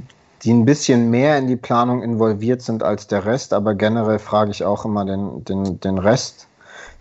[0.44, 4.50] die ein bisschen mehr in die Planung involviert sind als der Rest, aber generell frage
[4.50, 6.48] ich auch immer den, den, den Rest.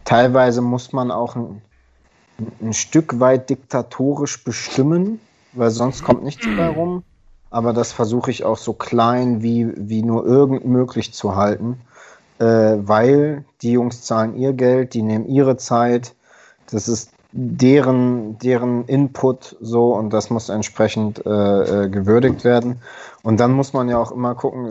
[0.06, 1.62] Teilweise muss man auch ein,
[2.62, 5.20] ein Stück weit diktatorisch bestimmen,
[5.52, 7.04] weil sonst kommt nichts bei rum.
[7.50, 11.82] Aber das versuche ich auch so klein wie, wie nur irgend möglich zu halten,
[12.40, 16.16] äh, weil die Jungs zahlen ihr Geld, die nehmen ihre Zeit.
[16.72, 21.30] Das ist deren, deren Input so und das muss entsprechend äh,
[21.86, 22.80] äh, gewürdigt werden.
[23.24, 24.70] Und dann muss man ja auch immer gucken,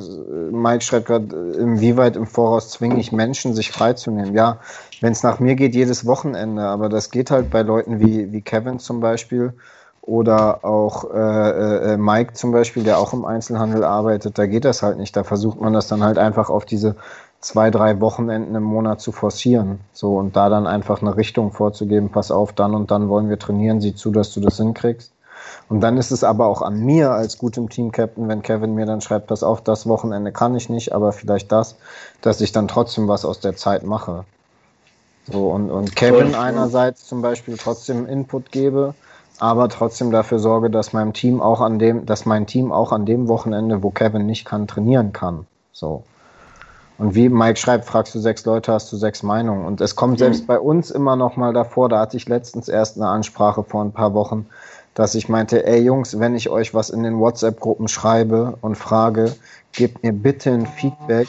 [0.52, 4.34] Mike schreibt gerade, inwieweit im Voraus zwinge ich Menschen, sich freizunehmen.
[4.34, 4.58] Ja,
[5.00, 8.42] wenn es nach mir geht, jedes Wochenende, aber das geht halt bei Leuten wie, wie
[8.42, 9.55] Kevin zum Beispiel
[10.02, 14.82] oder auch äh, äh, Mike zum Beispiel, der auch im Einzelhandel arbeitet, da geht das
[14.82, 15.16] halt nicht.
[15.16, 16.97] Da versucht man das dann halt einfach auf diese
[17.43, 19.81] zwei, drei Wochenenden im Monat zu forcieren.
[19.93, 23.39] So und da dann einfach eine Richtung vorzugeben, pass auf, dann und dann wollen wir
[23.39, 25.12] trainieren, sieh zu, dass du das hinkriegst.
[25.69, 29.01] Und dann ist es aber auch an mir als gutem Team-Captain, wenn Kevin mir dann
[29.01, 31.77] schreibt, pass auf, das Wochenende kann ich nicht, aber vielleicht das,
[32.21, 34.25] dass ich dann trotzdem was aus der Zeit mache.
[35.31, 38.95] So, und, und Kevin einerseits zum Beispiel trotzdem Input gebe,
[39.39, 43.05] aber trotzdem dafür sorge, dass mein Team auch an dem, dass mein Team auch an
[43.05, 45.47] dem Wochenende, wo Kevin nicht kann, trainieren kann.
[45.73, 46.05] So.
[47.02, 49.66] Und wie Mike schreibt, fragst du sechs Leute, hast du sechs Meinungen.
[49.66, 52.97] Und es kommt selbst bei uns immer noch mal davor, da hatte ich letztens erst
[52.97, 54.47] eine Ansprache vor ein paar Wochen,
[54.94, 59.34] dass ich meinte, ey Jungs, wenn ich euch was in den WhatsApp-Gruppen schreibe und frage,
[59.72, 61.26] gebt mir bitte ein Feedback,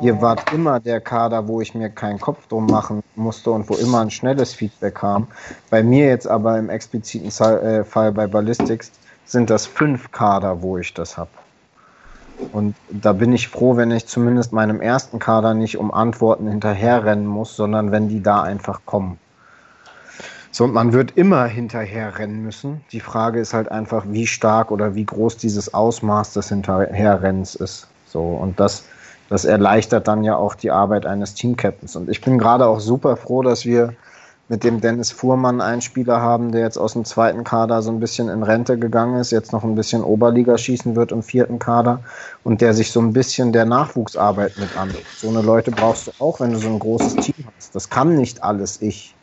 [0.00, 3.74] Ihr wart immer der Kader, wo ich mir keinen Kopf drum machen musste und wo
[3.74, 5.28] immer ein schnelles Feedback kam.
[5.70, 8.90] Bei mir jetzt aber im expliziten äh, Fall bei Ballistics
[9.24, 11.30] sind das fünf Kader, wo ich das habe.
[12.52, 17.26] Und da bin ich froh, wenn ich zumindest meinem ersten Kader nicht um Antworten hinterherrennen
[17.26, 19.18] muss, sondern wenn die da einfach kommen.
[20.52, 22.84] So, und man wird immer hinterherrennen müssen.
[22.92, 27.88] Die Frage ist halt einfach, wie stark oder wie groß dieses Ausmaß des Hinterherrennens ist.
[28.06, 28.84] So, und das,
[29.28, 31.96] das erleichtert dann ja auch die Arbeit eines Teamcaptains.
[31.96, 33.96] Und ich bin gerade auch super froh, dass wir
[34.48, 38.00] mit dem Dennis Fuhrmann einen Spieler haben, der jetzt aus dem zweiten Kader so ein
[38.00, 42.00] bisschen in Rente gegangen ist, jetzt noch ein bisschen Oberliga schießen wird im vierten Kader
[42.42, 44.94] und der sich so ein bisschen der Nachwuchsarbeit mit an.
[45.16, 47.74] So eine Leute brauchst du auch, wenn du so ein großes Team hast.
[47.74, 49.14] Das kann nicht alles ich.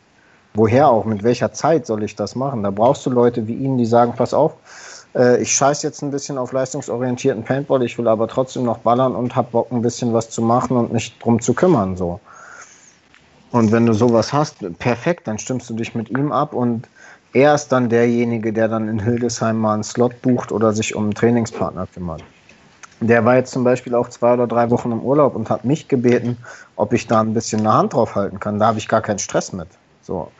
[0.54, 1.04] Woher auch?
[1.04, 2.62] Mit welcher Zeit soll ich das machen?
[2.62, 4.56] Da brauchst du Leute wie ihn, die sagen, pass auf,
[5.14, 9.14] äh, ich scheiß jetzt ein bisschen auf leistungsorientierten Paintball, ich will aber trotzdem noch ballern
[9.14, 12.20] und hab Bock, ein bisschen was zu machen und nicht drum zu kümmern, so.
[13.52, 16.88] Und wenn du sowas hast, perfekt, dann stimmst du dich mit ihm ab und
[17.34, 21.04] er ist dann derjenige, der dann in Hildesheim mal einen Slot bucht oder sich um
[21.04, 22.22] einen Trainingspartner kümmert.
[23.00, 25.88] Der war jetzt zum Beispiel auch zwei oder drei Wochen im Urlaub und hat mich
[25.88, 26.38] gebeten,
[26.76, 28.58] ob ich da ein bisschen eine Hand drauf halten kann.
[28.58, 29.68] Da habe ich gar keinen Stress mit.
[30.02, 30.30] So.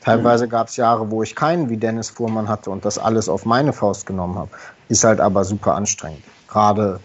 [0.00, 3.44] Teilweise gab es Jahre, wo ich keinen wie Dennis Fuhrmann hatte und das alles auf
[3.44, 4.50] meine Faust genommen habe.
[4.88, 6.22] Ist halt aber super anstrengend.
[6.48, 7.00] Gerade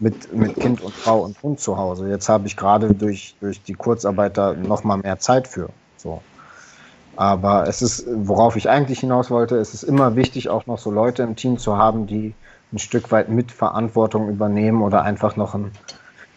[0.00, 2.08] mit, mit Kind und Frau und Hund zu Hause.
[2.08, 5.68] Jetzt habe ich gerade durch, durch die Kurzarbeit da nochmal mehr Zeit für.
[5.98, 6.22] So.
[7.16, 10.90] Aber es ist, worauf ich eigentlich hinaus wollte, es ist immer wichtig, auch noch so
[10.90, 12.34] Leute im Team zu haben, die
[12.72, 15.70] ein Stück weit mit Verantwortung übernehmen oder einfach noch ein,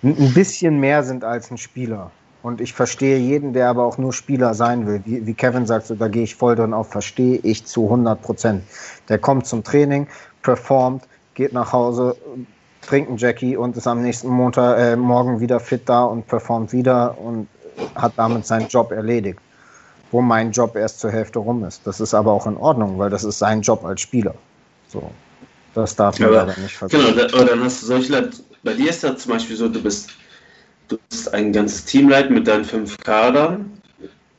[0.03, 2.11] ein bisschen mehr sind als ein Spieler.
[2.41, 5.01] Und ich verstehe jeden, der aber auch nur Spieler sein will.
[5.05, 8.21] Wie, wie Kevin sagt, so, da gehe ich voll drin auf, verstehe ich zu 100
[8.21, 8.63] Prozent.
[9.07, 10.07] Der kommt zum Training,
[10.41, 12.17] performt, geht nach Hause,
[12.85, 16.73] trinkt einen Jackie und ist am nächsten Montag, äh, Morgen wieder fit da und performt
[16.73, 17.47] wieder und
[17.95, 19.39] hat damit seinen Job erledigt.
[20.11, 21.81] Wo mein Job erst zur Hälfte rum ist.
[21.85, 24.35] Das ist aber auch in Ordnung, weil das ist sein Job als Spieler.
[24.87, 25.09] So.
[25.73, 27.15] Das darf man aber, nicht vergessen.
[27.15, 29.81] Genau, aber dann hast du solche Leute, bei dir ist das zum Beispiel so, du
[29.81, 30.11] bist
[30.87, 33.71] du bist ein ganzes Team leiten mit deinen fünf Kadern.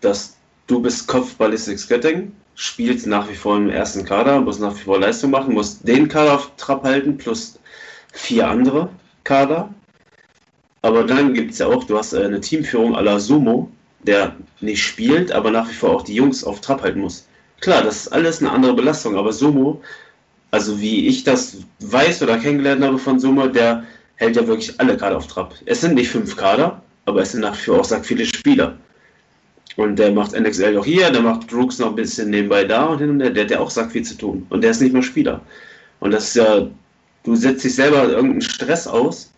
[0.00, 4.76] Das, du bist Kopf Ballistics Göttingen, spielst nach wie vor im ersten Kader, musst nach
[4.76, 7.58] wie vor Leistung machen, musst den Kader auf Trab halten plus
[8.14, 8.88] vier andere
[9.24, 9.72] Kader.
[10.82, 13.70] Aber dann gibt es ja auch, du hast eine Teamführung à la Sumo,
[14.02, 17.26] der nicht spielt, aber nach wie vor auch die Jungs auf Trab halten muss.
[17.60, 19.80] Klar, das ist alles eine andere Belastung, aber Sumo,
[20.50, 23.84] also wie ich das weiß oder kennengelernt habe von Sumo, der
[24.16, 25.54] hält ja wirklich alle Kader auf Trab.
[25.66, 28.76] Es sind nicht fünf Kader, aber es sind nach wie vor auch sagt viele Spieler.
[29.76, 32.98] Und der macht NXL auch hier, der macht Brooks noch ein bisschen nebenbei da und
[32.98, 33.30] hin und her.
[33.30, 34.46] Der hat ja auch sagt viel zu tun.
[34.50, 35.40] Und der ist nicht mehr Spieler.
[36.00, 36.68] Und das ist ja,
[37.24, 39.32] du setzt dich selber irgendeinen Stress aus,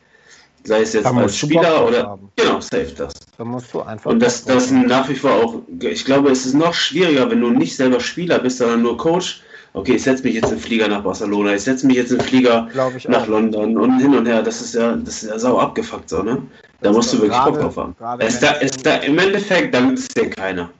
[0.64, 2.02] sei es jetzt als Spieler oder.
[2.02, 2.30] Haben.
[2.36, 3.14] Genau, safe das.
[3.38, 4.10] Da musst du einfach.
[4.10, 7.50] Und das, das nach wie vor auch, ich glaube, es ist noch schwieriger, wenn du
[7.50, 9.42] nicht selber Spieler bist, sondern nur Coach,
[9.72, 12.68] okay, ich setze mich jetzt in Flieger nach Barcelona, ich setze mich jetzt in Flieger
[13.08, 13.26] nach auch.
[13.26, 14.42] London und hin und her.
[14.42, 16.42] Das ist ja, das ist ja sau abgefuckt so, ne?
[16.80, 17.96] Da musst du wirklich Bock drauf haben.
[18.20, 20.70] Ist da, ist da, Im Endeffekt, da ist denn keiner.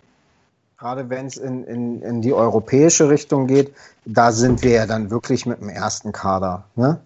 [0.79, 3.75] Gerade wenn es in, in, in die europäische Richtung geht,
[4.05, 6.65] da sind wir ja dann wirklich mit dem ersten Kader.
[6.75, 7.01] Ne?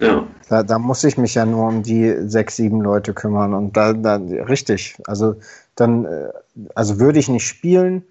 [0.00, 0.26] Ja.
[0.48, 3.52] Da, da muss ich mich ja nur um die sechs, sieben Leute kümmern.
[3.52, 4.96] Und da, da richtig.
[5.06, 5.36] Also
[5.74, 6.28] dann, äh,
[6.74, 8.04] also würde ich nicht spielen,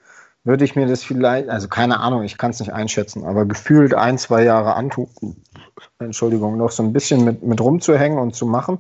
[0.44, 3.94] würde ich mir das vielleicht, also keine Ahnung, ich kann es nicht einschätzen, aber gefühlt
[3.94, 5.08] ein, zwei Jahre antun,
[6.00, 8.80] Entschuldigung, noch so ein bisschen mit, mit rumzuhängen und zu machen.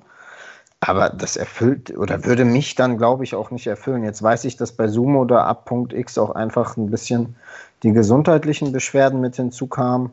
[0.81, 4.03] Aber das erfüllt oder würde mich dann, glaube ich, auch nicht erfüllen.
[4.03, 7.35] Jetzt weiß ich, dass bei Sumo oder ab Punkt X auch einfach ein bisschen
[7.83, 10.11] die gesundheitlichen Beschwerden mit hinzukamen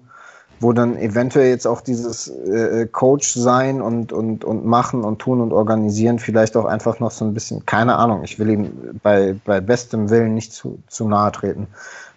[0.60, 5.40] wo dann eventuell jetzt auch dieses äh, Coach sein und, und, und machen und tun
[5.40, 9.34] und organisieren vielleicht auch einfach noch so ein bisschen, keine Ahnung, ich will ihm bei,
[9.44, 11.66] bei bestem Willen nicht zu, zu nahe treten,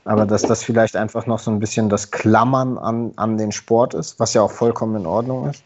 [0.05, 3.93] aber dass das vielleicht einfach noch so ein bisschen das Klammern an, an den Sport
[3.93, 5.63] ist, was ja auch vollkommen in Ordnung ist.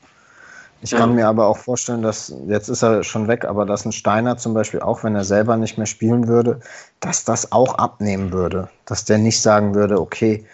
[0.84, 3.94] Ich kann mir aber auch vorstellen, dass, jetzt ist er schon weg, aber dass ein
[3.94, 6.60] Steiner zum Beispiel, auch wenn er selber nicht mehr spielen würde,
[7.00, 8.70] dass das auch abnehmen würde.
[8.86, 10.46] Dass der nicht sagen würde, okay,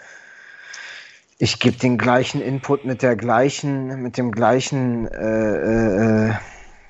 [1.40, 6.34] ich gebe den gleichen Input mit der gleichen, mit dem gleichen, äh, äh,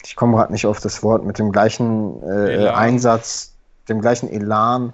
[0.03, 3.53] ich komme gerade nicht auf das Wort, mit dem gleichen äh, Einsatz,
[3.88, 4.92] dem gleichen Elan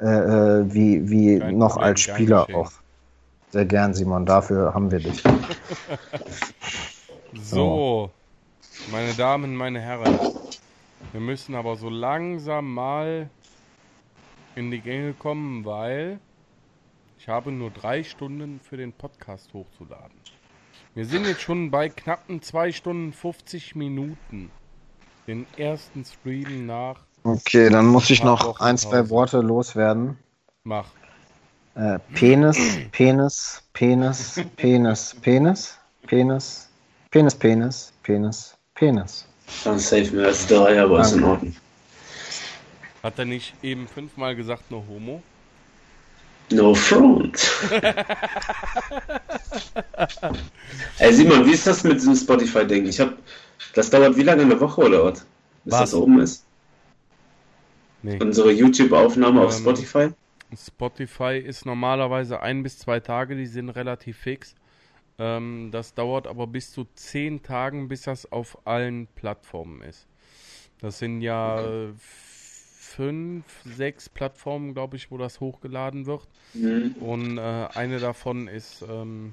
[0.00, 2.70] äh, äh wie, wie noch als Spieler auch.
[3.50, 5.24] Sehr gern, Simon, dafür haben wir dich.
[7.34, 8.10] so,
[8.90, 10.18] meine Damen, meine Herren,
[11.12, 13.30] wir müssen aber so langsam mal
[14.54, 16.18] in die Gänge kommen, weil
[17.18, 20.16] ich habe nur drei Stunden für den Podcast hochzuladen.
[20.94, 24.50] Wir sind jetzt schon bei knappen zwei Stunden 50 Minuten.
[25.26, 26.96] Den ersten Stream nach.
[27.22, 29.08] Okay, dann muss ich noch Wochen ein, zwei.
[29.10, 30.18] Worte loswerden.
[30.64, 30.86] Mach.
[31.74, 36.69] Äh, Penis, Penis, Penis, Penis, Penis, Penis,
[37.10, 39.26] Penis, Penis, Penis, Penis.
[39.64, 41.56] Dann safe mehr als drei, aber ist in Ordnung.
[43.02, 45.20] Hat er nicht eben fünfmal gesagt, nur Homo?
[46.52, 47.50] No front.
[50.98, 52.86] Ey, Simon, wie ist das mit diesem Spotify-Ding?
[52.86, 53.14] Ich hab.
[53.74, 54.42] Das dauert wie lange?
[54.42, 55.26] Eine Woche oder was?
[55.64, 55.80] Bis was?
[55.80, 56.44] das oben ist?
[58.02, 58.18] Nee.
[58.20, 60.10] Unsere YouTube-Aufnahme ähm, auf Spotify?
[60.56, 64.54] Spotify ist normalerweise ein bis zwei Tage, die sind relativ fix.
[65.20, 70.08] Ähm, das dauert aber bis zu zehn Tagen, bis das auf allen Plattformen ist.
[70.80, 71.92] Das sind ja okay
[72.90, 76.26] fünf, sechs Plattformen, glaube ich, wo das hochgeladen wird.
[76.54, 76.96] Mhm.
[77.00, 79.32] Und äh, eine davon ist ähm,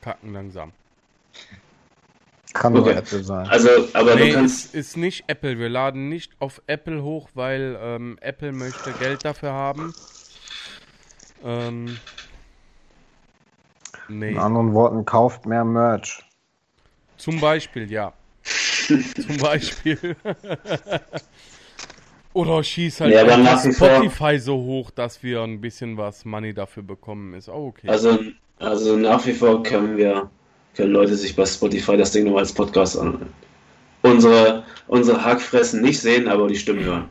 [0.00, 0.72] kacken langsam.
[2.52, 2.98] Kann nur okay.
[2.98, 3.46] Apple sein.
[3.46, 4.66] Also, aber nee, du kannst.
[4.66, 5.58] Ist, ist nicht Apple.
[5.58, 9.94] Wir laden nicht auf Apple hoch, weil ähm, Apple möchte Geld dafür haben.
[11.44, 11.98] Ähm,
[14.08, 14.32] nee.
[14.32, 16.24] In anderen Worten, kauft mehr Merch.
[17.16, 18.12] Zum Beispiel, ja.
[18.42, 20.16] Zum Beispiel.
[22.34, 26.82] Oder schieß halt ja, nach Spotify so hoch, dass wir ein bisschen was Money dafür
[26.82, 27.88] bekommen, ist auch okay.
[27.88, 28.18] Also,
[28.58, 30.30] also nach wie vor können wir,
[30.74, 33.28] können Leute sich bei Spotify das Ding nur als Podcast anhören.
[34.00, 37.08] Unsere, unsere Hackfressen nicht sehen, aber die Stimmen hören.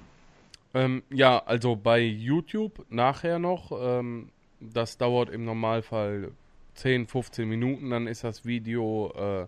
[0.73, 4.29] Ähm, ja, also bei YouTube nachher noch, ähm,
[4.59, 6.31] das dauert im Normalfall
[6.75, 9.47] 10, 15 Minuten, dann ist das Video äh,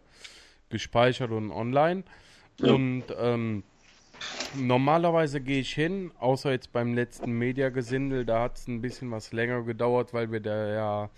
[0.69, 2.03] gespeichert und online.
[2.59, 2.73] Ja.
[2.73, 3.63] Und ähm,
[4.55, 9.33] Normalerweise gehe ich hin, außer jetzt beim letzten Mediagesindel, da hat es ein bisschen was
[9.33, 11.09] länger gedauert, weil wir da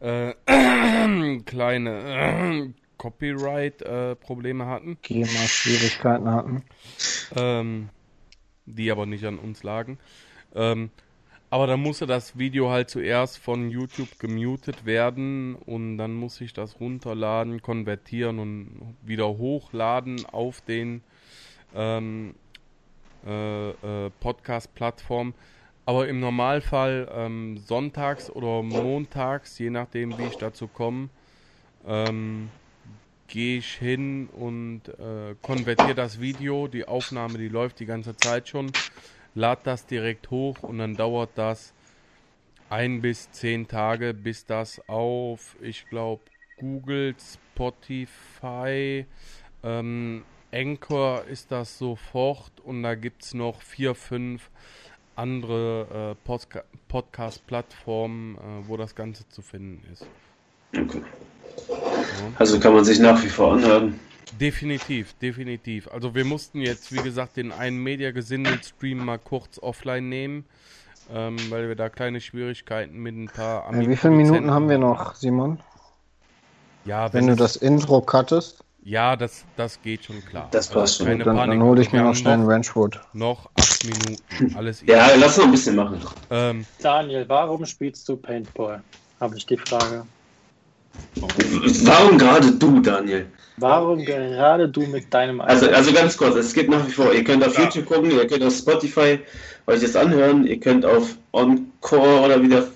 [0.00, 4.98] ja äh, kleine äh, Copyright-Probleme hatten.
[5.00, 6.64] GEMA-Schwierigkeiten hatten.
[7.34, 7.88] Ähm,
[8.66, 9.98] die aber nicht an uns lagen.
[10.54, 10.90] Ähm,
[11.50, 16.52] aber dann musste das Video halt zuerst von YouTube gemutet werden und dann muss ich
[16.52, 21.02] das runterladen, konvertieren und wieder hochladen auf den
[21.74, 22.34] ähm,
[23.24, 25.34] äh, äh, Podcast-Plattform.
[25.84, 31.10] Aber im Normalfall ähm, sonntags oder montags, je nachdem wie ich dazu komme,
[31.86, 32.50] ähm,
[33.28, 38.48] gehe ich hin und äh, konvertiere das Video, die Aufnahme, die läuft die ganze Zeit
[38.48, 38.72] schon,
[39.36, 41.72] lade das direkt hoch und dann dauert das
[42.68, 46.22] ein bis zehn Tage, bis das auf, ich glaube,
[46.58, 47.14] Google,
[47.54, 49.06] Spotify,
[49.62, 54.50] ähm, Anchor ist das sofort und da gibt es noch vier, fünf
[55.14, 60.06] andere äh, Podca Podcast-Plattformen, äh, wo das Ganze zu finden ist.
[60.74, 61.02] Okay.
[62.38, 63.98] Also kann man sich nach wie vor anhören.
[64.32, 65.88] Definitiv, definitiv.
[65.88, 70.44] Also wir mussten jetzt, wie gesagt, den einen Media-Gesindel-Stream mal kurz offline nehmen,
[71.12, 74.78] ähm, weil wir da kleine Schwierigkeiten mit ein paar ja, Wie viele Minuten haben wir
[74.78, 75.60] noch, Simon?
[76.84, 78.62] Ja, wenn, wenn du das Intro cuttest.
[78.82, 80.46] Ja, das, das geht schon klar.
[80.52, 81.18] Das passt also, schon.
[81.18, 83.00] Dann, dann hole ich mir noch schnell einen Ranchwood.
[83.14, 84.56] Noch acht Minuten.
[84.56, 86.00] Alles ja, lass noch ein bisschen machen.
[86.30, 88.82] Ähm, Daniel, warum spielst du Paintball?
[89.18, 90.06] Habe ich die Frage.
[91.84, 93.26] Warum gerade du, Daniel?
[93.58, 97.12] Warum gerade du mit deinem Also, also ganz kurz, es geht nach wie vor.
[97.12, 97.64] Ihr könnt auf ja.
[97.64, 99.18] YouTube gucken, ihr könnt auf Spotify
[99.66, 102.68] euch das anhören, ihr könnt auf Encore oder wieder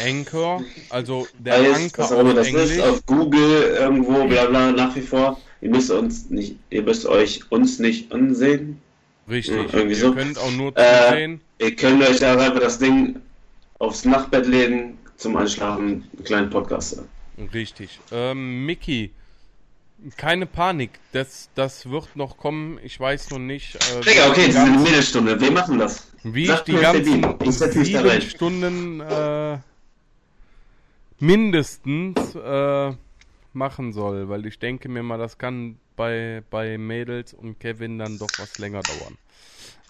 [0.00, 2.70] Anchor, also der heißt, Anchor was auf das Englisch.
[2.70, 5.40] Ist, auf Google irgendwo, bla bla, nach wie vor.
[5.60, 8.80] Ihr müsst uns nicht, ihr müsst euch uns nicht ansehen.
[9.28, 9.56] Richtig.
[9.56, 10.14] Ja, irgendwie ihr so.
[10.14, 11.40] könnt auch nur äh, zusehen.
[11.58, 13.16] Äh, ihr könnt euch da einfach das Ding
[13.78, 17.02] aufs Nachtbett legen, zum Einschlafen, einen kleinen Podcast.
[17.52, 18.00] Richtig.
[18.12, 19.12] Ähm, Mickey,
[20.16, 23.76] keine Panik, das, das wird noch kommen, ich weiß noch nicht.
[23.76, 26.12] Äh, Digga, okay, das ist eine Mittelstunde, wir machen das.
[26.22, 29.58] Wie Sag ich die ganzen sieben Stunden äh,
[31.18, 32.92] mindestens äh,
[33.52, 38.18] machen soll, weil ich denke mir mal, das kann bei, bei Mädels und Kevin dann
[38.18, 39.16] doch was länger dauern.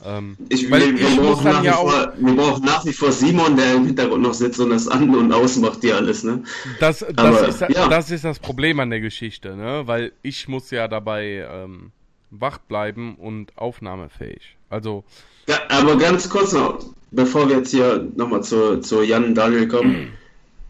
[0.05, 2.09] Ähm, ich, weil wir, ich muss dann ja vor, auch.
[2.19, 5.33] wir brauchen nach wie vor Simon, der im Hintergrund noch sitzt und das an und
[5.33, 6.43] ausmacht hier alles, ne?
[6.81, 7.89] Das, das, Aber, ist, ja.
[7.89, 9.83] das ist das Problem an der Geschichte, ne?
[9.87, 11.93] Weil ich muss ja dabei ähm,
[12.31, 14.57] wach bleiben und aufnahmefähig.
[14.69, 15.05] Also.
[15.49, 19.69] Ja, aber ganz kurz noch, bevor wir jetzt hier nochmal zu, zu Jan und Daniel
[19.69, 20.13] kommen,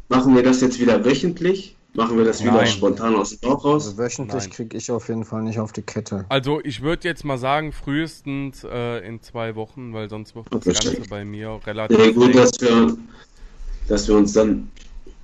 [0.09, 1.76] machen wir das jetzt wieder wöchentlich?
[1.97, 2.67] Machen wir das wieder Nein.
[2.67, 3.87] spontan aus dem Bauch raus?
[3.87, 6.27] Also wöchentlich kriege ich auf jeden Fall nicht auf die Kette.
[6.29, 10.65] Also ich würde jetzt mal sagen, frühestens äh, in zwei Wochen, weil sonst wird das
[10.65, 11.99] Ganze bei mir relativ.
[11.99, 12.97] Ja, gut, dass wir,
[13.89, 14.71] dass wir uns dann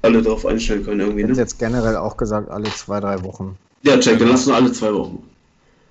[0.01, 1.25] alle darauf einstellen können irgendwie.
[1.25, 1.35] Ne?
[1.35, 3.57] jetzt generell auch gesagt, alle zwei, drei Wochen.
[3.83, 5.23] Ja, check, dann lass nur alle zwei Wochen.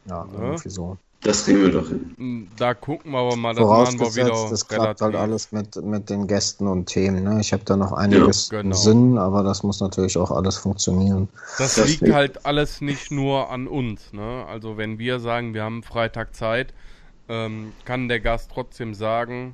[0.05, 0.43] Ja, ja.
[0.43, 0.97] irgendwie so.
[1.23, 2.15] Das kriegen wir doch hin.
[2.17, 4.49] Hm, da gucken wir aber mal, das machen wir wieder.
[4.49, 7.23] Das klappt halt alles mit, mit den Gästen und Themen.
[7.23, 7.39] Ne?
[7.39, 8.75] Ich habe da noch einiges ja, genau.
[8.75, 11.29] Sinn, aber das muss natürlich auch alles funktionieren.
[11.59, 14.13] Das, das liegt halt alles nicht nur an uns.
[14.13, 14.45] Ne?
[14.47, 16.73] Also wenn wir sagen, wir haben Freitag Zeit,
[17.29, 19.53] ähm, kann der Gast trotzdem sagen,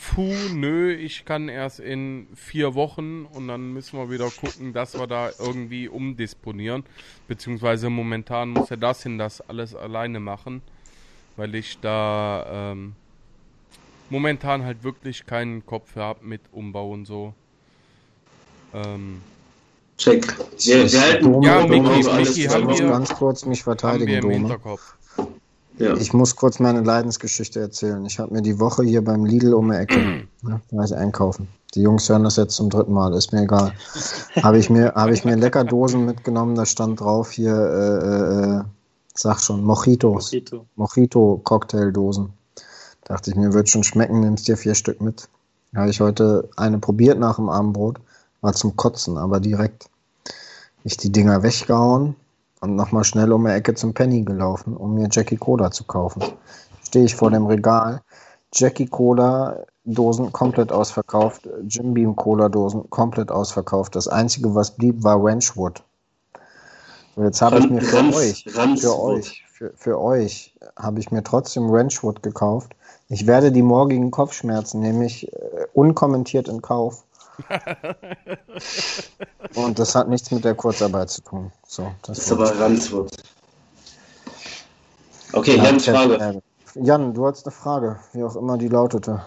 [0.00, 4.98] puh, nö, ich kann erst in vier Wochen und dann müssen wir wieder gucken, dass
[4.98, 6.84] wir da irgendwie umdisponieren.
[7.28, 10.62] Beziehungsweise momentan muss er das hin, das alles alleine machen,
[11.36, 12.94] weil ich da ähm,
[14.10, 17.34] momentan halt wirklich keinen Kopf für habe mit Umbau und so.
[18.74, 19.22] Ähm,
[19.98, 20.36] Check.
[20.58, 24.40] Wir, wir halten ja, Miki, Miki, haben wir, ganz kurz mich verteidigen, haben wir im
[24.42, 24.94] Hinterkopf.
[25.78, 25.94] Ja.
[25.96, 28.04] Ich muss kurz meine Leidensgeschichte erzählen.
[28.06, 31.48] Ich habe mir die Woche hier beim Lidl um die Ecke, ne, ich einkaufen.
[31.74, 33.72] Die Jungs hören das jetzt zum dritten Mal, ist mir egal.
[34.42, 38.62] habe ich mir, habe ich mir Leckerdosen mitgenommen, da stand drauf hier, äh, äh,
[39.14, 40.32] sag schon, Mojitos.
[40.32, 40.66] Mojito.
[40.76, 42.30] Mojito Cocktaildosen.
[43.04, 45.28] Dachte ich mir, wird schon schmecken, nimmst dir vier Stück mit.
[45.74, 48.00] Habe ich heute eine probiert nach dem Abendbrot,
[48.40, 49.90] war zum Kotzen, aber direkt.
[50.84, 52.16] Ich die Dinger weggehauen,
[52.66, 56.22] und nochmal schnell um die Ecke zum Penny gelaufen, um mir Jackie Cola zu kaufen.
[56.84, 58.02] Stehe ich vor dem Regal,
[58.52, 63.94] Jackie Cola Dosen komplett ausverkauft, Jim Beam Cola Dosen komplett ausverkauft.
[63.94, 65.82] Das einzige, was blieb, war Ranchwood.
[67.14, 68.44] So, jetzt habe ich mir für Ranch, euch,
[68.80, 72.74] für euch, für, für euch, habe ich mir trotzdem Ranchwood gekauft.
[73.08, 77.04] Ich werde die morgigen Kopfschmerzen nämlich äh, unkommentiert in Kauf.
[79.54, 81.52] Und das hat nichts mit der Kurzarbeit zu tun.
[81.66, 83.16] So, das, das ist aber Ranzwurz.
[85.32, 86.42] Okay, Jan, Frage.
[86.74, 89.22] Jan, du hast eine Frage, wie auch immer die lautete.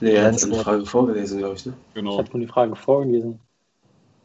[0.00, 1.66] Nee, er hat eine Frage vorgelesen, glaube ich.
[1.66, 1.74] Ne?
[1.94, 2.12] Genau.
[2.12, 3.40] Ich habe nur die Frage vorgelesen.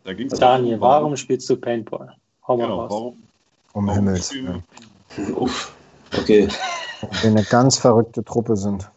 [0.03, 2.16] Da ging's Daniel, warum, warum spielst du Paintball?
[2.48, 2.92] Hau mal genau, raus.
[2.92, 3.24] Warum?
[3.74, 4.34] Um warum Himmels.
[5.35, 5.74] Uff.
[6.18, 6.48] Okay.
[7.02, 8.90] Wenn wir eine ganz verrückte Truppe sind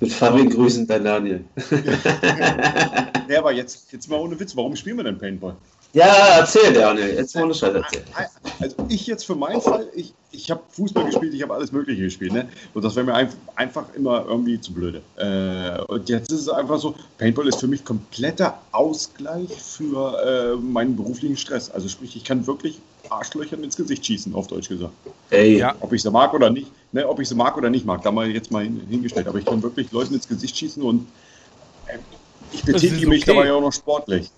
[0.00, 1.44] mit, Fabian grüßen, dein Daniel.
[3.28, 5.56] ja, aber jetzt, jetzt mal ohne Witz, warum spielen wir denn Paintball?
[5.92, 7.14] Ja, erzähl, Daniel.
[7.14, 8.04] Jetzt ohne Scheiß erzähl.
[8.60, 12.02] Also ich jetzt für meinen Fall, ich, ich habe Fußball gespielt, ich habe alles Mögliche
[12.02, 12.32] gespielt.
[12.32, 12.48] Ne?
[12.74, 15.02] Und das wäre mir einfach immer irgendwie zu blöde.
[15.16, 20.56] Äh, und jetzt ist es einfach so, Paintball ist für mich kompletter Ausgleich für äh,
[20.56, 21.70] meinen beruflichen Stress.
[21.70, 22.78] Also sprich, ich kann wirklich
[23.08, 24.92] Arschlöchern ins Gesicht schießen, auf Deutsch gesagt.
[25.30, 25.58] Ey.
[25.58, 25.74] Ja.
[25.80, 28.12] Ob ich sie mag oder nicht, ne, ob ich sie mag oder nicht mag, da
[28.12, 29.26] mal jetzt mal hingestellt.
[29.26, 31.08] Aber ich kann wirklich Leuten ins Gesicht schießen und
[31.86, 31.98] äh,
[32.52, 33.06] ich betätige okay.
[33.06, 34.30] mich dabei auch noch sportlich.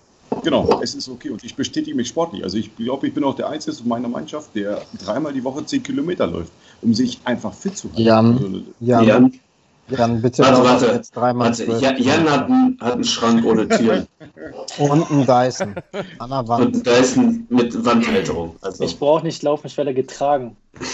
[0.43, 2.43] Genau, es ist okay und ich bestätige mich sportlich.
[2.43, 5.65] Also ich glaube, ich bin auch der Einzige in meiner Mannschaft, der dreimal die Woche
[5.67, 8.03] zehn Kilometer läuft, um sich einfach fit zu halten.
[8.03, 9.41] Jan, also, Jan, Jan,
[9.89, 11.65] Jan bitte warte, warte, jetzt dreimal warte.
[11.65, 14.07] Jan, Jan hat, einen, hat einen Schrank ohne Tür.
[14.79, 15.75] und einen Dyson
[16.19, 16.77] an der Wand.
[16.77, 18.57] Und Dyson mit Wandhalterung.
[18.63, 18.85] Also.
[18.85, 20.57] Ich brauche nicht laufen, ich werde getragen.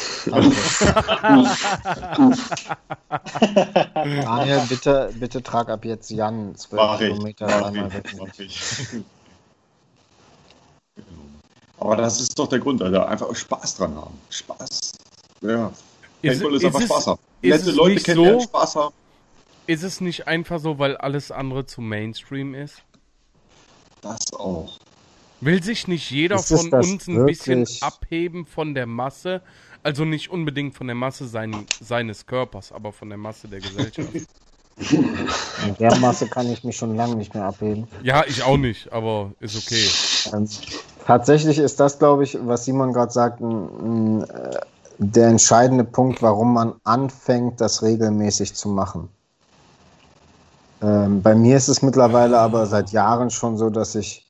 [3.94, 8.12] Daniel, bitte, bitte trag ab jetzt Jan zwölf Kilometer einmal weg.
[11.80, 13.08] Aber das ist doch der Grund, Alter.
[13.08, 14.18] Einfach Spaß dran haben.
[14.30, 14.92] Spaß.
[15.42, 15.72] Ja.
[16.22, 17.20] Paintball ist, ist einfach Spaß haben.
[17.42, 18.94] Nette Leute kennen, so, Spaß haben.
[19.66, 22.82] Ist es nicht einfach so, weil alles andere zu Mainstream ist?
[24.00, 24.78] Das auch.
[25.40, 27.38] Will sich nicht jeder ist von uns ein wirklich?
[27.38, 29.42] bisschen abheben von der Masse?
[29.84, 34.08] Also nicht unbedingt von der Masse sein, seines Körpers, aber von der Masse der Gesellschaft.
[34.80, 37.88] In der Masse kann ich mich schon lange nicht mehr abheben.
[38.02, 39.84] Ja, ich auch nicht, aber ist okay.
[40.32, 40.48] Ähm,
[41.06, 44.60] tatsächlich ist das, glaube ich, was Simon gerade sagt, ein, ein, äh,
[44.98, 49.08] der entscheidende Punkt, warum man anfängt, das regelmäßig zu machen.
[50.80, 54.26] Ähm, bei mir ist es mittlerweile aber seit Jahren schon so, dass ich,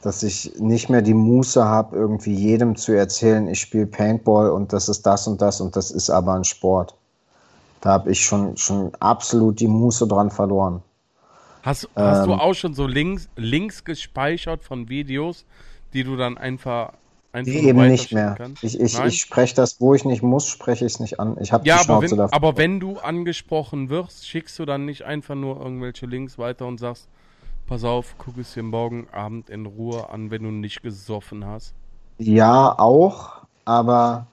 [0.00, 4.72] dass ich nicht mehr die Muße habe, irgendwie jedem zu erzählen, ich spiele Paintball und
[4.72, 6.94] das ist das und das und das ist aber ein Sport.
[7.82, 10.82] Da habe ich schon, schon absolut die Muße dran verloren.
[11.62, 15.44] Hast, hast ähm, du auch schon so Links, Links gespeichert von Videos,
[15.92, 16.92] die du dann einfach
[17.32, 18.36] einfach eben nicht mehr.
[18.38, 18.62] Kannst?
[18.62, 21.36] Ich, ich, ich spreche das, wo ich nicht muss, spreche ich es nicht an.
[21.40, 22.36] Ich habe ja, die Schnauze wenn, dafür.
[22.36, 26.78] Aber wenn du angesprochen wirst, schickst du dann nicht einfach nur irgendwelche Links weiter und
[26.78, 27.08] sagst,
[27.66, 31.74] pass auf, guck es dir morgen Abend in Ruhe an, wenn du nicht gesoffen hast?
[32.18, 34.26] Ja, auch, aber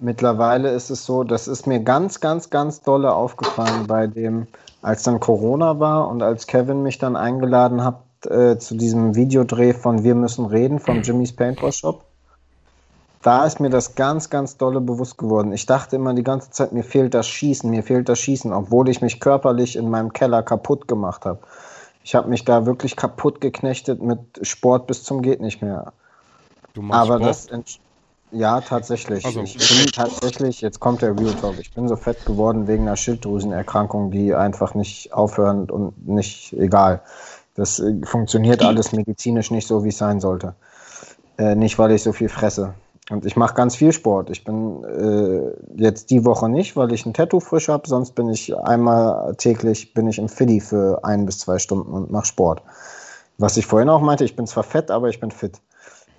[0.00, 4.46] mittlerweile ist es so, das ist mir ganz, ganz, ganz dolle aufgefallen bei dem,
[4.82, 9.72] als dann Corona war und als Kevin mich dann eingeladen hat äh, zu diesem Videodreh
[9.72, 12.04] von Wir müssen reden von Jimmy's Paintball Shop.
[13.22, 15.52] Da ist mir das ganz, ganz dolle bewusst geworden.
[15.52, 18.88] Ich dachte immer die ganze Zeit, mir fehlt das Schießen, mir fehlt das Schießen, obwohl
[18.88, 21.40] ich mich körperlich in meinem Keller kaputt gemacht habe.
[22.02, 25.92] Ich habe mich da wirklich kaputt geknechtet mit Sport bis zum geht nicht mehr.
[26.72, 27.28] Du machst Aber Sport?
[27.28, 27.48] das
[28.32, 29.24] ja, tatsächlich.
[29.24, 32.82] Also, ich bin tatsächlich, jetzt kommt der Real Talk, ich bin so fett geworden wegen
[32.82, 37.02] einer Schilddrüsenerkrankung, die einfach nicht aufhören und nicht egal.
[37.54, 40.54] Das äh, funktioniert alles medizinisch nicht so, wie es sein sollte.
[41.38, 42.74] Äh, nicht, weil ich so viel fresse.
[43.10, 44.30] Und ich mache ganz viel Sport.
[44.30, 47.88] Ich bin äh, jetzt die Woche nicht, weil ich ein Tattoo frisch habe.
[47.88, 52.10] Sonst bin ich einmal täglich bin ich im Philly für ein bis zwei Stunden und
[52.10, 52.62] mache Sport.
[53.36, 55.60] Was ich vorhin auch meinte, ich bin zwar fett, aber ich bin fit.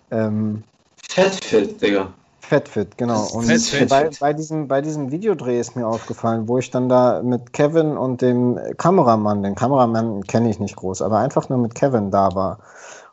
[0.09, 0.63] Ähm,
[1.09, 2.13] Fettfit, Digga.
[2.39, 3.27] Fettfit, genau.
[3.33, 7.21] Und Fett, bei, bei, diesem, bei diesem Videodreh ist mir aufgefallen, wo ich dann da
[7.23, 11.75] mit Kevin und dem Kameramann, den Kameramann kenne ich nicht groß, aber einfach nur mit
[11.75, 12.59] Kevin da war.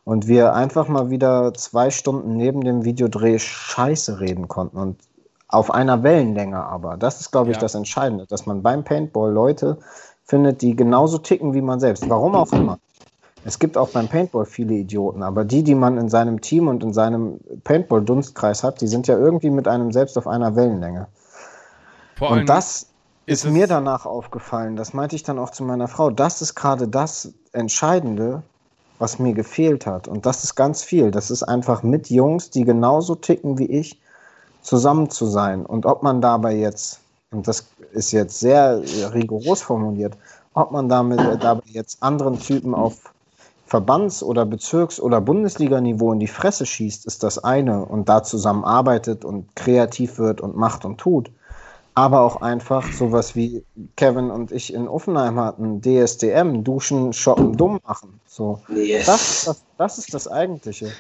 [0.04, 4.78] Und wir einfach mal wieder zwei Stunden neben dem Videodreh Scheiße reden konnten.
[4.78, 4.96] Und
[5.48, 6.96] auf einer Wellenlänge aber.
[6.96, 7.60] Das ist, glaube ich, ja.
[7.60, 9.78] das Entscheidende, dass man beim Paintball Leute
[10.24, 12.08] findet, die genauso ticken wie man selbst.
[12.08, 12.78] Warum auch immer.
[13.44, 16.82] Es gibt auch beim Paintball viele Idioten, aber die, die man in seinem Team und
[16.82, 21.06] in seinem Paintball-Dunstkreis hat, die sind ja irgendwie mit einem selbst auf einer Wellenlänge.
[22.16, 22.88] Vor und das
[23.26, 26.54] ist, ist mir danach aufgefallen, das meinte ich dann auch zu meiner Frau, das ist
[26.54, 28.42] gerade das Entscheidende,
[28.98, 30.08] was mir gefehlt hat.
[30.08, 31.10] Und das ist ganz viel.
[31.10, 34.00] Das ist einfach mit Jungs, die genauso ticken wie ich,
[34.62, 35.64] zusammen zu sein.
[35.64, 37.00] Und ob man dabei jetzt,
[37.30, 38.82] und das ist jetzt sehr
[39.14, 40.16] rigoros formuliert,
[40.54, 43.12] ob man damit dabei jetzt anderen Typen auf
[43.68, 49.26] Verbands- oder Bezirks- oder Bundesliganiveau in die Fresse schießt, ist das eine und da zusammenarbeitet
[49.26, 51.30] und kreativ wird und macht und tut.
[51.94, 53.62] Aber auch einfach sowas wie
[53.96, 58.20] Kevin und ich in Offenheim hatten, DSDM, Duschen, Shoppen, dumm machen.
[58.26, 58.62] So.
[58.68, 59.04] Yes.
[59.04, 60.90] Das, das, das ist das Eigentliche.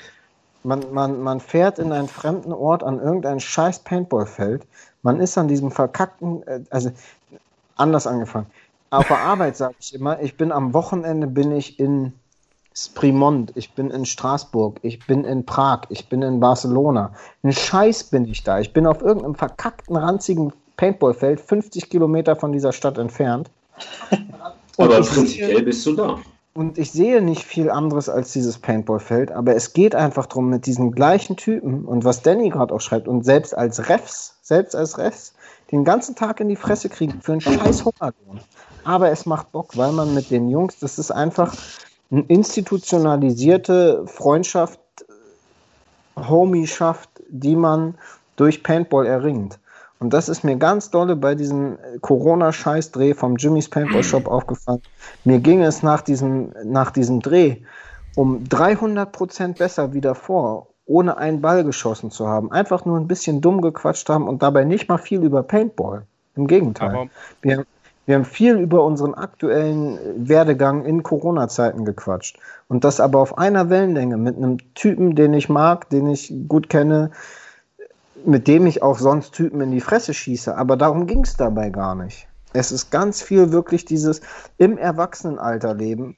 [0.62, 4.66] Man, man, man fährt in einen fremden Ort an irgendein scheiß Paintballfeld.
[5.02, 6.90] Man ist an diesem verkackten, äh, also
[7.76, 8.46] anders angefangen.
[8.90, 12.12] Auf der Arbeit sage ich immer, ich bin am Wochenende bin ich in
[12.84, 17.12] Sprimont, ich bin in Straßburg, ich bin in Prag, ich bin in Barcelona.
[17.42, 18.60] Ein Scheiß bin ich da.
[18.60, 23.50] Ich bin auf irgendeinem verkackten, ranzigen Paintballfeld, 50 Kilometer von dieser Stadt entfernt.
[24.78, 26.18] aber prinzipiell bist du da.
[26.54, 30.66] Und ich sehe nicht viel anderes als dieses Paintballfeld, aber es geht einfach darum, mit
[30.66, 34.98] diesen gleichen Typen und was Danny gerade auch schreibt und selbst als Refs, selbst als
[34.98, 35.34] Refs,
[35.70, 38.40] den ganzen Tag in die Fresse kriegen für einen scheiß Hungerlohn.
[38.84, 41.54] Aber es macht Bock, weil man mit den Jungs, das ist einfach,
[42.10, 44.80] institutionalisierte Freundschaft,
[46.16, 47.94] Homieschaft, die man
[48.36, 49.58] durch Paintball erringt.
[50.00, 54.82] Und das ist mir ganz dolle bei diesem Corona-Scheiß-Dreh vom Jimmy's Paintball Shop aufgefallen.
[55.24, 57.56] Mir ging es nach diesem, nach diesem Dreh
[58.14, 62.50] um 300 Prozent besser wie davor, ohne einen Ball geschossen zu haben.
[62.50, 66.04] Einfach nur ein bisschen dumm gequatscht haben und dabei nicht mal viel über Paintball.
[66.34, 67.10] Im Gegenteil.
[67.42, 67.64] wir,
[68.08, 72.38] wir haben viel über unseren aktuellen Werdegang in Corona-Zeiten gequatscht.
[72.66, 76.70] Und das aber auf einer Wellenlänge mit einem Typen, den ich mag, den ich gut
[76.70, 77.10] kenne,
[78.24, 80.56] mit dem ich auch sonst Typen in die Fresse schieße.
[80.56, 82.26] Aber darum ging es dabei gar nicht.
[82.54, 84.22] Es ist ganz viel wirklich dieses
[84.56, 86.16] im Erwachsenenalter leben,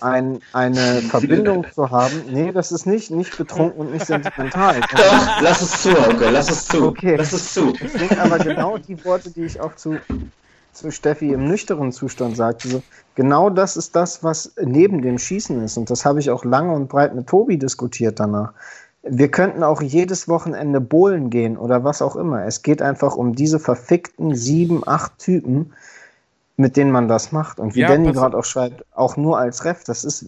[0.00, 2.22] ein, eine Verbindung zu haben.
[2.30, 4.80] Nee, das ist nicht, nicht betrunken und nicht sentimental.
[4.92, 6.86] Doch, lass es zu, okay, lass es zu.
[6.86, 7.16] Okay.
[7.16, 7.72] Lass es zu.
[7.72, 9.98] Das sind aber genau die Worte, die ich auch zu
[10.74, 12.82] zu Steffi im nüchternen Zustand sagte, so,
[13.14, 15.76] genau das ist das, was neben dem Schießen ist.
[15.76, 18.52] Und das habe ich auch lange und breit mit Tobi diskutiert danach.
[19.02, 22.44] Wir könnten auch jedes Wochenende bowlen gehen oder was auch immer.
[22.44, 25.72] Es geht einfach um diese verfickten sieben, acht Typen,
[26.56, 27.60] mit denen man das macht.
[27.60, 30.26] Und wie ja, Danny gerade auch schreibt, auch nur als Ref, das ist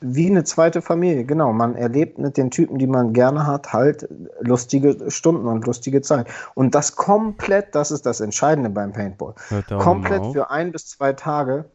[0.00, 1.52] wie eine zweite Familie, genau.
[1.52, 4.08] Man erlebt mit den Typen, die man gerne hat, halt
[4.40, 6.28] lustige Stunden und lustige Zeit.
[6.54, 9.34] Und das komplett, das ist das Entscheidende beim Paintball.
[9.78, 11.66] Komplett für ein bis zwei Tage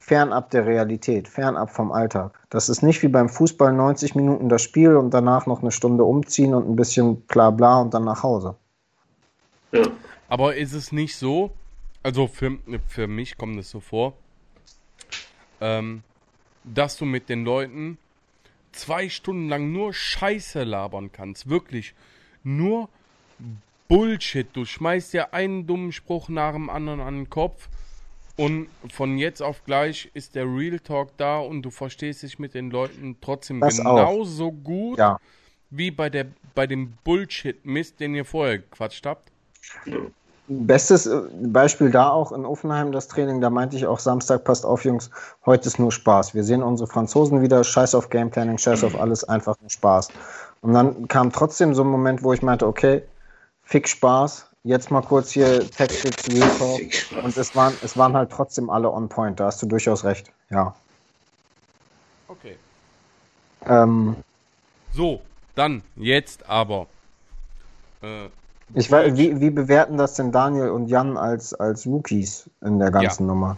[0.00, 2.38] fernab der Realität, fernab vom Alltag.
[2.50, 6.02] Das ist nicht wie beim Fußball 90 Minuten das Spiel und danach noch eine Stunde
[6.04, 8.56] umziehen und ein bisschen bla bla und dann nach Hause.
[9.70, 9.82] Ja.
[10.28, 11.52] Aber ist es nicht so,
[12.02, 12.58] also für,
[12.88, 14.14] für mich kommt es so vor,
[15.60, 16.02] ähm,
[16.64, 17.98] dass du mit den Leuten
[18.72, 21.94] zwei Stunden lang nur Scheiße labern kannst, wirklich
[22.42, 22.88] nur
[23.88, 24.46] Bullshit.
[24.52, 27.68] Du schmeißt dir einen dummen Spruch nach dem anderen an den Kopf
[28.36, 32.54] und von jetzt auf gleich ist der Real Talk da und du verstehst dich mit
[32.54, 34.64] den Leuten trotzdem das genauso auch.
[34.64, 35.20] gut ja.
[35.70, 39.30] wie bei, der, bei dem Bullshit-Mist, den ihr vorher gequatscht habt.
[40.60, 44.64] Bestes äh, Beispiel da auch in Offenheim das Training, da meinte ich auch Samstag, passt
[44.64, 45.10] auf Jungs,
[45.46, 46.34] heute ist nur Spaß.
[46.34, 50.08] Wir sehen unsere Franzosen wieder, scheiß auf Gameplanning, scheiß auf alles, einfach nur Spaß.
[50.62, 53.02] Und dann kam trotzdem so ein Moment, wo ich meinte, okay,
[53.64, 57.24] fick Spaß, jetzt mal kurz hier Tactics, Real Talk.
[57.24, 60.32] Und es waren, es waren halt trotzdem alle on point, da hast du durchaus recht,
[60.50, 60.74] ja.
[62.28, 62.56] Okay.
[63.66, 64.16] Ähm,
[64.92, 65.20] so,
[65.54, 66.86] dann, jetzt aber.
[68.02, 68.28] Äh,
[68.74, 72.90] ich weiß, wie, wie bewerten das denn Daniel und Jan als, als Rookies in der
[72.90, 73.28] ganzen ja.
[73.28, 73.56] Nummer?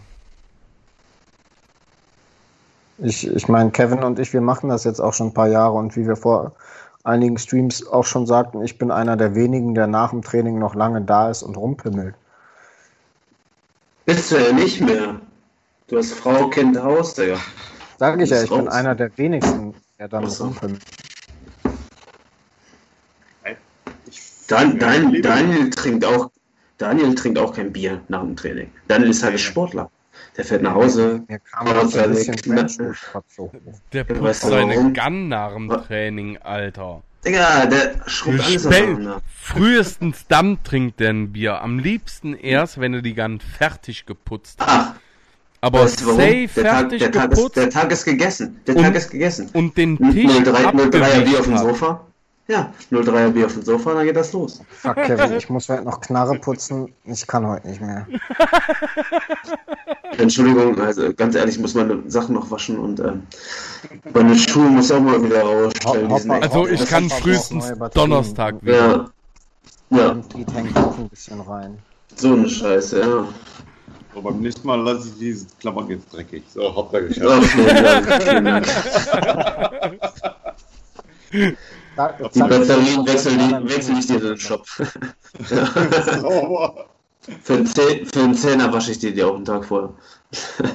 [2.97, 5.73] Ich, ich meine, Kevin und ich, wir machen das jetzt auch schon ein paar Jahre
[5.73, 6.53] und wie wir vor
[7.03, 10.75] einigen Streams auch schon sagten, ich bin einer der wenigen, der nach dem Training noch
[10.75, 12.15] lange da ist und rumpimmelt.
[14.05, 15.19] Bist du ja nicht mehr.
[15.87, 17.37] Du hast Frau, Kind, Haus, Digga.
[17.99, 18.59] Sag ich ja, ich raus.
[18.59, 20.45] bin einer der wenigsten, der dann so.
[20.45, 20.81] rumpimmelt.
[24.47, 26.29] Dan, Dan, Daniel trinkt auch
[26.77, 28.69] Daniel trinkt auch kein Bier nach dem Training.
[28.87, 29.89] Daniel ist halt Sportler.
[30.37, 31.23] Der fährt nach Hause.
[31.27, 32.95] Mir kam so ein bisschen
[33.93, 34.93] Der putzt seine?
[34.93, 37.01] Gun nach dem Training, Alter.
[37.25, 39.21] Digga, der schrubbt alles auseinander.
[39.33, 41.61] Frühestens dann trinkt der ein Bier.
[41.61, 44.67] Am liebsten erst, wenn er die Gun fertig geputzt hat.
[44.69, 44.93] Ach,
[45.61, 47.55] aber weißt du safe der fertig Tag, der geputzt.
[47.55, 48.61] Tag ist, der Tag ist gegessen.
[48.67, 49.49] Der und, Tag ist gegessen.
[49.53, 52.05] Und den Tisch 03, 03 Bier auf dem Sofa.
[52.47, 54.61] Ja, 03er Bier auf dem Sofa, dann geht das los.
[54.69, 56.93] Fuck, Kevin, ich muss heute noch Knarre putzen.
[57.05, 58.05] Ich kann heute nicht mehr.
[60.17, 63.23] Entschuldigung, also ganz ehrlich, ich muss meine Sachen noch waschen und ähm,
[64.13, 66.09] meine Schuhe muss auch mal wieder rausstellen.
[66.09, 69.09] Ho also ich kann frühestens Donnerstag wieder.
[69.89, 69.97] Ja.
[69.97, 70.13] ja.
[70.13, 71.79] Die hängt auch ein bisschen rein.
[72.15, 73.27] So eine Scheiße, ja.
[74.13, 76.43] So, beim nächsten Mal lasse ich diese Klammern jetzt dreckig.
[76.53, 78.67] So, Hauptsache vielen Dank, vielen Dank.
[81.95, 83.37] Die Batterien wechsel,
[83.69, 84.65] wechsel ich dir den Shop.
[84.67, 84.83] für,
[87.53, 89.89] einen Zehn, für einen Zehner wasche ich dir die auch einen Tag vorher.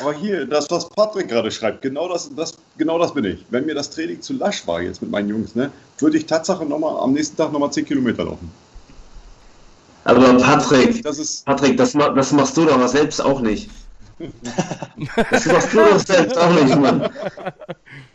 [0.00, 3.44] Aber hier, das, was Patrick gerade schreibt, genau das, das, genau das bin ich.
[3.50, 6.64] Wenn mir das Training zu lasch war jetzt mit meinen Jungs, ne, würde ich Tatsache
[6.64, 8.50] noch mal, am nächsten Tag nochmal 10 Kilometer laufen.
[10.04, 13.70] Aber Patrick, das, ist, Patrick, das, das machst du doch selbst auch nicht.
[15.30, 17.08] das machst du doch selbst auch nicht, Mann.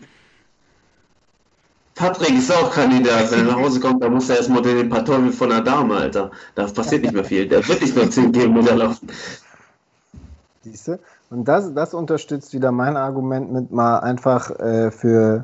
[1.99, 3.29] Patrick ist auch Kandidat.
[3.29, 5.97] Wenn er nach Hause kommt, dann muss er erstmal den paar Teufel von der Dame,
[5.97, 6.31] Alter.
[6.55, 7.45] Da passiert nicht mehr viel.
[7.45, 9.09] Der wird nicht mehr 10 Kilometer laufen.
[10.63, 10.99] Siehst du?
[11.29, 15.43] Und das, das unterstützt wieder mein Argument mit mal einfach äh, für,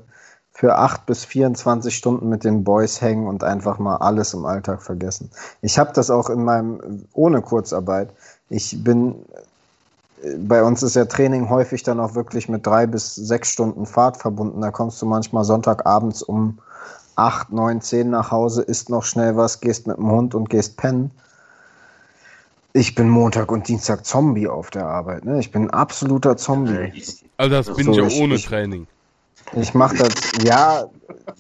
[0.53, 4.81] für 8 bis 24 Stunden mit den Boys hängen und einfach mal alles im Alltag
[4.81, 5.31] vergessen.
[5.61, 8.11] Ich habe das auch in meinem, ohne Kurzarbeit.
[8.47, 9.25] Ich bin
[10.37, 14.17] bei uns ist ja Training häufig dann auch wirklich mit drei bis sechs Stunden Fahrt
[14.17, 14.61] verbunden.
[14.61, 16.59] Da kommst du manchmal Sonntagabends um
[17.15, 20.77] acht, neun, zehn nach Hause, isst noch schnell was, gehst mit dem Hund und gehst
[20.77, 21.11] pennen.
[22.73, 25.23] Ich bin Montag und Dienstag Zombie auf der Arbeit.
[25.23, 25.39] Ne?
[25.39, 26.91] Ich bin ein absoluter Zombie.
[27.37, 28.87] Also das bin so, ich ja ohne ich, Training.
[29.53, 30.13] Ich mache das,
[30.43, 30.85] ja,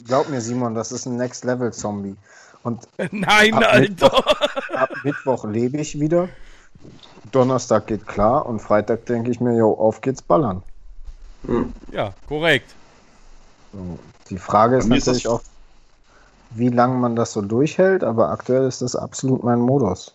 [0.07, 2.15] glaub mir Simon, das ist ein Next-Level-Zombie.
[2.63, 3.81] Und Nein, ab Alter!
[3.81, 4.25] Mittwoch,
[4.75, 6.29] ab Mittwoch lebe ich wieder.
[7.35, 10.63] Donnerstag geht klar und Freitag denke ich mir, jo, auf geht's ballern.
[11.45, 11.73] Hm.
[11.91, 12.73] Ja, korrekt.
[14.29, 15.41] Die Frage ist natürlich ist auch,
[16.51, 20.13] wie lange man das so durchhält, aber aktuell ist das absolut mein Modus.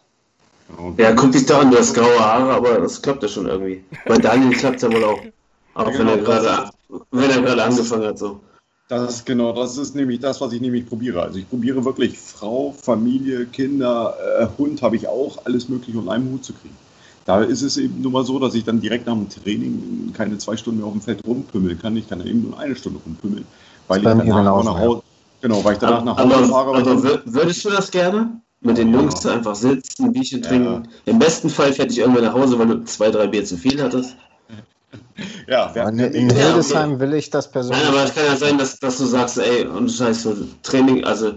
[0.96, 3.84] Ja, guck dich da an, du hast graue Haare, aber das klappt ja schon irgendwie.
[4.06, 5.20] Bei Daniel klappt es ja wohl auch.
[5.74, 6.70] Auch ja, genau, wenn er gerade
[7.10, 8.40] wenn er gerade angefangen hat so.
[8.88, 11.22] Das ist genau, das ist nämlich das, was ich nämlich probiere.
[11.22, 16.12] Also ich probiere wirklich Frau, Familie, Kinder, äh, Hund habe ich auch, alles mögliche unter
[16.12, 16.76] einem Hut zu kriegen.
[17.24, 20.38] Da ist es eben nur mal so, dass ich dann direkt nach dem Training keine
[20.38, 21.96] zwei Stunden mehr auf dem Feld rumpümmeln kann.
[21.96, 23.44] Ich kann dann eben nur eine Stunde rumpümmeln,
[23.88, 25.02] weil ich danach genau nach Hause,
[25.40, 26.76] genau, weil ich danach nach Hause fahre.
[26.76, 28.40] Aber würdest du das gerne?
[28.62, 29.32] Mit den Jungs ja.
[29.32, 30.84] einfach sitzen, Bierchen trinken.
[30.84, 30.90] Ja.
[31.06, 33.82] Im besten Fall fährt dich irgendwann nach Hause, weil du zwei, drei Bier zu viel
[33.82, 34.16] hattest.
[35.48, 37.00] Ja, in, in Hildesheim okay.
[37.00, 37.82] will ich das persönlich.
[37.82, 41.04] Nein, aber es kann ja sein, dass, dass du sagst, ey, und Scheiß, so Training,
[41.04, 41.32] also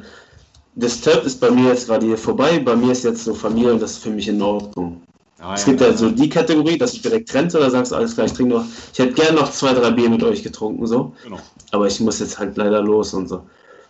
[0.76, 3.82] Disturbed ist bei mir jetzt gerade hier vorbei, bei mir ist jetzt so Familie und
[3.82, 5.02] das ist für mich in Ordnung.
[5.44, 8.14] Ah, es gibt ja, ja so die Kategorie, dass du direkt trennst oder sagst, alles
[8.14, 11.12] klar, ich trinke noch, ich hätte gerne noch zwei, drei Bier mit euch getrunken, so.
[11.24, 11.40] Genau.
[11.72, 13.44] Aber ich muss jetzt halt leider los und so.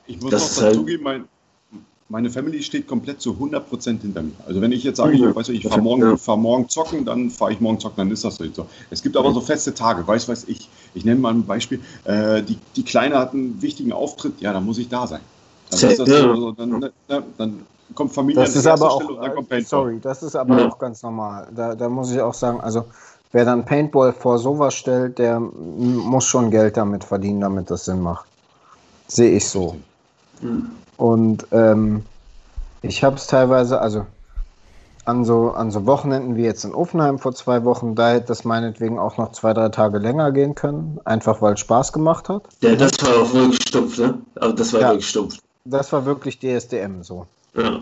[0.07, 1.19] Ich muss das halt dazugeben, halt...
[1.19, 1.29] mein,
[2.09, 4.31] meine Family steht komplett zu 100% hinter mir.
[4.47, 7.53] Also wenn ich jetzt sage, ich, weiß, ich fahre morgen, fahr morgen zocken, dann fahre
[7.53, 8.67] ich morgen zocken, dann ist das so.
[8.89, 10.69] Es gibt aber so feste Tage, weiß weiß ich.
[10.95, 11.81] Ich nenne mal ein Beispiel.
[12.03, 15.21] Äh, die, die Kleine hat einen wichtigen Auftritt, ja, dann muss ich da sein.
[15.69, 17.65] Dann, ist das so, dann, ne, ne, dann
[17.95, 19.03] kommt Familie das ist aber auch,
[19.65, 20.67] Sorry, das ist aber ja.
[20.67, 21.47] auch ganz normal.
[21.55, 22.85] Da, da muss ich auch sagen, also
[23.31, 28.01] wer dann Paintball vor sowas stellt, der muss schon Geld damit verdienen, damit das Sinn
[28.01, 28.25] macht.
[29.07, 29.75] Sehe ich so.
[30.41, 30.71] Mhm.
[30.97, 32.05] Und ähm,
[32.81, 34.05] ich habe es teilweise, also
[35.05, 38.45] an so, an so Wochenenden wie jetzt in Offenheim vor zwei Wochen, da hätte das
[38.45, 42.43] meinetwegen auch noch zwei, drei Tage länger gehen können, einfach weil es Spaß gemacht hat.
[42.61, 44.19] Ja, das war auch wirklich stumpf, ne?
[44.35, 45.37] Aber das war ja, wirklich stumpf.
[45.65, 47.25] Das war wirklich DSDM so.
[47.55, 47.81] Ja.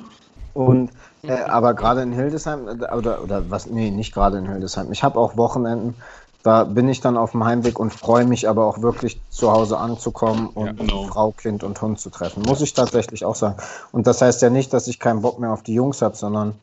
[0.54, 0.92] Und
[1.24, 4.92] äh, aber gerade in Hildesheim, äh, oder, oder was, nee, nicht gerade in Hildesheim.
[4.92, 5.96] Ich habe auch Wochenenden,
[6.44, 9.78] da bin ich dann auf dem Heimweg und freue mich aber auch wirklich zu Hause
[9.78, 11.04] anzukommen und ja, genau.
[11.04, 12.44] Frau, Kind und Hund zu treffen.
[12.44, 13.58] Muss ich tatsächlich auch sagen.
[13.92, 16.56] Und das heißt ja nicht, dass ich keinen Bock mehr auf die Jungs habe, sondern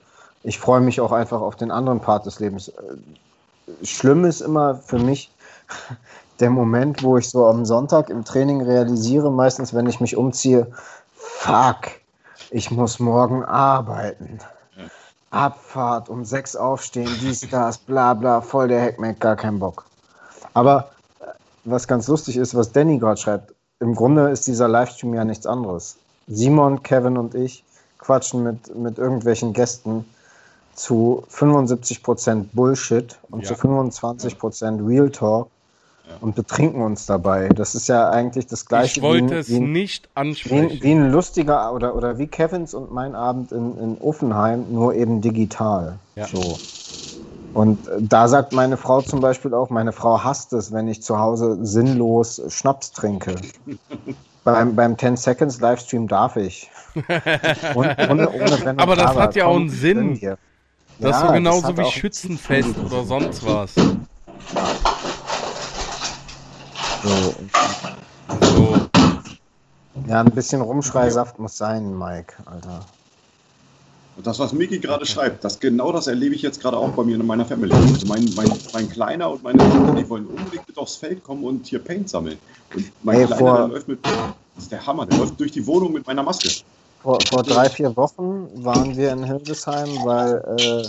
[0.43, 2.69] ich freue mich auch einfach auf den anderen Part des Lebens.
[2.69, 5.31] Äh, schlimm ist immer für mich
[6.41, 10.67] der Moment, wo ich so am Sonntag im Training realisiere, meistens wenn ich mich umziehe,
[11.15, 11.79] fuck,
[12.51, 14.39] ich muss morgen arbeiten.
[15.31, 19.85] Abfahrt, um sechs aufstehen, dies, das, bla bla, voll der Hackmack, gar keinen Bock.
[20.55, 21.27] Aber äh,
[21.65, 25.47] was ganz lustig ist, was Danny gerade schreibt, im Grunde ist dieser Livestream ja nichts
[25.47, 25.97] anderes.
[26.27, 27.65] Simon, Kevin und ich
[27.99, 30.05] quatschen mit, mit irgendwelchen Gästen
[30.75, 33.49] zu 75% Bullshit und ja.
[33.49, 35.49] zu 25% Real Talk
[36.21, 37.49] und betrinken uns dabei.
[37.49, 38.99] Das ist ja eigentlich das gleiche.
[38.99, 40.83] Ich wollte wie, es wie, nicht ansprechen.
[40.83, 45.21] Wie, ein lustiger oder, oder wie Kevins und mein Abend in, in Offenheim, nur eben
[45.21, 45.99] digital.
[46.17, 46.27] Ja.
[46.27, 46.59] So.
[47.55, 51.19] Und da sagt meine Frau zum Beispiel auch, meine Frau hasst es, wenn ich zu
[51.19, 53.37] Hause sinnlos Schnaps trinke.
[54.45, 56.71] beim, beim 10 Seconds Livestream darf ich.
[57.75, 60.21] Und, ohne, ohne Aber das hat ja auch einen Sinn.
[61.01, 63.75] Das ist so genauso wie Schützenfest oder sonst was.
[67.03, 67.35] So.
[68.43, 68.77] so.
[70.09, 72.81] Ja, ein bisschen Rumschreisaft muss sein, Mike, Alter.
[74.17, 77.05] Und das, was Miki gerade schreibt, das genau das erlebe ich jetzt gerade auch bei
[77.05, 77.73] mir in meiner Family.
[77.73, 81.45] Also mein, mein, mein Kleiner und meine Tochter, die wollen unbedingt mit aufs Feld kommen
[81.45, 82.37] und hier Paint sammeln.
[82.75, 85.53] Und mein hey, Kleiner, vor, der läuft mit, das ist der Hammer, der läuft durch
[85.53, 86.49] die Wohnung mit meiner Maske.
[87.01, 90.89] Vor, vor drei, vier Wochen waren wir in Hildesheim, weil äh,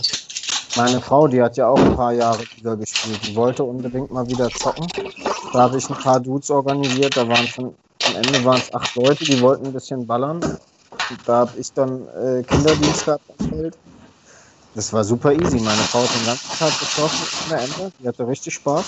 [0.76, 4.28] meine Frau, die hat ja auch ein paar Jahre Liga gespielt, die wollte unbedingt mal
[4.28, 4.88] wieder zocken.
[5.54, 7.76] Da habe ich ein paar Dudes organisiert, da waren schon,
[8.06, 10.38] am Ende waren es acht Leute, die wollten ein bisschen ballern.
[10.38, 13.78] Und da habe ich dann äh, Kinderdienst Feld.
[14.76, 15.60] Das war super easy.
[15.60, 16.72] Meine Frau hat den ganzen Tag
[17.44, 18.86] in der Ende, die hatte richtig Spaß.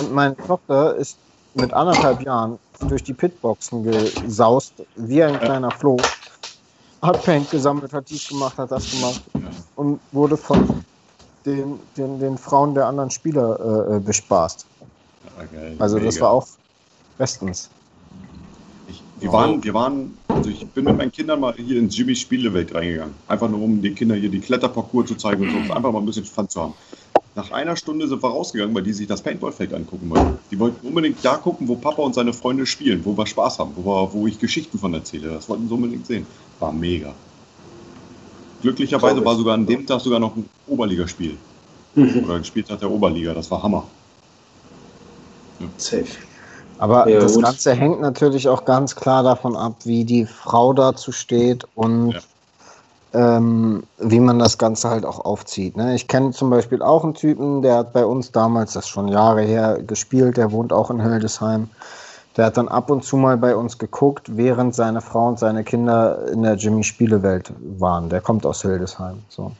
[0.00, 1.18] Und meine Tochter ist
[1.54, 2.58] mit anderthalb Jahren
[2.88, 5.98] durch die Pitboxen gesaust, wie ein kleiner Floh
[7.02, 9.22] hat Paint gesammelt, hat dies gemacht, hat das gemacht
[9.76, 10.84] und wurde von
[11.46, 14.66] den, den, den Frauen der anderen Spieler äh, äh bespaßt.
[15.36, 16.06] Okay, also mega.
[16.06, 16.46] das war auch
[17.16, 17.70] bestens.
[18.88, 22.20] Ich, wir, waren, wir waren, also ich bin mit meinen Kindern mal hier in Jimmys
[22.20, 23.14] Spielewelt reingegangen.
[23.28, 26.06] Einfach nur, um den Kindern hier die Kletterparcours zu zeigen und so, einfach mal ein
[26.06, 26.74] bisschen Fun zu haben.
[27.34, 30.38] Nach einer Stunde sind wir rausgegangen, weil die sich das Paintballfeld angucken wollten.
[30.50, 33.72] Die wollten unbedingt da gucken, wo Papa und seine Freunde spielen, wo wir Spaß haben,
[33.76, 35.28] wo, wir, wo ich Geschichten von erzähle.
[35.28, 36.26] Das wollten sie unbedingt sehen.
[36.60, 37.12] War mega.
[38.62, 41.36] Glücklicherweise war sogar an dem Tag sogar noch ein Oberligaspiel.
[41.94, 42.24] Mhm.
[42.24, 43.34] Oder ein Spieltag der Oberliga.
[43.34, 43.84] Das war Hammer.
[45.60, 45.66] Ja.
[45.76, 46.06] Safe.
[46.78, 47.44] Aber ja, das gut.
[47.44, 52.20] Ganze hängt natürlich auch ganz klar davon ab, wie die Frau dazu steht und ja
[53.14, 55.76] ähm, wie man das Ganze halt auch aufzieht.
[55.76, 55.94] Ne?
[55.94, 59.08] Ich kenne zum Beispiel auch einen Typen, der hat bei uns damals, das ist schon
[59.08, 61.70] Jahre her, gespielt, der wohnt auch in Hildesheim.
[62.38, 65.64] Der hat dann ab und zu mal bei uns geguckt, während seine Frau und seine
[65.64, 68.08] Kinder in der Jimmy-Spielewelt waren.
[68.10, 69.50] Der kommt aus Hildesheim, so.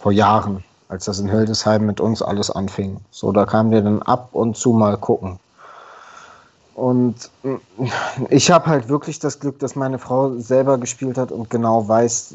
[0.00, 2.98] Vor Jahren, als das in Hildesheim mit uns alles anfing.
[3.10, 5.38] So, da kam der dann ab und zu mal gucken.
[6.74, 7.56] Und mm,
[8.28, 12.34] ich habe halt wirklich das Glück, dass meine Frau selber gespielt hat und genau weiß,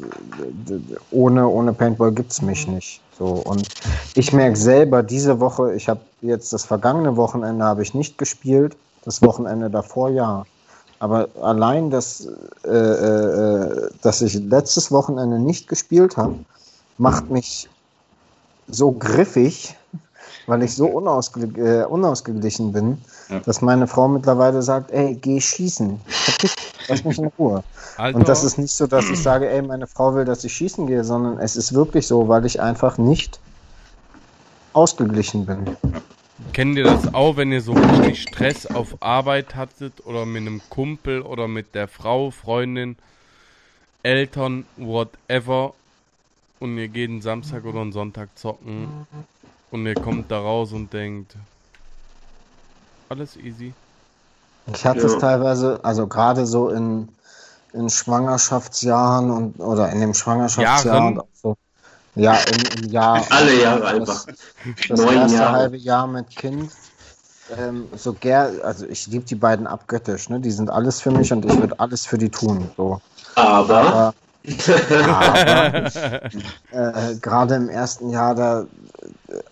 [1.12, 3.00] ohne, ohne Paintball gibt es mich nicht.
[3.16, 3.68] So, und
[4.14, 8.76] ich merke selber, diese Woche, ich habe jetzt das vergangene Wochenende habe ich nicht gespielt,
[9.06, 10.44] das Wochenende davor ja.
[10.98, 12.28] Aber allein, dass,
[12.64, 16.34] äh, äh, dass ich letztes Wochenende nicht gespielt habe,
[16.98, 17.68] macht mich
[18.68, 19.76] so griffig,
[20.46, 23.40] weil ich so unausge äh, unausgeglichen bin, ja.
[23.40, 26.00] dass meine Frau mittlerweile sagt, ey, geh schießen.
[26.88, 27.62] Lass mich in Ruhe.
[27.96, 28.18] Alter.
[28.18, 30.86] Und das ist nicht so, dass ich sage, ey, meine Frau will, dass ich schießen
[30.86, 33.40] gehe, sondern es ist wirklich so, weil ich einfach nicht
[34.72, 35.76] ausgeglichen bin.
[36.52, 40.60] Kennt ihr das auch, wenn ihr so richtig Stress auf Arbeit hattet oder mit einem
[40.68, 42.96] Kumpel oder mit der Frau, Freundin?
[44.02, 45.74] Eltern, whatever,
[46.60, 49.06] und ihr geht einen Samstag oder einen Sonntag zocken
[49.70, 51.36] und ihr kommt da raus und denkt,
[53.08, 53.72] alles easy.
[54.72, 55.06] Ich hatte ja.
[55.06, 57.08] es teilweise, also gerade so in,
[57.72, 61.56] in Schwangerschaftsjahren und oder in dem Schwangerschaftsjahr und so.
[62.16, 63.24] Ja, im, im Jahr.
[63.30, 64.26] Alle Jahre einfach.
[64.26, 65.52] Das, das erste Jahre.
[65.52, 66.72] halbe Jahr mit Kind.
[67.56, 70.40] Ähm, so gern, also ich liebe die beiden abgöttisch, ne?
[70.40, 72.70] Die sind alles für mich und ich würde alles für die tun.
[72.76, 73.00] So.
[73.36, 74.14] Aber, Aber
[75.08, 76.30] aber
[76.70, 78.64] äh, gerade im ersten Jahr da äh,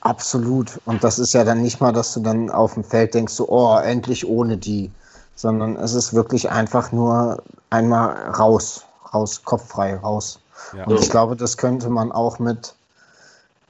[0.00, 0.80] absolut.
[0.84, 3.48] Und das ist ja dann nicht mal, dass du dann auf dem Feld denkst, so,
[3.48, 4.90] oh, endlich ohne die.
[5.36, 10.38] Sondern es ist wirklich einfach nur einmal raus, raus, kopffrei, raus.
[10.76, 10.84] Ja.
[10.84, 12.74] Und ich glaube, das könnte man auch mit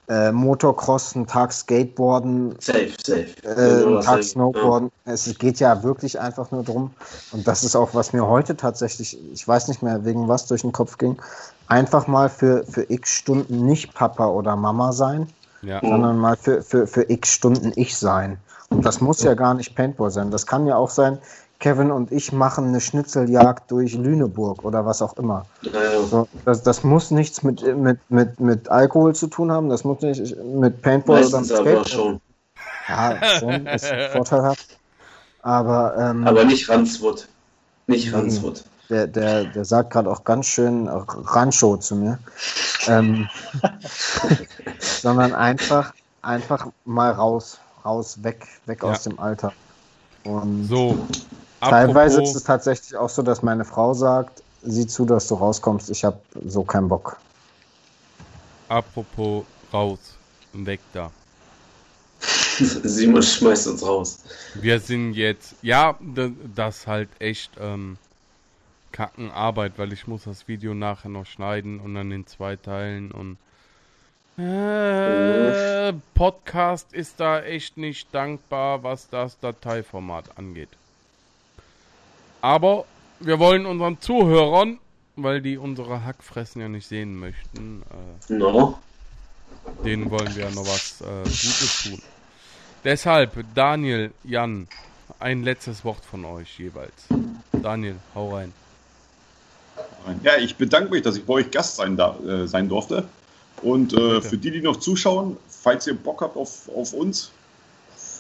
[0.09, 3.27] äh, Motocross, einen Tag Skateboarden, safe, safe.
[3.43, 4.91] Äh, einen Tag Snowboarden.
[5.07, 5.13] Ja.
[5.13, 6.91] Es geht ja wirklich einfach nur drum.
[7.33, 10.61] Und das ist auch, was mir heute tatsächlich, ich weiß nicht mehr, wegen was durch
[10.61, 11.17] den Kopf ging,
[11.69, 15.29] einfach mal für, für x Stunden nicht Papa oder Mama sein,
[15.63, 15.81] ja.
[15.81, 18.39] sondern mal für, für, für x Stunden ich sein.
[18.69, 20.31] Und das muss ja gar nicht Paintball sein.
[20.31, 21.19] Das kann ja auch sein,
[21.65, 25.47] Kevin und ich machen eine Schnitzeljagd durch Lüneburg oder was auch immer.
[25.63, 26.03] Ja.
[26.03, 30.03] So, das, das, muss nichts mit, mit, mit, mit Alkohol zu tun haben, das muss
[30.03, 31.77] nicht mit Paintball Meistens oder Skate.
[31.77, 32.21] aber schon.
[32.87, 34.79] Ja, schon, ist vorteilhaft.
[35.41, 37.29] Aber, ähm, aber nicht Ranswood.
[37.87, 38.63] Nicht Ranswood.
[38.91, 42.19] Der, der, der sagt gerade auch ganz schön Rancho zu mir.
[42.89, 43.27] Ähm,
[44.79, 48.91] sondern einfach, einfach mal raus, raus, weg, weg ja.
[48.91, 49.55] aus dem Alter.
[50.25, 50.99] Und so,
[51.71, 55.91] Teilweise ist es tatsächlich auch so, dass meine Frau sagt, sieh zu, dass du rauskommst,
[55.91, 57.17] ich habe so keinen Bock.
[58.69, 59.99] Apropos raus,
[60.53, 61.11] weg da.
[62.21, 64.19] Simon schmeißt uns raus.
[64.55, 65.99] Wir sind jetzt, ja,
[66.55, 67.99] das halt echt ähm,
[68.93, 73.37] Kackenarbeit, weil ich muss das Video nachher noch schneiden und dann in zwei Teilen und
[74.37, 80.71] äh, Podcast ist da echt nicht dankbar, was das Dateiformat angeht.
[82.45, 82.85] Aber
[83.21, 84.79] wir wollen unseren Zuhörern,
[85.17, 87.83] weil die unsere Hackfressen ja nicht sehen möchten,
[88.29, 88.79] äh, no.
[89.83, 92.03] denen wollen wir noch was äh, Gutes tun.
[92.85, 94.69] Deshalb, Daniel, Jan,
[95.21, 97.07] ein letztes Wort von euch jeweils.
[97.51, 98.53] Daniel, hau rein.
[100.23, 103.09] Ja, ich bedanke mich, dass ich bei euch Gast sein, da, äh, sein durfte.
[103.63, 107.33] Und äh, für die, die noch zuschauen, falls ihr Bock habt auf, auf uns,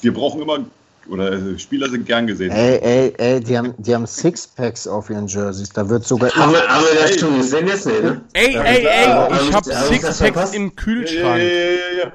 [0.01, 0.65] wir brauchen immer
[1.09, 2.51] oder äh, Spieler sind gern gesehen.
[2.51, 5.71] Ey, ey, ey, die haben, die haben Sixpacks auf ihren Jerseys.
[5.71, 6.31] Da wird sogar.
[6.31, 7.87] Haben wir, haben wir das schon gesehen jetzt?
[7.87, 8.21] Nee, ne?
[8.33, 11.23] Ey, ey, ey, ich hab Sixpacks im Kühlschrank.
[11.23, 12.13] Ja, ja, ja, ja.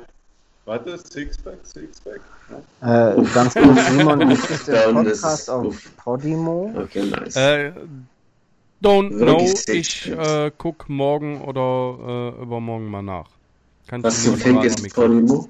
[0.69, 2.22] Warte, Sixpack, Sixpack.
[2.82, 3.14] Ja.
[3.14, 6.72] Äh, ganz kurz, Simon, es den Podcast auf Podimo?
[6.77, 7.35] Okay, nice.
[7.35, 7.72] Äh,
[8.80, 9.51] don't know.
[9.66, 13.30] Ich äh, guck morgen oder äh, übermorgen mal nach.
[13.88, 15.50] Kannst Was du ein Podimo?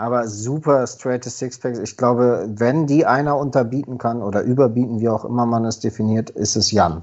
[0.00, 1.78] Aber super straight Sixpacks.
[1.78, 6.30] Ich glaube, wenn die einer unterbieten kann oder überbieten, wie auch immer man es definiert,
[6.30, 7.02] ist es Jan.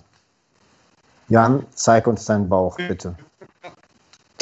[1.30, 3.16] Jan, zeig uns deinen Bauch, bitte.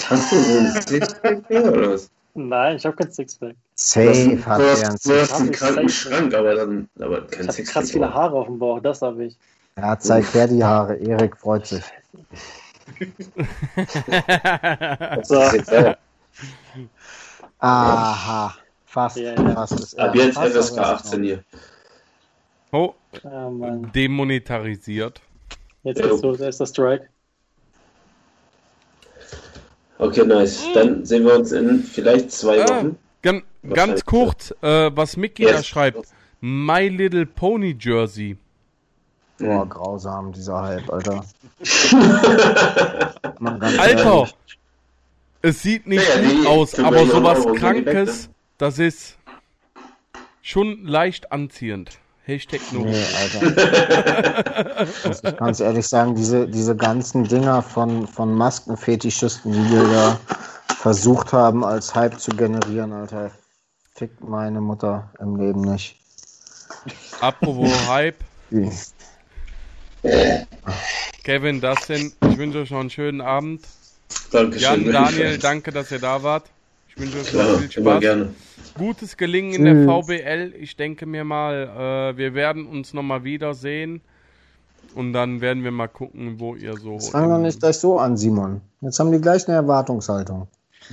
[0.08, 2.10] Hast du so ein Sixpack oder was?
[2.34, 3.56] Nein, ich habe kein Sixpack.
[3.76, 5.02] Safe hat er ein Sixpack.
[5.04, 7.82] Du hast einen kranken Schrank, aber dann aber kein ich Sixpack.
[7.82, 9.38] krass viele Haare auf dem Bauch, das habe ich.
[9.76, 10.96] Ja, zeig her die Haare.
[10.96, 11.84] Erik freut sich.
[15.24, 15.42] so.
[17.60, 19.18] Aha, fast.
[19.18, 19.54] Ja, ja.
[19.54, 21.44] fast ist Ab jetzt FSK 18 hier.
[22.72, 22.94] Oh,
[23.24, 23.52] oh
[23.94, 25.22] demonetarisiert.
[25.84, 27.10] Jetzt ist, so, ist der Strike.
[29.98, 30.66] Okay, nice.
[30.74, 32.98] Dann sehen wir uns in vielleicht zwei ah, Wochen.
[33.22, 35.58] Gan ganz kurz, äh, was Mickey yes.
[35.58, 36.08] da schreibt.
[36.42, 38.38] My Little Pony Jersey.
[39.40, 41.26] Boah, grausam, dieser Hype, Alter.
[43.80, 44.28] Alter!
[45.46, 49.16] Es sieht nicht ja, gut aus, aber sowas Krankes, das ist
[50.42, 52.00] schon leicht anziehend.
[52.24, 52.80] Hashtag no.
[52.80, 54.88] Nee, Alter.
[55.06, 60.20] Muss ich ganz ehrlich sagen, diese, diese ganzen Dinger von, von Maskenfetischisten, die wir da
[60.80, 63.30] versucht haben, als Hype zu generieren, Alter.
[63.94, 66.00] Fickt meine Mutter im Leben nicht.
[67.22, 68.18] Apropos Hype.
[71.24, 73.62] Kevin, Dustin, ich wünsche euch noch einen schönen Abend.
[74.32, 74.86] Dankeschön.
[74.86, 76.46] Jan, Daniel, danke, dass ihr da wart.
[76.90, 78.00] Ich wünsche euch Klar, viel Spaß.
[78.00, 78.34] Gerne.
[78.78, 80.54] Gutes Gelingen in der VBL.
[80.60, 84.02] Ich denke mir mal, äh, wir werden uns nochmal wiedersehen.
[84.96, 86.96] Und dann werden wir mal gucken, wo ihr so.
[86.96, 88.62] Das fang doch nicht gleich so an, Simon.
[88.82, 90.48] Jetzt haben die gleich eine Erwartungshaltung.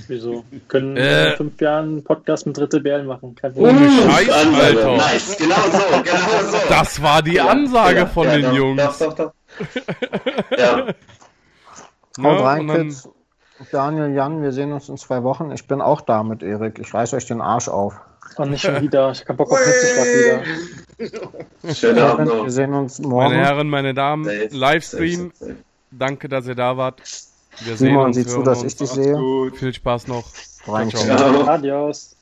[0.07, 0.43] Wieso?
[0.49, 3.35] Wir können äh, in fünf Jahren einen Podcast mit Dritte BL machen.
[3.35, 4.97] Kein Ohne Scheiß, Alter.
[4.97, 6.57] Nice, genau so, genau so.
[6.67, 8.81] Das war die Ansage ja, von ja, den doch, Jungs.
[8.81, 9.33] Doch, doch, doch.
[10.57, 10.87] ja.
[12.21, 13.09] Haut ja, rein, Kids.
[13.71, 15.51] Daniel, Jan, wir sehen uns in zwei Wochen.
[15.51, 16.79] Ich bin auch da mit Erik.
[16.79, 17.95] Ich reiß euch den Arsch auf.
[18.37, 19.11] Und nicht schon wieder.
[19.11, 20.43] Ich hab Bock auf wieder.
[21.73, 22.43] Schönen Abend noch.
[22.43, 23.31] Wir sehen uns morgen.
[23.31, 25.31] Meine Herren, meine Damen, Livestream.
[25.91, 27.01] Danke, dass ihr da wart.
[27.59, 28.31] Wir Simon, sehen uns.
[28.31, 29.15] sieh zu, dass ich dich sehe.
[29.53, 30.25] Viel Spaß noch.
[30.67, 30.89] Rein.
[30.89, 31.47] Ciao.
[31.47, 32.15] Adios.